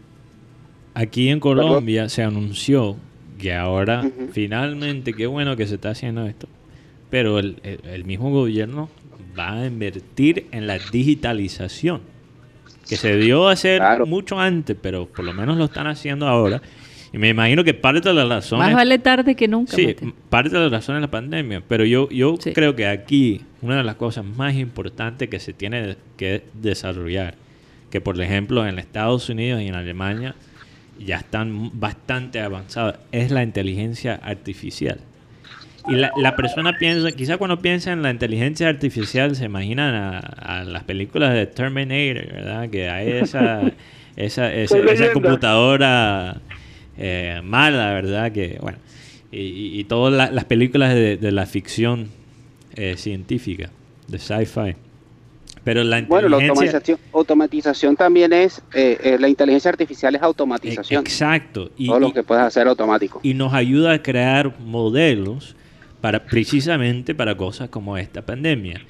Aquí 0.93 1.29
en 1.29 1.39
Colombia 1.39 2.07
se 2.09 2.23
anunció 2.23 2.95
que 3.39 3.53
ahora 3.55 4.11
finalmente, 4.31 5.13
qué 5.13 5.25
bueno 5.27 5.55
que 5.55 5.65
se 5.65 5.75
está 5.75 5.91
haciendo 5.91 6.25
esto, 6.27 6.47
pero 7.09 7.39
el, 7.39 7.59
el- 7.63 7.79
el 7.89 8.05
mismo 8.05 8.29
gobierno 8.31 8.89
va 9.37 9.53
a 9.53 9.65
invertir 9.65 10.45
en 10.51 10.67
la 10.67 10.77
digitalización, 10.77 12.01
que 12.89 12.97
se 12.97 13.15
dio 13.17 13.47
a 13.47 13.53
hacer 13.53 13.77
Claro. 13.79 14.05
mucho 14.05 14.39
antes, 14.39 14.75
pero 14.81 15.05
por 15.07 15.23
lo 15.23 15.31
menos 15.33 15.57
lo 15.57 15.65
están 15.65 15.87
haciendo 15.87 16.27
ahora. 16.27 16.61
Y 17.13 17.17
me 17.17 17.29
imagino 17.29 17.63
que 17.63 17.73
parte 17.73 18.07
de 18.09 18.13
la 18.13 18.25
razón 18.25 18.59
Más 18.59 18.73
vale 18.73 18.99
tarde 18.99 19.35
que 19.35 19.47
nunca. 19.47 19.75
Sí, 19.75 19.87
Mateo. 19.87 20.13
parte 20.29 20.49
de 20.49 20.59
la 20.59 20.69
razón 20.69 20.95
es 20.95 21.01
la 21.01 21.09
pandemia, 21.09 21.63
pero 21.67 21.83
yo, 21.85 22.07
yo 22.09 22.35
Sí. 22.39 22.53
creo 22.53 22.75
que 22.75 22.85
aquí 22.87 23.41
una 23.61 23.77
de 23.77 23.83
las 23.83 23.95
cosas 23.95 24.23
más 24.25 24.55
importantes 24.55 25.27
que 25.29 25.39
se 25.39 25.53
tiene 25.53 25.95
que 26.17 26.43
desarrollar, 26.53 27.35
que 27.89 27.99
por 28.01 28.19
ejemplo 28.21 28.67
en 28.67 28.77
Estados 28.77 29.27
Unidos 29.29 29.61
y 29.61 29.67
en 29.67 29.75
Alemania 29.75 30.35
ya 30.99 31.17
están 31.17 31.71
bastante 31.79 32.41
avanzados, 32.41 32.95
es 33.11 33.31
la 33.31 33.41
inteligencia 33.41 34.19
artificial. 34.21 34.99
Y 35.89 35.95
la, 35.95 36.11
la 36.17 36.35
persona 36.35 36.77
piensa, 36.77 37.11
quizá 37.11 37.37
cuando 37.37 37.59
piensa 37.61 37.91
en 37.91 38.01
la 38.01 38.11
inteligencia 38.11 38.67
artificial 38.69 39.35
se 39.35 39.45
imaginan 39.45 39.93
a, 39.95 40.19
a 40.19 40.63
las 40.63 40.83
películas 40.83 41.33
de 41.33 41.45
Terminator, 41.47 42.31
¿verdad? 42.31 42.69
Que 42.69 42.89
hay 42.89 43.09
esa, 43.11 43.61
esa, 44.15 44.53
esa, 44.53 45.11
computadora 45.13 46.41
eh, 46.97 47.41
mala, 47.43 47.93
¿verdad? 47.93 48.31
Que, 48.31 48.57
bueno, 48.61 48.77
y, 49.31 49.79
y- 49.79 49.83
todas 49.85 50.13
la- 50.13 50.31
las 50.31 50.45
películas 50.45 50.93
de, 50.93 51.17
de 51.17 51.31
la 51.31 51.45
ficción 51.45 52.09
eh, 52.75 52.95
científica, 52.97 53.69
de 54.07 54.19
sci-fi. 54.19 54.75
Pero 55.63 55.83
la 55.83 56.01
Bueno, 56.03 56.29
la 56.29 56.37
automatización, 56.37 56.97
automatización 57.13 57.95
también 57.95 58.31
es, 58.33 58.61
eh, 58.73 58.97
eh, 59.03 59.17
la 59.19 59.27
inteligencia 59.27 59.69
artificial 59.69 60.15
es 60.15 60.21
automatización. 60.21 61.01
Exacto. 61.01 61.69
Y, 61.77 61.87
Todo 61.87 61.99
lo 61.99 62.13
que 62.13 62.23
puedes 62.23 62.43
hacer 62.43 62.67
automático. 62.67 63.19
y 63.23 63.33
nos 63.33 63.53
ayuda 63.53 63.93
a 63.93 64.01
crear 64.01 64.57
modelos 64.59 65.55
para 66.01 66.23
precisamente 66.25 67.13
para 67.15 67.35
cosas 67.35 67.69
como 67.69 67.97
esta 67.97 68.25
pandemia. 68.25 68.81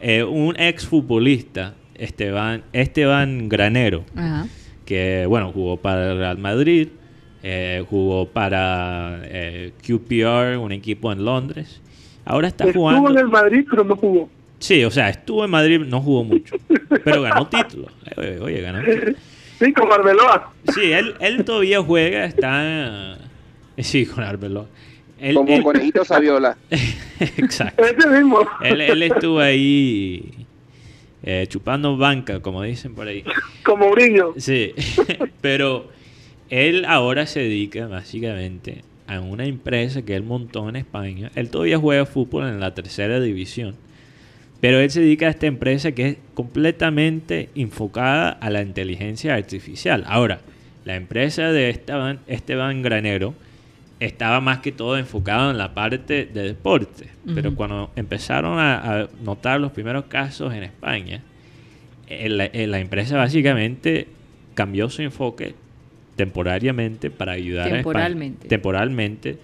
Eh, 0.00 0.22
un 0.24 0.54
exfutbolista, 0.58 1.74
Esteban, 1.94 2.62
Esteban 2.72 3.48
Granero, 3.48 4.04
Ajá. 4.16 4.46
que 4.84 5.24
bueno, 5.28 5.52
jugó 5.52 5.76
para 5.76 6.12
el 6.12 6.18
Real 6.18 6.38
Madrid, 6.38 6.88
eh, 7.42 7.84
jugó 7.88 8.28
para 8.28 9.20
eh, 9.24 9.72
QPR, 9.86 10.58
un 10.58 10.72
equipo 10.72 11.12
en 11.12 11.24
Londres. 11.24 11.80
Ahora 12.24 12.48
está 12.48 12.64
Estuvo 12.64 12.84
jugando. 12.88 13.10
en 13.10 13.18
el 13.18 13.28
Madrid, 13.28 13.64
pero 13.68 13.84
no 13.84 13.96
jugó. 13.96 14.30
Sí, 14.58 14.84
o 14.84 14.90
sea, 14.92 15.08
estuvo 15.08 15.44
en 15.44 15.50
Madrid, 15.50 15.80
no 15.80 16.00
jugó 16.00 16.22
mucho, 16.22 16.54
pero 17.04 17.22
ganó 17.22 17.48
título. 17.48 17.88
Eh, 18.16 18.38
Oye, 18.40 18.60
ganó 18.60 18.80
título. 18.84 19.16
Sí, 19.58 19.72
con 19.72 19.92
Arbeloa. 19.92 20.52
Sí, 20.72 20.92
él, 20.92 21.14
él 21.20 21.44
todavía 21.44 21.80
juega, 21.82 22.24
está... 22.24 23.18
Sí, 23.78 24.06
con 24.06 24.22
Arbeloa. 24.24 24.66
Él- 25.22 25.36
Como 25.36 25.54
él- 25.54 25.62
conejito 25.62 26.04
Saviola. 26.04 26.56
Exacto. 27.20 27.82
Ese 27.84 28.08
mismo. 28.08 28.40
Él, 28.62 28.80
él 28.80 29.02
estuvo 29.04 29.38
ahí 29.38 30.24
eh, 31.22 31.46
chupando 31.48 31.96
banca, 31.96 32.40
como 32.40 32.62
dicen 32.62 32.94
por 32.94 33.06
ahí. 33.06 33.24
Como 33.64 33.86
Mourinho. 33.86 34.34
Sí, 34.36 34.72
pero 35.40 35.88
él 36.50 36.84
ahora 36.84 37.26
se 37.26 37.40
dedica 37.40 37.86
básicamente 37.86 38.82
a 39.06 39.20
una 39.20 39.44
empresa 39.46 40.02
que 40.02 40.16
él 40.16 40.24
montó 40.24 40.68
en 40.68 40.76
España. 40.76 41.30
Él 41.36 41.48
todavía 41.50 41.78
juega 41.78 42.04
fútbol 42.06 42.48
en 42.48 42.58
la 42.60 42.74
tercera 42.74 43.20
división, 43.20 43.76
pero 44.60 44.80
él 44.80 44.90
se 44.90 45.00
dedica 45.00 45.26
a 45.26 45.30
esta 45.30 45.46
empresa 45.46 45.92
que 45.92 46.08
es 46.08 46.16
completamente 46.34 47.48
enfocada 47.54 48.30
a 48.30 48.50
la 48.50 48.62
inteligencia 48.62 49.34
artificial. 49.34 50.04
Ahora, 50.08 50.40
la 50.84 50.96
empresa 50.96 51.52
de 51.52 51.70
Esteban, 51.70 52.18
Esteban 52.26 52.82
Granero 52.82 53.34
estaba 54.04 54.40
más 54.40 54.58
que 54.58 54.72
todo 54.72 54.96
enfocado 54.98 55.50
en 55.50 55.58
la 55.58 55.74
parte 55.74 56.26
de 56.26 56.42
deporte, 56.42 57.08
pero 57.34 57.54
cuando 57.54 57.90
empezaron 57.96 58.58
a, 58.58 59.02
a 59.02 59.08
notar 59.22 59.60
los 59.60 59.72
primeros 59.72 60.04
casos 60.06 60.52
en 60.54 60.62
España, 60.64 61.22
eh, 62.08 62.28
la, 62.28 62.46
eh, 62.46 62.66
la 62.66 62.78
empresa 62.80 63.16
básicamente 63.16 64.08
cambió 64.54 64.90
su 64.90 65.02
enfoque 65.02 65.54
temporariamente 66.16 67.10
para 67.10 67.32
ayudar 67.32 67.70
Temporalmente. 67.70 68.24
a 68.24 68.32
España. 68.34 68.48
Temporalmente 68.48 69.38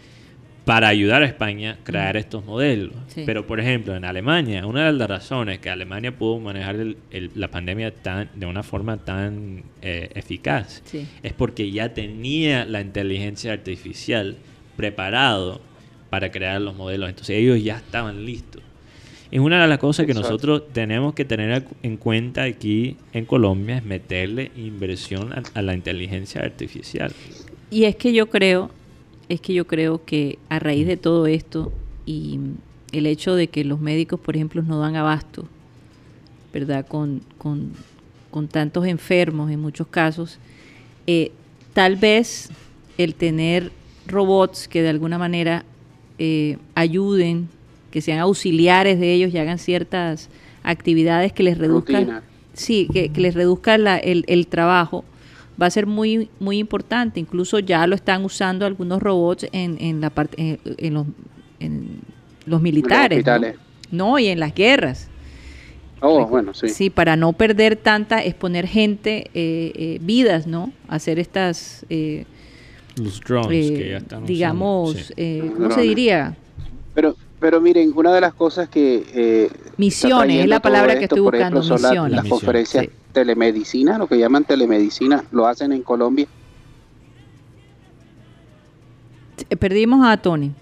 para 0.64 0.88
ayudar 0.88 1.22
a 1.22 1.24
España 1.26 1.78
a 1.80 1.82
crear 1.84 2.18
estos 2.18 2.44
modelos. 2.44 2.92
Sí. 3.06 3.22
Pero, 3.24 3.46
por 3.46 3.58
ejemplo, 3.58 3.96
en 3.96 4.04
Alemania, 4.04 4.66
una 4.66 4.84
de 4.84 4.92
las 4.92 5.08
razones 5.08 5.60
que 5.60 5.70
Alemania 5.70 6.12
pudo 6.14 6.38
manejar 6.40 6.74
el- 6.76 6.98
el- 7.10 7.30
la 7.36 7.48
pandemia 7.48 7.90
tan, 7.94 8.28
de 8.34 8.44
una 8.44 8.62
forma 8.62 8.98
tan 8.98 9.62
eh, 9.80 10.10
eficaz 10.14 10.82
Sí. 10.84 11.06
es 11.22 11.32
porque 11.32 11.70
ya 11.70 11.94
tenía 11.94 12.66
la 12.66 12.82
inteligencia 12.82 13.54
artificial 13.54 14.36
preparado 14.78 15.60
para 16.08 16.30
crear 16.30 16.60
los 16.60 16.76
modelos. 16.76 17.08
Entonces 17.08 17.36
ellos 17.36 17.60
ya 17.62 17.78
estaban 17.78 18.24
listos. 18.24 18.62
Es 19.32 19.40
una 19.40 19.60
de 19.60 19.66
las 19.66 19.78
cosas 19.78 20.06
que 20.06 20.12
Exacto. 20.12 20.30
nosotros 20.30 20.62
tenemos 20.72 21.14
que 21.14 21.24
tener 21.24 21.64
en 21.82 21.96
cuenta 21.96 22.44
aquí 22.44 22.96
en 23.12 23.26
Colombia, 23.26 23.78
es 23.78 23.84
meterle 23.84 24.52
inversión 24.56 25.32
a, 25.32 25.42
a 25.54 25.62
la 25.62 25.74
inteligencia 25.74 26.42
artificial. 26.42 27.12
Y 27.72 27.84
es 27.84 27.96
que 27.96 28.12
yo 28.12 28.30
creo, 28.30 28.70
es 29.28 29.40
que 29.40 29.52
yo 29.52 29.66
creo 29.66 30.04
que 30.04 30.38
a 30.48 30.60
raíz 30.60 30.86
de 30.86 30.96
todo 30.96 31.26
esto 31.26 31.72
y 32.06 32.38
el 32.92 33.06
hecho 33.06 33.34
de 33.34 33.48
que 33.48 33.64
los 33.64 33.80
médicos, 33.80 34.20
por 34.20 34.36
ejemplo, 34.36 34.62
no 34.62 34.78
dan 34.78 34.94
abasto, 34.94 35.46
¿verdad? 36.52 36.86
Con, 36.86 37.20
con, 37.36 37.72
con 38.30 38.46
tantos 38.46 38.86
enfermos 38.86 39.50
en 39.50 39.60
muchos 39.60 39.88
casos, 39.88 40.38
eh, 41.08 41.32
tal 41.74 41.96
vez 41.96 42.50
el 42.96 43.16
tener 43.16 43.72
robots 44.08 44.68
que 44.68 44.82
de 44.82 44.88
alguna 44.88 45.18
manera 45.18 45.64
eh, 46.18 46.56
ayuden, 46.74 47.48
que 47.90 48.00
sean 48.00 48.18
auxiliares 48.18 48.98
de 49.00 49.12
ellos 49.12 49.32
y 49.32 49.38
hagan 49.38 49.58
ciertas 49.58 50.28
actividades 50.62 51.32
que 51.32 51.42
les 51.42 51.56
reduzcan, 51.58 52.02
Rutina. 52.02 52.22
sí, 52.52 52.88
que, 52.92 53.08
que 53.10 53.20
les 53.20 53.34
reduzca 53.34 53.78
la- 53.78 53.98
el, 53.98 54.24
el 54.26 54.46
trabajo, 54.46 55.04
va 55.60 55.66
a 55.66 55.70
ser 55.70 55.86
muy 55.86 56.28
muy 56.40 56.58
importante. 56.58 57.18
Incluso 57.20 57.58
ya 57.60 57.86
lo 57.86 57.94
están 57.94 58.24
usando 58.24 58.66
algunos 58.66 59.00
robots 59.02 59.46
en, 59.52 59.76
en 59.80 60.00
la 60.00 60.10
parte 60.10 60.36
en, 60.40 60.58
en 60.76 60.94
los, 60.94 61.06
en 61.60 62.00
los 62.46 62.60
militares. 62.60 63.24
¿no? 63.90 64.18
y 64.18 64.26
en 64.26 64.38
las 64.40 64.54
guerras. 64.54 65.08
Oh, 66.00 66.26
bueno, 66.26 66.54
sí. 66.54 66.68
Sí, 66.68 66.90
para 66.90 67.16
no 67.16 67.32
perder 67.32 67.74
tanta, 67.76 68.22
exponer 68.22 68.66
gente, 68.68 69.30
eh, 69.34 69.72
eh, 69.74 69.98
vidas, 70.00 70.46
¿no? 70.46 70.72
Hacer 70.88 71.18
estas, 71.18 71.84
eh, 71.90 72.24
Los 72.98 73.20
drones 73.20 73.70
eh, 73.70 73.74
que 73.74 73.88
ya 73.90 73.96
están 73.98 74.18
usando, 74.18 74.26
digamos, 74.26 74.92
sí. 74.96 75.12
eh, 75.16 75.52
¿cómo 75.56 75.70
se 75.70 75.80
diría? 75.82 76.36
Pero, 76.94 77.14
pero 77.40 77.60
miren, 77.60 77.92
una 77.94 78.12
de 78.12 78.20
las 78.20 78.34
cosas 78.34 78.68
que... 78.68 79.04
eh, 79.14 79.50
Misiones, 79.76 80.40
es 80.42 80.48
la 80.48 80.60
palabra 80.60 80.98
que 80.98 81.04
esto, 81.04 81.14
estoy 81.16 81.20
buscando, 81.30 81.60
ejemplo, 81.60 81.62
son 81.78 81.82
la- 81.82 81.88
misiones. 81.90 82.12
las 82.12 82.24
Misiones, 82.24 82.40
conferencias 82.44 82.84
sí. 82.86 82.90
telemedicina, 83.12 83.98
lo 83.98 84.06
que 84.08 84.18
llaman 84.18 84.44
telemedicina, 84.44 85.24
lo 85.30 85.46
hacen 85.46 85.72
en 85.72 85.82
Colombia. 85.82 86.26
Eh, 89.50 89.56
Perdimos 89.56 90.04
a 90.06 90.16
Tony. 90.16 90.52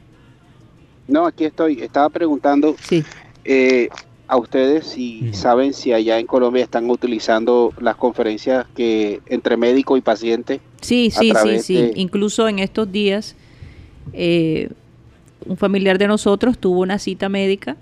No, 1.08 1.26
aquí 1.26 1.44
estoy. 1.44 1.80
Estaba 1.82 2.10
preguntando 2.10 2.74
Sí. 2.82 3.04
eh, 3.44 3.88
a 4.28 4.36
ustedes 4.36 4.86
si 4.88 5.32
saben 5.32 5.72
si 5.72 5.92
allá 5.92 6.18
en 6.18 6.26
Colombia 6.26 6.64
están 6.64 6.90
utilizando 6.90 7.72
las 7.80 7.94
conferencias 7.96 8.66
que 8.74 9.20
entre 9.26 9.56
médico 9.56 9.96
y 9.96 10.00
paciente. 10.00 10.60
Sí, 10.80 11.10
sí, 11.10 11.32
sí, 11.42 11.58
sí. 11.60 11.74
de- 11.74 11.92
Incluso 11.96 12.48
en 12.48 12.58
estos 12.58 12.90
días, 12.90 13.34
eh, 14.12 14.68
un 15.46 15.56
familiar 15.56 15.98
de 15.98 16.06
nosotros 16.08 16.58
tuvo 16.58 16.80
una 16.80 16.98
cita 16.98 17.28
médica 17.28 17.76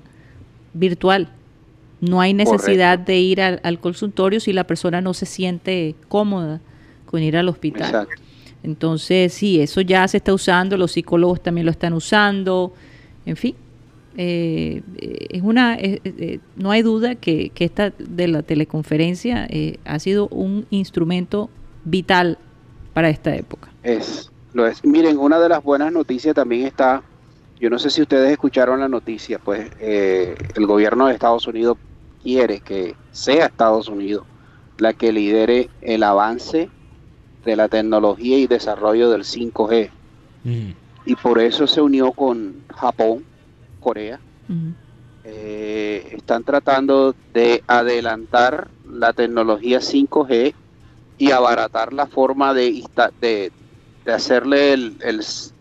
virtual. 0.72 1.28
No 2.00 2.20
hay 2.20 2.34
necesidad 2.34 2.98
de 2.98 3.18
ir 3.18 3.40
al, 3.40 3.60
al 3.62 3.80
consultorio 3.80 4.40
si 4.40 4.52
la 4.52 4.64
persona 4.66 5.00
no 5.00 5.14
se 5.14 5.26
siente 5.26 5.94
cómoda 6.08 6.60
con 7.06 7.22
ir 7.22 7.36
al 7.36 7.48
hospital. 7.48 7.86
Exacto. 7.88 8.22
Entonces, 8.62 9.32
sí, 9.32 9.60
eso 9.60 9.80
ya 9.82 10.06
se 10.08 10.16
está 10.18 10.32
usando, 10.32 10.76
los 10.76 10.92
psicólogos 10.92 11.42
también 11.42 11.66
lo 11.66 11.70
están 11.70 11.92
usando, 11.92 12.72
en 13.26 13.36
fin. 13.36 13.54
eh, 14.16 14.82
eh, 14.98 15.26
es 15.30 15.42
una 15.42 15.76
eh, 15.76 16.00
eh, 16.04 16.38
no 16.56 16.70
hay 16.70 16.82
duda 16.82 17.14
que, 17.14 17.50
que 17.50 17.64
esta 17.64 17.90
de 17.98 18.28
la 18.28 18.42
teleconferencia 18.42 19.46
eh, 19.50 19.78
ha 19.84 19.98
sido 19.98 20.28
un 20.28 20.66
instrumento 20.70 21.50
vital 21.84 22.38
para 22.94 23.10
esta 23.10 23.34
época. 23.34 23.68
Es, 23.82 24.30
lo 24.54 24.66
es. 24.66 24.82
Miren, 24.84 25.18
una 25.18 25.38
de 25.38 25.48
las 25.48 25.62
buenas 25.62 25.92
noticias 25.92 26.34
también 26.34 26.66
está, 26.66 27.02
yo 27.60 27.68
no 27.68 27.78
sé 27.78 27.90
si 27.90 28.00
ustedes 28.00 28.30
escucharon 28.30 28.80
la 28.80 28.88
noticia, 28.88 29.38
pues 29.38 29.70
eh, 29.80 30.34
el 30.54 30.66
gobierno 30.66 31.06
de 31.06 31.14
Estados 31.14 31.46
Unidos 31.46 31.76
quiere 32.22 32.60
que 32.60 32.94
sea 33.10 33.46
Estados 33.46 33.88
Unidos 33.88 34.24
la 34.78 34.92
que 34.92 35.12
lidere 35.12 35.68
el 35.82 36.02
avance 36.02 36.70
de 37.44 37.56
la 37.56 37.68
tecnología 37.68 38.38
y 38.38 38.46
desarrollo 38.46 39.10
del 39.10 39.24
5G. 39.24 39.90
Ujú. 40.44 40.74
Y 41.06 41.16
por 41.16 41.38
eso 41.38 41.66
se 41.66 41.80
unió 41.80 42.12
con 42.12 42.62
Japón, 42.74 43.24
Corea. 43.80 44.18
Eh, 45.24 46.08
están 46.12 46.44
tratando 46.44 47.14
de 47.32 47.62
adelantar 47.66 48.68
la 48.86 49.12
tecnología 49.12 49.80
5G 49.80 50.54
y 51.16 51.30
abaratar 51.30 51.92
la 51.92 52.06
forma 52.06 52.52
de, 52.54 52.82
de, 53.20 53.52
de 54.04 54.12
hacerle 54.12 54.72
el- 54.72 54.98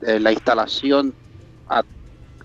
eh, 0.01 0.19
la 0.19 0.31
instalación 0.31 1.13
a- 1.67 1.83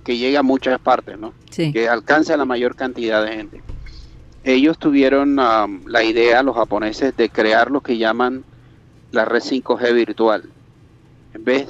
que 0.04 0.16
llegue 0.16 0.36
a 0.38 0.42
muchas 0.42 0.78
partes, 0.80 1.18
¿no? 1.18 1.34
Sí. 1.50 1.72
que 1.72 1.88
alcance 1.88 2.32
a 2.32 2.36
la 2.36 2.44
mayor 2.44 2.74
cantidad 2.76 3.24
de 3.24 3.32
gente. 3.32 3.62
Ellos 4.44 4.78
tuvieron 4.78 5.36
la 5.36 6.04
idea, 6.04 6.42
los 6.42 6.54
japoneses, 6.56 7.14
de 7.16 7.28
crear 7.28 7.70
lo 7.70 7.80
que 7.80 7.98
llaman 7.98 8.44
la 9.10 9.24
red 9.24 9.40
5G 9.42 9.92
virtual. 9.94 10.52
En 11.34 11.44
vez, 11.44 11.68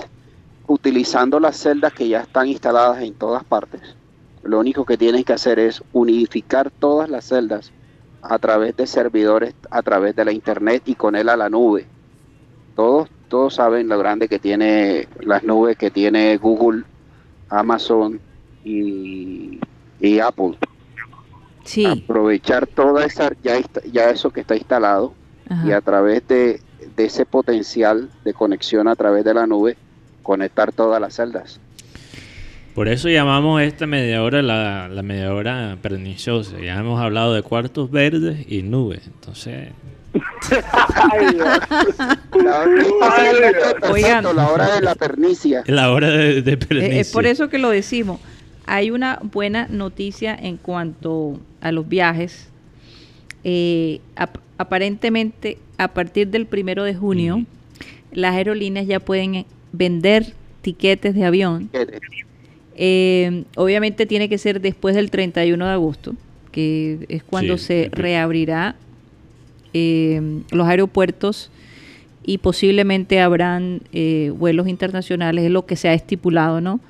utilizando 0.67 1.41
las 1.41 1.57
celdas 1.57 1.93
que 1.93 2.09
ya 2.09 2.21
están 2.21 2.47
instaladas 2.49 3.03
en 3.03 3.15
todas 3.15 3.45
partes, 3.45 3.81
lo 4.43 4.59
único 4.61 4.85
que 4.85 4.97
tienen 4.99 5.25
que 5.25 5.33
hacer 5.33 5.59
es 5.59 5.83
unificar 5.93 6.71
todas 6.71 7.09
las 7.09 7.25
celdas 7.27 7.73
a 8.23 8.39
través 8.39 8.77
de 8.77 8.87
servidores, 8.87 9.55
a 9.71 9.83
través 9.83 10.17
de 10.17 10.25
la 10.25 10.33
internet 10.33 10.83
y 10.87 10.95
con 10.95 11.17
él 11.17 11.29
a 11.29 11.37
la 11.37 11.49
nube. 11.49 11.87
Todos 12.75 13.09
todos 13.29 13.55
saben 13.55 13.89
lo 13.89 13.99
grande 13.99 14.27
que 14.27 14.39
tiene 14.39 15.07
las 15.21 15.45
nubes 15.45 15.77
que 15.77 15.91
tiene 15.91 16.37
Google, 16.39 16.85
Amazon 17.51 18.21
y, 18.65 19.61
y 20.01 20.19
Apple. 20.19 20.57
Sí, 21.65 21.85
Aprovechar 21.85 22.67
toda 22.67 23.05
esa, 23.05 23.31
ya, 23.43 23.61
ya 23.93 24.11
eso 24.11 24.31
que 24.31 24.41
está 24.41 24.57
instalado 24.57 25.13
y 25.65 25.73
a 25.73 25.81
través 25.81 26.27
de, 26.29 26.61
de 26.97 27.05
ese 27.05 27.25
potencial 27.25 28.11
de 28.25 28.35
conexión 28.35 28.87
a 28.87 28.97
través 28.97 29.25
de 29.25 29.33
la 29.33 29.47
nube, 29.47 29.77
conectar 30.23 30.73
todas 30.73 31.01
las 31.01 31.15
celdas. 31.15 31.61
Por 32.79 32.87
eso 32.87 33.09
llamamos 33.09 33.61
esta 33.61 33.89
media 33.89 34.23
hora 34.23 34.41
la, 34.41 34.87
la 34.87 35.03
media 35.03 35.35
hora 35.35 35.77
perniciosa. 35.83 36.61
Ya 36.61 36.79
hemos 36.79 37.01
hablado 37.01 37.35
de 37.35 37.43
cuartos 37.43 37.91
verdes 37.91 38.47
y 38.49 38.63
nubes. 38.63 39.01
Entonces, 39.05 39.71
Ay, 41.11 41.35
Dios. 41.35 41.45
La, 42.45 42.63
Ay, 42.63 43.35
perfecto, 43.41 43.93
Oigan. 43.93 44.37
la 44.37 44.49
hora 44.49 44.77
de 44.77 44.81
la 44.81 44.95
pernicia. 44.95 45.65
es 45.67 45.75
la 45.75 45.91
hora 45.91 46.09
de, 46.09 46.41
de 46.41 46.53
Eh, 46.53 46.57
pernicio. 46.57 47.01
Es 47.01 47.11
por 47.11 47.27
eso 47.27 47.49
que 47.49 47.59
lo 47.59 47.71
decimos. 47.71 48.21
Hay 48.67 48.93
una 48.93 49.19
buena 49.25 49.67
noticia 49.69 50.37
en 50.41 50.57
cuanto 50.57 51.41
a 51.61 51.73
los 51.73 51.89
viajes. 51.89 52.49
Eh, 53.43 54.01
ap- 54.15 54.39
aparentemente, 54.57 55.59
a 55.79 55.89
partir 55.89 56.29
del 56.29 56.47
primero 56.47 56.85
de 56.85 56.95
junio, 56.95 57.45
las 58.13 58.37
aerolíneas 58.37 58.87
ya 58.87 59.01
pueden 59.01 59.47
vender 59.73 60.27
tiquetes 60.63 61.17
de 61.17 61.25
avión. 61.25 61.71
Eh, 62.81 63.43
obviamente 63.57 64.07
tiene 64.07 64.29
que 64.29 64.39
ser 64.39 64.61
después 64.61 64.95
del 64.95 65.11
31 65.11 65.67
de 65.67 65.73
agosto, 65.73 66.15
que 66.53 67.05
es 67.09 67.23
cuando 67.25 67.59
Sí, 67.59 67.65
se 67.67 67.89
reabrirá 67.93 68.77
eh, 69.75 70.41
los 70.51 70.67
aeropuertos 70.67 71.51
y 72.25 72.39
posiblemente 72.39 73.21
habrán 73.21 73.81
eh, 73.93 74.33
vuelos 74.37 74.69
internacionales, 74.69 75.45
es 75.45 75.51
lo 75.51 75.67
que 75.67 75.77
se 75.77 75.89
ha 75.89 75.95
estipulado, 75.95 76.61
¿no? 76.61 76.81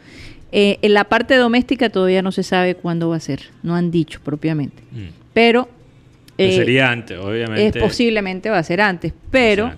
Eh, 0.53 0.79
en 0.83 0.95
la 0.95 1.05
parte 1.05 1.37
doméstica 1.37 1.91
todavía 1.91 2.23
no 2.23 2.33
se 2.33 2.43
sabe 2.43 2.75
cuándo 2.75 3.09
va 3.09 3.17
a 3.17 3.21
ser, 3.21 3.41
no 3.63 3.75
han 3.75 3.91
dicho 3.91 4.21
propiamente, 4.23 4.83
Mm. 4.93 5.09
pero 5.33 5.69
eh, 6.39 6.53
sería 6.55 6.91
antes, 6.91 7.19
obviamente. 7.19 7.79
es 7.79 7.85
posiblemente 7.85 8.51
va 8.51 8.59
a 8.59 8.63
ser 8.63 8.81
antes, 8.81 9.13
pero 9.31 9.73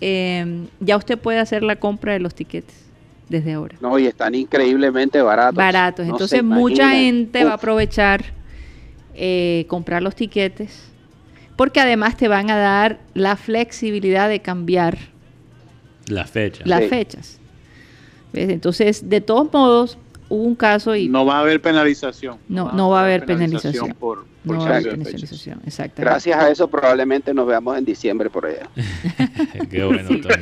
antes. 0.00 0.70
ya 0.80 0.96
usted 0.96 1.18
puede 1.18 1.38
hacer 1.38 1.62
la 1.62 1.76
compra 1.76 2.12
de 2.14 2.20
los 2.20 2.34
tiquetes 2.34 2.85
desde 3.28 3.52
ahora. 3.54 3.76
No, 3.80 3.98
y 3.98 4.06
están 4.06 4.34
increíblemente 4.34 5.20
baratos. 5.22 5.56
baratos. 5.56 6.06
No 6.06 6.12
Entonces 6.12 6.42
mucha 6.44 6.90
gente 6.90 7.44
va 7.44 7.52
a 7.52 7.54
aprovechar 7.54 8.24
eh, 9.14 9.64
comprar 9.68 10.02
los 10.02 10.14
tiquetes 10.14 10.88
porque 11.56 11.80
además 11.80 12.16
te 12.16 12.28
van 12.28 12.50
a 12.50 12.56
dar 12.56 12.98
la 13.14 13.36
flexibilidad 13.36 14.28
de 14.28 14.40
cambiar 14.40 14.98
La 16.06 16.24
fecha. 16.26 16.62
las 16.66 16.82
Sí. 16.82 16.88
fechas. 16.88 17.38
¿Ves? 18.32 18.50
Entonces, 18.50 19.08
de 19.08 19.20
todos 19.22 19.50
modos, 19.52 19.96
hubo 20.28 20.42
un 20.42 20.54
caso 20.54 20.94
y 20.94 21.08
No 21.08 21.24
va 21.24 21.38
a 21.38 21.40
haber 21.40 21.62
penalización. 21.62 22.36
No, 22.48 22.72
no 22.72 22.90
va 22.90 23.00
a 23.00 23.04
haber 23.04 23.24
penalización. 23.24 23.88
por, 23.94 24.24
por 24.24 24.26
no 24.54 24.60
va 24.60 24.66
a 24.66 24.70
haber 24.76 24.82
cambio 24.90 24.98
de 24.98 25.04
fechas. 25.04 25.20
penalización. 25.30 25.60
Exactamente. 25.66 26.02
Gracias 26.02 26.38
a 26.38 26.50
eso 26.50 26.68
probablemente 26.68 27.34
nos 27.34 27.46
veamos 27.46 27.76
en 27.78 27.84
diciembre 27.84 28.30
por 28.30 28.46
allá. 28.46 28.68
Qué 29.70 29.84
bueno, 29.84 30.08
Sí. 30.08 30.20
Tony. 30.20 30.34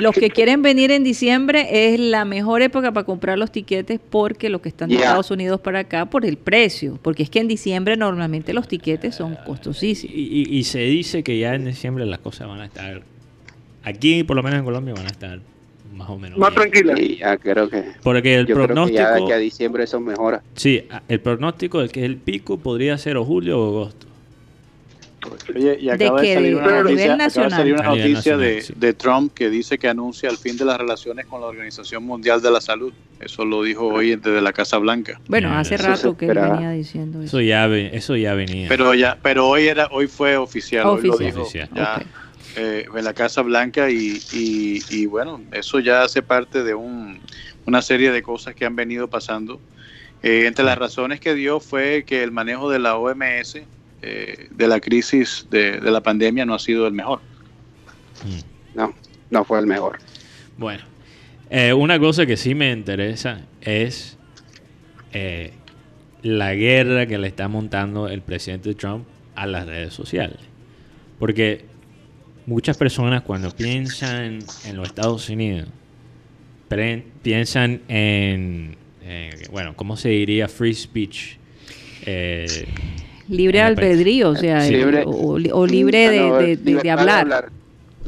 Los 0.00 0.14
que 0.14 0.30
quieren 0.30 0.62
venir 0.62 0.90
en 0.90 1.04
diciembre 1.04 1.94
es 1.94 2.00
la 2.00 2.24
mejor 2.24 2.62
época 2.62 2.92
para 2.92 3.04
comprar 3.06 3.38
los 3.38 3.50
tiquetes 3.50 4.00
porque 4.10 4.50
los 4.50 4.60
que 4.60 4.68
están 4.68 4.88
de. 4.88 4.96
Estados 4.96 5.30
Unidos 5.30 5.60
para 5.60 5.80
acá 5.80 6.06
por 6.06 6.24
el 6.26 6.36
precio, 6.36 6.98
porque 7.02 7.22
es 7.22 7.30
que 7.30 7.38
en 7.40 7.48
diciembre 7.48 7.96
normalmente 7.96 8.52
los 8.52 8.66
tiquetes 8.68 9.14
son 9.14 9.36
costosísimos. 9.46 10.14
Y, 10.14 10.20
y- 10.50 10.58
y 10.58 10.64
se 10.64 10.80
dice 10.80 11.22
que 11.22 11.38
ya 11.38 11.54
en 11.54 11.64
diciembre 11.66 12.04
las 12.06 12.18
cosas 12.18 12.48
van 12.48 12.60
a 12.60 12.66
estar. 12.66 13.02
Aquí, 13.84 14.24
por 14.24 14.36
lo 14.36 14.42
menos 14.42 14.58
en 14.58 14.64
Colombia, 14.64 14.94
van 14.94 15.04
a 15.06 15.10
estar 15.10 15.38
más 15.96 16.08
o 16.10 16.18
menos. 16.18 16.38
Más 16.38 16.50
bien. 16.54 16.70
tranquila. 16.70 17.00
Y 17.00 17.16
ya 17.18 17.36
creo 17.36 17.68
que, 17.68 17.84
Porque 18.02 18.34
el 18.36 18.46
yo 18.46 18.54
creo 18.54 18.66
que 18.66 18.72
pronóstico. 18.74 18.98
ya 19.02 19.10
de 19.12 19.22
aquí 19.22 19.32
a 19.32 19.36
diciembre 19.38 19.84
eso 19.84 19.98
mejora. 20.00 20.42
Sí, 20.54 20.84
el 21.08 21.20
pronóstico 21.20 21.80
de 21.80 21.88
que 21.88 22.04
el 22.04 22.16
pico 22.16 22.58
podría 22.58 22.96
ser 22.98 23.16
o 23.16 23.24
julio 23.24 23.60
o 23.60 23.66
agosto. 23.68 24.06
Oye, 25.56 25.76
y 25.80 25.86
¿De 25.86 25.92
acaba 25.92 26.20
de, 26.20 26.26
qué? 26.28 26.34
salir 26.34 26.54
¿De- 26.56 26.62
una 26.62 26.78
a 26.78 26.82
noticia, 26.84 27.16
de 27.16 27.30
salir 27.30 27.48
nacional? 27.50 27.72
una 27.72 27.88
A 27.90 27.94
nivel 27.94 28.12
noticia 28.12 28.36
de, 28.36 28.62
sí. 28.62 28.74
de 28.76 28.92
Trump 28.94 29.34
que 29.34 29.50
dice 29.50 29.76
que 29.76 29.88
anuncia 29.88 30.30
el 30.30 30.36
fin 30.36 30.56
de 30.56 30.64
las 30.64 30.78
relaciones 30.78 31.26
con 31.26 31.40
la 31.40 31.48
Organización 31.48 32.04
Mundial 32.04 32.40
de 32.40 32.50
la 32.52 32.60
Salud. 32.60 32.92
Eso 33.18 33.44
lo 33.44 33.62
dijo 33.64 33.88
hoy 33.88 34.14
desde 34.14 34.40
la 34.40 34.52
Casa 34.52 34.78
Blanca. 34.78 35.20
Bueno, 35.26 35.52
hace 35.52 35.78
rato 35.78 36.16
que 36.16 36.26
él 36.26 36.38
venía 36.38 36.70
diciendo 36.70 37.18
eso. 37.22 37.38
Eso 37.38 37.40
ya, 37.40 37.66
eso 37.66 38.14
ya 38.14 38.34
venía. 38.34 38.68
Pero 38.68 38.94
ya, 38.94 39.18
pero 39.20 39.48
hoy 39.48 39.66
era, 39.66 39.88
hoy 39.90 40.06
fue 40.06 40.36
oficial, 40.36 40.86
hoy 40.86 41.02
lo 41.02 41.14
Oficial. 41.14 41.32
dijo 41.32 41.42
Oficial. 41.42 41.68
ya 41.74 41.96
Ok. 41.96 42.02
Eh, 42.56 42.86
en 42.94 43.04
la 43.04 43.12
Casa 43.14 43.42
Blanca 43.42 43.90
y, 43.90 44.18
y- 44.32 44.80
y 44.90 45.06
bueno, 45.06 45.40
eso 45.52 45.78
ya 45.78 46.02
hace 46.02 46.22
parte 46.22 46.62
de 46.64 46.74
un- 46.74 47.20
una 47.66 47.82
serie 47.82 48.10
de 48.12 48.22
cosas 48.22 48.54
que 48.54 48.64
han 48.64 48.76
venido 48.76 49.08
pasando. 49.08 49.60
Eh, 50.22 50.46
entre 50.46 50.64
las 50.64 50.78
razones 50.78 51.20
que 51.20 51.34
dio 51.34 51.60
fue 51.60 52.04
que 52.06 52.22
el 52.22 52.32
manejo 52.32 52.70
de 52.70 52.78
la 52.78 52.96
OMS 52.96 53.62
eh, 54.02 54.48
de 54.50 54.68
la 54.68 54.78
crisis 54.80 55.46
de, 55.50 55.80
de 55.80 55.90
la 55.90 56.00
pandemia 56.00 56.44
no 56.46 56.54
ha 56.54 56.58
sido 56.58 56.86
el 56.86 56.92
mejor. 56.92 57.20
No, 58.74 58.94
no 59.30 59.44
fue 59.44 59.58
el 59.58 59.66
mejor. 59.66 59.98
Bueno, 60.56 60.82
eh, 61.50 61.72
una 61.72 61.98
cosa 61.98 62.26
que 62.26 62.36
sí 62.36 62.54
me 62.54 62.70
interesa 62.72 63.40
es 63.60 64.16
eh, 65.12 65.52
la 66.22 66.54
guerra 66.54 67.06
que 67.06 67.18
le 67.18 67.26
está 67.28 67.48
montando 67.48 68.08
el 68.08 68.20
presidente 68.22 68.74
Trump 68.74 69.06
a 69.34 69.46
las 69.46 69.66
redes 69.66 69.94
sociales. 69.94 70.38
Porque 71.18 71.64
muchas 72.46 72.76
personas 72.76 73.22
cuando 73.22 73.50
piensan 73.50 74.38
en 74.66 74.76
los 74.76 74.88
Estados 74.88 75.28
Unidos, 75.28 75.68
piensan 77.22 77.80
en, 77.88 78.76
eh, 79.02 79.30
bueno, 79.50 79.74
¿cómo 79.76 79.96
se 79.96 80.08
diría? 80.10 80.48
Free 80.48 80.74
speech. 80.74 81.36
Eh, 82.04 82.46
Libre 83.28 83.60
albedrío, 83.60 84.30
o 84.30 84.36
sea, 84.36 84.60
Sí, 84.60 84.74
libre- 84.74 85.02
o, 85.04 85.36
o 85.52 85.66
libre 85.66 86.08
de, 86.10 86.20
No, 86.20 86.36
de- 86.36 86.46
de- 86.46 86.56
de 86.58 86.70
libertad 86.70 86.98
hablar. 87.00 87.48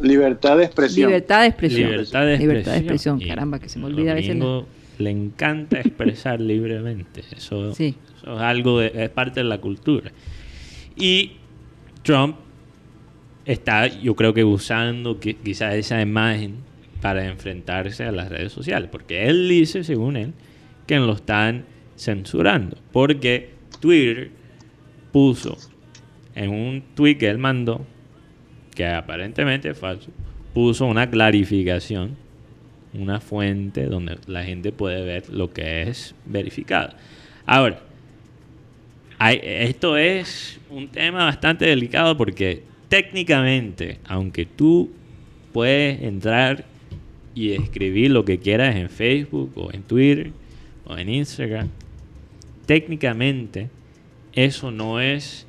Libertad 0.00 0.56
de 0.58 0.64
expresión. 0.64 1.08
Libertad 1.08 1.40
de 1.40 1.46
expresión. 1.48 1.90
libertad 1.90 2.20
de 2.24 2.34
expresión. 2.34 2.48
Libertad 2.50 2.72
de 2.72 2.78
expresión. 2.78 3.22
Y 3.22 3.26
Caramba, 3.26 3.58
que 3.58 3.68
se 3.68 3.78
me 3.80 3.86
olvida 3.86 4.12
a 4.12 4.14
veces. 4.14 4.36
la- 4.36 4.62
le 4.98 5.10
encanta 5.10 5.80
expresar 5.80 6.40
libremente. 6.40 7.24
Eso, 7.36 7.74
Sí. 7.74 7.96
eso 8.16 8.34
es 8.36 8.40
algo 8.40 8.78
de, 8.78 8.92
es 8.94 9.10
parte 9.10 9.40
de 9.40 9.44
la 9.44 9.58
cultura. 9.58 10.12
Y 10.96 11.32
Trump 12.02 12.36
está, 13.48 13.86
yo 13.88 14.14
creo 14.14 14.34
que 14.34 14.44
usando 14.44 15.18
qui- 15.20 15.36
quizás 15.42 15.74
esa 15.74 16.00
imagen 16.00 16.56
para 17.00 17.26
enfrentarse 17.26 18.04
a 18.04 18.12
las 18.12 18.28
redes 18.28 18.52
sociales, 18.52 18.88
porque 18.90 19.26
él 19.26 19.48
dice, 19.48 19.82
según 19.84 20.16
él, 20.16 20.34
que 20.86 20.98
lo 20.98 21.14
están 21.14 21.64
censurando, 21.96 22.76
porque 22.92 23.50
Twitter 23.80 24.30
puso 25.12 25.56
en 26.34 26.50
un 26.50 26.82
tweet 26.94 27.16
que 27.16 27.28
él 27.28 27.38
mandó, 27.38 27.84
que 28.74 28.86
aparentemente 28.86 29.70
es 29.70 29.78
falso, 29.78 30.10
puso 30.54 30.86
una 30.86 31.08
clarificación, 31.10 32.16
una 32.94 33.20
fuente 33.20 33.86
donde 33.86 34.18
la 34.26 34.44
gente 34.44 34.72
puede 34.72 35.04
ver 35.04 35.28
lo 35.30 35.52
que 35.52 35.82
es 35.82 36.14
verificado. 36.26 36.94
Ahora, 37.46 37.80
esto 39.20 39.96
es 39.96 40.60
un 40.70 40.88
tema 40.88 41.24
bastante 41.24 41.64
delicado 41.64 42.16
porque 42.16 42.62
técnicamente, 42.88 43.98
aunque 44.04 44.46
tú 44.46 44.90
puedes 45.52 46.02
entrar 46.02 46.64
y 47.34 47.52
escribir 47.52 48.10
lo 48.10 48.24
que 48.24 48.38
quieras 48.38 48.76
en 48.76 48.88
Facebook 48.88 49.52
o 49.56 49.72
en 49.72 49.82
Twitter 49.82 50.32
o 50.86 50.96
en 50.96 51.08
Instagram, 51.08 51.68
técnicamente 52.66 53.68
eso 54.32 54.70
no 54.70 55.00
es 55.00 55.46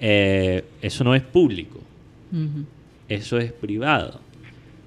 eh, 0.00 0.64
eso 0.80 1.04
no 1.04 1.14
es 1.14 1.22
público, 1.22 1.80
eso 3.08 3.38
es 3.38 3.52
privado. 3.52 4.20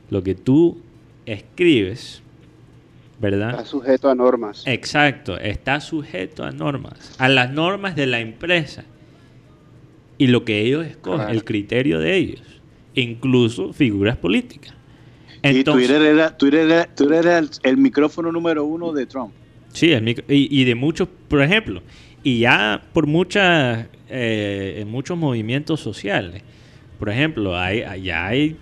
Lo 0.10 0.24
que 0.24 0.36
tú 0.36 0.80
escribes, 1.26 2.22
¿verdad? 3.20 3.52
Está 3.52 3.66
sujeto 3.66 4.10
a 4.10 4.16
normas. 4.16 4.64
Exacto, 4.66 5.38
está 5.38 5.80
sujeto 5.80 6.44
a 6.44 6.52
normas, 6.52 7.16
a 7.20 7.30
las 7.30 7.52
normas 7.52 7.96
de 7.96 8.08
la 8.08 8.20
empresa 8.20 8.86
y 10.18 10.28
lo 10.28 10.44
que 10.46 10.62
ellos 10.62 10.86
escogen, 10.86 11.20
Claro. 11.20 11.34
el 11.34 11.44
criterio 11.44 12.00
de 12.00 12.16
ellos, 12.16 12.42
incluso 12.96 13.74
figuras 13.74 14.18
políticas. 14.18 14.74
y 15.44 15.64
Twitter 15.64 16.02
era, 16.02 16.38
Twitter 16.38 16.60
era, 16.62 16.86
Twitter 16.86 17.18
era 17.26 17.38
el, 17.40 17.50
el 17.64 17.78
micrófono 17.78 18.32
número 18.32 18.64
uno 18.66 18.92
de 18.94 19.06
Trump. 19.06 19.34
sí, 19.74 19.92
el 19.92 20.04
micro- 20.04 20.26
y, 20.30 20.48
y 20.62 20.64
de 20.66 20.76
muchos, 20.76 21.08
por 21.28 21.42
ejemplo, 21.42 21.82
y 22.24 22.40
ya 22.40 22.82
por 22.94 23.08
muchas, 23.08 23.88
eh, 24.10 24.78
en 24.80 24.88
muchos 24.90 25.18
movimientos 25.18 25.80
sociales, 25.82 26.42
por 27.00 27.10
ejemplo, 27.10 27.58
hay, 27.60 27.84
ya 28.04 28.28
hay 28.28 28.56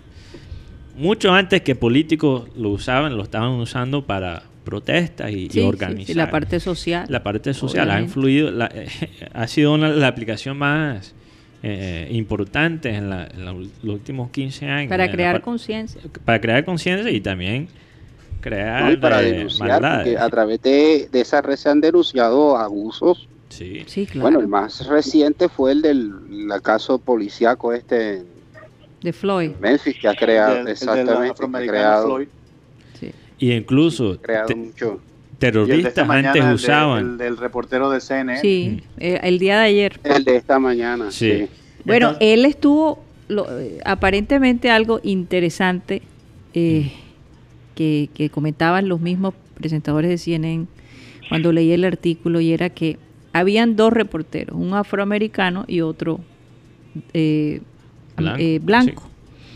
mucho 0.98 1.34
antes 1.34 1.62
que 1.62 1.76
políticos 1.76 2.50
lo 2.58 2.70
usaban, 2.70 3.16
lo 3.16 3.24
estaban 3.24 3.52
usando 3.52 4.06
para 4.06 4.44
protestas 4.64 5.32
y, 5.32 5.46
y 5.46 5.50
Sí, 5.50 5.60
organizar. 5.62 6.08
sí, 6.08 6.14
la 6.14 6.32
parte 6.32 6.60
social. 6.60 7.06
La 7.10 7.24
parte 7.24 7.54
social 7.54 7.90
ha 7.92 8.00
influido, 8.02 8.50
la- 8.52 8.72
ha 9.34 9.48
sido 9.48 9.74
una- 9.74 9.90
la 9.90 10.08
aplicación 10.08 10.58
más, 10.58 11.14
eh, 11.64 12.08
importantes 12.12 12.96
en, 12.96 13.10
la- 13.10 13.28
en 13.28 13.46
la- 13.46 13.54
los 13.54 13.70
últimos 13.84 14.30
15 14.32 14.68
años. 14.68 14.90
Para 14.90 15.12
crear 15.12 15.42
conciencia. 15.42 16.02
Para 16.26 16.42
crear 16.42 16.66
conciencia 16.66 17.10
y 17.12 17.22
también 17.22 17.68
crear 18.40 18.84
¿no? 18.86 18.92
Y 18.92 18.98
para 18.98 19.22
eh, 19.22 19.32
denunciar, 19.32 19.70
maldades. 19.70 20.08
porque 20.14 20.18
a 20.18 20.30
través 20.30 20.62
de, 20.64 21.10
de 21.12 21.22
esa 21.22 21.42
red 21.42 21.56
se 21.56 21.70
han 21.70 21.80
denunciado 21.82 22.58
abusos. 22.58 23.28
Sí. 23.50 23.84
Sí, 23.86 24.06
claro. 24.06 24.22
Bueno, 24.22 24.40
el 24.40 24.48
más 24.48 24.88
reciente 24.88 25.50
fue 25.50 25.74
el 25.74 25.82
del 25.82 26.12
el 26.52 26.62
caso 26.62 26.98
policíaco 27.00 27.74
este 27.74 28.24
de 29.02 29.14
Floyd. 29.14 29.52
Memphis, 29.60 29.98
que 30.00 30.08
ha 30.08 30.16
creado, 30.16 30.56
El 30.56 30.62
el 30.62 30.68
exactamente, 30.70 31.36
que 31.40 31.58
ha 31.58 31.68
creado, 31.68 32.06
Floyd. 32.08 32.28
Sí. 33.00 33.12
Y 33.40 33.52
incluso 33.52 34.20
creado 34.22 34.48
te- 34.48 34.56
mucho. 34.56 35.00
Terroristas 35.42 36.08
antes 36.10 36.36
el 36.42 36.48
de- 36.50 36.54
usaban. 36.54 37.00
el 37.12 37.18
del 37.18 37.38
reportero 37.38 37.90
de 37.90 38.00
CNN. 38.00 38.40
Sí, 38.42 38.82
eh, 39.00 39.20
el 39.24 39.40
día 39.40 39.58
de 39.60 39.66
ayer. 39.66 40.00
El 40.04 40.24
de 40.24 40.36
esta 40.36 40.60
mañana, 40.60 41.10
Sí. 41.12 41.32
sí. 41.32 41.48
Bueno, 41.84 42.10
Entonces- 42.10 42.34
él 42.34 42.46
estuvo 42.46 43.04
lo- 43.28 43.48
aparentemente 43.86 44.70
algo 44.70 45.00
interesante 45.04 46.04
eh, 46.54 46.92
que, 47.76 48.10
que 48.14 48.30
comentaban 48.30 48.88
los 48.88 49.00
mismos 49.02 49.34
presentadores 49.56 50.10
de 50.12 50.18
CNN 50.20 50.68
cuando 51.30 51.52
leí 51.54 51.72
el 51.72 51.86
artículo 51.86 52.40
y 52.42 52.52
era 52.54 52.70
que 52.70 52.98
habían 53.34 53.76
dos 53.78 53.94
reporteros, 53.94 54.56
un 54.56 54.74
afroamericano 54.76 55.64
y 55.68 55.82
otro 55.82 56.20
eh, 57.14 57.62
Blanco, 58.18 58.38
eh, 58.42 58.60
blanco. 58.62 59.10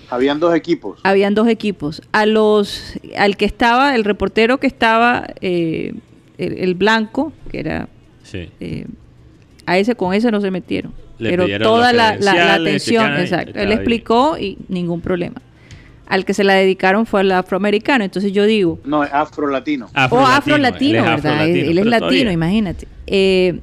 Habían 0.10 0.40
dos 0.40 0.54
equipos. 0.56 1.00
Habían 1.04 1.34
dos 1.36 1.48
equipos. 1.48 2.02
A 2.12 2.26
los, 2.26 2.94
al 3.18 3.38
que 3.38 3.46
estaba, 3.46 3.96
el 3.96 4.04
reportero 4.04 4.60
que 4.60 4.68
estaba, 4.68 5.28
eh, 5.42 5.94
el, 6.38 6.54
el 6.60 6.74
blanco, 6.76 7.34
que 7.52 7.60
era 7.60 7.88
Sí. 8.24 8.50
eh, 8.60 8.86
a 9.66 9.78
ese 9.78 9.96
con 9.96 10.14
ese 10.14 10.32
no 10.32 10.42
se 10.42 10.52
metieron. 10.52 10.94
Le 11.18 11.30
pero 11.30 11.48
toda 11.60 11.94
la, 11.94 12.16
la- 12.18 12.34
la 12.34 12.56
credenciales, 12.58 12.62
atención, 12.62 13.18
y 13.18 13.22
exacto. 13.22 13.60
Él 13.60 13.68
bien. 13.68 13.80
explicó 13.80 14.38
y 14.38 14.58
ningún 14.68 15.02
problema. 15.02 15.42
Al 16.08 16.24
que 16.26 16.34
se 16.36 16.44
la 16.44 16.54
dedicaron 16.54 17.06
fue 17.06 17.22
al 17.22 17.32
afroamericano. 17.32 18.04
Entonces 18.04 18.32
yo 18.32 18.46
digo, 18.46 18.80
No, 18.84 19.04
es 19.04 19.12
afro-latino. 19.14 19.88
o 20.12 20.20
afro-latino, 20.20 21.00
él 21.00 21.06
es 21.16 21.24
¿verdad? 21.24 21.34
afro-latino, 21.42 21.72
él 21.72 21.78
es 21.80 21.86
latino, 21.86 22.08
todavía- 22.10 22.32
imagínate. 22.32 22.88
Eh, 23.08 23.60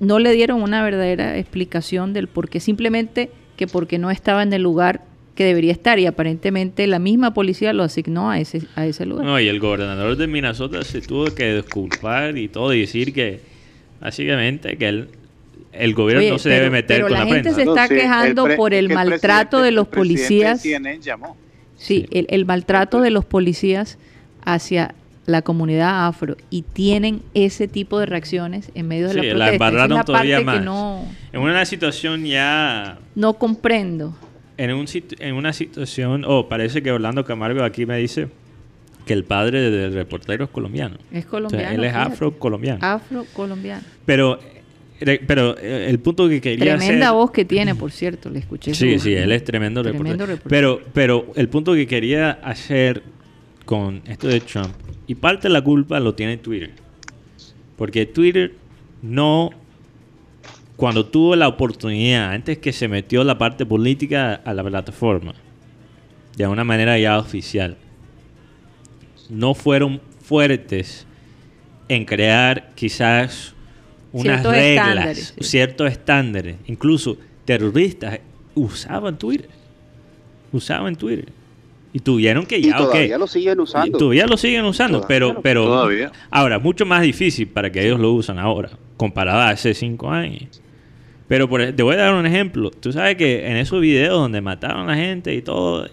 no 0.00 0.18
le 0.18 0.32
dieron 0.32 0.62
una 0.62 0.82
verdadera 0.82 1.36
explicación 1.38 2.12
del 2.12 2.26
por 2.28 2.48
qué, 2.48 2.58
simplemente 2.60 3.30
que 3.56 3.66
porque 3.66 3.98
no 3.98 4.10
estaba 4.10 4.42
en 4.42 4.52
el 4.52 4.62
lugar 4.62 5.02
que 5.36 5.44
debería 5.44 5.70
estar 5.70 5.98
y 6.00 6.06
aparentemente 6.06 6.86
la 6.88 6.98
misma 6.98 7.32
policía 7.34 7.72
lo 7.72 7.84
asignó 7.84 8.30
a 8.30 8.40
ese, 8.40 8.62
a 8.74 8.84
ese 8.86 9.06
lugar. 9.06 9.24
No, 9.24 9.38
y 9.38 9.46
el 9.46 9.60
gobernador 9.60 10.16
de 10.16 10.26
Minnesota 10.26 10.82
se 10.82 11.00
tuvo 11.00 11.26
que 11.26 11.54
disculpar 11.56 12.36
y 12.36 12.48
todo 12.48 12.74
y 12.74 12.80
decir 12.80 13.12
que 13.14 13.40
básicamente 14.00 14.76
que 14.76 14.88
él, 14.88 15.08
el 15.72 15.94
gobierno 15.94 16.20
Oye, 16.22 16.30
no 16.30 16.38
se 16.38 16.48
pero- 16.48 16.56
debe 16.64 16.70
meter 16.70 16.96
pero 16.96 17.06
con 17.08 17.12
la 17.12 17.18
la, 17.20 17.26
gente 17.26 17.42
prensa. 17.52 17.56
se 17.56 17.62
está 17.68 17.82
No, 17.82 17.88
sí, 17.88 17.94
el 17.94 18.00
quejando 18.00 18.44
pre- 18.44 18.56
por 18.56 18.74
el 18.74 18.88
que 18.88 18.94
maltrato 18.94 19.62
de 19.62 19.70
los 19.72 19.86
el 19.86 19.90
policías. 19.92 20.62
CNN 20.62 21.00
llamó. 21.00 21.36
Sí, 21.76 22.06
el, 22.10 22.26
el 22.30 22.46
maltrato 22.46 23.00
de 23.00 23.10
los 23.10 23.24
policías 23.26 23.98
hacia 24.44 24.94
la 25.26 25.42
comunidad 25.42 26.06
afro 26.06 26.36
y 26.50 26.62
tienen 26.62 27.20
ese 27.34 27.66
tipo 27.68 27.98
de 27.98 28.06
reacciones 28.06 28.70
en 28.74 28.86
medio 28.88 29.08
de 29.08 29.14
Sí, 29.14 29.16
la 29.16 29.22
la 29.22 29.28
protesta. 29.34 29.48
Es 29.48 29.52
embarraron 29.54 29.98
la 29.98 30.04
todavía 30.04 30.36
parte 30.36 30.44
más. 30.46 30.58
que 30.60 30.64
no, 30.64 31.04
En 31.32 31.40
una 31.40 31.64
situación 31.66 32.24
ya 32.24 32.98
no 33.14 33.34
comprendo. 33.34 34.16
En, 34.58 34.72
un 34.74 34.86
en 35.18 35.34
una 35.34 35.52
situación, 35.52 36.24
oh, 36.26 36.48
parece 36.48 36.82
que 36.82 36.90
Orlando 36.90 37.24
Camargo 37.24 37.62
aquí 37.62 37.86
me 37.86 37.98
dice 37.98 38.28
que 39.06 39.12
el 39.12 39.24
padre 39.24 39.70
del 39.70 39.94
reportero 39.94 40.44
es 40.44 40.50
colombiano. 40.50 40.96
Es 41.12 41.18
O 41.18 41.20
sea, 41.20 41.30
colombiano. 41.30 41.74
él 41.74 41.84
es 41.84 41.94
afro-colombiano. 41.94 42.78
Afro-colombiano. 42.82 43.82
Pero, 44.04 44.40
eh, 45.00 45.20
pero 45.26 45.56
eh, 45.58 45.86
el 45.88 45.98
punto 46.00 46.28
que 46.28 46.40
quería 46.40 46.76
Tremenda 46.76 47.06
hacer... 47.06 47.14
voz 47.16 47.30
que 47.30 47.44
tiene, 47.44 47.74
por 47.74 47.92
cierto, 47.92 48.30
le 48.30 48.40
escuché. 48.40 48.74
Sí, 48.74 48.98
sí, 48.98 49.14
él 49.14 49.30
es 49.30 49.44
tremendo, 49.44 49.82
Tremendo 49.82 50.26
reportero. 50.26 50.26
reportero. 50.26 50.48
Pero, 50.92 50.92
pero 50.92 51.32
el 51.36 51.48
punto 51.48 51.74
que 51.74 51.86
quería 51.86 52.32
hacer 52.42 53.02
con 53.64 54.02
esto 54.06 54.26
de 54.28 54.40
Trump, 54.40 54.70
y 55.06 55.14
parte 55.14 55.48
de 55.48 55.52
la 55.54 55.62
culpa 55.62 56.00
lo 56.00 56.14
tiene 56.14 56.36
Twitter. 56.38 56.70
Porque 57.76 58.06
Twitter 58.06 58.54
no, 59.02 59.50
cuando 60.76 61.06
tuvo 61.06 61.36
la 61.36 61.48
oportunidad, 61.48 62.32
antes 62.32 62.58
que 62.58 62.72
se 62.72 62.88
metió 62.88 63.24
la 63.24 63.38
parte 63.38 63.64
política 63.64 64.34
a 64.34 64.52
la 64.52 64.62
plataforma, 64.62 65.34
de 66.36 66.46
una 66.46 66.64
manera 66.64 66.98
ya 66.98 67.18
oficial, 67.18 67.76
no 69.30 69.54
fueron 69.54 70.00
fuertes 70.22 71.06
en 71.88 72.04
crear 72.04 72.72
quizás 72.74 73.54
unas 74.12 74.40
Ciertos 74.40 74.52
reglas, 74.52 74.86
estándares, 74.88 75.34
sí. 75.38 75.44
ciertos 75.44 75.90
estándares. 75.90 76.56
Incluso 76.66 77.16
terroristas 77.44 78.20
usaban 78.54 79.18
Twitter. 79.18 79.48
Usaban 80.52 80.96
Twitter. 80.96 81.28
Y 81.92 82.00
tuvieron 82.00 82.44
que 82.44 82.58
Y 82.58 82.64
ya, 82.64 82.80
ok, 82.82 82.90
todavía 82.92 83.18
lo 83.18 83.26
siguen 83.26 83.58
y 83.58 83.62
usando. 83.62 83.98
todavía 83.98 84.26
lo 84.26 84.36
siguen 84.36 84.64
usando, 84.66 84.98
Todavía 85.00 85.08
pero, 85.08 85.40
pero 85.42 85.64
Todavía. 85.64 86.12
ahora, 86.30 86.58
mucho 86.58 86.84
más 86.84 87.00
difícil 87.02 87.48
para 87.48 87.70
que 87.72 87.84
ellos 87.86 87.98
lo 87.98 88.12
usan 88.12 88.38
ahora, 88.38 88.70
comparado 88.98 89.40
a 89.40 89.48
hace 89.50 89.72
cinco 89.72 90.10
años. 90.10 90.60
Pero 91.28 91.48
por, 91.48 91.72
te 91.72 91.82
voy 91.82 91.94
a 91.94 91.98
dar 91.98 92.14
un 92.14 92.26
ejemplo. 92.26 92.70
Tú 92.70 92.92
sabes 92.92 93.16
que 93.16 93.46
en 93.48 93.56
esos 93.56 93.80
videos 93.80 94.12
donde 94.12 94.40
mataron 94.40 94.88
a 94.88 94.92
la 94.92 94.96
gente 94.96 95.34
y 95.34 95.42
todo, 95.42 95.88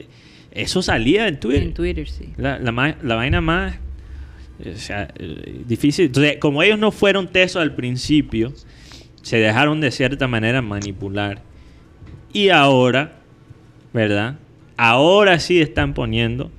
eso 0.52 0.82
salía 0.82 1.28
en 1.28 1.40
Twitter. 1.40 1.64
En 1.64 1.74
Twitter, 1.74 2.08
sí. 2.08 2.30
La, 2.38 2.60
la, 2.60 2.98
la 3.02 3.16
vaina 3.16 3.42
más 3.42 3.76
o 4.60 4.78
sea, 4.78 5.12
difícil. 5.68 6.06
Entonces, 6.06 6.38
como 6.38 6.62
ellos 6.62 6.78
no 6.78 6.92
fueron 6.92 7.28
tesos 7.28 7.62
al 7.62 7.74
principio, 7.74 8.54
se 9.24 9.38
dejaron 9.38 9.82
de 9.82 9.90
cierta 9.92 10.28
manera 10.28 10.62
manipular. 10.62 11.42
Y 12.32 12.50
ahora, 12.50 13.14
¿verdad? 13.94 14.36
Ahora 14.78 15.40
sí 15.40 15.60
están 15.62 15.94
poniendo 15.94 16.52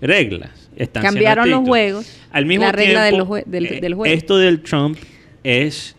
reglas. 0.00 0.70
Están 0.76 1.02
Cambiaron 1.02 1.50
los 1.50 1.60
juegos. 1.66 2.18
Al 2.30 2.46
mismo 2.46 2.64
la 2.64 2.72
regla 2.72 3.04
de 3.04 3.10
tiempo, 3.10 3.18
los 3.34 3.40
jue- 3.42 3.44
del, 3.46 3.66
eh, 3.66 3.80
del 3.80 3.94
juego. 3.94 4.14
Esto 4.14 4.38
del 4.38 4.62
Trump 4.62 4.96
es 5.44 5.96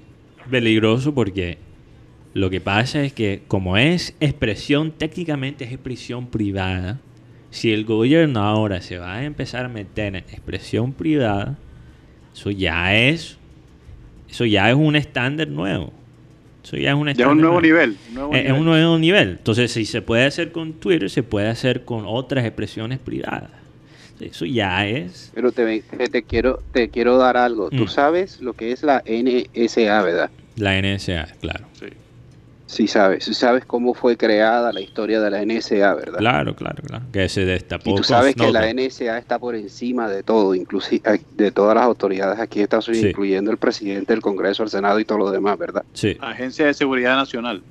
peligroso 0.50 1.14
porque 1.14 1.58
lo 2.34 2.50
que 2.50 2.62
pasa 2.62 3.04
es 3.04 3.14
que 3.14 3.44
como 3.48 3.78
es 3.78 4.16
expresión, 4.20 4.92
técnicamente 4.92 5.66
es 5.66 5.72
expresión 5.72 6.28
privada, 6.28 7.00
si 7.52 7.72
el 7.72 7.86
gobierno 7.86 8.42
ahora 8.42 8.82
se 8.82 8.98
va 8.98 9.14
a 9.16 9.24
empezar 9.24 9.66
a 9.66 9.70
meter 9.70 10.08
en 10.08 10.16
expresión 10.16 10.94
privada, 10.94 11.58
eso 12.34 12.50
ya 12.50 12.96
es, 12.96 13.38
eso 14.30 14.46
ya 14.46 14.70
es 14.70 14.76
un 14.76 14.96
estándar 14.96 15.48
nuevo. 15.48 15.94
Eso 16.64 16.78
ya 16.78 16.92
es 16.92 16.96
un 16.96 17.14
Ya 17.14 17.28
un 17.28 17.38
nuevo 17.40 17.60
nuevo. 17.60 17.62
nivel. 17.62 17.98
nuevo 18.14 18.34
Es, 18.34 18.52
un 18.52 18.66
nuevo 18.66 18.98
nivel. 18.98 19.30
Entonces, 19.32 19.72
si 19.72 19.86
se 19.86 20.02
puede 20.02 20.26
hacer 20.26 20.52
con 20.52 20.74
Twitter, 20.74 21.10
se 21.10 21.22
puede 21.22 21.50
hacer 21.50 21.84
con 21.84 22.06
otras 22.08 22.46
expresiones 22.46 23.00
privadas. 23.00 23.52
Eso 24.20 24.46
ya 24.46 24.88
es. 24.88 25.32
Pero 25.36 25.52
te, 25.52 25.82
te, 25.82 26.08
te 26.08 26.24
quiero 26.24 26.62
te 26.72 26.90
quiero 26.90 27.18
dar 27.18 27.36
algo. 27.36 27.70
Mm. 27.72 27.78
Tú 27.78 27.88
sabes 27.88 28.40
lo 28.40 28.54
que 28.54 28.72
es 28.72 28.82
la 28.82 29.04
NSA, 29.06 30.02
¿verdad? 30.02 30.32
La 30.56 30.82
NSA, 30.82 31.28
claro. 31.42 31.66
Sí. 31.74 31.88
Sí 32.74 32.88
sabes. 32.88 33.24
Sí 33.26 33.34
sabes 33.36 33.66
cómo 33.66 33.94
fue 33.94 34.18
creada 34.18 34.74
la 34.74 34.82
historia 34.82 35.22
de 35.22 35.30
la 35.30 35.46
NSA, 35.46 35.94
¿verdad? 35.94 36.18
Claro, 36.18 36.56
claro, 36.56 36.82
claro. 36.82 37.06
Que 37.12 37.30
se 37.30 37.46
destapó. 37.46 37.92
Y 37.92 37.96
tú 37.96 38.04
sabes 38.04 38.36
que 38.36 38.52
la. 38.52 38.68
NSA 38.74 39.18
está 39.20 39.38
por 39.38 39.56
encima 39.56 40.10
de 40.10 40.24
todo, 40.24 40.56
inclusive 40.56 41.22
de 41.36 41.52
todas 41.52 41.76
las 41.76 41.84
autoridades 41.84 42.40
aquí 42.40 42.60
en 42.60 42.64
Estados 42.64 42.88
Unidos, 42.88 43.04
Sí. 43.04 43.10
incluyendo 43.10 43.52
el 43.52 43.58
presidente, 43.58 44.14
el 44.14 44.22
Congreso, 44.22 44.64
el 44.64 44.70
Senado 44.70 45.00
y 45.00 45.06
todo 45.06 45.20
lo 45.20 45.30
demás, 45.32 45.58
¿verdad? 45.60 45.84
Sí, 45.94 46.18
Agencia 46.20 46.66
de 46.66 46.74
Seguridad 46.74 47.16
Nacional. 47.16 47.62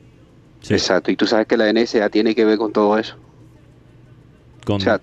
sí. 0.61 0.75
Exacto. 0.75 1.11
Y 1.11 1.17
tú 1.17 1.27
sabes 1.27 1.47
que 1.49 1.57
la 1.57 1.69
NSA 1.73 2.09
tiene 2.09 2.35
que 2.35 2.45
ver 2.45 2.57
con 2.59 2.73
todo 2.73 2.97
eso. 2.99 3.17
Con- 4.65 4.77
O 4.77 4.81
sea, 4.81 5.01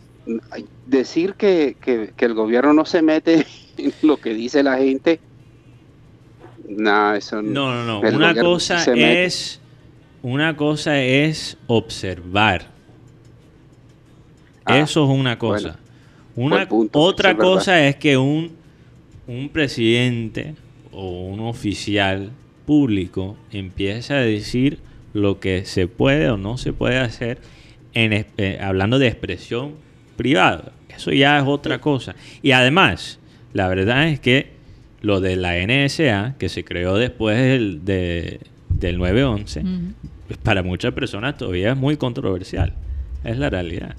decir 0.85 1.33
que, 1.33 1.75
que- 1.81 2.13
que 2.15 2.25
el 2.25 2.33
gobierno 2.33 2.71
no 2.73 2.85
se 2.85 3.01
mete 3.01 3.45
en 3.77 3.93
lo 4.03 4.15
que 4.17 4.33
dice 4.33 4.63
la 4.63 4.77
gente, 4.77 5.19
nada, 6.69 7.17
eso 7.17 7.41
no, 7.41 7.73
no, 7.73 7.83
no. 8.01 8.07
el 8.07 8.15
Una 8.15 8.33
cosa 8.35 8.81
es. 8.95 9.58
Una 10.21 10.55
cosa 10.57 11.01
es 11.01 11.57
observar. 11.67 12.67
Ah, 14.65 14.79
Eso 14.79 15.03
es 15.05 15.09
una 15.17 15.39
cosa. 15.39 15.79
una 16.35 16.67
punto, 16.67 16.99
otra 16.99 17.29
verdad. 17.33 17.43
cosa 17.43 17.87
es 17.87 17.95
que 17.95 18.17
un, 18.17 18.51
un 19.27 19.49
presidente 19.49 20.55
o 20.91 21.27
un 21.27 21.39
oficial 21.39 22.31
público 22.65 23.37
empiece 23.51 24.13
a 24.13 24.17
decir 24.17 24.79
lo 25.13 25.39
que 25.39 25.65
se 25.65 25.87
puede 25.87 26.29
o 26.29 26.37
no 26.37 26.57
se 26.57 26.71
puede 26.73 26.97
hacer 26.99 27.39
en, 27.93 28.25
eh, 28.37 28.59
hablando 28.61 28.99
de 28.99 29.07
expresión 29.07 29.73
privada. 30.17 30.73
Eso 30.95 31.11
ya 31.11 31.39
es 31.39 31.45
otra 31.47 31.79
cosa. 31.81 32.15
Y 32.43 32.51
además, 32.51 33.19
la 33.53 33.67
verdad 33.69 34.09
es 34.09 34.19
que 34.19 34.51
lo 35.01 35.21
de 35.21 35.35
la 35.37 35.55
NSA, 35.57 36.35
que 36.37 36.49
se 36.49 36.63
creó 36.65 36.95
después 36.97 37.37
del, 37.37 37.85
de- 37.85 38.41
del 38.79 38.97
9-11, 38.99 39.61
Ujú. 39.61 39.93
pues 40.27 40.39
para 40.39 40.63
muchas 40.63 40.93
personas 40.93 41.37
todavía 41.37 41.71
es 41.71 41.77
muy 41.77 41.97
controversial. 41.97 42.73
Es 43.23 43.37
la 43.37 43.49
realidad. 43.49 43.95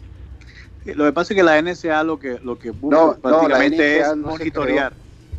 Lo 0.84 1.04
que 1.04 1.12
pasa 1.12 1.34
es 1.34 1.36
que 1.36 1.42
la 1.42 1.58
NSA 1.60 2.02
lo 2.04 2.18
que, 2.18 2.38
lo 2.42 2.58
que 2.58 2.70
busca 2.70 2.96
No, 2.96 3.14
prácticamente 3.20 3.98
es 4.00 4.16
monitorear. 4.16 4.92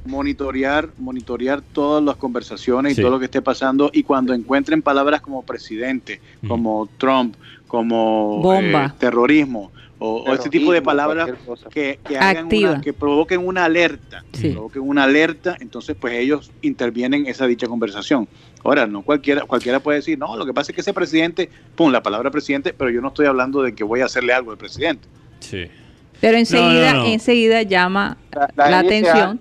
monitorear, 0.05 0.89
monitorear 0.99 1.61
todas 1.61 2.03
las 2.03 2.15
conversaciones 2.15 2.93
y 2.93 2.95
Sí. 2.95 3.01
todo 3.01 3.11
lo 3.11 3.19
que 3.19 3.26
esté 3.26 3.41
pasando 3.41 3.89
y 3.93 4.03
cuando 4.03 4.34
encuentren 4.34 4.81
palabras 4.81 5.22
como 5.22 5.43
presidente, 5.43 6.22
Mm. 6.41 6.47
como 6.47 6.89
Trump, 6.97 7.35
como 7.68 8.39
Bomba. 8.41 8.85
eh, 8.88 8.91
terrorismo 8.99 9.72
o, 9.99 10.23
o 10.23 10.34
este 10.34 10.49
tipo 10.49 10.72
de 10.73 10.81
palabras 10.81 11.30
que, 11.72 11.99
que 12.07 12.18
hagan 12.18 12.47
una- 12.51 12.81
que 12.81 12.91
provoquen 12.93 13.45
una 13.45 13.65
alerta, 13.65 14.23
Sí. 14.34 14.49
provoquen 14.49 14.81
una 14.81 15.03
alerta, 15.03 15.55
entonces 15.59 15.95
pues 15.99 16.13
ellos 16.15 16.51
intervienen 16.63 17.22
en 17.22 17.27
esa 17.27 17.45
dicha 17.47 17.68
conversación. 17.68 18.27
Ahora, 18.63 18.85
no 18.88 19.01
cualquiera, 19.01 19.41
cualquiera 19.41 19.79
puede 19.79 19.97
decir, 19.99 20.17
no, 20.19 20.35
lo 20.38 20.45
que 20.45 20.53
pasa 20.53 20.71
es 20.71 20.75
que 20.75 20.81
ese 20.81 20.93
presidente, 20.93 21.49
pum, 21.75 21.91
la 21.91 22.03
palabra 22.03 22.29
presidente, 22.31 22.73
pero 22.73 22.89
yo 22.89 23.01
no 23.01 23.07
estoy 23.09 23.25
hablando 23.25 23.63
de 23.63 23.73
que 23.73 23.83
voy 23.83 24.01
a 24.01 24.05
hacerle 24.05 24.33
algo 24.33 24.51
al 24.51 24.57
presidente. 24.57 25.07
Sí. 25.39 25.67
Pero 26.19 26.38
enseguida, 26.38 26.93
no. 26.93 27.05
enseguida 27.07 27.63
llama 27.63 28.17
La- 28.31 28.49
la, 28.55 28.69
la 28.69 28.83
NSA 28.83 28.88
atención. 28.88 29.39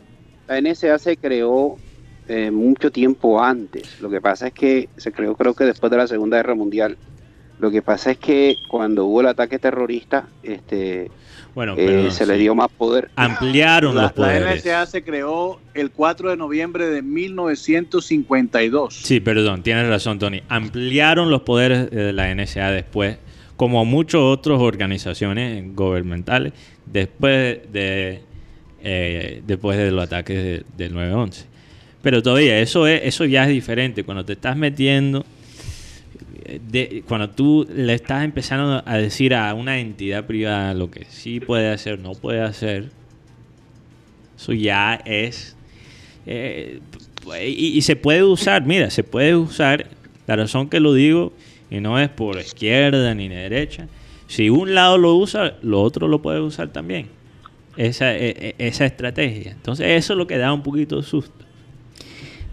La 0.48 0.60
NSA 0.60 0.98
se 0.98 1.16
creó 1.16 1.76
eh, 2.28 2.50
mucho 2.50 2.90
tiempo 2.90 3.42
antes. 3.42 4.00
Lo 4.00 4.08
que 4.08 4.20
pasa 4.20 4.46
es 4.48 4.52
que 4.54 4.88
se 4.96 5.12
creó 5.12 5.36
creo 5.36 5.54
que 5.54 5.64
después 5.64 5.90
de 5.90 5.98
la 5.98 6.06
Segunda 6.06 6.36
Guerra 6.38 6.54
Mundial. 6.54 6.96
Lo 7.58 7.70
que 7.70 7.82
pasa 7.82 8.12
es 8.12 8.18
que 8.18 8.56
cuando 8.70 9.04
hubo 9.04 9.20
el 9.20 9.26
ataque 9.26 9.58
terrorista, 9.58 10.26
este, 10.42 11.10
Bueno, 11.54 11.74
eh, 11.76 11.84
perdón, 11.86 12.10
se 12.12 12.26
le 12.26 12.36
dio 12.38 12.54
más 12.54 12.68
poder. 12.76 13.10
Ampliaron 13.16 13.94
La, 13.94 14.02
los 14.02 14.10
la 14.10 14.14
poderes. 14.14 14.64
NSA 14.64 14.86
se 14.86 15.02
creó 15.02 15.60
el 15.74 15.90
4 15.90 16.30
de 16.30 16.36
noviembre 16.36 16.86
de 16.86 17.02
1952. 17.02 18.94
Sí, 18.94 19.20
perdón, 19.20 19.62
tienes 19.62 19.86
razón, 19.88 20.18
Tony. 20.18 20.42
Ampliaron 20.48 21.30
los 21.30 21.42
poderes 21.42 21.90
de 21.90 22.12
la 22.12 22.32
NSA 22.34 22.70
después, 22.70 23.16
como 23.56 23.84
muchas 23.84 24.20
otras 24.20 24.58
organizaciones 24.60 25.64
gubernamentales, 25.74 26.52
después 26.86 27.58
de 27.72 28.22
eh, 28.82 29.42
después 29.46 29.76
de 29.76 29.90
los 29.90 30.04
ataques 30.04 30.36
de- 30.42 30.64
del 30.78 30.94
9-11. 30.94 31.44
Pero 32.00 32.22
todavía, 32.22 32.58
eso, 32.60 32.86
es, 32.86 33.02
eso 33.04 33.26
ya 33.26 33.42
es 33.42 33.50
diferente. 33.50 34.04
Cuando 34.04 34.24
te 34.24 34.32
estás 34.32 34.56
metiendo, 34.56 35.26
cuando 37.06 37.30
tú 37.30 37.66
le 37.74 37.94
estás 37.94 38.24
empezando 38.24 38.82
a 38.84 38.96
decir 38.96 39.34
a 39.34 39.52
una 39.54 39.78
entidad 39.78 40.26
privada 40.26 40.74
lo 40.74 40.90
que 40.90 41.04
sí 41.08 41.40
puede 41.40 41.70
hacer, 41.70 41.98
no 41.98 42.12
puede 42.12 42.40
hacer, 42.40 42.90
eso 44.36 44.52
ya 44.52 44.94
es... 45.04 45.56
eh, 46.26 46.80
y, 47.44 47.76
y 47.76 47.82
se 47.82 47.96
puede 47.96 48.24
usar, 48.24 48.64
mira, 48.64 48.90
se 48.90 49.04
puede 49.04 49.36
usar, 49.36 49.86
la 50.26 50.36
razón 50.36 50.68
que 50.68 50.80
lo 50.80 50.94
digo, 50.94 51.32
y 51.70 51.80
no 51.80 51.98
es 51.98 52.08
por 52.08 52.38
izquierda 52.38 53.14
ni 53.14 53.28
derecha, 53.28 53.86
si 54.26 54.48
un 54.48 54.74
lado 54.74 54.96
lo 54.96 55.14
usa, 55.16 55.54
lo 55.62 55.82
otro 55.82 56.08
lo 56.08 56.22
puede 56.22 56.40
usar 56.40 56.68
también. 56.68 57.08
Esa, 57.76 58.16
e- 58.16 58.30
e- 58.30 58.54
esa 58.58 58.84
estrategia. 58.84 59.52
Entonces 59.52 59.86
eso 59.88 60.12
es 60.12 60.16
lo 60.16 60.26
que 60.26 60.38
da 60.38 60.52
un 60.52 60.62
poquito 60.62 60.96
de 60.96 61.02
susto. 61.02 61.44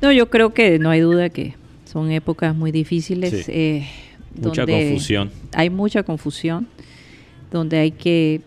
No, 0.02 0.12
yo 0.12 0.30
creo 0.30 0.54
que 0.54 0.80
no 0.80 0.90
hay 0.90 1.02
duda 1.02 1.30
que 1.30 1.56
son 1.88 2.12
épocas 2.12 2.56
muy 2.56 2.72
difíciles. 2.72 3.46
Sí. 3.46 3.52
eh, 3.52 3.88
Mucha 4.36 4.62
donde 4.66 4.90
confusión. 4.90 5.32
Hay 5.54 5.70
mucha 5.70 6.04
confusión, 6.04 6.68
donde 7.52 7.78
hay 7.80 7.92
que 7.92 8.42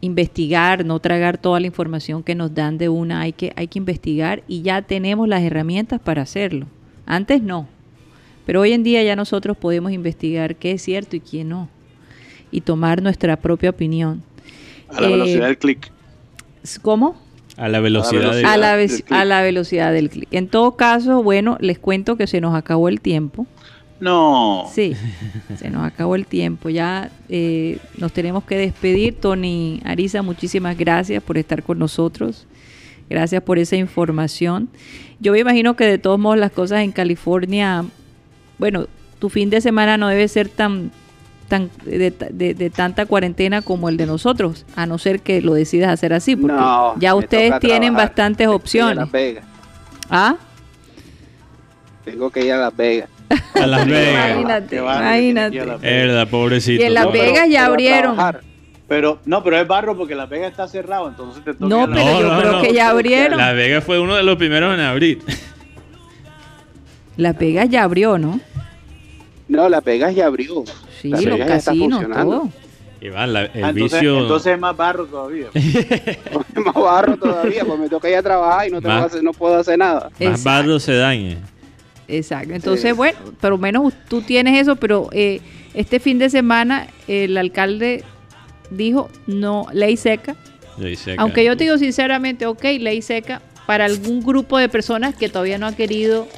investigar, 0.00 0.84
no 0.84 0.98
tragar 0.98 1.38
toda 1.38 1.60
la 1.60 1.66
información 1.68 2.22
que 2.22 2.34
nos 2.34 2.52
dan 2.54 2.76
de 2.76 2.88
una, 2.88 3.20
hay 3.20 3.32
que, 3.32 3.52
hay 3.56 3.68
que 3.68 3.78
investigar 3.78 4.42
y 4.48 4.62
ya 4.62 4.82
tenemos 4.82 5.28
las 5.28 5.42
herramientas 5.42 6.00
para 6.00 6.22
hacerlo. 6.22 6.66
Antes 7.06 7.40
no, 7.42 7.68
pero 8.44 8.60
hoy 8.60 8.72
en 8.72 8.82
día 8.82 9.02
ya 9.04 9.14
nosotros 9.14 9.56
podemos 9.56 9.92
investigar 9.92 10.56
qué 10.56 10.72
es 10.72 10.82
cierto 10.82 11.14
y 11.16 11.20
qué 11.20 11.44
no, 11.44 11.68
y 12.50 12.60
tomar 12.62 13.00
nuestra 13.00 13.36
propia 13.36 13.70
opinión. 13.70 14.22
A 14.88 15.00
la 15.00 15.08
Eh, 15.08 15.12
velocidad 15.12 15.46
del 15.46 15.58
clic. 15.58 15.90
¿Cómo? 16.82 17.16
A 17.56 17.68
la 17.68 17.80
velocidad 17.80 18.38
a 18.44 18.56
la, 18.56 18.76
del 18.76 18.88
vez- 18.88 19.02
clic. 19.02 19.12
a 19.12 19.24
la 19.24 19.42
velocidad 19.42 19.92
del 19.92 20.08
clic. 20.10 20.28
En 20.30 20.48
todo 20.48 20.76
caso, 20.76 21.22
bueno, 21.22 21.58
les 21.60 21.78
cuento 21.78 22.16
que 22.16 22.26
se 22.26 22.40
nos 22.40 22.54
acabó 22.54 22.88
el 22.88 23.00
tiempo. 23.00 23.46
No. 24.00 24.64
Sí, 24.74 24.94
se 25.56 25.70
nos 25.70 25.84
acabó 25.86 26.16
el 26.16 26.26
tiempo. 26.26 26.70
Ya 26.70 27.10
eh, 27.28 27.78
nos 27.98 28.12
tenemos 28.12 28.42
que 28.44 28.56
despedir. 28.56 29.14
Tony 29.20 29.80
Arisa, 29.84 30.22
muchísimas 30.22 30.76
gracias 30.76 31.22
por 31.22 31.38
estar 31.38 31.62
con 31.62 31.78
nosotros. 31.78 32.46
Gracias 33.08 33.42
por 33.42 33.58
esa 33.58 33.76
información. 33.76 34.68
Yo 35.20 35.32
me 35.32 35.38
imagino 35.38 35.76
que 35.76 35.84
de 35.84 35.98
todos 35.98 36.18
modos 36.18 36.38
las 36.38 36.50
cosas 36.50 36.80
en 36.80 36.90
California, 36.90 37.84
bueno, 38.58 38.86
tu 39.20 39.28
fin 39.28 39.50
de 39.50 39.60
semana 39.60 39.96
no 39.98 40.08
debe 40.08 40.26
ser 40.26 40.48
tan 40.48 40.90
tan 41.52 41.70
de, 41.84 42.10
de- 42.30 42.54
de 42.54 42.70
tanta 42.70 43.04
cuarentena 43.04 43.60
como 43.60 43.90
el 43.90 43.98
de 43.98 44.06
nosotros, 44.06 44.64
a 44.74 44.86
no 44.86 44.96
ser 44.96 45.20
que 45.20 45.42
lo 45.42 45.52
decidas 45.52 45.90
hacer 45.90 46.14
así, 46.14 46.34
porque 46.34 46.56
No, 46.56 46.94
ya 46.98 47.14
ustedes 47.14 47.60
tienen 47.60 47.92
trabajar. 47.92 48.08
bastantes 48.08 48.48
opciones. 48.48 48.96
Las 48.96 49.12
Vegas. 49.12 49.44
¿Ah? 50.08 50.36
Tengo 52.06 52.30
que 52.30 52.44
ir 52.46 52.52
a 52.52 52.56
Las 52.56 52.74
Vegas. 52.76 53.08
A 53.54 53.66
Las 53.66 53.86
Vegas. 53.86 54.30
Imagínate, 54.30 54.76
imagínate. 54.76 55.60
a 55.60 55.64
Las 55.66 55.76
Es 55.76 55.82
Vegas. 55.82 56.06
verdad, 56.06 56.28
pobrecito. 56.28 56.82
Y 56.82 56.86
en 56.86 56.94
Las 56.94 57.04
No, 57.04 57.12
Vegas 57.12 57.48
ya 57.50 57.60
Pero 57.60 57.70
abrieron. 57.72 58.16
Pero, 58.88 59.18
no, 59.26 59.42
pero 59.42 59.56
es 59.58 59.66
barro 59.68 59.96
porque 59.96 60.14
Las 60.14 60.28
Vegas 60.30 60.50
está 60.50 60.66
cerrado, 60.68 61.08
entonces 61.08 61.44
te 61.44 61.52
toca 61.54 61.66
No, 61.66 61.86
pero 61.92 62.20
yo 62.20 62.38
creo 62.40 62.62
que 62.62 62.72
ya 62.72 62.88
abrieron. 62.88 63.38
Las 63.38 63.54
Vegas 63.54 63.84
fue 63.84 63.98
uno 64.00 64.14
de 64.16 64.22
los 64.22 64.36
primeros 64.36 64.74
en 64.74 64.80
abrir. 64.80 65.18
Las 67.16 67.38
Vegas 67.38 67.68
ya 67.68 67.82
abrió, 67.84 68.16
¿no? 68.18 68.40
No, 69.48 69.68
Las 69.68 69.84
Vegas 69.84 70.14
ya 70.14 70.26
abrió. 70.26 70.64
Sí, 71.02 71.08
Las 71.08 71.24
los 71.24 71.38
casinos, 71.40 71.98
funcionando. 72.00 72.30
todo. 72.40 72.50
Iván, 73.00 73.32
la- 73.32 73.44
el 73.46 73.64
Ah, 73.64 73.70
entonces, 73.70 74.00
vicio... 74.00 74.18
entonces 74.20 74.52
es 74.54 74.60
más 74.60 74.76
barro 74.76 75.06
todavía. 75.06 75.48
más 76.64 76.74
barro 76.74 77.16
todavía, 77.16 77.64
pues 77.64 77.78
me 77.80 77.88
toca 77.88 78.08
ir 78.08 78.14
a 78.16 78.22
trabajar 78.22 78.68
y 78.68 78.70
no, 78.70 78.80
tengo 78.80 78.94
hacer- 78.94 79.22
no 79.24 79.32
puedo 79.32 79.56
hacer 79.58 79.76
nada. 79.78 80.04
más 80.10 80.20
Exacto. 80.20 80.44
barro 80.50 80.78
se 80.80 80.94
daña. 80.94 81.38
Exacto. 82.06 82.54
Entonces, 82.54 82.94
bueno, 82.96 83.18
por 83.40 83.50
lo 83.50 83.58
menos 83.58 83.92
tú 84.08 84.22
tienes 84.22 84.60
eso, 84.60 84.76
pero 84.76 85.08
eh, 85.12 85.40
este 85.74 85.98
fin 85.98 86.18
de 86.20 86.30
semana 86.30 86.86
el 87.08 87.36
alcalde 87.36 88.04
dijo 88.70 89.08
no 89.26 89.66
ley 89.72 89.96
seca. 89.96 90.36
Ley 90.78 90.94
seca. 90.96 91.20
Aunque 91.22 91.44
yo 91.44 91.56
te 91.56 91.64
digo 91.64 91.78
sinceramente, 91.78 92.46
ok, 92.46 92.62
ley 92.78 93.02
seca 93.02 93.42
para 93.66 93.84
algún 93.86 94.20
grupo 94.22 94.58
de 94.58 94.68
personas 94.68 95.14
que 95.16 95.28
todavía 95.28 95.58
no 95.58 95.66
ha 95.66 95.72
querido 95.74 96.28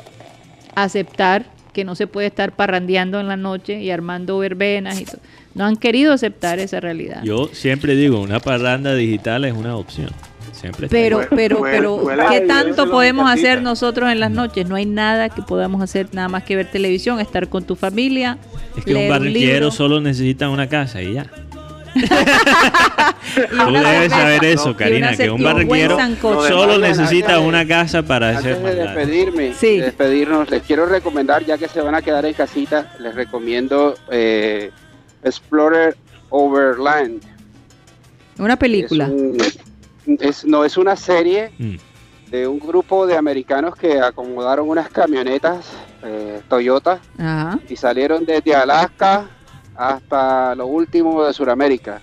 aceptar 0.75 1.47
que 1.75 1.85
no 1.85 1.95
se 1.95 2.07
puede 2.07 2.29
estar 2.29 2.57
parrandeando 2.57 3.21
en 3.21 3.29
la 3.29 3.37
noche 3.37 3.83
y 3.83 3.91
armando 3.91 4.39
verbenas 4.39 4.99
y 4.99 5.05
todo. 5.05 5.19
No 5.55 5.67
han 5.67 5.77
querido 5.77 6.15
aceptar 6.15 6.59
esa 6.59 6.81
realidad. 6.81 7.23
Yo 7.23 7.51
siempre 7.53 7.95
digo, 7.95 8.21
una 8.21 8.41
parranda 8.41 8.95
digital 8.95 9.45
es 9.45 9.53
una 9.53 9.77
opción. 9.77 10.11
Siempre 10.53 10.87
está 10.87 10.97
Pero, 10.97 11.21
pero, 11.31 11.61
pero, 11.63 12.11
a 12.11 12.31
¿qué 12.31 12.41
tanto 12.43 12.91
podemos 12.91 13.31
hacer 13.31 13.61
nosotros 13.61 14.11
en 14.11 14.21
las 14.21 14.31
noches? 14.31 14.67
No 14.67 14.77
hay 14.77 14.87
nada 14.87 15.29
que 15.29 15.43
podamos 15.43 15.83
hacer, 15.83 16.09
nada 16.13 16.29
más 16.29 16.45
que 16.45 16.57
ver 16.57 16.71
televisión, 16.71 17.21
estar 17.21 17.49
con 17.49 17.65
tu 17.65 17.77
familia. 17.77 18.39
es 18.77 18.85
que 18.85 18.95
un 18.95 19.09
barranquero 19.09 19.71
solo 19.71 20.01
necesita 20.01 20.49
una 20.49 20.69
casa 20.69 21.03
y 21.03 21.15
ya. 21.15 21.31
Y 21.95 22.01
Tú 23.65 23.73
debes 23.73 24.11
saber 24.13 24.45
eso, 24.45 24.77
Karina, 24.77 25.17
que 25.17 25.31
un 25.31 25.43
barranquero 25.43 25.97
solo 26.49 26.79
necesita 26.79 27.35
de- 27.39 27.47
una 27.47 27.67
casa 27.67 28.03
para 28.03 28.31
hacer 28.39 28.57
Antes 28.57 28.77
de 28.77 28.83
despedirme, 28.83 29.55
Sí. 29.55 29.79
de 29.79 29.87
despedirnos, 29.87 30.51
les 30.51 30.63
quiero 30.63 30.87
recomendar, 30.87 31.45
ya 31.45 31.57
que 31.59 31.69
se 31.69 31.81
van 31.81 31.95
a 31.95 32.03
quedar 32.03 32.25
en 32.27 32.35
casita, 32.35 32.93
les 32.99 33.15
recomiendo 33.15 33.95
eh, 34.11 34.71
Explorer 35.23 35.97
Overland. 36.31 37.23
Una 38.39 38.57
película. 38.59 39.05
Es 39.07 39.11
un- 40.07 40.19
es- 40.21 40.45
no, 40.45 40.65
es 40.65 40.77
una 40.77 40.97
serie 40.97 41.53
Mm. 41.59 41.77
de 42.31 42.47
un 42.49 42.59
grupo 42.59 43.07
de 43.07 43.17
americanos 43.17 43.75
que 43.77 44.01
acomodaron 44.01 44.69
unas 44.69 44.89
camionetas 44.91 45.67
eh, 46.03 46.41
Toyota 46.49 47.01
Ajá. 47.17 47.59
y 47.69 47.77
salieron 47.77 48.27
desde 48.27 48.55
Alaska 48.55 49.27
hasta 49.77 50.55
lo 50.55 50.67
último 50.67 51.25
de 51.25 51.33
Sudamérica. 51.33 52.01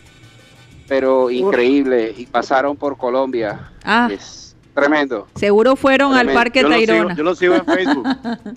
Pero 0.88 1.30
increíble, 1.30 2.14
y 2.18 2.26
pasaron 2.26 2.76
por 2.76 2.98
Colombia. 2.98 3.72
Ah, 3.84 4.10
Es 4.12 4.56
tremendo. 4.74 5.28
seguro 5.36 5.76
fueron 5.76 6.14
al. 6.16 6.34
Parque 6.34 6.62
yo, 6.62 6.68
lo 6.70 6.76
sigo, 6.76 6.88
Tayrona. 6.94 7.16
yo 7.16 7.24
lo 7.24 7.36
sigo 7.36 7.56
en 7.56 7.66
Facebook. 7.66 8.08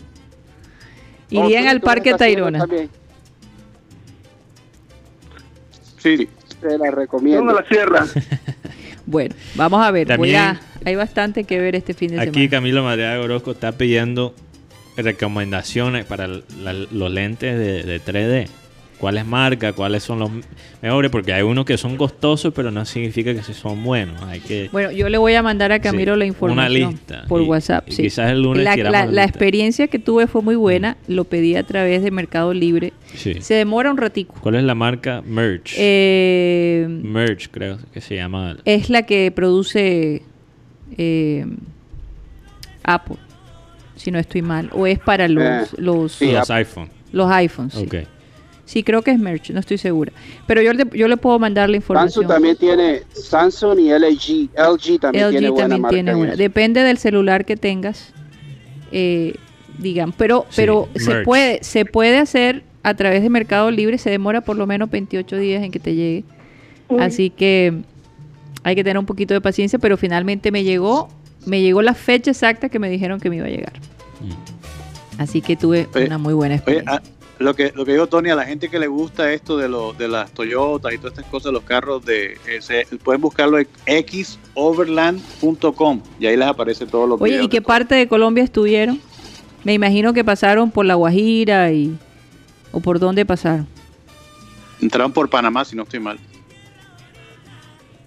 Irían 1.31 1.67
Oh, 1.67 1.71
al 1.71 1.77
¿tú- 1.77 1.81
tú 1.81 1.87
Parque 1.87 2.15
Tayrona. 2.15 2.59
también? 2.61 2.91
Sí. 5.99 6.29
Te 6.61 6.79
la 6.79 6.91
recomiendo. 6.91 7.53
la 7.53 7.65
cierra. 7.65 8.05
Bueno, 9.07 9.35
vamos 9.55 9.85
a 9.85 9.91
ver. 9.91 10.07
voy 10.07 10.33
También- 10.33 10.37
a- 10.41 10.61
hay 10.87 10.95
bastante 10.97 11.45
que 11.45 11.59
ver 11.61 11.77
este 11.77 11.93
fin 11.93 12.13
de 12.13 12.21
Aquí 12.23 12.31
semana. 12.33 12.51
Camilo 12.51 12.83
Madriaga 12.85 13.21
Orozco 13.23 13.51
está 13.51 13.73
pidiendo 13.73 14.35
recomendaciones 14.97 16.07
para 16.07 16.27
la- 16.27 16.73
los 16.73 17.11
lentes 17.13 17.59
de, 17.59 17.83
de 17.83 18.01
3D. 18.01 18.49
¿Cuáles 18.99 19.27
marcas? 19.27 19.75
¿Cuáles 19.75 20.03
son 20.03 20.19
los 20.21 20.31
mejores? 20.81 21.11
Porque 21.11 21.33
hay 21.33 21.43
unos 21.43 21.65
que 21.65 21.77
son 21.77 21.97
costosos, 21.97 22.53
pero 22.55 22.71
no 22.71 22.85
significa 22.85 23.35
que 23.35 23.43
son 23.43 23.83
buenos. 23.85 24.23
Hay 24.23 24.41
que 24.41 24.69
Bueno, 24.73 24.93
yo 24.93 25.09
le 25.09 25.19
voy 25.19 25.35
a 25.35 25.43
mandar 25.43 25.73
a 25.73 25.81
Camilo 25.81 26.05
Sí, 26.05 26.09
la 26.11 26.15
una 26.15 26.27
información 26.27 26.91
lista. 26.93 27.25
por 27.29 27.43
Y- 27.43 27.45
WhatsApp. 27.45 27.89
y 27.89 27.93
sí. 27.93 28.03
quizás 28.05 28.31
el 28.31 28.43
lunes 28.43 28.65
la, 28.65 28.77
la- 28.77 29.07
la 29.07 29.25
experiencia 29.25 29.89
que 29.89 29.99
tuve 29.99 30.27
fue 30.27 30.41
muy 30.43 30.57
buena. 30.57 30.97
Lo 31.09 31.25
pedí 31.25 31.57
a 31.57 31.65
través 31.65 32.03
de 32.03 32.11
Mercado 32.11 32.55
Libre. 32.55 32.93
Sí. 33.15 33.35
Se 33.43 33.55
demora 33.55 33.91
un 33.91 33.97
ratico. 33.99 34.37
¿Cuál 34.41 34.55
es 34.55 34.65
la 34.65 34.75
marca? 34.75 35.23
Merch. 35.27 35.75
Eh, 35.77 36.87
Merch, 36.89 37.49
creo 37.51 37.79
que 37.93 38.01
se 38.01 38.17
llama. 38.17 38.57
es 38.65 38.89
la 38.91 39.03
que 39.03 39.31
produce 39.33 40.23
eh, 40.97 41.47
Apple, 42.85 43.17
si 43.97 44.11
no 44.11 44.19
estoy 44.19 44.43
mal, 44.43 44.71
o 44.73 44.87
es 44.87 44.99
para 44.99 45.29
los 45.29 45.45
Eh, 45.45 45.77
los, 45.79 46.13
sí, 46.13 46.31
Los 46.33 46.51
iPhone. 46.51 46.89
los 47.13 47.31
iPhones. 47.31 47.75
sí. 47.75 47.87
Sí, 48.67 48.83
creo 48.83 49.03
que 49.03 49.11
es 49.11 49.19
merch, 49.19 49.51
no 49.51 49.61
estoy 49.61 49.77
segura. 49.79 50.11
Pero 50.47 50.63
yo, 50.63 50.73
le- 50.73 50.87
yo 50.95 51.07
le 51.07 51.17
puedo 51.19 51.39
mandar 51.39 51.69
la 51.69 51.77
información. 51.77 52.25
Samsung 52.25 52.29
también 52.35 52.57
tiene, 52.57 53.03
Samsung 53.13 53.79
y 53.79 53.91
LG, 53.91 54.49
LG 54.57 54.99
también 55.01 55.31
tiene 55.31 55.47
LG 55.49 55.53
buena 55.53 55.69
también 55.69 55.81
marca 55.83 55.89
tiene 55.95 56.11
en 56.13 56.17
una. 56.17 56.29
eso. 56.31 56.39
Depende 56.39 56.83
del 56.83 56.97
celular 56.99 57.45
que 57.45 57.57
tengas, 57.57 58.13
eh, 58.91 59.35
digan. 59.79 60.13
Pero, 60.13 60.47
Sí, 60.49 60.57
pero 60.57 60.89
se 60.97 61.17
puede, 61.25 61.59
se 61.63 61.85
puede 61.85 62.19
hacer 62.19 62.63
a 62.83 62.95
través 62.95 63.23
de 63.23 63.29
Mercado 63.31 63.71
Libre. 63.71 63.99
Se 63.99 64.09
demora 64.11 64.41
por 64.41 64.57
lo 64.57 64.67
menos 64.67 64.91
28 64.91 65.37
días 65.37 65.63
en 65.63 65.71
que 65.71 65.79
te 65.81 65.95
llegue. 65.95 66.25
Así 66.99 67.29
que 67.31 67.75
hay 68.63 68.75
que 68.75 68.83
tener 68.85 68.99
un 68.99 69.07
poquito 69.07 69.35
de 69.35 69.41
paciencia. 69.43 69.79
Pero 69.79 69.97
finalmente 69.99 70.51
me 70.51 70.65
llegó, 70.65 71.09
me 71.45 71.61
llegó 71.61 71.83
la 71.83 71.93
fecha 71.95 72.31
exacta 72.31 72.69
que 72.71 72.79
me 72.79 72.89
dijeron 72.89 73.21
que 73.21 73.29
me 73.29 73.37
iba 73.37 73.47
a 73.47 73.51
llegar. 73.51 73.73
Así 75.19 75.41
que 75.41 75.55
tuve 75.57 75.87
Oye, 75.95 76.07
una 76.07 76.19
muy 76.19 76.35
buena 76.35 76.55
Oye, 76.55 76.79
experiencia. 76.79 76.93
ah, 76.97 77.03
lo 77.39 77.55
que 77.55 77.73
lo 77.75 77.85
que 77.85 77.93
digo 77.93 78.07
Tony, 78.07 78.31
a 78.31 78.37
la 78.37 78.45
gente 78.45 78.69
que 78.69 78.79
le 78.79 78.87
gusta 78.87 79.33
esto 79.33 79.57
de 79.57 79.69
lo, 79.69 79.93
de 79.93 80.09
las 80.09 80.31
Toyotas 80.33 80.93
y 80.93 80.99
todas 80.99 81.13
estas 81.13 81.31
cosas, 81.31 81.53
los 81.53 81.65
carros 81.65 82.05
de 82.05 82.39
ese, 82.47 82.87
pueden 83.03 83.21
buscarlo 83.21 83.59
en 83.59 83.67
xoverland.com 84.55 86.03
y 86.21 86.27
ahí 86.27 86.37
les 86.37 86.49
aparece 86.49 86.87
todos 86.87 87.09
los 87.09 87.21
Oye, 87.21 87.33
videos 87.33 87.47
¿y 87.47 87.49
qué 87.49 87.63
parte 87.63 87.95
de 87.95 88.09
Colombia 88.09 88.45
estuvieron? 88.45 89.01
Me 89.65 89.73
imagino 89.73 90.13
que 90.13 90.25
pasaron 90.25 90.71
por 90.71 90.85
La 90.85 90.95
Guajira 90.95 91.73
y... 91.73 91.97
¿O 92.71 92.81
por 92.81 92.99
dónde 92.99 93.25
pasaron? 93.25 93.67
entraron 94.81 95.13
por 95.13 95.31
Panamá 95.31 95.65
si 95.65 95.77
no 95.77 95.85
estoy 95.85 96.01
mal. 96.01 96.19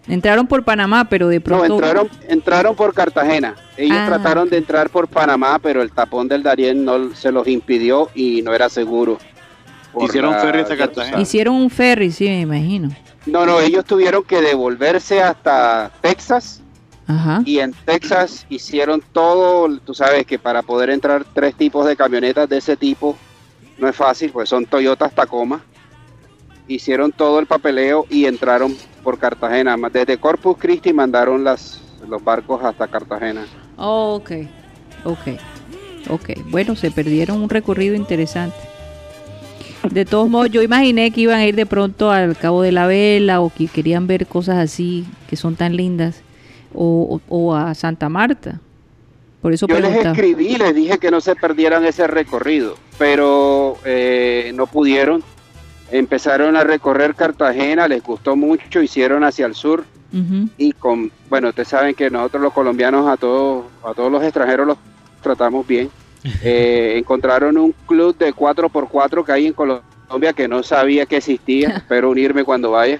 Entraron 0.07 0.47
por 0.47 0.63
Panamá, 0.63 1.07
pero 1.09 1.27
de 1.27 1.37
No, 1.39 1.43
pronto... 1.43 1.73
entraron, 1.75 2.09
entraron 2.29 2.75
por 2.75 2.93
Cartagena. 2.93 3.55
Ellos 3.75 3.97
Ah. 3.99 4.05
trataron 4.07 4.49
de 4.49 4.57
entrar 4.57 4.89
por 4.89 5.07
Panamá, 5.07 5.59
pero 5.61 5.81
el 5.81 5.91
tapón 5.91 6.27
del 6.27 6.43
Darién 6.43 6.85
no 6.85 7.13
se 7.13 7.31
los 7.31 7.47
impidió 7.47 8.09
y 8.15 8.41
no 8.41 8.53
era 8.53 8.69
seguro. 8.69 9.17
Hicieron 10.01 10.31
la- 10.31 10.39
ferry 10.39 10.61
hasta 10.61 10.77
Cartagena. 10.77 11.19
Hicieron 11.19 11.55
un 11.55 11.69
ferry, 11.69 12.11
sí, 12.11 12.25
me 12.25 12.41
imagino. 12.41 12.89
No, 13.25 13.45
no, 13.45 13.59
ellos 13.59 13.83
tuvieron 13.83 14.23
que 14.23 14.41
devolverse 14.41 15.21
hasta 15.21 15.91
Texas 16.01 16.61
Ajá. 17.07 17.41
y 17.43 17.59
en 17.59 17.73
Texas 17.73 18.45
hicieron 18.47 19.01
todo, 19.11 19.67
tú 19.79 19.93
sabes 19.93 20.25
que 20.25 20.39
para 20.39 20.61
poder 20.61 20.89
entrar 20.91 21.25
tres 21.33 21.53
tipos 21.55 21.85
de 21.85 21.97
camionetas 21.97 22.47
de 22.47 22.57
ese 22.59 22.77
tipo 22.77 23.17
no 23.77 23.89
es 23.89 23.95
fácil, 23.95 24.31
pues 24.31 24.47
son 24.47 24.65
Toyotas 24.65 25.13
Tacoma. 25.13 25.61
Hicieron 26.69 27.11
todo 27.11 27.39
el 27.39 27.45
papeleo 27.45 28.05
y 28.09 28.25
entraron 28.25 28.75
por 29.07 29.17
Cartagena. 29.17 29.77
Desde 29.89 30.17
Corpus 30.17 30.57
Christi 30.59 30.91
mandaron 30.91 31.41
las, 31.41 31.79
los 32.09 32.21
barcos 32.21 32.61
hasta 32.61 32.89
Cartagena. 32.89 33.45
Oh, 33.77 34.15
ok, 34.15 34.31
ok, 35.05 35.27
ok. 36.09 36.29
Bueno, 36.47 36.75
se 36.75 36.91
perdieron 36.91 37.41
un 37.41 37.47
recorrido 37.49 37.95
interesante. 37.95 38.57
De 39.89 40.03
todos 40.03 40.29
modos, 40.29 40.49
yo 40.51 40.61
imaginé 40.61 41.11
que 41.11 41.21
iban 41.21 41.37
a 41.39 41.45
ir 41.45 41.55
de 41.55 41.65
pronto 41.65 42.11
al 42.11 42.35
Cabo 42.35 42.61
de 42.61 42.73
la 42.73 42.85
Vela 42.85 43.39
o 43.39 43.49
que 43.49 43.67
querían 43.69 44.07
ver 44.07 44.27
cosas 44.27 44.57
así 44.57 45.05
que 45.29 45.37
son 45.37 45.55
tan 45.55 45.77
lindas 45.77 46.21
o, 46.73 47.21
o- 47.29 47.33
o 47.33 47.55
a 47.55 47.73
Santa 47.75 48.09
Marta. 48.09 48.59
Por 49.41 49.53
eso 49.53 49.67
Yo 49.67 49.79
les 49.79 50.03
escribí, 50.05 50.57
les 50.57 50.75
dije 50.75 50.97
que 50.97 51.11
no 51.11 51.21
se 51.21 51.33
perdieran 51.33 51.85
ese 51.85 52.07
recorrido, 52.07 52.75
pero 52.97 53.77
eh, 53.85 54.51
no 54.53 54.67
pudieron. 54.67 55.23
Empezaron 55.91 56.55
a 56.57 56.63
recorrer 56.63 57.15
Cartagena, 57.15 57.87
les 57.87 58.03
gustó 58.03 58.35
mucho, 58.35 58.81
hicieron 58.81 59.23
hacia 59.23 59.45
el 59.45 59.55
sur 59.55 59.85
y 60.57 60.71
con, 60.73 61.11
bueno, 61.29 61.49
ustedes 61.49 61.67
saben 61.67 61.93
que 61.93 62.09
nosotros 62.09 62.41
los 62.41 62.53
colombianos 62.53 63.07
a 63.07 63.17
todos, 63.17 63.65
a 63.83 63.93
todos 63.93 64.11
los 64.11 64.23
extranjeros 64.23 64.67
los 64.67 64.77
tratamos 65.21 65.65
bien. 65.65 65.89
Eh, 66.43 66.95
encontraron 66.97 67.57
un 67.57 67.73
club 67.85 68.17
de 68.17 68.33
4x4 68.33 69.23
que 69.23 69.31
hay 69.31 69.47
en 69.47 69.53
Colombia 69.53 70.33
que 70.35 70.47
no 70.49 70.61
sabía 70.61 71.05
que 71.05 71.17
existía, 71.17 71.69
espero 71.77 72.09
unirme 72.09 72.43
cuando 72.43 72.71
vaya. 72.71 72.99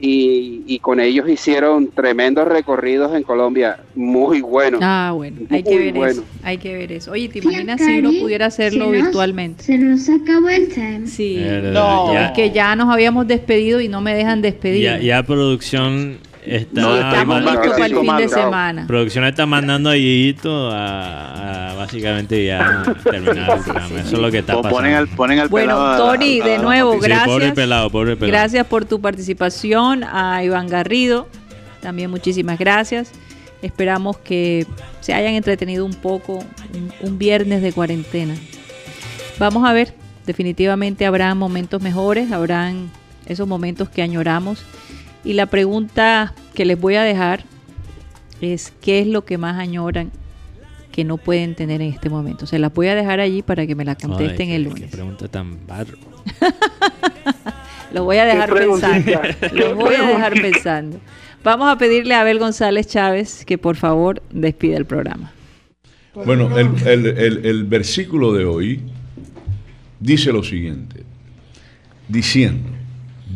Y, 0.00 0.62
y 0.68 0.78
con 0.78 1.00
ellos 1.00 1.28
hicieron 1.28 1.88
tremendos 1.90 2.46
recorridos 2.46 3.16
en 3.16 3.24
Colombia, 3.24 3.78
muy 3.96 4.40
buenos. 4.40 4.80
Ah, 4.82 5.10
bueno, 5.12 5.38
hay 5.50 5.64
que 5.64 5.76
ver 5.76 5.92
bueno. 5.94 6.12
eso. 6.12 6.24
Hay 6.44 6.58
que 6.58 6.72
ver 6.72 6.92
eso. 6.92 7.10
Oye, 7.10 7.28
¿te 7.28 7.40
imaginas 7.40 7.80
si 7.80 7.98
uno 7.98 8.12
pudiera 8.20 8.46
hacerlo 8.46 8.84
se 8.84 8.92
nos- 8.92 9.02
virtualmente? 9.06 9.64
Se 9.64 9.76
nos 9.76 10.08
acabó 10.08 10.48
el 10.50 10.68
time. 10.72 11.06
Sí. 11.08 11.36
Verdad, 11.40 11.72
No. 11.72 12.12
ya- 12.12 12.26
Es 12.26 12.32
que 12.32 12.50
ya 12.52 12.76
nos 12.76 12.88
habíamos 12.94 13.26
despedido 13.26 13.80
y 13.80 13.88
no 13.88 14.00
me 14.00 14.14
dejan 14.14 14.40
despedir. 14.40 14.84
Ya, 14.84 14.98
ya 15.00 15.22
producción 15.24 16.18
está, 16.44 16.80
No, 16.80 16.96
Estamos 16.96 17.42
listos 17.42 17.72
para 17.72 17.86
el 17.86 17.94
fin 17.98 18.16
de 18.16 18.28
semana. 18.28 18.86
producción 18.86 19.24
está 19.24 19.46
mandando 19.46 19.90
a 19.90 19.96
Yeyito 19.96 20.70
a, 20.70 21.70
a 21.70 21.74
básicamente 21.74 22.44
ya 22.46 22.82
terminar 23.04 23.58
el 23.58 23.62
programa. 23.64 24.00
Eso 24.00 24.16
es 24.16 24.22
lo 24.22 24.30
que 24.30 24.38
está 24.38 24.54
pasando. 24.54 24.70
ponen 24.76 24.94
al, 24.94 25.08
ponen 25.08 25.38
al 25.40 25.48
Bueno, 25.48 25.96
Tony, 25.96 26.40
de 26.40 26.58
nuevo, 26.58 26.94
Sí, 26.94 27.00
gracias. 27.02 27.26
pobre 27.28 27.52
pelado, 27.52 27.90
pobre 27.90 28.16
pelado. 28.16 28.32
Gracias 28.32 28.66
por 28.66 28.84
tu 28.84 29.00
participación. 29.00 30.04
A 30.04 30.42
Iván 30.44 30.68
Garrido, 30.68 31.28
también 31.80 32.10
muchísimas 32.10 32.58
gracias. 32.58 33.10
Esperamos 33.62 34.16
que 34.18 34.66
se 35.00 35.14
hayan 35.14 35.34
entretenido 35.34 35.84
un 35.84 35.94
poco 35.94 36.34
un, 36.74 36.92
un 37.00 37.18
viernes 37.18 37.60
de 37.62 37.72
cuarentena. 37.72 38.34
Vamos 39.38 39.64
a 39.68 39.72
ver, 39.72 39.94
definitivamente 40.26 41.06
habrá 41.06 41.34
momentos 41.34 41.80
mejores, 41.82 42.30
habrán 42.32 42.90
esos 43.26 43.46
momentos 43.48 43.88
que 43.88 44.02
añoramos. 44.02 44.64
Y 45.24 45.32
la 45.34 45.46
pregunta 45.46 46.34
que 46.54 46.64
les 46.64 46.80
voy 46.80 46.94
a 46.94 47.02
dejar 47.02 47.44
es 48.40 48.72
qué 48.80 49.00
es 49.00 49.06
lo 49.06 49.24
que 49.24 49.36
más 49.38 49.58
añoran 49.58 50.10
que 50.92 51.04
no 51.04 51.16
pueden 51.16 51.54
tener 51.54 51.80
en 51.82 51.92
este 51.92 52.08
momento. 52.08 52.46
Se 52.46 52.58
las 52.58 52.72
voy 52.72 52.88
a 52.88 52.94
dejar 52.94 53.20
allí 53.20 53.42
para 53.42 53.66
que 53.66 53.74
me 53.74 53.84
la 53.84 53.94
contesten 53.94 54.48
Ay, 54.48 54.54
el 54.56 54.62
lunes. 54.64 54.82
Qué 54.82 54.88
pregunta 54.88 55.28
tan 55.28 55.58
barro. 55.66 55.98
Lo 57.92 58.04
voy 58.04 58.18
a 58.18 58.24
dejar 58.26 58.52
pensando. 58.52 59.12
Lo 59.52 59.74
voy 59.74 59.94
a 59.94 60.02
dejar 60.02 60.32
pensando. 60.34 60.98
Vamos 61.44 61.68
a 61.68 61.78
pedirle 61.78 62.14
a 62.14 62.20
Abel 62.20 62.38
González 62.38 62.86
Chávez 62.88 63.44
que 63.44 63.58
por 63.58 63.76
favor 63.76 64.22
despida 64.30 64.76
el 64.76 64.84
programa. 64.86 65.32
Bueno, 66.14 66.56
el, 66.58 66.68
el- 66.86 67.06
el- 67.18 67.46
el 67.46 67.64
versículo 67.64 68.32
de 68.32 68.44
hoy 68.44 68.82
dice 70.00 70.32
lo 70.32 70.42
siguiente, 70.42 71.04
diciendo, 72.08 72.68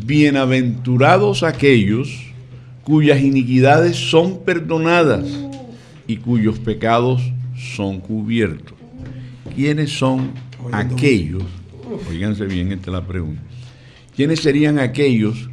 bienaventurados 0.05 1.43
aquellos 1.43 2.33
cuyas 2.83 3.21
iniquidades 3.21 3.97
son 3.97 4.45
perdonadas 4.45 5.27
y 6.07 6.17
cuyos 6.17 6.59
pecados 6.59 7.23
son 7.57 8.01
cubiertos. 8.01 8.75
¿Quiénes 9.55 9.91
son 9.91 10.33
aquellos? 10.73 11.45
Oíganse 12.09 12.47
bien, 12.47 12.73
esta 12.73 12.91
es 12.91 12.95
la 12.95 13.07
pregunta. 13.07 13.43
¿Quiénes 14.17 14.41
serían 14.41 14.79
aquellos 14.79 15.49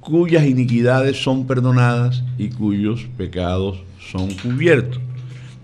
cuyas 0.00 0.46
iniquidades 0.46 1.22
son 1.22 1.46
perdonadas 1.46 2.22
y 2.38 2.48
cuyos 2.48 3.06
pecados 3.16 3.82
son 4.10 4.32
cubiertos? 4.34 5.00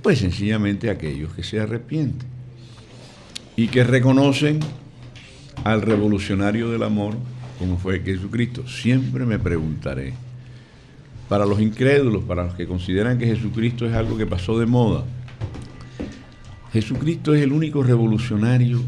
Pues 0.02 0.19
sencillamente 0.19 0.90
aquellos 0.90 1.32
que 1.32 1.43
se 1.43 1.61
arrepienten 1.61 2.28
y 3.56 3.69
que 3.69 3.85
reconocen 3.85 4.61
al 5.62 5.82
revolucionario 5.82 6.70
del 6.70 6.82
amor 6.82 7.15
como 7.64 7.78
fue 7.78 8.00
Jesucristo. 8.00 8.68
Siempre 8.68 9.24
me 9.24 9.38
preguntaré, 9.38 10.12
para 11.30 11.46
los 11.46 11.60
incrédulos, 11.60 12.22
para 12.24 12.44
los 12.44 12.54
que 12.54 12.66
consideran 12.66 13.16
que 13.16 13.24
Jesucristo 13.24 13.86
es 13.86 13.94
algo 13.94 14.18
que 14.18 14.26
pasó 14.26 14.58
de 14.58 14.66
moda, 14.66 15.04
Jesucristo 16.74 17.34
es 17.34 17.42
el 17.42 17.52
único 17.52 17.82
revolucionario 17.82 18.82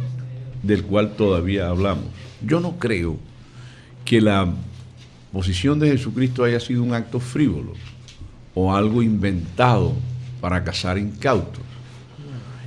del 0.62 0.82
cual 0.82 1.16
todavía 1.16 1.68
hablamos. 1.68 2.04
Yo 2.44 2.60
no 2.60 2.78
creo 2.78 3.16
que 4.04 4.20
la 4.20 4.52
posición 5.32 5.78
de 5.78 5.88
Jesucristo 5.88 6.44
haya 6.44 6.60
sido 6.60 6.82
un 6.82 6.92
acto 6.92 7.18
frívolo 7.18 7.72
o 8.54 8.74
algo 8.74 9.02
inventado 9.02 9.94
para 10.42 10.64
cazar 10.64 10.98
incautos. 10.98 11.62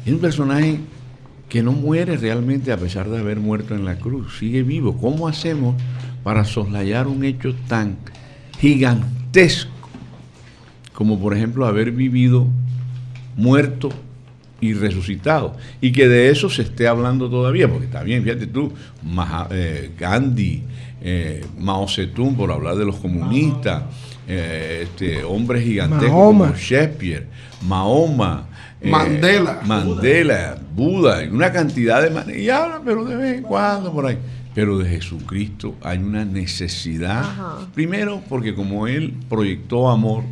Es 0.06 0.11
un 0.11 0.19
personaje 0.19 0.80
que 1.49 1.64
no 1.64 1.72
muere 1.72 2.15
realmente 2.15 2.72
a 2.72 2.77
pesar 2.77 3.10
de 3.10 3.18
haber 3.18 3.40
muerto 3.40 3.76
en 3.76 3.84
la 3.84 3.98
cruz, 3.98 4.38
sigue 4.38 4.61
vivo. 4.61 4.95
¿Cómo 4.95 5.27
hacemos 5.27 5.76
para 6.24 6.44
soslayar 6.46 7.08
un 7.08 7.24
hecho 7.24 7.54
tan 7.68 7.98
gigantesco 8.60 9.72
como 10.94 11.18
por 11.20 11.34
ejemplo 11.36 11.66
haber 11.66 11.91
vivido 11.91 12.48
muerto 13.38 13.90
y 14.62 14.74
resucitado? 14.74 15.56
Y 15.80 15.91
que 15.94 16.08
de 16.10 16.30
eso 16.30 16.50
se 16.50 16.64
esté 16.64 16.88
hablando 16.88 17.30
todavía, 17.30 17.70
porque 17.70 17.86
está 17.86 18.04
bien, 18.04 18.24
fíjate 18.24 18.48
tú, 18.48 18.74
Maha- 19.04 19.48
eh, 19.52 19.91
Gandhi, 19.98 20.64
eh, 21.02 21.46
Mao 21.58 21.88
Zedong, 21.88 22.36
por 22.36 22.52
hablar 22.52 22.76
de 22.76 22.86
los 22.86 22.98
comunistas, 22.98 23.84
eh, 24.28 24.82
este, 24.84 25.24
hombres 25.24 25.64
gigantescos 25.64 26.10
Mahoma. 26.12 26.46
como 26.48 26.58
Shakespeare, 26.60 27.28
Mahoma, 27.66 28.48
Mandela. 28.84 29.62
Mandela, 29.66 30.58
Buda, 30.76 31.24
y 31.24 31.30
una 31.30 31.52
cantidad 31.52 32.02
de 32.02 32.41
y 32.41 32.50
hablan, 32.50 32.82
pero 32.84 33.06
de 33.06 33.16
vez 33.16 33.38
en 33.38 33.44
cuando 33.44 33.91
por 33.94 34.06
ahí. 34.06 34.18
Pero 34.60 34.77
de 34.77 34.90
Jesucristo 34.90 35.76
hay 35.81 35.99
una 35.99 36.26
necesidad, 36.26 37.23
primero 37.73 38.22
porque 38.27 38.53
como 38.53 38.88
Él 38.88 39.14
proyectó 39.30 39.90
amor 39.90 40.23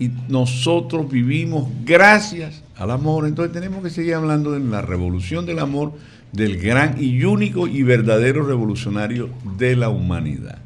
y 0.00 0.10
nosotros 0.28 1.08
vivimos 1.08 1.68
gracias 1.84 2.64
al 2.76 2.90
amor. 2.90 3.28
Entonces 3.28 3.52
tenemos 3.52 3.84
que 3.84 3.90
seguir 3.90 4.14
hablando 4.14 4.50
de 4.50 4.58
la 4.58 4.82
revolución 4.82 5.46
del 5.46 5.60
amor, 5.60 5.92
del 6.32 6.58
gran 6.60 6.96
y 7.00 7.22
único 7.22 7.68
y 7.68 7.84
verdadero 7.84 8.44
revolucionario 8.44 9.30
de 9.56 9.76
la 9.76 9.90
humanidad. 9.90 10.58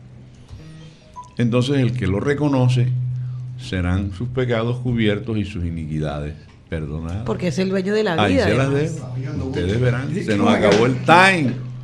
Entonces 1.37 1.81
el 1.81 1.93
que 1.93 2.07
lo 2.07 2.19
reconoce 2.19 2.89
serán 3.59 4.13
sus 4.15 4.29
pecados 4.29 4.79
cubiertos 4.79 5.37
y 5.37 5.45
sus 5.45 5.67
iniquidades 5.67 6.33
perdonadas. 6.71 7.25
Porque 7.27 7.49
es 7.49 7.59
el 7.59 7.69
dueño 7.69 7.93
de 7.93 8.05
la 8.05 8.15
Ahí 8.15 8.33
vida. 8.37 8.45
se 8.47 8.55
las 8.55 8.69
además. 8.69 8.95
dejo. 8.95 9.45
Ustedes 9.49 9.81
verán. 9.83 10.15
Se 10.15 10.35
nos 10.35 10.49
acabó 10.49 10.87
el 10.87 10.95
time. 11.05 11.72